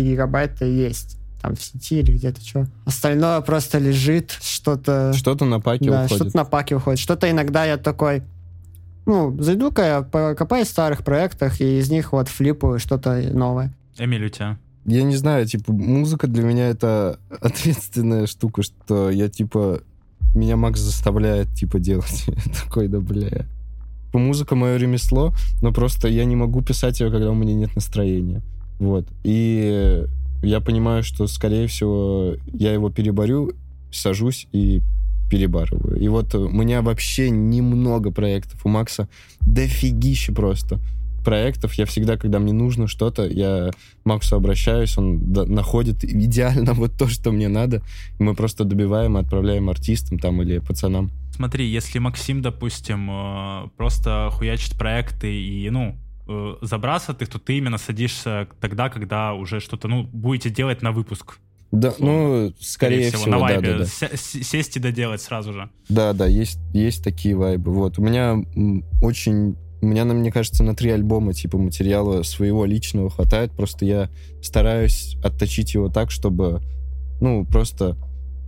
гигабайта 0.00 0.64
есть. 0.64 1.18
Там 1.42 1.56
в 1.56 1.62
сети 1.62 2.00
или 2.00 2.12
где-то 2.12 2.40
что. 2.40 2.66
Остальное 2.86 3.40
просто 3.42 3.78
лежит, 3.78 4.30
что-то... 4.40 5.12
Что-то 5.12 5.44
на 5.44 5.60
паке 5.60 5.90
Да, 5.90 6.04
уходит. 6.04 6.16
что-то 6.22 6.36
на 6.36 6.44
паке 6.44 6.76
уходит. 6.76 6.98
Что-то 6.98 7.30
иногда 7.30 7.64
я 7.66 7.76
такой, 7.76 8.22
ну, 9.06 9.36
зайду-ка 9.38 9.82
я 9.82 10.02
покопаюсь 10.02 10.68
в 10.68 10.70
старых 10.70 11.04
проектах, 11.04 11.60
и 11.60 11.78
из 11.78 11.90
них 11.90 12.12
вот 12.12 12.28
флипаю 12.28 12.78
что-то 12.78 13.16
новое. 13.32 13.74
Эмиль, 13.98 14.24
у 14.24 14.28
тебя? 14.30 14.58
Я 14.86 15.02
не 15.02 15.16
знаю, 15.16 15.46
типа, 15.46 15.72
музыка 15.72 16.26
для 16.26 16.42
меня 16.42 16.68
это 16.68 17.18
ответственная 17.40 18.26
штука, 18.26 18.62
что 18.62 19.10
я, 19.10 19.28
типа, 19.28 19.80
меня 20.34 20.56
Макс 20.56 20.80
заставляет, 20.80 21.52
типа, 21.54 21.78
делать. 21.78 22.24
Я 22.26 22.52
такой, 22.64 22.88
да, 22.88 23.00
бля. 23.00 23.46
Типа, 24.14 24.22
Музыка 24.22 24.54
мое 24.54 24.76
ремесло, 24.76 25.34
но 25.60 25.72
просто 25.72 26.06
я 26.06 26.24
не 26.24 26.36
могу 26.36 26.62
писать 26.62 27.00
ее, 27.00 27.10
когда 27.10 27.32
у 27.32 27.34
меня 27.34 27.52
нет 27.52 27.74
настроения. 27.74 28.42
Вот. 28.78 29.08
И 29.24 30.04
я 30.40 30.60
понимаю, 30.60 31.02
что, 31.02 31.26
скорее 31.26 31.66
всего, 31.66 32.36
я 32.52 32.72
его 32.72 32.90
переборю, 32.90 33.54
сажусь 33.90 34.46
и 34.52 34.82
перебарываю. 35.28 35.98
И 35.98 36.06
вот 36.06 36.32
у 36.36 36.48
меня 36.48 36.80
вообще 36.82 37.28
немного 37.28 38.12
проектов. 38.12 38.60
У 38.64 38.68
Макса 38.68 39.08
дофигища 39.40 40.32
просто 40.32 40.78
проектов. 41.24 41.74
Я 41.74 41.84
всегда, 41.84 42.16
когда 42.16 42.38
мне 42.38 42.52
нужно 42.52 42.86
что-то, 42.86 43.26
я 43.26 43.72
Максу 44.04 44.36
обращаюсь, 44.36 44.96
он 44.96 45.32
д- 45.32 45.46
находит 45.46 46.04
идеально 46.04 46.72
вот 46.74 46.92
то, 46.96 47.08
что 47.08 47.32
мне 47.32 47.48
надо. 47.48 47.82
И 48.20 48.22
мы 48.22 48.34
просто 48.36 48.62
добиваем 48.62 49.18
и 49.18 49.20
отправляем 49.20 49.70
артистам 49.70 50.20
там 50.20 50.40
или 50.40 50.58
пацанам. 50.58 51.10
Смотри, 51.34 51.66
если 51.66 51.98
Максим, 51.98 52.42
допустим, 52.42 53.10
э, 53.10 53.68
просто 53.76 54.28
хуячит 54.30 54.78
проекты 54.78 55.34
и, 55.34 55.68
ну, 55.68 55.96
э, 56.28 56.54
забрасывает 56.62 57.22
их, 57.22 57.28
то 57.28 57.40
ты 57.40 57.58
именно 57.58 57.76
садишься 57.76 58.46
тогда, 58.60 58.88
когда 58.88 59.34
уже 59.34 59.58
что-то, 59.58 59.88
ну, 59.88 60.04
будете 60.04 60.48
делать 60.48 60.80
на 60.80 60.92
выпуск. 60.92 61.38
Да, 61.72 61.92
ну, 61.98 62.52
скорее, 62.60 63.10
всего, 63.10 63.26
на 63.26 63.32
да, 63.32 63.38
вайбе. 63.38 63.72
да, 63.72 63.78
да. 63.78 63.84
С- 63.86 64.44
Сесть 64.44 64.76
и 64.76 64.80
доделать 64.80 65.20
сразу 65.22 65.52
же. 65.52 65.68
Да, 65.88 66.12
да, 66.12 66.26
есть, 66.26 66.60
есть 66.72 67.02
такие 67.02 67.34
вайбы. 67.34 67.72
Вот. 67.72 67.98
У 67.98 68.02
меня 68.02 68.36
очень... 69.02 69.56
У 69.82 69.86
меня, 69.86 70.04
на- 70.04 70.14
мне 70.14 70.30
кажется, 70.30 70.62
на 70.62 70.76
три 70.76 70.90
альбома 70.90 71.34
типа 71.34 71.58
материала 71.58 72.22
своего 72.22 72.64
личного 72.64 73.10
хватает. 73.10 73.50
Просто 73.56 73.84
я 73.86 74.08
стараюсь 74.40 75.16
отточить 75.24 75.74
его 75.74 75.88
так, 75.88 76.12
чтобы... 76.12 76.62
Ну, 77.20 77.44
просто... 77.44 77.96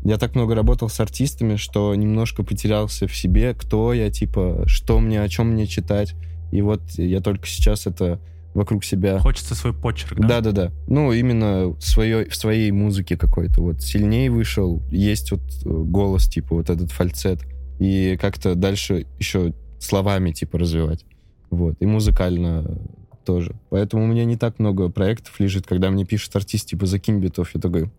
Я 0.06 0.18
так 0.18 0.36
много 0.36 0.54
работал 0.54 0.88
с 0.88 1.00
артистами, 1.00 1.56
что 1.56 1.92
немножко 1.96 2.44
потерялся 2.44 3.08
в 3.08 3.16
себе, 3.16 3.54
кто 3.54 3.92
я, 3.92 4.08
типа, 4.08 4.62
что 4.66 5.00
мне, 5.00 5.20
о 5.20 5.28
чем 5.28 5.48
мне 5.48 5.66
читать. 5.66 6.14
И 6.52 6.62
вот 6.62 6.80
я 6.96 7.20
только 7.20 7.48
сейчас 7.48 7.88
это 7.88 8.20
вокруг 8.54 8.84
себя... 8.84 9.18
Хочется 9.18 9.56
свой 9.56 9.74
почерк, 9.74 10.20
да? 10.20 10.40
Да-да-да. 10.40 10.72
Ну, 10.86 11.12
именно 11.12 11.74
свое, 11.80 12.30
в 12.30 12.36
своей 12.36 12.70
музыке 12.70 13.16
какой-то. 13.16 13.60
Вот 13.60 13.82
сильнее 13.82 14.30
вышел, 14.30 14.80
есть 14.92 15.32
вот 15.32 15.40
э, 15.64 15.68
голос, 15.68 16.28
типа, 16.28 16.54
вот 16.54 16.70
этот 16.70 16.92
фальцет. 16.92 17.40
И 17.80 18.16
как-то 18.20 18.54
дальше 18.54 19.06
еще 19.18 19.54
словами, 19.80 20.30
типа, 20.30 20.56
развивать. 20.56 21.04
Вот. 21.50 21.74
И 21.80 21.86
музыкально 21.86 22.80
тоже. 23.24 23.56
Поэтому 23.70 24.04
у 24.04 24.06
меня 24.06 24.24
не 24.24 24.36
так 24.36 24.60
много 24.60 24.88
проектов 24.88 25.40
лежит, 25.40 25.66
когда 25.66 25.90
мне 25.90 26.04
пишет 26.04 26.36
артист, 26.36 26.68
типа, 26.68 26.86
закинь 26.86 27.18
битов, 27.18 27.50
я 27.56 27.60
такой... 27.60 27.90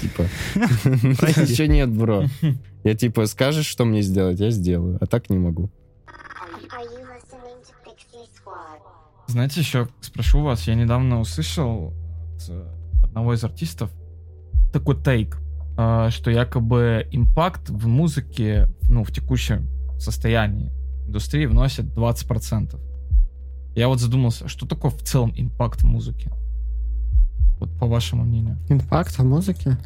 Типа, 0.00 0.22
еще 0.54 1.68
нет, 1.68 1.90
бро. 1.90 2.24
Я 2.84 2.94
типа, 2.94 3.26
скажешь, 3.26 3.66
что 3.66 3.84
мне 3.84 4.02
сделать, 4.02 4.40
я 4.40 4.50
сделаю. 4.50 4.98
А 5.00 5.06
так 5.06 5.30
не 5.30 5.38
могу. 5.38 5.70
Знаете, 9.28 9.60
еще 9.60 9.88
спрошу 10.00 10.42
вас, 10.42 10.66
я 10.68 10.74
недавно 10.74 11.20
услышал 11.20 11.94
от 12.36 12.50
э, 12.50 12.64
одного 13.02 13.32
из 13.32 13.42
артистов 13.42 13.90
такой 14.72 15.02
тейк, 15.02 15.38
э, 15.78 16.08
что 16.10 16.30
якобы 16.30 17.06
импакт 17.12 17.70
в 17.70 17.86
музыке, 17.86 18.68
ну, 18.88 19.04
в 19.04 19.12
текущем 19.12 19.68
состоянии 19.98 20.70
индустрии 21.06 21.46
вносит 21.46 21.86
20%. 21.86 22.78
Я 23.74 23.88
вот 23.88 24.00
задумался, 24.00 24.48
что 24.48 24.66
такое 24.66 24.90
в 24.90 25.02
целом 25.02 25.32
импакт 25.34 25.80
в 25.80 25.86
музыке? 25.86 26.30
Вот 27.62 27.70
по 27.78 27.86
вашему 27.86 28.24
мнению. 28.24 28.58
Импакт 28.68 29.16
в 29.16 29.24
музыке? 29.24 29.78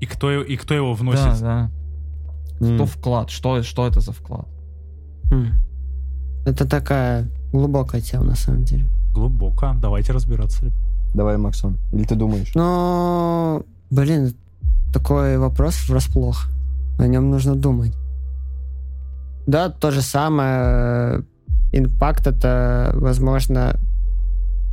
И 0.00 0.06
кто, 0.06 0.42
и 0.42 0.56
кто 0.56 0.74
его 0.74 0.92
вносит? 0.92 1.40
Да, 1.40 1.70
да. 2.60 2.74
Что 2.74 2.84
вклад? 2.84 3.30
Что, 3.30 3.62
что 3.62 3.86
это 3.86 4.00
за 4.00 4.12
вклад? 4.12 4.46
Хм. 5.30 5.46
Это 6.44 6.68
такая 6.68 7.26
глубокая 7.52 8.02
тема, 8.02 8.24
на 8.24 8.34
самом 8.36 8.64
деле. 8.64 8.84
Глубоко. 9.14 9.74
Давайте 9.80 10.12
разбираться. 10.12 10.70
Давай, 11.14 11.38
Максон. 11.38 11.78
Или 11.90 12.04
ты 12.04 12.16
думаешь? 12.16 12.52
Ну, 12.54 13.64
блин, 13.90 14.34
такой 14.92 15.38
вопрос 15.38 15.88
врасплох. 15.88 16.48
О 16.98 17.06
нем 17.06 17.30
нужно 17.30 17.56
думать. 17.56 17.94
Да, 19.46 19.70
то 19.70 19.90
же 19.90 20.02
самое. 20.02 21.24
Импакт— 21.72 22.26
это, 22.28 22.92
возможно, 22.94 23.76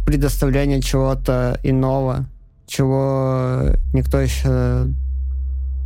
предоставление 0.06 0.82
чего-то 0.82 1.58
иного, 1.64 2.26
чего 2.68 3.64
никто 3.94 4.20
еще 4.20 4.88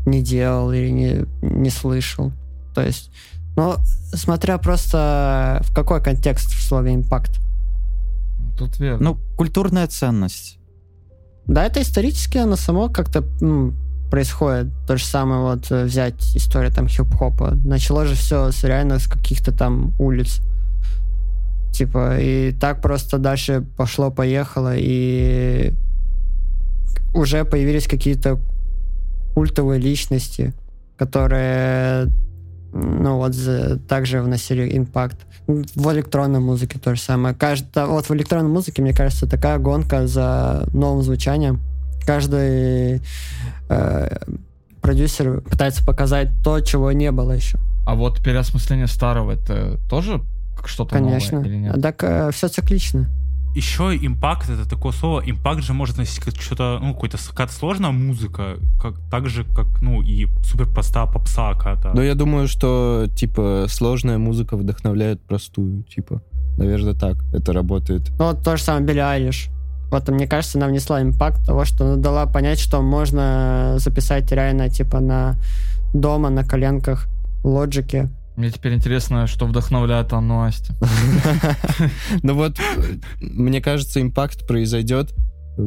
не 0.05 0.21
делал 0.21 0.71
или 0.71 0.89
не, 0.89 1.25
не 1.41 1.69
слышал. 1.69 2.31
То 2.73 2.81
есть, 2.81 3.11
ну, 3.55 3.75
смотря 4.13 4.57
просто 4.57 5.61
в 5.63 5.73
какой 5.73 6.01
контекст 6.01 6.51
в 6.51 6.61
слове 6.61 6.95
импакт. 6.95 7.39
Тут 8.57 8.79
верно. 8.79 9.03
Ну, 9.03 9.17
культурная 9.35 9.87
ценность. 9.87 10.59
Да, 11.45 11.65
это 11.65 11.81
исторически 11.81 12.37
оно 12.37 12.55
само 12.55 12.89
как-то 12.89 13.23
м, 13.41 13.75
происходит. 14.09 14.67
То 14.87 14.97
же 14.97 15.05
самое 15.05 15.41
вот 15.41 15.71
э, 15.71 15.85
взять 15.85 16.35
историю 16.35 16.71
там 16.71 16.87
хип-хопа. 16.87 17.51
Началось 17.65 18.09
же 18.09 18.15
все 18.15 18.51
с, 18.51 18.63
реально 18.63 18.99
с 18.99 19.07
каких-то 19.07 19.51
там 19.51 19.93
улиц. 19.99 20.41
Типа, 21.73 22.17
и 22.19 22.51
так 22.53 22.81
просто 22.81 23.17
дальше 23.17 23.65
пошло-поехало, 23.77 24.73
и 24.75 25.73
уже 27.13 27.45
появились 27.45 27.87
какие-то 27.87 28.39
культовые 29.33 29.79
личности, 29.79 30.53
которые 30.97 32.07
ну 32.73 33.17
вот 33.17 33.33
за- 33.33 33.77
также 33.79 34.21
вносили 34.21 34.77
импакт. 34.77 35.17
В 35.47 35.91
электронной 35.93 36.39
музыке 36.39 36.79
то 36.79 36.93
же 36.95 37.01
самое. 37.01 37.33
Каждый, 37.33 37.85
вот 37.85 38.09
в 38.09 38.13
электронной 38.13 38.49
музыке, 38.49 38.81
мне 38.81 38.93
кажется, 38.93 39.27
такая 39.27 39.57
гонка 39.57 40.05
за 40.07 40.67
новым 40.73 41.01
звучанием. 41.01 41.61
Каждый 42.05 43.01
э, 43.69 44.17
продюсер 44.81 45.41
пытается 45.41 45.85
показать 45.85 46.29
то, 46.43 46.59
чего 46.59 46.91
не 46.91 47.11
было 47.11 47.31
еще. 47.31 47.57
А 47.85 47.95
вот 47.95 48.21
переосмысление 48.21 48.87
старого, 48.87 49.31
это 49.31 49.77
тоже 49.89 50.21
что-то 50.65 50.95
Конечно. 50.95 51.37
новое 51.37 51.49
или 51.49 51.57
нет? 51.57 51.81
Так 51.81 52.33
все 52.33 52.49
циклично. 52.49 53.07
Еще 53.57 53.97
импакт 53.97 54.51
это 54.51 54.69
такое 54.69 54.91
слово. 54.91 55.23
Импакт 55.25 55.63
же 55.63 55.73
может 55.73 55.97
носить 55.97 56.19
как 56.19 56.35
что-то, 56.35 56.77
ну, 56.79 56.93
какой-то 56.93 57.17
какая-то 57.17 57.51
сложная 57.51 57.89
музыка, 57.89 58.57
как, 58.79 58.93
так 59.09 59.29
же, 59.29 59.45
как, 59.45 59.81
ну, 59.81 60.03
и 60.03 60.27
супер 60.43 60.67
простая 60.67 61.07
попса 61.07 61.55
какая-то. 61.55 61.89
Но 61.95 62.03
я 62.03 62.13
думаю, 62.13 62.47
что, 62.47 63.07
типа, 63.15 63.65
сложная 63.67 64.19
музыка 64.19 64.57
вдохновляет 64.57 65.23
простую, 65.23 65.81
типа. 65.85 66.21
Наверное, 66.59 66.93
так 66.93 67.17
это 67.33 67.51
работает. 67.51 68.11
Ну, 68.19 68.25
вот 68.25 68.43
то 68.43 68.57
же 68.57 68.63
самое 68.63 68.85
Билли 68.85 68.99
Айлиш. 68.99 69.49
Вот, 69.89 70.07
мне 70.09 70.27
кажется, 70.27 70.59
она 70.59 70.67
внесла 70.67 71.01
импакт 71.01 71.43
того, 71.43 71.65
что 71.65 71.83
она 71.83 71.95
дала 71.95 72.27
понять, 72.27 72.59
что 72.59 72.83
можно 72.83 73.73
записать 73.79 74.31
реально, 74.31 74.69
типа, 74.69 74.99
на 74.99 75.35
дома, 75.95 76.29
на 76.29 76.43
коленках, 76.43 77.07
лоджике. 77.43 78.11
Мне 78.37 78.51
теперь 78.51 78.75
интересно, 78.75 79.25
что 79.25 79.47
вдохновляет 79.47 80.13
Анну 80.13 80.43
Асти. 80.43 80.71
Ну 82.21 82.35
вот, 82.35 82.57
мне 83.19 83.61
кажется, 83.61 83.99
импакт 83.99 84.45
произойдет, 84.47 85.11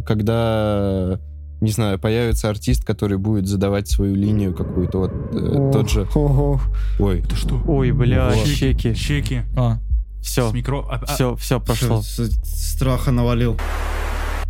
когда, 0.06 1.18
не 1.60 1.72
знаю, 1.72 1.98
появится 1.98 2.48
артист, 2.48 2.84
который 2.84 3.18
будет 3.18 3.48
задавать 3.48 3.88
свою 3.88 4.14
линию 4.14 4.55
какую-то, 4.55 4.98
вот 4.98 5.12
э, 5.32 5.70
тот 5.72 5.90
же... 5.90 6.06
Ой, 7.01 7.18
Это 7.22 7.34
что? 7.34 7.60
Ой, 7.66 7.90
бля, 7.90 8.32
щеки. 8.47 8.94
Чеки. 8.94 9.42
А, 9.56 9.80
Все, 10.22 10.48
С 10.48 10.52
микро... 10.55 10.86
а- 10.88 11.02
а- 11.02 11.06
все, 11.06 11.34
все 11.34 11.59
прошло. 11.60 12.02
Страха 12.02 13.10
навалил. 13.10 13.59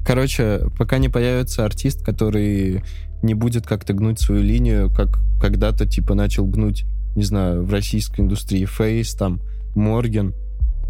Короче, 0.04 0.60
пока 0.78 0.98
не 0.98 1.08
появится 1.08 1.64
артист, 1.64 2.04
который 2.04 2.84
не 3.22 3.32
будет 3.32 3.66
как-то 3.66 3.94
гнуть 3.94 4.20
свою 4.20 4.42
линию, 4.42 4.90
как 4.94 5.20
когда-то 5.40 5.86
типа 5.86 6.12
начал 6.14 6.44
гнуть, 6.44 6.84
не 7.14 7.22
знаю, 7.22 7.64
в 7.64 7.72
российской 7.72 8.20
индустрии 8.20 8.64
Фейс, 8.64 9.14
там, 9.14 9.40
Морген, 9.74 10.34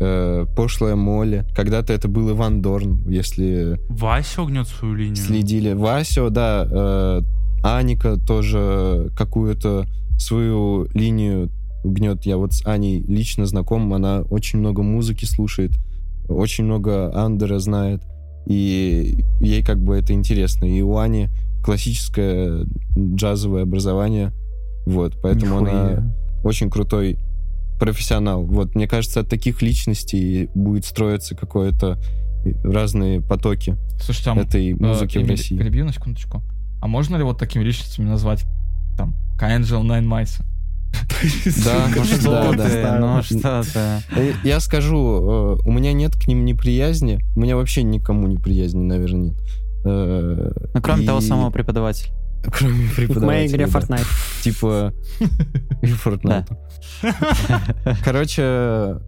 э, 0.01 0.47
Пошлая 0.57 0.97
Молли. 0.97 1.45
Когда-то 1.55 1.93
это 1.93 2.09
был 2.09 2.31
Иван 2.31 2.63
Дорн, 2.63 3.03
если 3.09 3.79
Вася 3.89 4.45
гнет 4.45 4.69
свою 4.69 4.95
линию. 4.95 5.17
следили. 5.17 5.73
Васио, 5.73 6.31
да, 6.31 6.67
э, 6.71 7.23
Аника 7.63 8.17
тоже 8.17 9.11
какую-то 9.17 9.87
свою 10.19 10.89
линию 10.95 11.51
гнет. 11.85 12.25
Я 12.25 12.37
вот 12.37 12.53
с 12.55 12.67
Аней 12.67 13.03
лично 13.03 13.47
знаком, 13.47 13.93
она 13.95 14.23
очень 14.23 14.59
много 14.59 14.83
музыки 14.83 15.25
слушает, 15.25 15.73
очень 16.29 16.65
много 16.65 17.15
Андера 17.15 17.59
знает, 17.59 18.03
и 18.47 19.25
ей 19.41 19.63
как 19.63 19.83
бы 19.83 19.97
это 19.97 20.13
интересно. 20.13 20.65
И 20.65 20.81
у 20.83 20.97
Ани 20.97 21.29
классическое 21.63 22.67
джазовое 22.97 23.63
образование, 23.63 24.33
вот, 24.87 25.21
поэтому 25.23 25.59
она 25.59 25.71
Нихуя. 25.91 26.13
очень 26.43 26.71
крутой 26.71 27.19
профессионал. 27.79 28.45
Вот, 28.45 28.75
мне 28.75 28.87
кажется, 28.87 29.21
от 29.21 29.29
таких 29.29 29.63
личностей 29.63 30.51
будет 30.55 30.85
строиться 30.85 31.35
какое-то 31.35 31.99
разные 32.65 33.21
потоки 33.21 33.77
слушайте, 34.01 34.31
а 34.31 34.33
м- 34.35 34.39
этой 34.41 34.75
музыки 34.75 35.19
э, 35.19 35.25
в 35.25 35.29
России. 35.29 35.57
Перебью 35.59 35.85
на 35.85 35.93
секундочку. 35.93 36.43
А 36.81 36.87
можно 36.87 37.17
ли 37.17 37.23
вот 37.23 37.39
такими 37.39 37.63
личностями 37.63 38.07
назвать 38.09 38.45
там 38.97 39.15
Каэнджел 39.39 39.83
Найн 39.83 40.07
Майса? 40.07 40.45
Да, 41.65 41.87
Ну 41.95 42.05
что 42.05 42.53
да, 42.57 42.67
ты, 42.69 42.83
да. 42.83 42.99
ну 42.99 43.23
что 43.23 43.63
ты. 43.63 43.79
Э, 44.19 44.33
Я 44.43 44.59
скажу, 44.61 44.97
э, 44.97 45.69
у 45.69 45.71
меня 45.73 45.93
нет 45.93 46.15
к 46.17 46.27
ним 46.27 46.45
неприязни. 46.45 47.21
У 47.37 47.41
меня 47.41 47.57
вообще 47.57 47.83
никому 47.83 48.27
неприязни, 48.27 48.81
наверное, 48.83 49.31
нет. 49.31 49.39
Э, 49.85 50.51
Ну, 50.75 50.83
кроме 50.83 51.07
того 51.07 51.21
самого 51.21 51.51
преподавателя. 51.51 52.13
Кроме 52.43 52.87
В 52.87 52.97
преподавателя. 52.97 53.27
моей 53.27 53.49
игре 53.49 53.67
да. 53.67 53.79
Fortnite. 53.79 54.07
Типа... 54.43 54.95
И 55.83 55.87
Fortnite. 55.87 56.57
Короче, 58.05 59.01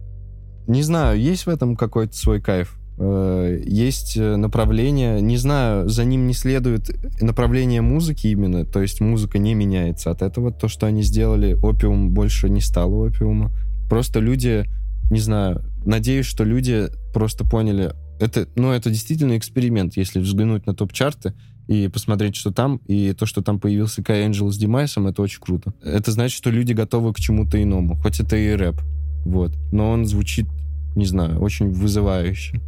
не 0.67 0.81
знаю, 0.81 1.19
есть 1.19 1.45
в 1.45 1.49
этом 1.49 1.75
какой-то 1.75 2.15
свой 2.15 2.41
кайф. 2.41 2.77
Э, 2.97 3.59
Есть 3.65 4.17
э, 4.17 4.35
направление, 4.35 5.19
не 5.19 5.37
знаю, 5.37 5.89
за 5.89 6.05
ним 6.05 6.27
не 6.27 6.33
следует 6.33 6.89
направление 7.21 7.81
музыки 7.81 8.27
именно, 8.27 8.65
то 8.65 8.81
есть 8.81 9.01
музыка 9.01 9.39
не 9.39 9.55
меняется 9.55 10.11
от 10.11 10.21
этого. 10.21 10.51
То, 10.51 10.67
что 10.67 10.85
они 10.85 11.01
сделали, 11.01 11.57
опиум 11.61 12.11
больше 12.11 12.49
не 12.49 12.61
стало 12.61 13.07
опиума. 13.07 13.51
Просто 13.89 14.19
люди, 14.19 14.65
не 15.09 15.19
знаю, 15.19 15.63
надеюсь, 15.85 16.27
что 16.27 16.43
люди 16.43 16.87
просто 17.13 17.43
поняли, 17.45 17.93
это, 18.19 18.47
ну, 18.55 18.71
это 18.71 18.89
действительно 18.89 19.37
эксперимент, 19.37 19.97
если 19.97 20.19
взглянуть 20.19 20.65
на 20.67 20.73
топ-чарты 20.75 21.33
и 21.67 21.87
посмотреть, 21.87 22.35
что 22.35 22.51
там, 22.51 22.77
и 22.87 23.13
то, 23.13 23.25
что 23.25 23.41
там 23.41 23.59
появился 23.59 24.03
Кай 24.03 24.25
Энджел 24.25 24.51
с 24.51 24.57
Димайсом, 24.57 25.07
это 25.07 25.21
очень 25.21 25.39
круто. 25.39 25.73
Это 25.83 26.11
значит, 26.11 26.35
что 26.37 26.49
люди 26.49 26.73
готовы 26.73 27.13
к 27.13 27.19
чему-то 27.19 27.61
иному, 27.61 27.95
хоть 27.95 28.19
это 28.19 28.35
и 28.35 28.51
рэп, 28.51 28.81
вот. 29.25 29.53
Но 29.71 29.91
он 29.91 30.05
звучит, 30.05 30.47
не 30.95 31.05
знаю, 31.05 31.39
очень 31.39 31.71
вызывающе. 31.71 32.61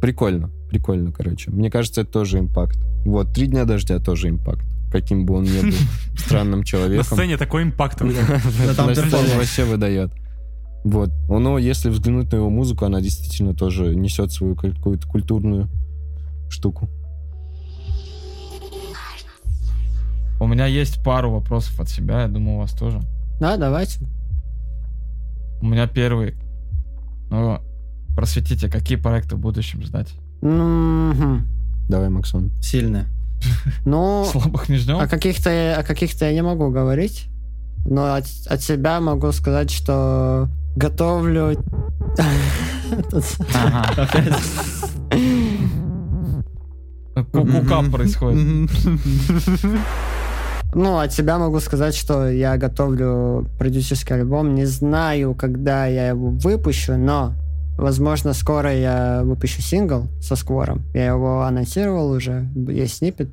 Прикольно, 0.00 0.50
прикольно, 0.68 1.12
короче. 1.12 1.50
Мне 1.50 1.70
кажется, 1.70 2.02
это 2.02 2.10
тоже 2.10 2.38
импакт. 2.38 2.78
Вот, 3.04 3.32
«Три 3.32 3.46
дня 3.46 3.64
дождя» 3.64 3.98
тоже 3.98 4.28
импакт. 4.28 4.64
Каким 4.90 5.24
бы 5.24 5.34
он 5.34 5.44
ни 5.44 5.60
был 5.60 5.76
странным 6.16 6.60
На 6.60 6.64
человеком. 6.66 7.04
сцене 7.04 7.36
такой 7.36 7.62
импакт. 7.62 8.00
На 8.02 8.10
сцене 8.94 9.36
вообще 9.36 9.64
выдает. 9.64 10.12
Вот. 10.84 11.10
Но 11.28 11.58
если 11.58 11.88
взглянуть 11.88 12.32
на 12.32 12.36
его 12.36 12.50
музыку, 12.50 12.84
она 12.84 13.00
действительно 13.00 13.54
тоже 13.54 13.94
несет 13.94 14.32
свою 14.32 14.56
какую-то 14.56 15.06
культурную 15.08 15.68
штуку. 16.48 16.88
У 20.42 20.46
меня 20.48 20.66
есть 20.66 21.00
пару 21.04 21.30
вопросов 21.30 21.78
от 21.78 21.88
себя, 21.88 22.22
я 22.22 22.28
думаю, 22.28 22.56
у 22.56 22.60
вас 22.62 22.72
тоже. 22.72 23.00
Да, 23.38 23.56
давайте. 23.56 24.00
У 25.60 25.66
меня 25.66 25.86
первый. 25.86 26.34
Ну, 27.30 27.60
просветите, 28.16 28.68
какие 28.68 28.98
проекты 28.98 29.36
в 29.36 29.38
будущем 29.38 29.82
ждать? 29.82 30.08
Мгм. 30.40 31.46
Давай, 31.88 32.08
Максон. 32.08 32.50
Сильная. 32.60 33.06
Ну, 33.84 34.26
Слабых 34.32 34.68
не 34.68 34.78
ждем? 34.78 34.98
о 34.98 35.06
каких-то 35.06 35.76
о 35.78 35.84
каких-то 35.84 36.24
я 36.24 36.32
не 36.32 36.42
могу 36.42 36.70
говорить, 36.70 37.28
но 37.84 38.14
от, 38.14 38.24
от 38.48 38.62
себя 38.62 39.00
могу 39.00 39.30
сказать, 39.30 39.70
что 39.70 40.48
готовлю... 40.74 41.56
Ага. 43.54 44.08
Кукука 47.30 47.82
происходит. 47.92 48.70
Ну, 50.74 50.98
от 50.98 51.12
себя 51.12 51.36
могу 51.36 51.60
сказать, 51.60 51.94
что 51.94 52.30
я 52.30 52.56
готовлю 52.56 53.46
продюсерский 53.58 54.14
альбом. 54.14 54.54
Не 54.54 54.64
знаю, 54.64 55.34
когда 55.34 55.84
я 55.84 56.08
его 56.08 56.30
выпущу, 56.30 56.96
но, 56.96 57.34
возможно, 57.76 58.32
скоро 58.32 58.74
я 58.74 59.20
выпущу 59.22 59.60
сингл 59.60 60.08
со 60.22 60.34
Сквором. 60.34 60.82
Я 60.94 61.08
его 61.08 61.42
анонсировал 61.42 62.10
уже, 62.10 62.48
есть 62.54 62.98
снипет. 62.98 63.28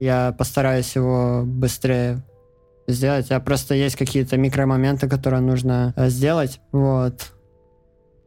Я 0.00 0.34
постараюсь 0.36 0.96
его 0.96 1.44
быстрее 1.44 2.22
сделать. 2.88 3.30
А 3.30 3.38
просто 3.38 3.74
есть 3.74 3.96
какие-то 3.96 4.36
микромоменты, 4.36 5.08
которые 5.08 5.40
нужно 5.40 5.92
э, 5.96 6.08
сделать. 6.08 6.60
Вот. 6.72 7.32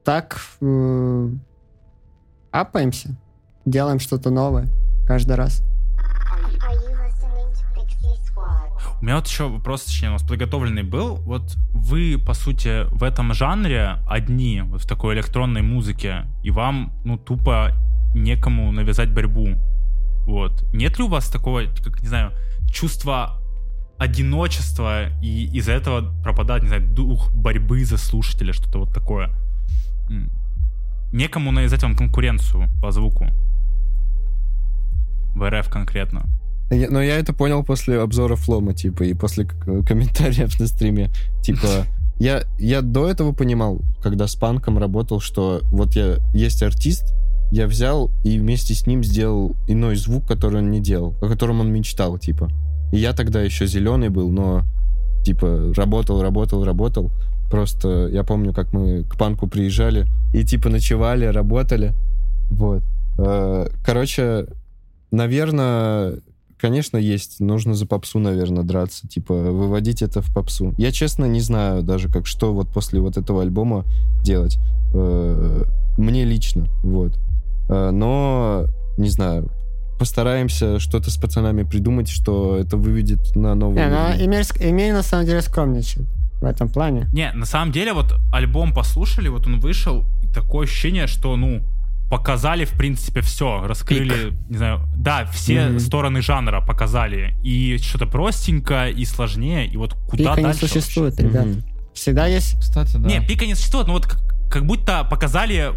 Так 0.05 0.39
э, 0.61 1.29
апаемся. 2.51 3.17
Делаем 3.65 3.99
что-то 3.99 4.29
новое 4.29 4.69
каждый 5.07 5.35
раз. 5.35 5.63
У 9.01 9.03
меня 9.03 9.15
вот 9.15 9.27
еще 9.27 9.49
вопрос, 9.49 9.85
точнее, 9.85 10.09
у 10.09 10.11
нас 10.13 10.21
подготовленный 10.21 10.83
был. 10.83 11.15
Вот 11.15 11.57
вы, 11.73 12.21
по 12.23 12.35
сути, 12.35 12.83
в 12.93 13.03
этом 13.03 13.33
жанре 13.33 13.97
одни, 14.07 14.61
вот 14.63 14.81
в 14.81 14.87
такой 14.87 15.15
электронной 15.15 15.63
музыке, 15.63 16.25
и 16.43 16.51
вам, 16.51 16.93
ну, 17.03 17.17
тупо 17.17 17.71
некому 18.13 18.71
навязать 18.71 19.11
борьбу. 19.11 19.57
Вот. 20.27 20.63
Нет 20.71 20.99
ли 20.99 21.05
у 21.05 21.07
вас 21.07 21.29
такого, 21.29 21.63
как, 21.83 22.01
не 22.01 22.09
знаю, 22.09 22.31
чувства 22.71 23.40
одиночества, 24.01 25.09
и 25.21 25.45
из-за 25.53 25.73
этого 25.73 26.11
пропадает, 26.23 26.63
не 26.63 26.69
знаю, 26.69 26.87
дух 26.87 27.31
борьбы 27.35 27.85
за 27.85 27.97
слушателя, 27.97 28.51
что-то 28.51 28.79
вот 28.79 28.91
такое? 28.91 29.29
Некому 31.13 31.51
навязать 31.51 31.83
вам 31.83 31.95
конкуренцию 31.95 32.67
по 32.81 32.91
звуку. 32.91 33.27
В 35.35 35.47
РФ 35.47 35.69
конкретно. 35.69 36.23
Но 36.71 36.99
я 36.99 37.17
это 37.17 37.31
понял 37.31 37.63
после 37.63 38.01
обзора 38.01 38.35
Флома, 38.37 38.73
типа, 38.73 39.03
и 39.03 39.13
после 39.13 39.45
комментариев 39.45 40.59
на 40.59 40.65
стриме. 40.65 41.11
Типа, 41.43 41.85
я, 42.19 42.43
я 42.57 42.81
до 42.81 43.07
этого 43.07 43.33
понимал, 43.33 43.81
когда 44.01 44.25
с 44.25 44.35
панком 44.35 44.79
работал, 44.79 45.19
что 45.19 45.61
вот 45.65 45.95
я 45.95 46.17
есть 46.33 46.63
артист, 46.63 47.13
я 47.51 47.67
взял 47.67 48.09
и 48.23 48.39
вместе 48.39 48.73
с 48.73 48.87
ним 48.87 49.03
сделал 49.03 49.55
иной 49.67 49.95
звук, 49.95 50.25
который 50.25 50.61
он 50.61 50.71
не 50.71 50.79
делал, 50.79 51.15
о 51.21 51.27
котором 51.27 51.59
он 51.59 51.71
мечтал, 51.71 52.17
типа. 52.17 52.49
Я 52.91 53.13
тогда 53.13 53.41
еще 53.41 53.65
зеленый 53.67 54.09
был, 54.09 54.29
но, 54.29 54.63
типа, 55.23 55.73
работал, 55.75 56.21
работал, 56.21 56.63
работал. 56.63 57.11
Просто 57.49 58.07
я 58.07 58.23
помню, 58.23 58.53
как 58.53 58.73
мы 58.73 59.03
к 59.03 59.17
панку 59.17 59.47
приезжали 59.47 60.07
и, 60.33 60.43
типа, 60.43 60.69
ночевали, 60.69 61.25
работали. 61.25 61.93
Вот. 62.49 62.83
Э, 63.17 63.67
Короче, 63.85 64.47
наверное, 65.11 66.19
конечно, 66.57 66.97
есть. 66.97 67.39
Нужно 67.39 67.73
за 67.73 67.85
попсу, 67.85 68.19
наверное, 68.19 68.63
драться. 68.63 69.07
Типа, 69.07 69.33
выводить 69.33 70.01
это 70.01 70.21
в 70.21 70.33
попсу. 70.33 70.73
Я, 70.77 70.91
честно, 70.91 71.25
не 71.25 71.41
знаю 71.41 71.83
даже, 71.83 72.07
как 72.07 72.27
что 72.27 72.53
вот 72.53 72.69
после 72.69 72.99
вот 73.01 73.17
этого 73.17 73.41
альбома 73.41 73.85
делать. 74.23 74.57
Э, 74.93 75.63
Мне 75.97 76.23
лично, 76.23 76.67
вот. 76.83 77.19
Э, 77.69 77.91
Но, 77.91 78.65
не 78.97 79.09
знаю, 79.09 79.49
постараемся 80.05 80.79
что-то 80.79 81.11
с 81.11 81.17
пацанами 81.17 81.61
придумать, 81.61 82.09
что 82.09 82.57
это 82.57 82.75
выведет 82.75 83.35
на 83.35 83.53
новый 83.53 83.75
Не, 83.75 83.87
ну, 83.87 84.03
уровень. 84.07 84.25
Эмиль, 84.25 84.45
Эмиль 84.59 84.93
на 84.93 85.03
самом 85.03 85.27
деле 85.27 85.41
скромничает 85.43 86.07
в 86.41 86.45
этом 86.45 86.69
плане. 86.69 87.07
Не, 87.13 87.31
на 87.33 87.45
самом 87.45 87.71
деле, 87.71 87.93
вот 87.93 88.15
альбом 88.33 88.73
послушали, 88.73 89.27
вот 89.29 89.45
он 89.45 89.59
вышел, 89.59 90.03
и 90.23 90.27
такое 90.27 90.65
ощущение, 90.65 91.05
что, 91.05 91.35
ну, 91.35 91.61
показали, 92.09 92.65
в 92.65 92.71
принципе, 92.71 93.21
все, 93.21 93.61
раскрыли, 93.67 94.33
не 94.49 94.57
знаю, 94.57 94.81
да, 94.97 95.25
все 95.25 95.67
Мгм. 95.69 95.79
стороны 95.79 96.21
жанра 96.23 96.61
показали, 96.61 97.35
и 97.43 97.77
что-то 97.77 98.07
простенько, 98.07 98.87
и 98.89 99.05
сложнее, 99.05 99.67
и 99.67 99.77
вот 99.77 99.93
куда 100.09 100.31
Пика 100.31 100.37
не 100.37 100.43
дальше 100.47 100.67
существует, 100.67 101.13
вообще? 101.13 101.27
ребят. 101.29 101.45
Мгм. 101.45 101.63
Всегда 101.93 102.25
есть... 102.25 102.59
Кстати, 102.59 102.97
да. 102.97 103.07
Не, 103.07 103.21
пика 103.21 103.45
не 103.45 103.53
существует, 103.53 103.85
но 103.85 103.93
вот 103.93 104.07
как, 104.07 104.19
как 104.49 104.65
будто 104.65 105.03
показали 105.03 105.73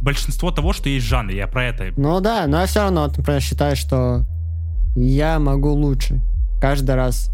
большинство 0.00 0.50
того, 0.50 0.72
что 0.72 0.88
есть 0.88 1.06
в 1.06 1.08
жанре, 1.08 1.36
я 1.36 1.46
про 1.46 1.66
это. 1.66 1.92
Ну 1.96 2.20
да, 2.20 2.46
но 2.46 2.60
я 2.60 2.66
все 2.66 2.80
равно, 2.80 3.06
например, 3.06 3.40
считаю, 3.40 3.76
что 3.76 4.24
я 4.94 5.38
могу 5.38 5.72
лучше. 5.72 6.20
Каждый 6.60 6.94
раз 6.94 7.30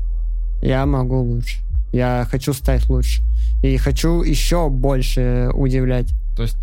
я 0.63 0.87
могу 0.87 1.21
лучше. 1.23 1.59
Я 1.93 2.27
хочу 2.31 2.53
стать 2.53 2.89
лучше. 2.89 3.23
И 3.63 3.77
хочу 3.77 4.23
еще 4.23 4.69
больше 4.69 5.51
удивлять. 5.55 6.13
То 6.37 6.43
есть 6.43 6.57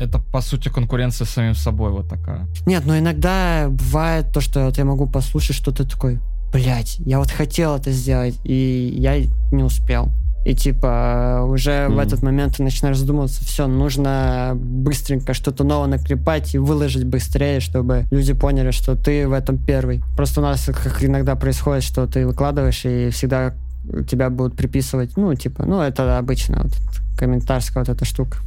это, 0.00 0.18
по 0.18 0.40
сути, 0.40 0.68
конкуренция 0.68 1.24
с 1.24 1.30
самим 1.30 1.54
собой 1.54 1.90
вот 1.90 2.08
такая. 2.08 2.46
Нет, 2.66 2.84
но 2.86 2.98
иногда 2.98 3.68
бывает 3.68 4.32
то, 4.32 4.40
что 4.40 4.66
вот 4.66 4.78
я 4.78 4.84
могу 4.84 5.06
послушать 5.06 5.56
что-то 5.56 5.88
такое, 5.88 6.20
блять, 6.52 6.96
я 7.00 7.18
вот 7.18 7.30
хотел 7.30 7.74
это 7.74 7.90
сделать, 7.90 8.38
и 8.44 8.94
я 8.96 9.18
не 9.52 9.62
успел. 9.62 10.10
И 10.48 10.54
типа 10.54 11.42
уже 11.46 11.88
в 11.88 11.90
Мгм. 11.90 12.00
этот 12.00 12.22
момент 12.22 12.56
ты 12.56 12.62
начинаешь 12.62 12.96
задумываться, 12.96 13.44
все, 13.44 13.66
нужно 13.66 14.52
быстренько 14.54 15.34
что-то 15.34 15.62
новое 15.62 15.88
наклепать 15.88 16.54
и 16.54 16.58
выложить 16.58 17.04
быстрее, 17.04 17.60
чтобы 17.60 18.06
люди 18.10 18.32
поняли, 18.32 18.70
что 18.70 18.96
ты 18.96 19.28
в 19.28 19.34
этом 19.34 19.58
первый. 19.58 20.02
Просто 20.16 20.40
у 20.40 20.42
нас 20.42 20.64
как 20.64 21.04
иногда 21.04 21.36
происходит, 21.36 21.84
что 21.84 22.06
ты 22.06 22.26
выкладываешь, 22.26 22.82
и 22.86 23.10
всегда 23.10 23.52
тебя 24.10 24.30
будут 24.30 24.56
приписывать, 24.56 25.18
ну, 25.18 25.34
типа, 25.34 25.66
ну, 25.66 25.82
это 25.82 26.16
обычно 26.16 26.62
вот 26.62 26.72
комментарская 27.18 27.84
вот 27.84 27.94
эта 27.94 28.06
штука. 28.06 28.38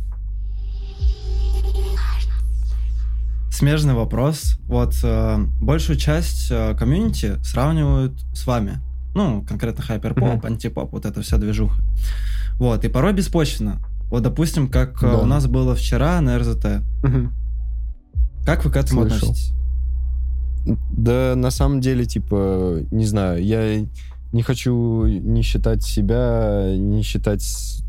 Смежный 3.52 3.94
вопрос. 3.94 4.58
Вот 4.66 4.96
э, 5.04 5.38
большую 5.62 6.00
часть 6.00 6.48
э, 6.50 6.74
комьюнити 6.76 7.36
сравнивают 7.44 8.14
с 8.34 8.48
вами. 8.48 8.80
Ну, 9.14 9.44
конкретно 9.48 9.84
хайперпоп, 9.84 10.36
Мгм. 10.38 10.46
антипоп, 10.46 10.92
вот 10.94 11.06
это 11.06 11.22
вся 11.22 11.38
движуха. 11.38 11.82
Вот, 12.58 12.86
и 12.86 12.88
порой 12.90 13.14
беспочвенно. 13.14 13.80
Вот, 14.10 14.24
допустим, 14.24 14.70
как 14.70 15.02
э, 15.04 15.08
Да. 15.12 15.18
у 15.20 15.26
нас 15.26 15.48
было 15.48 15.76
вчера 15.76 16.20
на 16.22 16.38
РЗТ. 16.38 16.82
Мгм. 17.04 17.34
Как 18.46 18.64
вы 18.66 18.72
к 18.72 18.78
этому 18.78 19.02
Слышал. 19.02 19.30
относитесь? 19.30 19.54
Да, 20.92 21.34
на 21.36 21.50
самом 21.52 21.82
деле, 21.82 22.06
типа, 22.06 22.82
не 22.92 23.06
знаю, 23.06 23.44
я 23.44 23.86
не 24.32 24.44
хочу 24.44 25.06
не 25.06 25.42
считать 25.42 25.84
себя, 25.84 26.74
не 26.78 27.02
считать 27.02 27.44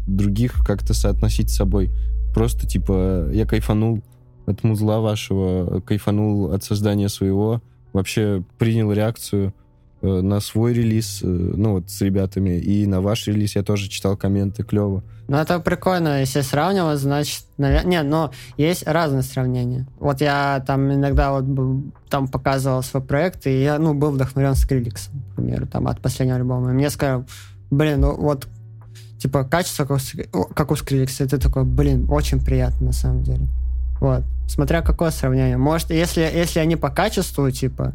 других, 0.07 0.65
как-то 0.65 0.95
соотносить 0.95 1.51
с 1.51 1.57
собой. 1.57 1.91
Просто, 2.35 2.67
типа, 2.67 3.29
я 3.33 3.45
кайфанул 3.47 4.03
от 4.47 4.65
музла 4.65 5.01
вашего, 5.01 5.81
кайфанул 5.81 6.51
от 6.53 6.65
создания 6.65 7.09
своего, 7.09 7.63
вообще 7.93 8.43
принял 8.59 8.91
реакцию 8.91 9.55
на 10.03 10.41
свой 10.41 10.75
релиз, 10.75 11.21
э, 11.23 11.27
ну 11.27 11.75
вот 11.75 11.91
с 11.91 12.01
ребятами, 12.01 12.59
и 12.59 12.87
на 12.87 13.01
ваш 13.01 13.27
релиз 13.29 13.57
я 13.57 13.63
тоже 13.63 13.89
читал 13.89 14.17
комменты, 14.17 14.65
клево. 14.65 15.03
Ну, 15.29 15.37
это 15.37 15.61
прикольно, 15.61 16.21
если 16.21 16.41
сравнивать, 16.41 16.99
значит, 16.99 17.45
наверное... 17.57 17.91
Нет, 17.91 18.07
но 18.07 18.33
есть 18.57 18.87
разные 18.87 19.23
сравнения. 19.23 19.87
Вот 19.99 20.21
я 20.21 20.63
там 20.67 20.93
иногда 20.93 21.33
вот 21.33 21.45
там 22.11 22.29
показывал 22.29 22.83
свой 22.83 23.03
проект, 23.03 23.47
и 23.47 23.63
я, 23.63 23.79
ну, 23.79 23.95
был 23.95 24.11
вдохновлен 24.11 24.57
Скриликсом, 24.57 25.23
к 25.33 25.37
примеру, 25.37 25.67
там, 25.67 25.87
от 25.87 26.01
последнего 26.01 26.37
альбома. 26.37 26.71
И 26.71 26.75
мне 26.75 26.91
сказали, 26.91 27.25
блин, 27.71 28.01
ну, 28.01 28.17
вот, 28.17 28.49
типа, 29.19 29.45
качество, 29.45 29.85
как 29.85 30.01
у 30.35 30.45
как 30.53 30.77
Скриликса, 30.77 31.25
и 31.25 31.29
ты 31.29 31.39
такой, 31.39 31.65
блин, 31.65 32.09
очень 32.11 32.45
приятно, 32.45 32.87
на 32.87 32.93
самом 32.93 33.23
деле. 33.23 33.47
Вот. 34.01 34.25
Смотря 34.49 34.83
какое 34.83 35.13
сравнение. 35.13 35.57
Может, 35.57 35.91
если, 35.91 36.23
если 36.23 36.59
они 36.59 36.75
по 36.75 36.91
качеству, 36.91 37.49
типа, 37.51 37.95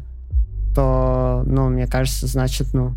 то, 0.78 1.42
ну, 1.44 1.68
мне 1.70 1.88
кажется, 1.88 2.28
значит, 2.28 2.68
ну, 2.72 2.94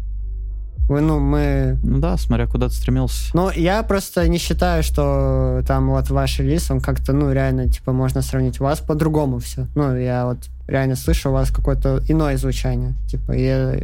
Вы, 0.88 1.02
ну, 1.02 1.20
мы... 1.20 1.80
Ну 1.82 1.98
да, 1.98 2.16
смотря 2.18 2.46
куда 2.46 2.68
ты 2.68 2.76
стремился. 2.76 3.32
Ну, 3.34 3.50
я 3.50 3.82
просто 3.82 4.28
не 4.28 4.38
считаю, 4.38 4.84
что 4.84 5.64
там 5.66 5.90
вот 5.90 6.12
ваш 6.12 6.38
релиз, 6.40 6.70
он 6.70 6.80
как-то, 6.80 7.12
ну, 7.12 7.32
реально, 7.32 7.68
типа, 7.68 7.92
можно 7.92 8.22
сравнить. 8.22 8.62
У 8.62 8.66
вас 8.66 8.82
по-другому 8.82 9.40
все. 9.40 9.66
Ну, 9.74 9.96
я 9.96 10.26
вот 10.28 10.38
реально 10.68 10.96
слышу 10.96 11.30
у 11.30 11.34
вас 11.34 11.50
какое-то 11.50 12.04
иное 12.08 12.38
звучание. 12.38 12.94
Типа, 13.08 13.32
я, 13.32 13.80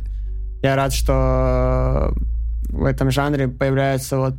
я 0.61 0.75
рад, 0.75 0.93
что 0.93 2.13
в 2.69 2.85
этом 2.85 3.09
жанре 3.09 3.47
появляется 3.47 4.19
вот, 4.19 4.35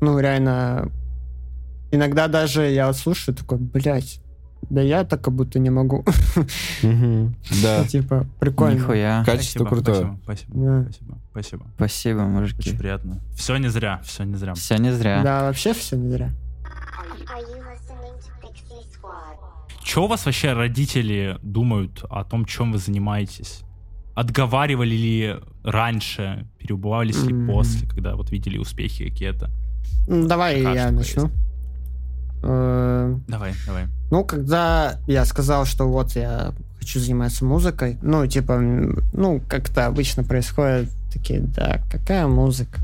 ну, 0.00 0.18
реально... 0.18 0.88
Иногда 1.90 2.26
даже 2.26 2.70
я 2.70 2.86
вот 2.86 2.96
слушаю, 2.96 3.34
такой, 3.34 3.58
блядь, 3.58 4.18
да 4.70 4.80
я 4.80 5.04
так 5.04 5.20
как 5.22 5.34
будто 5.34 5.58
не 5.58 5.70
могу. 5.70 6.04
Да. 7.62 7.84
Типа, 7.88 8.26
прикольно. 8.40 8.74
Нихуя. 8.78 9.22
Качество 9.24 9.64
крутое. 9.64 10.18
Спасибо, 10.24 10.50
спасибо, 10.54 10.84
спасибо, 10.84 11.18
спасибо. 11.30 11.66
Спасибо, 11.76 12.18
Очень 12.20 12.30
мужики. 12.30 12.76
приятно. 12.76 13.20
Все 13.34 13.56
не 13.56 13.68
зря, 13.68 14.00
все 14.04 14.24
не 14.24 14.36
зря. 14.36 14.54
Все 14.54 14.76
не 14.76 14.92
зря. 14.92 15.22
Да, 15.22 15.42
вообще 15.44 15.74
все 15.74 15.96
не 15.96 16.10
зря. 16.10 16.30
Что 19.84 20.04
у 20.04 20.06
вас 20.06 20.24
вообще 20.24 20.52
родители 20.54 21.38
думают 21.42 22.02
о 22.08 22.24
том, 22.24 22.44
чем 22.44 22.72
вы 22.72 22.78
занимаетесь? 22.78 23.62
Отговаривали 24.14 24.94
ли 24.94 25.36
раньше, 25.64 26.46
переубывались 26.58 27.22
ли 27.24 27.46
после, 27.46 27.86
когда 27.88 28.14
вот 28.14 28.30
видели 28.30 28.58
успехи 28.58 29.08
какие-то? 29.08 29.50
Ну, 30.06 30.26
Давай 30.26 30.62
я 30.62 30.90
начну. 30.90 31.30
Давай, 32.42 33.54
давай. 33.66 33.86
Ну, 34.10 34.24
когда 34.24 34.98
я 35.06 35.24
сказал, 35.24 35.64
что 35.64 35.88
вот 35.88 36.12
я 36.16 36.52
хочу 36.78 37.00
заниматься 37.00 37.44
музыкой, 37.44 37.98
ну, 38.02 38.26
типа, 38.26 38.58
ну, 38.58 39.40
как-то 39.48 39.86
обычно 39.86 40.24
происходит, 40.24 40.90
такие, 41.12 41.40
да, 41.40 41.80
какая 41.90 42.26
музыка? 42.26 42.80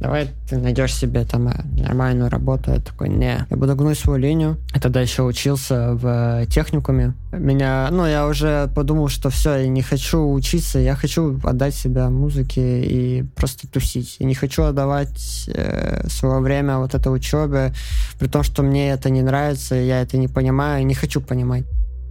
Давай 0.00 0.30
ты 0.48 0.58
найдешь 0.58 0.94
себе 0.94 1.24
там 1.24 1.48
э, 1.48 1.54
нормальную 1.76 2.30
работу. 2.30 2.70
Я 2.70 2.78
такой, 2.78 3.08
не, 3.08 3.44
я 3.50 3.56
буду 3.56 3.74
гнуть 3.74 3.98
свою 3.98 4.20
линию. 4.20 4.56
Я 4.72 4.80
тогда 4.80 5.00
еще 5.00 5.22
учился 5.22 5.94
в 5.94 6.46
техникуме. 6.46 7.14
Меня, 7.32 7.88
ну, 7.90 8.06
я 8.06 8.26
уже 8.28 8.70
подумал, 8.76 9.08
что 9.08 9.30
все, 9.30 9.56
я 9.56 9.68
не 9.68 9.82
хочу 9.82 10.32
учиться, 10.32 10.78
я 10.78 10.94
хочу 10.94 11.40
отдать 11.42 11.74
себя 11.74 12.10
музыке 12.10 12.84
и 12.84 13.22
просто 13.34 13.66
тусить. 13.66 14.16
Я 14.20 14.26
не 14.26 14.34
хочу 14.34 14.62
отдавать 14.62 15.50
э, 15.52 16.06
свое 16.08 16.40
время 16.40 16.78
вот 16.78 16.94
этой 16.94 17.12
учебе, 17.12 17.74
при 18.20 18.28
том, 18.28 18.44
что 18.44 18.62
мне 18.62 18.90
это 18.90 19.10
не 19.10 19.22
нравится, 19.22 19.74
я 19.74 20.00
это 20.00 20.16
не 20.16 20.28
понимаю, 20.28 20.86
не 20.86 20.94
хочу 20.94 21.20
понимать. 21.20 21.64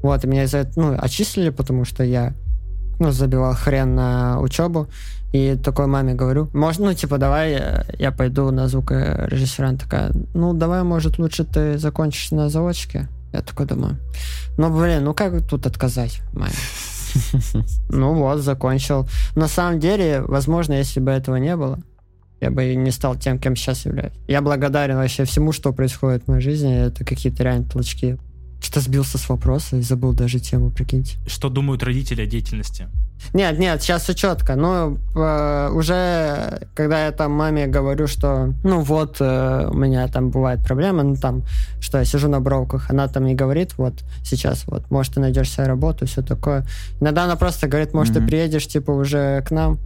Вот, 0.03 0.25
и 0.25 0.27
меня 0.27 0.43
из-за 0.43 0.59
этого, 0.59 0.91
ну, 0.91 0.97
отчислили, 0.99 1.49
потому 1.49 1.85
что 1.85 2.03
я, 2.03 2.33
ну, 2.99 3.11
забивал 3.11 3.55
хрен 3.55 3.95
на 3.95 4.41
учебу. 4.41 4.89
И 5.37 5.55
такой 5.55 5.85
маме 5.85 6.15
говорю, 6.15 6.49
может, 6.53 6.81
ну, 6.81 6.93
типа, 6.93 7.19
давай 7.19 7.51
э, 7.51 7.83
я 7.99 8.11
пойду 8.11 8.49
на 8.49 8.67
звукорежиссера. 8.67 9.69
Она 9.69 9.77
такая, 9.77 10.11
ну, 10.33 10.53
давай, 10.53 10.81
может, 10.81 11.19
лучше 11.19 11.43
ты 11.43 11.77
закончишь 11.77 12.31
на 12.31 12.49
заводчике. 12.49 13.07
Я 13.33 13.41
такой 13.41 13.67
думаю, 13.67 13.97
ну, 14.57 14.75
блин, 14.75 15.03
ну 15.03 15.13
как 15.13 15.47
тут 15.47 15.67
отказать 15.67 16.21
маме? 16.33 16.53
Ну 17.89 18.15
вот, 18.15 18.39
закончил. 18.39 19.07
На 19.35 19.47
самом 19.47 19.79
деле, 19.79 20.21
возможно, 20.21 20.73
если 20.73 20.99
бы 20.99 21.11
этого 21.11 21.35
не 21.35 21.55
было, 21.55 21.79
я 22.41 22.49
бы 22.49 22.73
и 22.73 22.75
не 22.75 22.91
стал 22.91 23.15
тем, 23.15 23.37
кем 23.37 23.55
сейчас 23.55 23.85
являюсь. 23.85 24.13
Я 24.27 24.41
благодарен 24.41 24.95
вообще 24.97 25.23
всему, 25.23 25.51
что 25.51 25.71
происходит 25.71 26.23
в 26.23 26.27
моей 26.29 26.41
жизни. 26.41 26.87
Это 26.87 27.05
какие-то 27.05 27.43
реально 27.43 27.65
толчки. 27.65 28.17
Что-то 28.59 28.81
сбился 28.81 29.17
с 29.17 29.29
вопроса 29.29 29.77
и 29.77 29.81
забыл 29.81 30.13
даже 30.13 30.39
тему, 30.39 30.71
прикиньте. 30.71 31.17
Что 31.27 31.49
думают 31.49 31.83
родители 31.83 32.21
о 32.21 32.25
деятельности? 32.25 32.87
Нет, 33.33 33.59
нет, 33.59 33.81
сейчас 33.81 34.03
все 34.03 34.13
четко. 34.13 34.55
Но 34.55 34.97
э, 35.15 35.69
уже, 35.73 36.67
когда 36.75 37.05
я 37.05 37.11
там 37.11 37.31
маме 37.31 37.67
говорю, 37.67 38.07
что, 38.07 38.53
ну 38.63 38.81
вот, 38.81 39.17
э, 39.19 39.67
у 39.69 39.73
меня 39.73 40.07
там 40.07 40.29
бывают 40.29 40.63
проблемы, 40.63 41.03
ну 41.03 41.15
там, 41.15 41.43
что 41.79 41.97
я 41.97 42.05
сижу 42.05 42.29
на 42.29 42.39
бровках, 42.39 42.89
она 42.89 43.07
там 43.07 43.25
не 43.25 43.35
говорит, 43.35 43.77
вот, 43.77 43.93
сейчас, 44.23 44.63
вот, 44.67 44.89
может, 44.91 45.15
ты 45.15 45.19
найдешь 45.19 45.51
себе 45.51 45.65
работу, 45.65 46.05
все 46.05 46.21
такое. 46.21 46.65
Иногда 47.01 47.23
она 47.25 47.35
просто 47.35 47.67
говорит, 47.67 47.93
может, 47.93 48.13
ты 48.13 48.19
Мгм. 48.19 48.27
приедешь, 48.29 48.67
типа, 48.67 48.91
уже 48.91 49.41
к 49.41 49.51
нам 49.51 49.77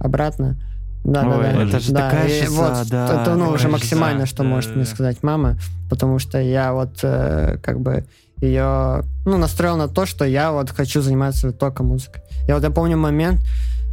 обратно. 0.00 0.56
Да, 1.04 1.22
да, 1.22 1.36
Ой, 1.36 1.42
да. 1.52 1.62
это 1.64 1.80
же 1.80 1.92
Да, 1.92 2.00
такая 2.10 2.28
шиза, 2.28 2.50
вот, 2.50 2.88
да, 2.88 3.22
это, 3.22 3.34
ну, 3.34 3.50
уже 3.50 3.68
максимально, 3.68 4.20
шиза, 4.24 4.34
что 4.36 4.42
да, 4.42 4.48
может 4.48 4.70
да, 4.70 4.76
мне 4.76 4.84
да. 4.84 4.90
сказать 4.90 5.22
мама, 5.22 5.58
потому 5.90 6.18
что 6.18 6.40
я 6.40 6.72
вот, 6.72 7.00
э, 7.02 7.58
как 7.62 7.80
бы, 7.80 8.06
ее, 8.40 9.04
ну, 9.24 9.38
настроил 9.38 9.76
на 9.76 9.88
то, 9.88 10.06
что 10.06 10.24
я 10.24 10.52
вот 10.52 10.70
хочу 10.70 11.00
заниматься 11.00 11.52
только 11.52 11.82
музыкой. 11.82 12.22
Я 12.46 12.54
вот 12.54 12.64
я 12.64 12.70
помню 12.70 12.96
момент, 12.96 13.40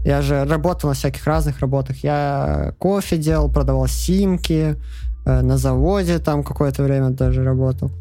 я 0.04 0.22
же 0.22 0.44
работал 0.46 0.90
на 0.90 0.96
всяких 0.96 1.26
разных 1.26 1.60
работах. 1.60 2.04
Я 2.04 2.74
кофе 2.80 3.18
делал, 3.18 3.52
продавал 3.52 3.88
симки, 3.88 4.76
э, 5.26 5.42
на 5.42 5.58
заводе 5.58 6.20
там 6.20 6.44
какое-то 6.44 6.84
время 6.84 7.10
даже 7.10 7.44
работал. 7.44 7.92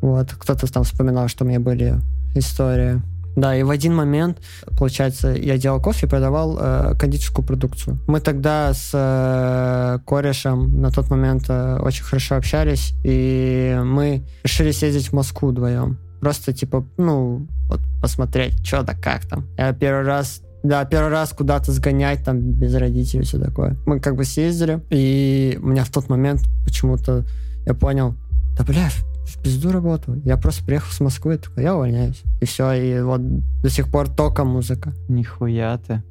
Вот, 0.00 0.32
кто-то 0.32 0.72
там 0.72 0.84
вспоминал, 0.84 1.28
что 1.28 1.44
у 1.44 1.48
меня 1.48 1.60
были 1.60 1.96
истории. 2.34 3.02
Да, 3.38 3.54
и 3.54 3.62
в 3.62 3.70
один 3.70 3.94
момент, 3.94 4.38
получается, 4.76 5.28
я 5.28 5.58
делал 5.58 5.80
кофе 5.80 6.06
и 6.06 6.08
продавал 6.08 6.58
э, 6.58 6.94
кондитерскую 6.98 7.46
продукцию. 7.46 7.98
Мы 8.08 8.20
тогда 8.20 8.74
с 8.74 8.90
э, 8.92 9.98
корешем 10.04 10.80
на 10.80 10.90
тот 10.90 11.08
момент 11.08 11.44
э, 11.48 11.78
очень 11.80 12.02
хорошо 12.02 12.34
общались, 12.34 12.94
и 13.04 13.78
мы 13.84 14.24
решили 14.42 14.72
съездить 14.72 15.10
в 15.10 15.12
Москву 15.12 15.50
вдвоем. 15.50 15.98
Просто, 16.20 16.52
типа, 16.52 16.84
ну, 16.96 17.46
вот 17.68 17.80
посмотреть, 18.02 18.54
что 18.66 18.82
да 18.82 18.94
как 18.94 19.24
там. 19.26 19.46
Я 19.56 19.72
первый 19.72 20.04
раз 20.04 20.42
да, 20.64 20.84
первый 20.84 21.10
раз 21.10 21.32
куда-то 21.32 21.70
сгонять 21.70 22.24
там 22.24 22.40
без 22.40 22.74
родителей, 22.74 23.22
все 23.22 23.38
такое. 23.38 23.76
Мы 23.86 24.00
как 24.00 24.16
бы 24.16 24.24
съездили, 24.24 24.82
и 24.90 25.56
у 25.62 25.68
меня 25.68 25.84
в 25.84 25.90
тот 25.90 26.08
момент 26.08 26.42
почему-то 26.64 27.24
я 27.64 27.74
понял, 27.74 28.16
да 28.56 28.64
бля, 28.64 28.88
в 29.28 29.42
пизду 29.42 29.72
работу. 29.72 30.14
Я 30.24 30.36
просто 30.36 30.64
приехал 30.64 30.90
с 30.90 31.00
Москвы, 31.00 31.38
такой, 31.38 31.62
я 31.62 31.74
увольняюсь. 31.74 32.22
И 32.40 32.44
все, 32.44 32.72
и 32.72 33.00
вот 33.00 33.20
до 33.62 33.70
сих 33.70 33.90
пор 33.90 34.08
только 34.08 34.44
музыка. 34.44 34.92
Нихуя 35.08 35.78
ты. 35.78 36.02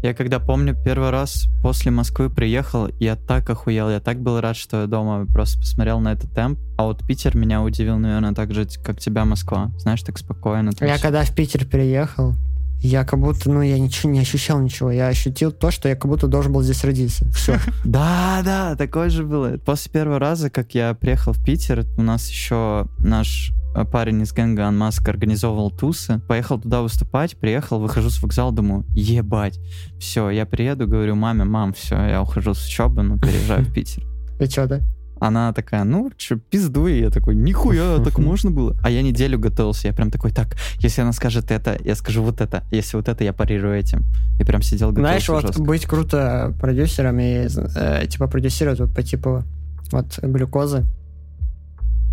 Я 0.00 0.14
когда 0.14 0.38
помню, 0.38 0.76
первый 0.84 1.10
раз 1.10 1.48
после 1.60 1.90
Москвы 1.90 2.30
приехал, 2.30 2.88
я 3.00 3.16
так 3.16 3.50
охуел, 3.50 3.90
я 3.90 3.98
так 3.98 4.20
был 4.20 4.40
рад, 4.40 4.56
что 4.56 4.82
я 4.82 4.86
дома 4.86 5.26
просто 5.26 5.58
посмотрел 5.58 5.98
на 5.98 6.12
этот 6.12 6.32
темп. 6.32 6.60
А 6.76 6.84
вот 6.84 7.04
Питер 7.04 7.36
меня 7.36 7.62
удивил, 7.62 7.98
наверное, 7.98 8.32
так 8.32 8.54
же, 8.54 8.68
как 8.84 9.00
тебя 9.00 9.24
Москва. 9.24 9.72
Знаешь, 9.78 10.02
так 10.02 10.16
спокойно. 10.18 10.70
Я 10.80 10.94
всё. 10.94 11.02
когда 11.02 11.24
в 11.24 11.34
Питер 11.34 11.64
переехал, 11.64 12.34
я 12.80 13.04
как 13.04 13.20
будто, 13.20 13.50
ну, 13.50 13.60
я 13.60 13.78
ничего 13.78 14.12
не 14.12 14.20
ощущал 14.20 14.60
ничего. 14.60 14.90
Я 14.90 15.08
ощутил 15.08 15.50
то, 15.50 15.70
что 15.70 15.88
я 15.88 15.96
как 15.96 16.10
будто 16.10 16.28
должен 16.28 16.52
был 16.52 16.62
здесь 16.62 16.84
родиться. 16.84 17.30
Все. 17.32 17.58
Да, 17.84 18.42
да, 18.44 18.76
такое 18.76 19.08
же 19.08 19.24
было. 19.24 19.56
После 19.58 19.90
первого 19.90 20.18
раза, 20.18 20.50
как 20.50 20.74
я 20.74 20.94
приехал 20.94 21.32
в 21.32 21.42
Питер, 21.42 21.84
у 21.96 22.02
нас 22.02 22.28
еще 22.28 22.86
наш 22.98 23.52
э, 23.74 23.84
парень 23.84 24.22
из 24.22 24.32
гэнга 24.32 24.66
Анмаск 24.66 25.08
организовывал 25.08 25.70
тусы. 25.70 26.20
Поехал 26.28 26.60
туда 26.60 26.82
выступать, 26.82 27.36
приехал, 27.36 27.80
выхожу 27.80 28.10
с 28.10 28.22
вокзала, 28.22 28.52
думаю, 28.52 28.84
ебать. 28.94 29.58
Все, 29.98 30.30
я 30.30 30.46
приеду, 30.46 30.86
говорю 30.86 31.16
маме, 31.16 31.44
мам, 31.44 31.72
все, 31.72 31.96
я 31.96 32.22
ухожу 32.22 32.54
с 32.54 32.66
учебы, 32.66 33.02
ну, 33.02 33.18
переезжаю 33.18 33.64
в 33.64 33.72
Питер. 33.74 34.04
И 34.38 34.46
что, 34.46 34.66
да? 34.66 34.80
Она 35.20 35.52
такая, 35.52 35.84
ну, 35.84 36.10
что, 36.16 36.36
пиздуй. 36.36 36.94
И 36.94 37.00
я 37.00 37.10
такой, 37.10 37.34
нихуя, 37.34 37.98
так 38.04 38.18
можно 38.18 38.50
было? 38.50 38.76
А 38.82 38.90
я 38.90 39.02
неделю 39.02 39.38
готовился. 39.38 39.88
Я 39.88 39.94
прям 39.94 40.10
такой, 40.10 40.30
так, 40.30 40.56
если 40.78 41.02
она 41.02 41.12
скажет 41.12 41.50
это, 41.50 41.78
я 41.84 41.94
скажу 41.94 42.22
вот 42.22 42.40
это. 42.40 42.64
Если 42.70 42.96
вот 42.96 43.08
это, 43.08 43.24
я 43.24 43.32
парирую 43.32 43.78
этим. 43.78 44.04
И 44.38 44.44
прям 44.44 44.62
сидел, 44.62 44.90
готовился 44.90 45.24
Знаешь, 45.24 45.28
вот 45.28 45.42
жестко. 45.42 45.62
быть 45.62 45.86
круто 45.86 46.54
продюсером 46.60 47.18
и 47.20 47.48
э, 47.76 48.06
типа 48.06 48.26
продюсировать 48.28 48.80
вот 48.80 48.94
по 48.94 49.02
типу 49.02 49.44
вот 49.90 50.18
глюкозы, 50.22 50.84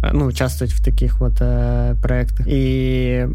э, 0.03 0.11
ну, 0.11 0.25
участвовать 0.25 0.73
в 0.73 0.83
таких 0.83 1.19
вот 1.19 1.37
э, 1.39 1.95
проектах. 2.01 2.45
И 2.49 3.27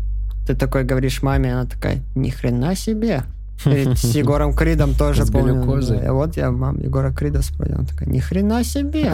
ты 0.47 0.55
такой 0.55 0.85
говоришь 0.85 1.23
маме, 1.23 1.53
она 1.53 1.67
такая, 1.67 2.03
ни 2.15 2.31
хрена 2.31 2.75
себе. 2.75 3.25
С 3.97 4.15
Егором 4.15 4.55
Кридом 4.55 4.95
тоже 4.95 5.25
С 5.25 5.31
помню. 5.31 5.55
глюкозой. 5.55 6.11
Вот 6.11 6.37
я 6.37 6.51
мам 6.51 6.79
Егора 6.79 7.13
Крида 7.13 7.43
спросил, 7.43 7.77
она 7.77 7.87
такая, 7.87 8.09
ни 8.09 8.19
хрена 8.19 8.65
себе. 8.65 9.13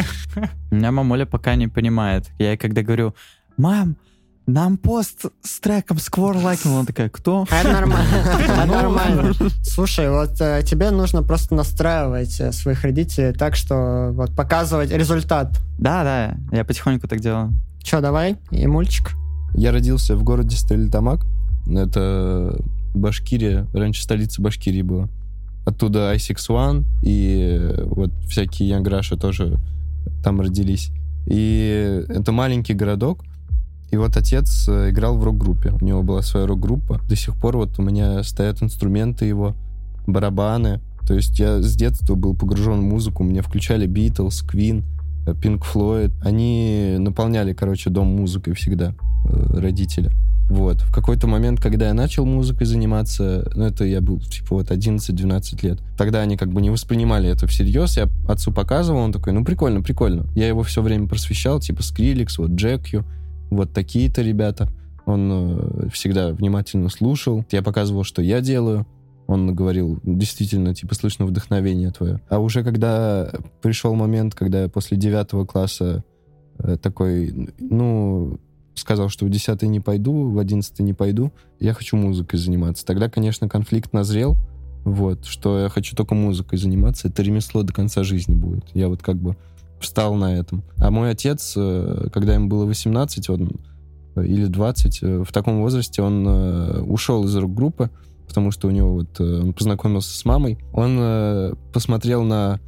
У 0.70 0.74
меня 0.74 0.92
мамуля 0.92 1.26
пока 1.26 1.54
не 1.54 1.68
понимает. 1.68 2.26
Я 2.38 2.50
ей 2.50 2.56
когда 2.56 2.82
говорю, 2.82 3.14
мам, 3.56 3.96
нам 4.46 4.78
пост 4.78 5.26
с 5.42 5.60
треком 5.60 5.98
Square 5.98 6.42
лайкнул. 6.42 6.76
Она 6.76 6.86
такая, 6.86 7.10
кто? 7.10 7.46
А 7.50 7.60
Это 7.60 7.72
нормально. 7.72 8.08
Это 8.40 8.64
нормально. 8.64 9.34
Слушай, 9.62 10.10
вот 10.10 10.40
э, 10.40 10.62
тебе 10.64 10.90
нужно 10.90 11.22
просто 11.22 11.54
настраивать 11.54 12.40
э, 12.40 12.52
своих 12.52 12.82
родителей 12.82 13.32
так, 13.32 13.56
что 13.56 14.08
вот 14.12 14.34
показывать 14.34 14.90
результат. 14.90 15.58
Да, 15.78 16.02
да, 16.02 16.36
я 16.50 16.64
потихоньку 16.64 17.06
так 17.06 17.20
делаю. 17.20 17.52
Че, 17.82 18.00
давай, 18.00 18.36
и 18.50 18.66
мульчик. 18.66 19.12
Я 19.54 19.70
родился 19.70 20.16
в 20.16 20.22
городе 20.22 20.56
Стерлитамак. 20.56 21.26
Это 21.66 22.58
Башкирия. 22.98 23.66
Раньше 23.72 24.02
столица 24.02 24.42
Башкирии 24.42 24.82
была. 24.82 25.08
Оттуда 25.64 26.14
i6 26.14 26.84
и 27.02 27.58
э, 27.60 27.84
вот 27.84 28.10
всякие 28.28 28.70
Янграши 28.70 29.16
тоже 29.16 29.58
там 30.22 30.40
родились. 30.40 30.90
И 31.26 32.04
это 32.08 32.32
маленький 32.32 32.74
городок. 32.74 33.24
И 33.90 33.96
вот 33.96 34.16
отец 34.16 34.68
э, 34.68 34.90
играл 34.90 35.16
в 35.16 35.24
рок-группе. 35.24 35.72
У 35.80 35.84
него 35.84 36.02
была 36.02 36.22
своя 36.22 36.46
рок-группа. 36.46 37.00
До 37.08 37.16
сих 37.16 37.36
пор 37.36 37.56
вот 37.56 37.78
у 37.78 37.82
меня 37.82 38.22
стоят 38.22 38.62
инструменты 38.62 39.24
его, 39.24 39.54
барабаны. 40.06 40.80
То 41.06 41.14
есть 41.14 41.38
я 41.38 41.62
с 41.62 41.74
детства 41.74 42.14
был 42.14 42.34
погружен 42.34 42.80
в 42.80 42.84
музыку, 42.84 43.24
мне 43.24 43.40
включали 43.40 43.86
Битлз, 43.86 44.42
Квин, 44.42 44.84
Пинк 45.40 45.64
Флойд. 45.64 46.12
Они 46.22 46.96
наполняли, 46.98 47.54
короче, 47.54 47.88
дом 47.90 48.08
музыкой 48.08 48.54
всегда, 48.54 48.94
э, 49.24 49.58
родители. 49.58 50.10
Вот. 50.48 50.80
В 50.80 50.92
какой-то 50.92 51.26
момент, 51.26 51.60
когда 51.60 51.88
я 51.88 51.94
начал 51.94 52.24
музыкой 52.24 52.66
заниматься, 52.66 53.50
ну, 53.54 53.64
это 53.64 53.84
я 53.84 54.00
был, 54.00 54.18
типа, 54.20 54.56
вот 54.56 54.70
11-12 54.70 55.62
лет, 55.62 55.78
тогда 55.96 56.20
они 56.20 56.36
как 56.36 56.50
бы 56.50 56.62
не 56.62 56.70
воспринимали 56.70 57.28
это 57.28 57.46
всерьез. 57.46 57.96
Я 57.98 58.08
отцу 58.26 58.50
показывал, 58.50 59.00
он 59.00 59.12
такой, 59.12 59.32
ну, 59.32 59.44
прикольно, 59.44 59.82
прикольно. 59.82 60.26
Я 60.34 60.48
его 60.48 60.62
все 60.62 60.80
время 60.82 61.06
просвещал, 61.06 61.60
типа, 61.60 61.82
Скриликс, 61.82 62.38
вот 62.38 62.50
Джекью, 62.52 63.04
вот 63.50 63.72
такие-то 63.72 64.22
ребята. 64.22 64.70
Он 65.04 65.30
э, 65.32 65.88
всегда 65.92 66.32
внимательно 66.32 66.88
слушал. 66.88 67.44
Я 67.50 67.62
показывал, 67.62 68.04
что 68.04 68.22
я 68.22 68.40
делаю. 68.40 68.86
Он 69.26 69.54
говорил, 69.54 70.00
действительно, 70.04 70.74
типа, 70.74 70.94
слышно 70.94 71.26
вдохновение 71.26 71.90
твое. 71.90 72.20
А 72.30 72.38
уже 72.38 72.64
когда 72.64 73.30
пришел 73.60 73.94
момент, 73.94 74.34
когда 74.34 74.62
я 74.62 74.68
после 74.68 74.96
девятого 74.96 75.44
класса 75.44 76.04
э, 76.58 76.78
такой, 76.80 77.50
ну, 77.58 78.38
сказал, 78.78 79.08
что 79.08 79.26
в 79.26 79.30
10 79.30 79.62
не 79.62 79.80
пойду, 79.80 80.30
в 80.30 80.38
11 80.38 80.80
не 80.80 80.94
пойду, 80.94 81.32
я 81.60 81.74
хочу 81.74 81.96
музыкой 81.96 82.38
заниматься. 82.38 82.86
Тогда, 82.86 83.08
конечно, 83.08 83.48
конфликт 83.48 83.92
назрел, 83.92 84.36
вот, 84.84 85.26
что 85.26 85.58
я 85.58 85.68
хочу 85.68 85.94
только 85.94 86.14
музыкой 86.14 86.58
заниматься, 86.58 87.08
это 87.08 87.22
ремесло 87.22 87.62
до 87.62 87.72
конца 87.72 88.02
жизни 88.04 88.34
будет. 88.34 88.64
Я 88.74 88.88
вот 88.88 89.02
как 89.02 89.16
бы 89.16 89.36
встал 89.80 90.14
на 90.14 90.34
этом. 90.36 90.62
А 90.78 90.90
мой 90.90 91.10
отец, 91.10 91.54
э, 91.56 92.08
когда 92.12 92.34
ему 92.34 92.48
было 92.48 92.64
18, 92.64 93.30
он 93.30 93.50
э, 94.16 94.24
или 94.24 94.46
20, 94.46 95.02
э, 95.02 95.24
в 95.24 95.32
таком 95.32 95.60
возрасте 95.60 96.02
он 96.02 96.26
ушел 96.90 97.24
из 97.24 97.36
рок-группы, 97.36 97.90
потому 98.26 98.50
что 98.50 98.68
у 98.68 98.70
него 98.70 98.92
вот 98.92 99.20
он 99.20 99.52
познакомился 99.52 100.16
с 100.16 100.24
мамой. 100.24 100.58
Он 100.72 101.56
посмотрел 101.72 102.24
на 102.24 102.60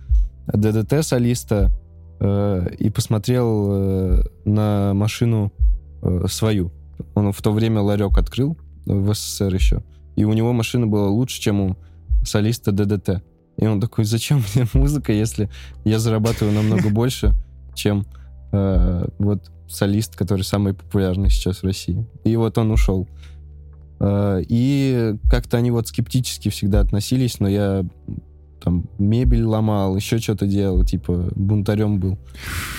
ДДТ 0.46 1.04
солиста 1.04 1.70
и 2.18 2.90
посмотрел 2.94 4.24
на 4.46 4.94
машину 4.94 5.52
э, 6.02 6.26
свою. 6.28 6.72
Он 7.14 7.32
в 7.32 7.42
то 7.42 7.52
время 7.52 7.80
ларек 7.80 8.18
открыл 8.18 8.56
в 8.86 9.14
СССР 9.14 9.54
еще. 9.54 9.82
И 10.16 10.24
у 10.24 10.32
него 10.32 10.52
машина 10.52 10.86
была 10.86 11.08
лучше, 11.08 11.40
чем 11.40 11.60
у 11.60 11.76
солиста 12.24 12.72
ДДТ. 12.72 13.22
И 13.56 13.66
он 13.66 13.80
такой, 13.80 14.04
зачем 14.04 14.42
мне 14.54 14.66
музыка, 14.74 15.12
если 15.12 15.50
я 15.84 15.98
зарабатываю 15.98 16.54
намного 16.54 16.90
больше, 16.90 17.32
чем 17.74 18.06
э, 18.52 19.06
вот 19.18 19.50
солист, 19.68 20.16
который 20.16 20.42
самый 20.42 20.74
популярный 20.74 21.30
сейчас 21.30 21.58
в 21.58 21.64
России. 21.64 22.06
И 22.24 22.36
вот 22.36 22.58
он 22.58 22.70
ушел. 22.70 23.08
Э, 24.00 24.42
и 24.48 25.14
как-то 25.30 25.58
они 25.58 25.70
вот 25.70 25.88
скептически 25.88 26.48
всегда 26.48 26.80
относились, 26.80 27.38
но 27.40 27.48
я 27.48 27.84
там 28.60 28.84
мебель 28.98 29.44
ломал, 29.44 29.96
еще 29.96 30.18
что-то 30.18 30.46
делал, 30.46 30.84
типа 30.84 31.30
бунтарем 31.34 31.98
был. 31.98 32.18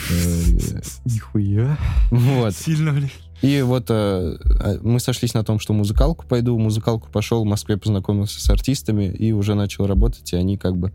Нихуя. 1.06 1.78
Вот. 2.12 2.54
Сильно, 2.56 2.92
блин. 2.92 3.10
И 3.42 3.62
вот 3.64 3.88
э, 3.90 4.38
э, 4.64 4.80
мы 4.82 5.00
сошлись 5.00 5.34
на 5.34 5.44
том, 5.44 5.60
что 5.60 5.74
музыкалку 5.74 6.28
пойду. 6.28 6.58
Музыкалку 6.58 7.10
пошел, 7.12 7.44
в 7.44 7.48
Москве 7.48 7.78
познакомился 7.78 8.40
с 8.40 8.50
артистами 8.50 9.06
и 9.06 9.32
уже 9.32 9.56
начал 9.56 9.88
работать, 9.88 10.32
и 10.34 10.36
они 10.36 10.58
как 10.58 10.78
бы 10.78 10.94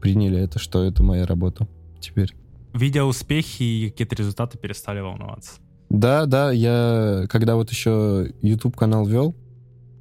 приняли 0.00 0.38
это, 0.40 0.58
что 0.58 0.82
это 0.82 1.02
моя 1.02 1.26
работа 1.26 1.68
теперь. 2.00 2.34
Видя 2.72 3.04
успехи 3.04 3.62
и 3.62 3.90
какие-то 3.90 4.14
результаты, 4.16 4.56
перестали 4.56 5.00
волноваться. 5.00 5.52
Да, 5.90 6.24
да, 6.24 6.50
я 6.50 7.26
когда 7.28 7.56
вот 7.56 7.70
еще 7.70 8.32
YouTube 8.40 8.74
канал 8.74 9.06
вел, 9.06 9.36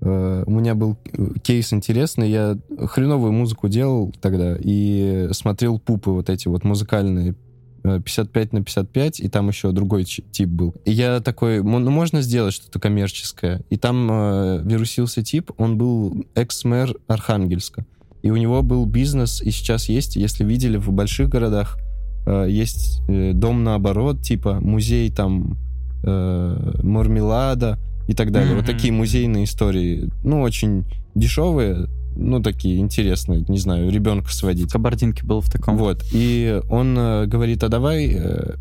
у 0.03 0.51
меня 0.51 0.73
был 0.73 0.97
э, 1.13 1.27
кейс 1.43 1.71
интересный, 1.73 2.29
я 2.29 2.57
хреновую 2.87 3.31
музыку 3.31 3.69
делал 3.69 4.11
тогда 4.19 4.57
и 4.59 5.29
смотрел 5.31 5.79
пупы 5.79 6.09
вот 6.09 6.29
эти 6.29 6.47
вот 6.47 6.63
музыкальные 6.63 7.35
э, 7.83 7.99
55 8.03 8.53
на 8.53 8.63
55, 8.63 9.19
и 9.19 9.29
там 9.29 9.49
еще 9.49 9.71
другой 9.71 10.05
тип 10.05 10.49
был. 10.49 10.73
И 10.85 10.91
я 10.91 11.19
такой, 11.19 11.61
«Мо- 11.61 11.79
ну 11.79 11.91
можно 11.91 12.21
сделать 12.21 12.55
что-то 12.55 12.79
коммерческое. 12.79 13.61
И 13.69 13.77
там 13.77 14.09
э, 14.11 14.61
вирусился 14.63 15.21
тип, 15.23 15.51
он 15.57 15.77
был 15.77 16.25
экс-мэр 16.33 16.95
Архангельска. 17.07 17.85
И 18.23 18.31
у 18.31 18.37
него 18.37 18.63
был 18.63 18.85
бизнес, 18.87 19.41
и 19.41 19.51
сейчас 19.51 19.87
есть, 19.87 20.15
если 20.15 20.43
видели 20.43 20.77
в 20.77 20.91
больших 20.91 21.29
городах, 21.29 21.77
э, 22.25 22.47
есть 22.49 23.03
э, 23.07 23.33
дом 23.33 23.63
наоборот, 23.63 24.21
типа 24.21 24.59
музей 24.61 25.11
там 25.11 25.59
э, 26.03 26.79
мармелада 26.81 27.77
и 28.11 28.13
так 28.13 28.31
далее. 28.31 28.55
Вот 28.55 28.65
Мгм. 28.65 28.73
такие 28.75 28.91
музейные 28.93 29.45
истории. 29.45 30.09
Ну, 30.23 30.41
очень 30.41 30.85
дешевые, 31.15 31.87
ну, 32.15 32.41
такие 32.41 32.77
интересные, 32.79 33.43
не 33.47 33.57
знаю, 33.57 33.89
ребенка 33.89 34.31
сводить. 34.33 34.69
В 34.69 34.73
Кабардинке 34.73 35.25
был 35.25 35.39
в 35.41 35.49
таком. 35.49 35.77
Вот. 35.77 36.03
И 36.11 36.61
он 36.69 36.97
э, 36.97 37.25
говорит, 37.25 37.63
а 37.63 37.69
давай... 37.69 38.07
э, 38.13 38.55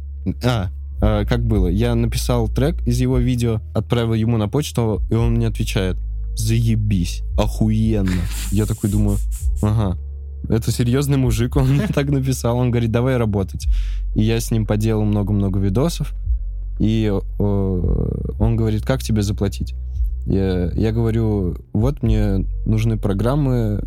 а, 0.44 0.70
э, 1.02 1.24
как 1.26 1.44
было? 1.44 1.66
Я 1.68 1.94
написал 1.94 2.48
трек 2.48 2.80
из 2.86 3.00
его 3.00 3.18
видео, 3.18 3.60
отправил 3.74 4.14
ему 4.14 4.36
на 4.36 4.48
почту, 4.48 5.02
и 5.10 5.14
он 5.14 5.34
мне 5.34 5.48
отвечает, 5.48 5.96
заебись, 6.36 7.22
охуенно. 7.36 8.22
Я 8.52 8.66
такой 8.66 8.88
думаю, 8.90 9.18
ага, 9.62 9.98
это 10.48 10.70
серьезный 10.72 11.16
мужик, 11.18 11.56
он 11.56 11.68
мне 11.70 11.86
так 11.94 12.08
написал. 12.08 12.56
Он 12.56 12.70
говорит, 12.70 12.90
давай 12.92 13.16
работать. 13.16 13.66
И 14.14 14.22
я 14.22 14.38
с 14.40 14.50
ним 14.50 14.64
поделал 14.64 15.04
много-много 15.04 15.58
видосов. 15.58 16.14
И 16.80 17.12
э, 17.12 17.42
он 17.42 18.56
говорит, 18.56 18.86
как 18.86 19.02
тебе 19.02 19.20
заплатить? 19.20 19.74
Я, 20.24 20.70
я 20.72 20.92
говорю, 20.92 21.56
вот 21.74 22.02
мне 22.02 22.46
нужны 22.64 22.96
программы 22.96 23.82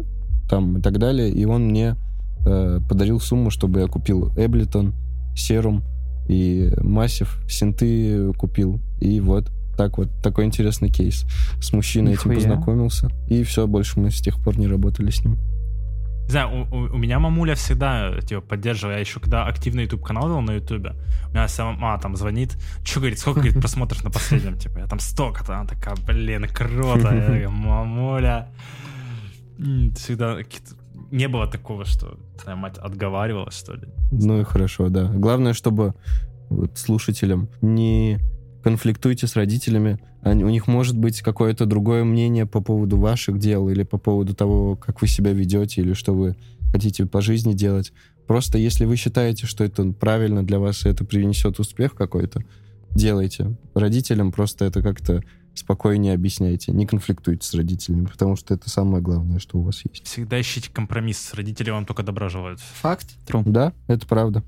там 0.47 0.77
и 0.77 0.81
так 0.81 0.99
далее. 0.99 1.31
И 1.31 1.43
он 1.45 1.69
мне 1.69 1.95
э, 2.45 2.79
подарил 2.87 3.19
сумму, 3.19 3.49
чтобы 3.49 3.79
я 3.79 3.87
купил 3.87 4.31
Эблитон, 4.37 4.93
Серум 5.35 5.83
и 6.29 6.71
Массив, 6.81 7.43
синты 7.49 8.31
купил. 8.33 8.79
И 9.01 9.19
вот 9.19 9.51
так 9.75 9.97
вот, 9.97 10.09
такой 10.21 10.45
интересный 10.45 10.89
кейс. 10.89 11.25
С 11.59 11.73
мужчиной 11.73 12.13
этим 12.13 12.29
Нихуя. 12.29 12.35
познакомился. 12.35 13.09
И 13.27 13.41
все, 13.43 13.65
больше 13.65 13.99
мы 13.99 14.11
с 14.11 14.21
тех 14.21 14.39
пор 14.39 14.59
не 14.59 14.67
работали 14.67 15.09
с 15.09 15.25
ним. 15.25 15.39
Не 16.33 16.39
знаю, 16.39 16.67
у, 16.71 16.75
у- 16.75 16.95
у 16.95 16.97
меня 16.97 17.19
мамуля 17.19 17.53
всегда 17.53 18.19
типа, 18.21 18.41
поддерживала. 18.41 18.93
Я 18.95 18.99
еще 19.01 19.19
когда 19.19 19.45
активный 19.45 19.83
YouTube 19.83 20.03
канал 20.03 20.27
вел 20.29 20.41
на 20.41 20.53
YouTube, 20.53 20.87
у 21.27 21.29
меня 21.31 21.45
вся 21.45 21.63
мама 21.65 21.99
там 22.01 22.15
звонит. 22.15 22.57
Че, 22.83 22.99
говорит, 22.99 23.19
сколько 23.19 23.41
говорит, 23.41 23.59
просмотров 23.61 24.03
на 24.03 24.09
последнем? 24.09 24.57
Типа, 24.57 24.79
я 24.79 24.87
там 24.87 24.99
столько-то. 24.99 25.53
Она 25.55 25.67
такая, 25.67 25.95
блин, 26.07 26.47
круто. 26.47 27.13
Я 27.15 27.21
такая, 27.21 27.49
мамуля. 27.67 28.47
Всегда 29.95 30.37
не 31.11 31.27
было 31.27 31.45
такого, 31.45 31.85
что 31.85 32.17
твоя 32.41 32.55
мать 32.55 32.79
отговаривала, 32.79 33.51
что 33.51 33.73
ли. 33.75 33.87
Ну 34.11 34.41
и 34.41 34.43
хорошо, 34.43 34.89
да. 34.89 35.03
Главное, 35.13 35.53
чтобы 35.53 35.93
вот 36.49 36.79
слушателям 36.79 37.47
не 37.61 38.19
конфликтуйте 38.63 39.27
с 39.27 39.35
родителями. 39.35 39.99
Они- 40.21 40.43
у 40.43 40.49
них 40.49 40.67
может 40.67 40.97
быть 40.97 41.21
какое-то 41.21 41.65
другое 41.65 42.03
мнение 42.03 42.45
по 42.45 42.61
поводу 42.61 42.97
ваших 42.97 43.37
дел 43.39 43.69
или 43.69 43.83
по 43.83 43.97
поводу 43.97 44.33
того, 44.33 44.75
как 44.75 45.01
вы 45.01 45.07
себя 45.07 45.33
ведете 45.33 45.81
или 45.81 45.93
что 45.93 46.13
вы 46.13 46.35
хотите 46.71 47.05
по 47.05 47.21
жизни 47.21 47.53
делать. 47.53 47.91
Просто 48.25 48.57
если 48.57 48.85
вы 48.85 48.95
считаете, 48.95 49.45
что 49.47 49.63
это 49.63 49.91
правильно 49.91 50.43
для 50.43 50.59
вас 50.59 50.85
и 50.85 50.89
это 50.89 51.03
принесет 51.03 51.59
успех 51.59 51.93
какой-то, 51.93 52.41
делайте. 52.91 53.57
Родителям 53.75 54.31
просто 54.31 54.65
это 54.65 54.81
как-то 54.81 55.21
спокойнее 55.53 56.13
объясняйте. 56.15 56.71
Не 56.71 56.87
конфликтуйте 56.87 57.45
с 57.45 57.53
родителями, 57.53 58.05
потому 58.05 58.35
что 58.35 58.53
это 58.55 58.69
самое 58.69 59.03
главное, 59.03 59.39
что 59.39 59.59
у 59.59 59.61
вас 59.61 59.81
есть. 59.85 60.05
Всегда 60.05 60.39
ищите 60.41 60.69
компромисс. 60.71 61.33
Родители 61.33 61.69
вам 61.69 61.85
только 61.85 62.01
добра 62.01 62.29
желают. 62.29 62.59
Факт. 62.81 63.07
Да, 63.45 63.73
это 63.87 64.07
правда. 64.07 64.43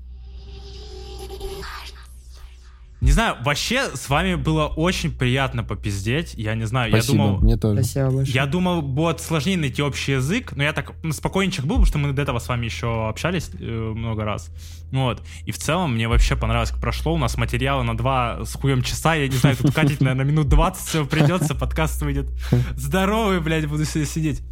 Не 3.06 3.12
знаю, 3.12 3.36
вообще 3.44 3.94
с 3.94 4.08
вами 4.08 4.34
было 4.34 4.66
очень 4.66 5.12
приятно 5.12 5.62
попиздеть. 5.62 6.34
Я 6.34 6.56
не 6.56 6.64
знаю, 6.66 6.90
Спасибо, 6.90 7.16
я 7.16 7.24
думал... 7.24 7.40
мне 7.40 7.56
тоже. 7.56 7.84
Спасибо 7.84 8.10
большое. 8.10 8.34
Я 8.34 8.46
думал, 8.46 8.82
будет 8.82 9.20
сложнее 9.20 9.56
найти 9.56 9.80
общий 9.80 10.12
язык, 10.12 10.56
но 10.56 10.64
я 10.64 10.72
так 10.72 10.92
спокойничек 11.12 11.66
был, 11.66 11.76
потому 11.76 11.86
что 11.86 11.98
мы 11.98 12.12
до 12.12 12.22
этого 12.22 12.40
с 12.40 12.48
вами 12.48 12.64
еще 12.64 13.08
общались 13.08 13.48
э, 13.60 13.64
много 13.64 14.24
раз. 14.24 14.50
Вот. 14.90 15.22
И 15.44 15.52
в 15.52 15.58
целом 15.58 15.94
мне 15.94 16.08
вообще 16.08 16.34
понравилось, 16.34 16.72
как 16.72 16.80
прошло. 16.80 17.14
У 17.14 17.16
нас 17.16 17.36
материалы 17.36 17.84
на 17.84 17.96
два 17.96 18.44
с 18.44 18.54
хуем 18.54 18.82
часа. 18.82 19.14
Я 19.14 19.28
не 19.28 19.36
знаю, 19.36 19.56
тут 19.56 19.72
катить, 19.72 20.00
наверное, 20.00 20.24
минут 20.24 20.48
20 20.48 20.84
всего 20.84 21.04
придется. 21.04 21.54
Подкаст 21.54 22.02
выйдет 22.02 22.26
здоровый, 22.74 23.38
блядь, 23.38 23.68
буду 23.68 23.84
себе 23.84 24.04
сидеть. 24.04 24.42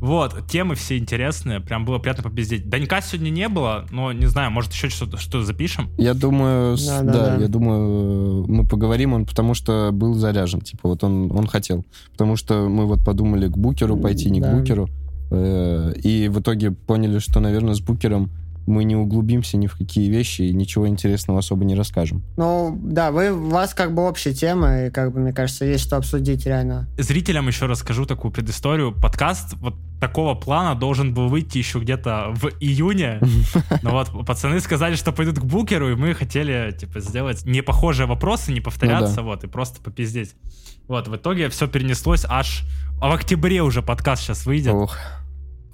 Вот, 0.00 0.46
темы 0.48 0.74
все 0.74 0.98
интересные, 0.98 1.60
прям 1.60 1.84
было 1.84 1.98
приятно 1.98 2.22
попиздеть. 2.22 2.68
Данька 2.68 3.00
сегодня 3.00 3.30
не 3.30 3.48
было, 3.48 3.86
но 3.90 4.12
не 4.12 4.26
знаю, 4.26 4.50
может 4.50 4.72
еще 4.72 4.88
что-то 4.88 5.16
что 5.16 5.42
запишем. 5.42 5.88
Я 5.96 6.14
думаю, 6.14 6.76
Да, 6.76 7.02
да, 7.02 7.12
да, 7.12 7.36
да. 7.36 7.42
я 7.42 7.48
думаю, 7.48 8.44
мы 8.48 8.66
поговорим, 8.66 9.12
он 9.14 9.24
потому 9.24 9.54
что 9.54 9.90
был 9.92 10.14
заряжен, 10.14 10.60
типа 10.60 10.88
вот 10.88 11.04
он, 11.04 11.30
он 11.36 11.46
хотел, 11.46 11.84
потому 12.12 12.36
что 12.36 12.68
мы 12.68 12.86
вот 12.86 13.04
подумали 13.04 13.48
к 13.48 13.56
Букеру 13.56 13.96
пойти, 13.96 14.30
не 14.30 14.40
Да. 14.40 14.52
к 14.52 14.58
Букеру, 14.58 14.88
э, 15.30 15.94
и 16.02 16.28
в 16.28 16.40
итоге 16.40 16.70
поняли, 16.72 17.18
что, 17.18 17.40
наверное, 17.40 17.74
с 17.74 17.80
Букером 17.80 18.30
мы 18.66 18.84
не 18.84 18.96
углубимся 18.96 19.56
ни 19.56 19.66
в 19.66 19.76
какие 19.76 20.08
вещи 20.08 20.42
и 20.42 20.52
ничего 20.52 20.88
интересного 20.88 21.40
особо 21.40 21.64
не 21.64 21.74
расскажем. 21.74 22.22
Ну, 22.36 22.78
да, 22.82 23.10
вы, 23.10 23.32
у 23.32 23.50
вас 23.50 23.74
как 23.74 23.94
бы 23.94 24.06
общая 24.06 24.32
тема, 24.32 24.86
и 24.86 24.90
как 24.90 25.12
бы, 25.12 25.20
мне 25.20 25.32
кажется, 25.32 25.64
есть 25.64 25.84
что 25.84 25.96
обсудить 25.96 26.46
реально. 26.46 26.88
Зрителям 26.98 27.46
еще 27.48 27.66
расскажу 27.66 28.06
такую 28.06 28.32
предысторию. 28.32 28.92
Подкаст 28.92 29.54
вот 29.54 29.74
такого 30.00 30.34
плана 30.34 30.78
должен 30.78 31.14
был 31.14 31.28
выйти 31.28 31.58
еще 31.58 31.78
где-то 31.78 32.32
в 32.34 32.48
июне. 32.60 33.20
Но 33.82 33.92
вот 33.92 34.26
пацаны 34.26 34.60
сказали, 34.60 34.96
что 34.96 35.12
пойдут 35.12 35.38
к 35.38 35.44
Букеру, 35.44 35.90
и 35.90 35.94
мы 35.94 36.14
хотели, 36.14 36.74
типа, 36.78 37.00
сделать 37.00 37.44
не 37.44 37.62
похожие 37.62 38.06
вопросы, 38.06 38.52
не 38.52 38.60
повторяться, 38.60 39.22
вот, 39.22 39.44
и 39.44 39.46
просто 39.46 39.80
попиздеть. 39.80 40.34
Вот, 40.88 41.08
в 41.08 41.16
итоге 41.16 41.48
все 41.48 41.66
перенеслось 41.66 42.26
аж... 42.28 42.64
А 43.00 43.08
в 43.08 43.12
октябре 43.12 43.62
уже 43.62 43.82
подкаст 43.82 44.22
сейчас 44.22 44.46
выйдет. 44.46 44.72
Ох. 44.72 44.96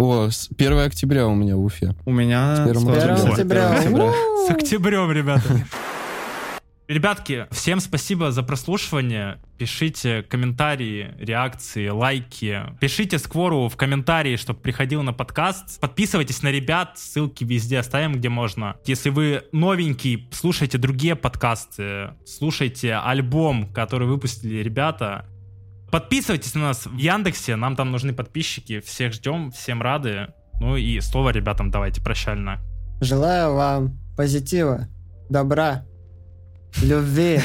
О, 0.01 0.31
с 0.31 0.49
1 0.57 0.79
октября 0.79 1.27
у 1.27 1.35
меня 1.35 1.57
в 1.57 1.63
Уфе. 1.63 1.95
У 2.07 2.11
меня... 2.11 2.57
С 2.57 2.65
первым 2.65 2.85
скоро. 2.85 3.13
октября. 3.13 3.33
октября. 3.33 3.71
октября. 3.71 4.13
С 4.47 4.51
октябрем, 4.51 5.13
ребята. 5.13 5.67
Ребятки, 6.89 7.47
всем 7.53 7.79
спасибо 7.79 8.33
за 8.33 8.43
прослушивание. 8.43 9.39
Пишите 9.59 10.23
комментарии, 10.23 11.15
реакции, 11.21 11.89
лайки. 11.89 12.63
Пишите 12.81 13.19
Сквору 13.19 13.69
в 13.69 13.77
комментарии, 13.77 14.37
чтобы 14.37 14.59
приходил 14.59 15.03
на 15.03 15.13
подкаст. 15.13 15.79
Подписывайтесь 15.81 16.43
на 16.43 16.51
ребят, 16.51 16.99
ссылки 16.99 17.45
везде 17.45 17.79
оставим, 17.79 18.15
где 18.15 18.29
можно. 18.29 18.77
Если 18.87 19.11
вы 19.11 19.45
новенький, 19.53 20.29
слушайте 20.33 20.79
другие 20.79 21.15
подкасты, 21.15 22.15
слушайте 22.25 22.95
альбом, 22.95 23.71
который 23.73 24.09
выпустили 24.09 24.63
ребята. 24.63 25.27
Подписывайтесь 25.91 26.55
на 26.55 26.61
нас 26.63 26.87
в 26.87 26.97
Яндексе, 26.97 27.57
нам 27.57 27.75
там 27.77 27.91
нужны 27.91 28.13
подписчики. 28.13 28.81
Всех 28.81 29.13
ждем, 29.13 29.51
всем 29.51 29.83
рады. 29.83 30.29
Ну 30.61 30.77
и 30.77 31.01
слово 31.01 31.31
ребятам 31.31 31.71
давайте 31.71 32.01
прощально. 32.01 32.61
Желаю 33.01 33.55
вам 33.55 33.99
позитива, 34.17 34.89
добра, 35.29 35.85
любви, 36.83 37.41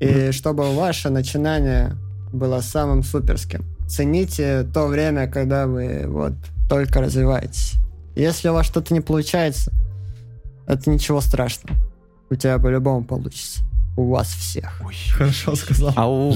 и 0.00 0.30
чтобы 0.32 0.74
ваше 0.74 1.10
начинание 1.10 1.96
было 2.32 2.60
самым 2.60 3.02
суперским. 3.02 3.64
Цените 3.86 4.64
то 4.72 4.86
время, 4.86 5.28
когда 5.28 5.66
вы 5.66 6.04
вот 6.06 6.34
только 6.68 7.00
развиваетесь. 7.00 7.74
Если 8.14 8.48
у 8.48 8.54
вас 8.54 8.66
что-то 8.66 8.94
не 8.94 9.00
получается, 9.00 9.72
это 10.66 10.88
ничего 10.88 11.20
страшного. 11.20 11.76
У 12.30 12.36
тебя 12.36 12.58
по-любому 12.58 13.04
получится. 13.04 13.62
У 13.96 14.10
вас 14.10 14.28
всех. 14.28 14.80
Хорошо 15.12 15.54
сказал. 15.54 15.92
Ау. 15.96 16.34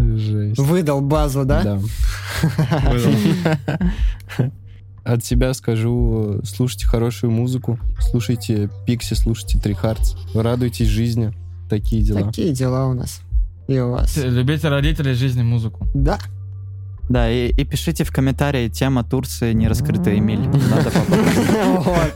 Жесть. 0.00 0.58
Выдал 0.58 1.00
базу, 1.00 1.44
да? 1.44 1.62
Да. 1.62 1.80
От 5.04 5.24
себя 5.24 5.54
скажу, 5.54 6.40
слушайте 6.44 6.86
хорошую 6.86 7.30
музыку, 7.30 7.78
слушайте 8.00 8.70
Пикси, 8.86 9.14
слушайте 9.14 9.58
Три 9.58 9.74
Hearts, 9.74 10.16
радуйтесь 10.34 10.88
жизни. 10.88 11.32
Такие 11.68 12.02
дела. 12.02 12.22
Такие 12.22 12.52
дела 12.52 12.86
у 12.86 12.94
нас. 12.94 13.22
И 13.68 13.78
у 13.78 13.90
вас. 13.92 14.16
Любите 14.16 14.68
родителей 14.68 15.14
жизни 15.14 15.42
музыку. 15.42 15.86
Да. 15.94 16.18
Да, 17.10 17.28
и, 17.28 17.48
и 17.48 17.64
пишите 17.64 18.04
в 18.04 18.12
комментарии 18.12 18.68
тема 18.68 19.02
Турции 19.02 19.52
нераскрытый 19.52 20.20
Эмиль. 20.20 20.46
Надо 20.70 20.92
попробовать. 20.92 22.14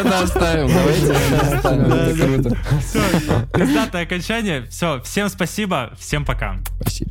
Это 0.00 0.20
оставим, 0.20 0.68
давайте 0.68 1.12
это 1.12 1.56
оставим, 1.56 1.92
это 1.92 2.14
круто. 2.16 2.58
Все, 2.80 3.02
пиздатое 3.52 4.04
окончание. 4.04 4.64
Все, 4.70 5.02
всем 5.02 5.28
спасибо, 5.28 5.92
всем 5.98 6.24
пока. 6.24 6.56
Спасибо. 6.80 7.10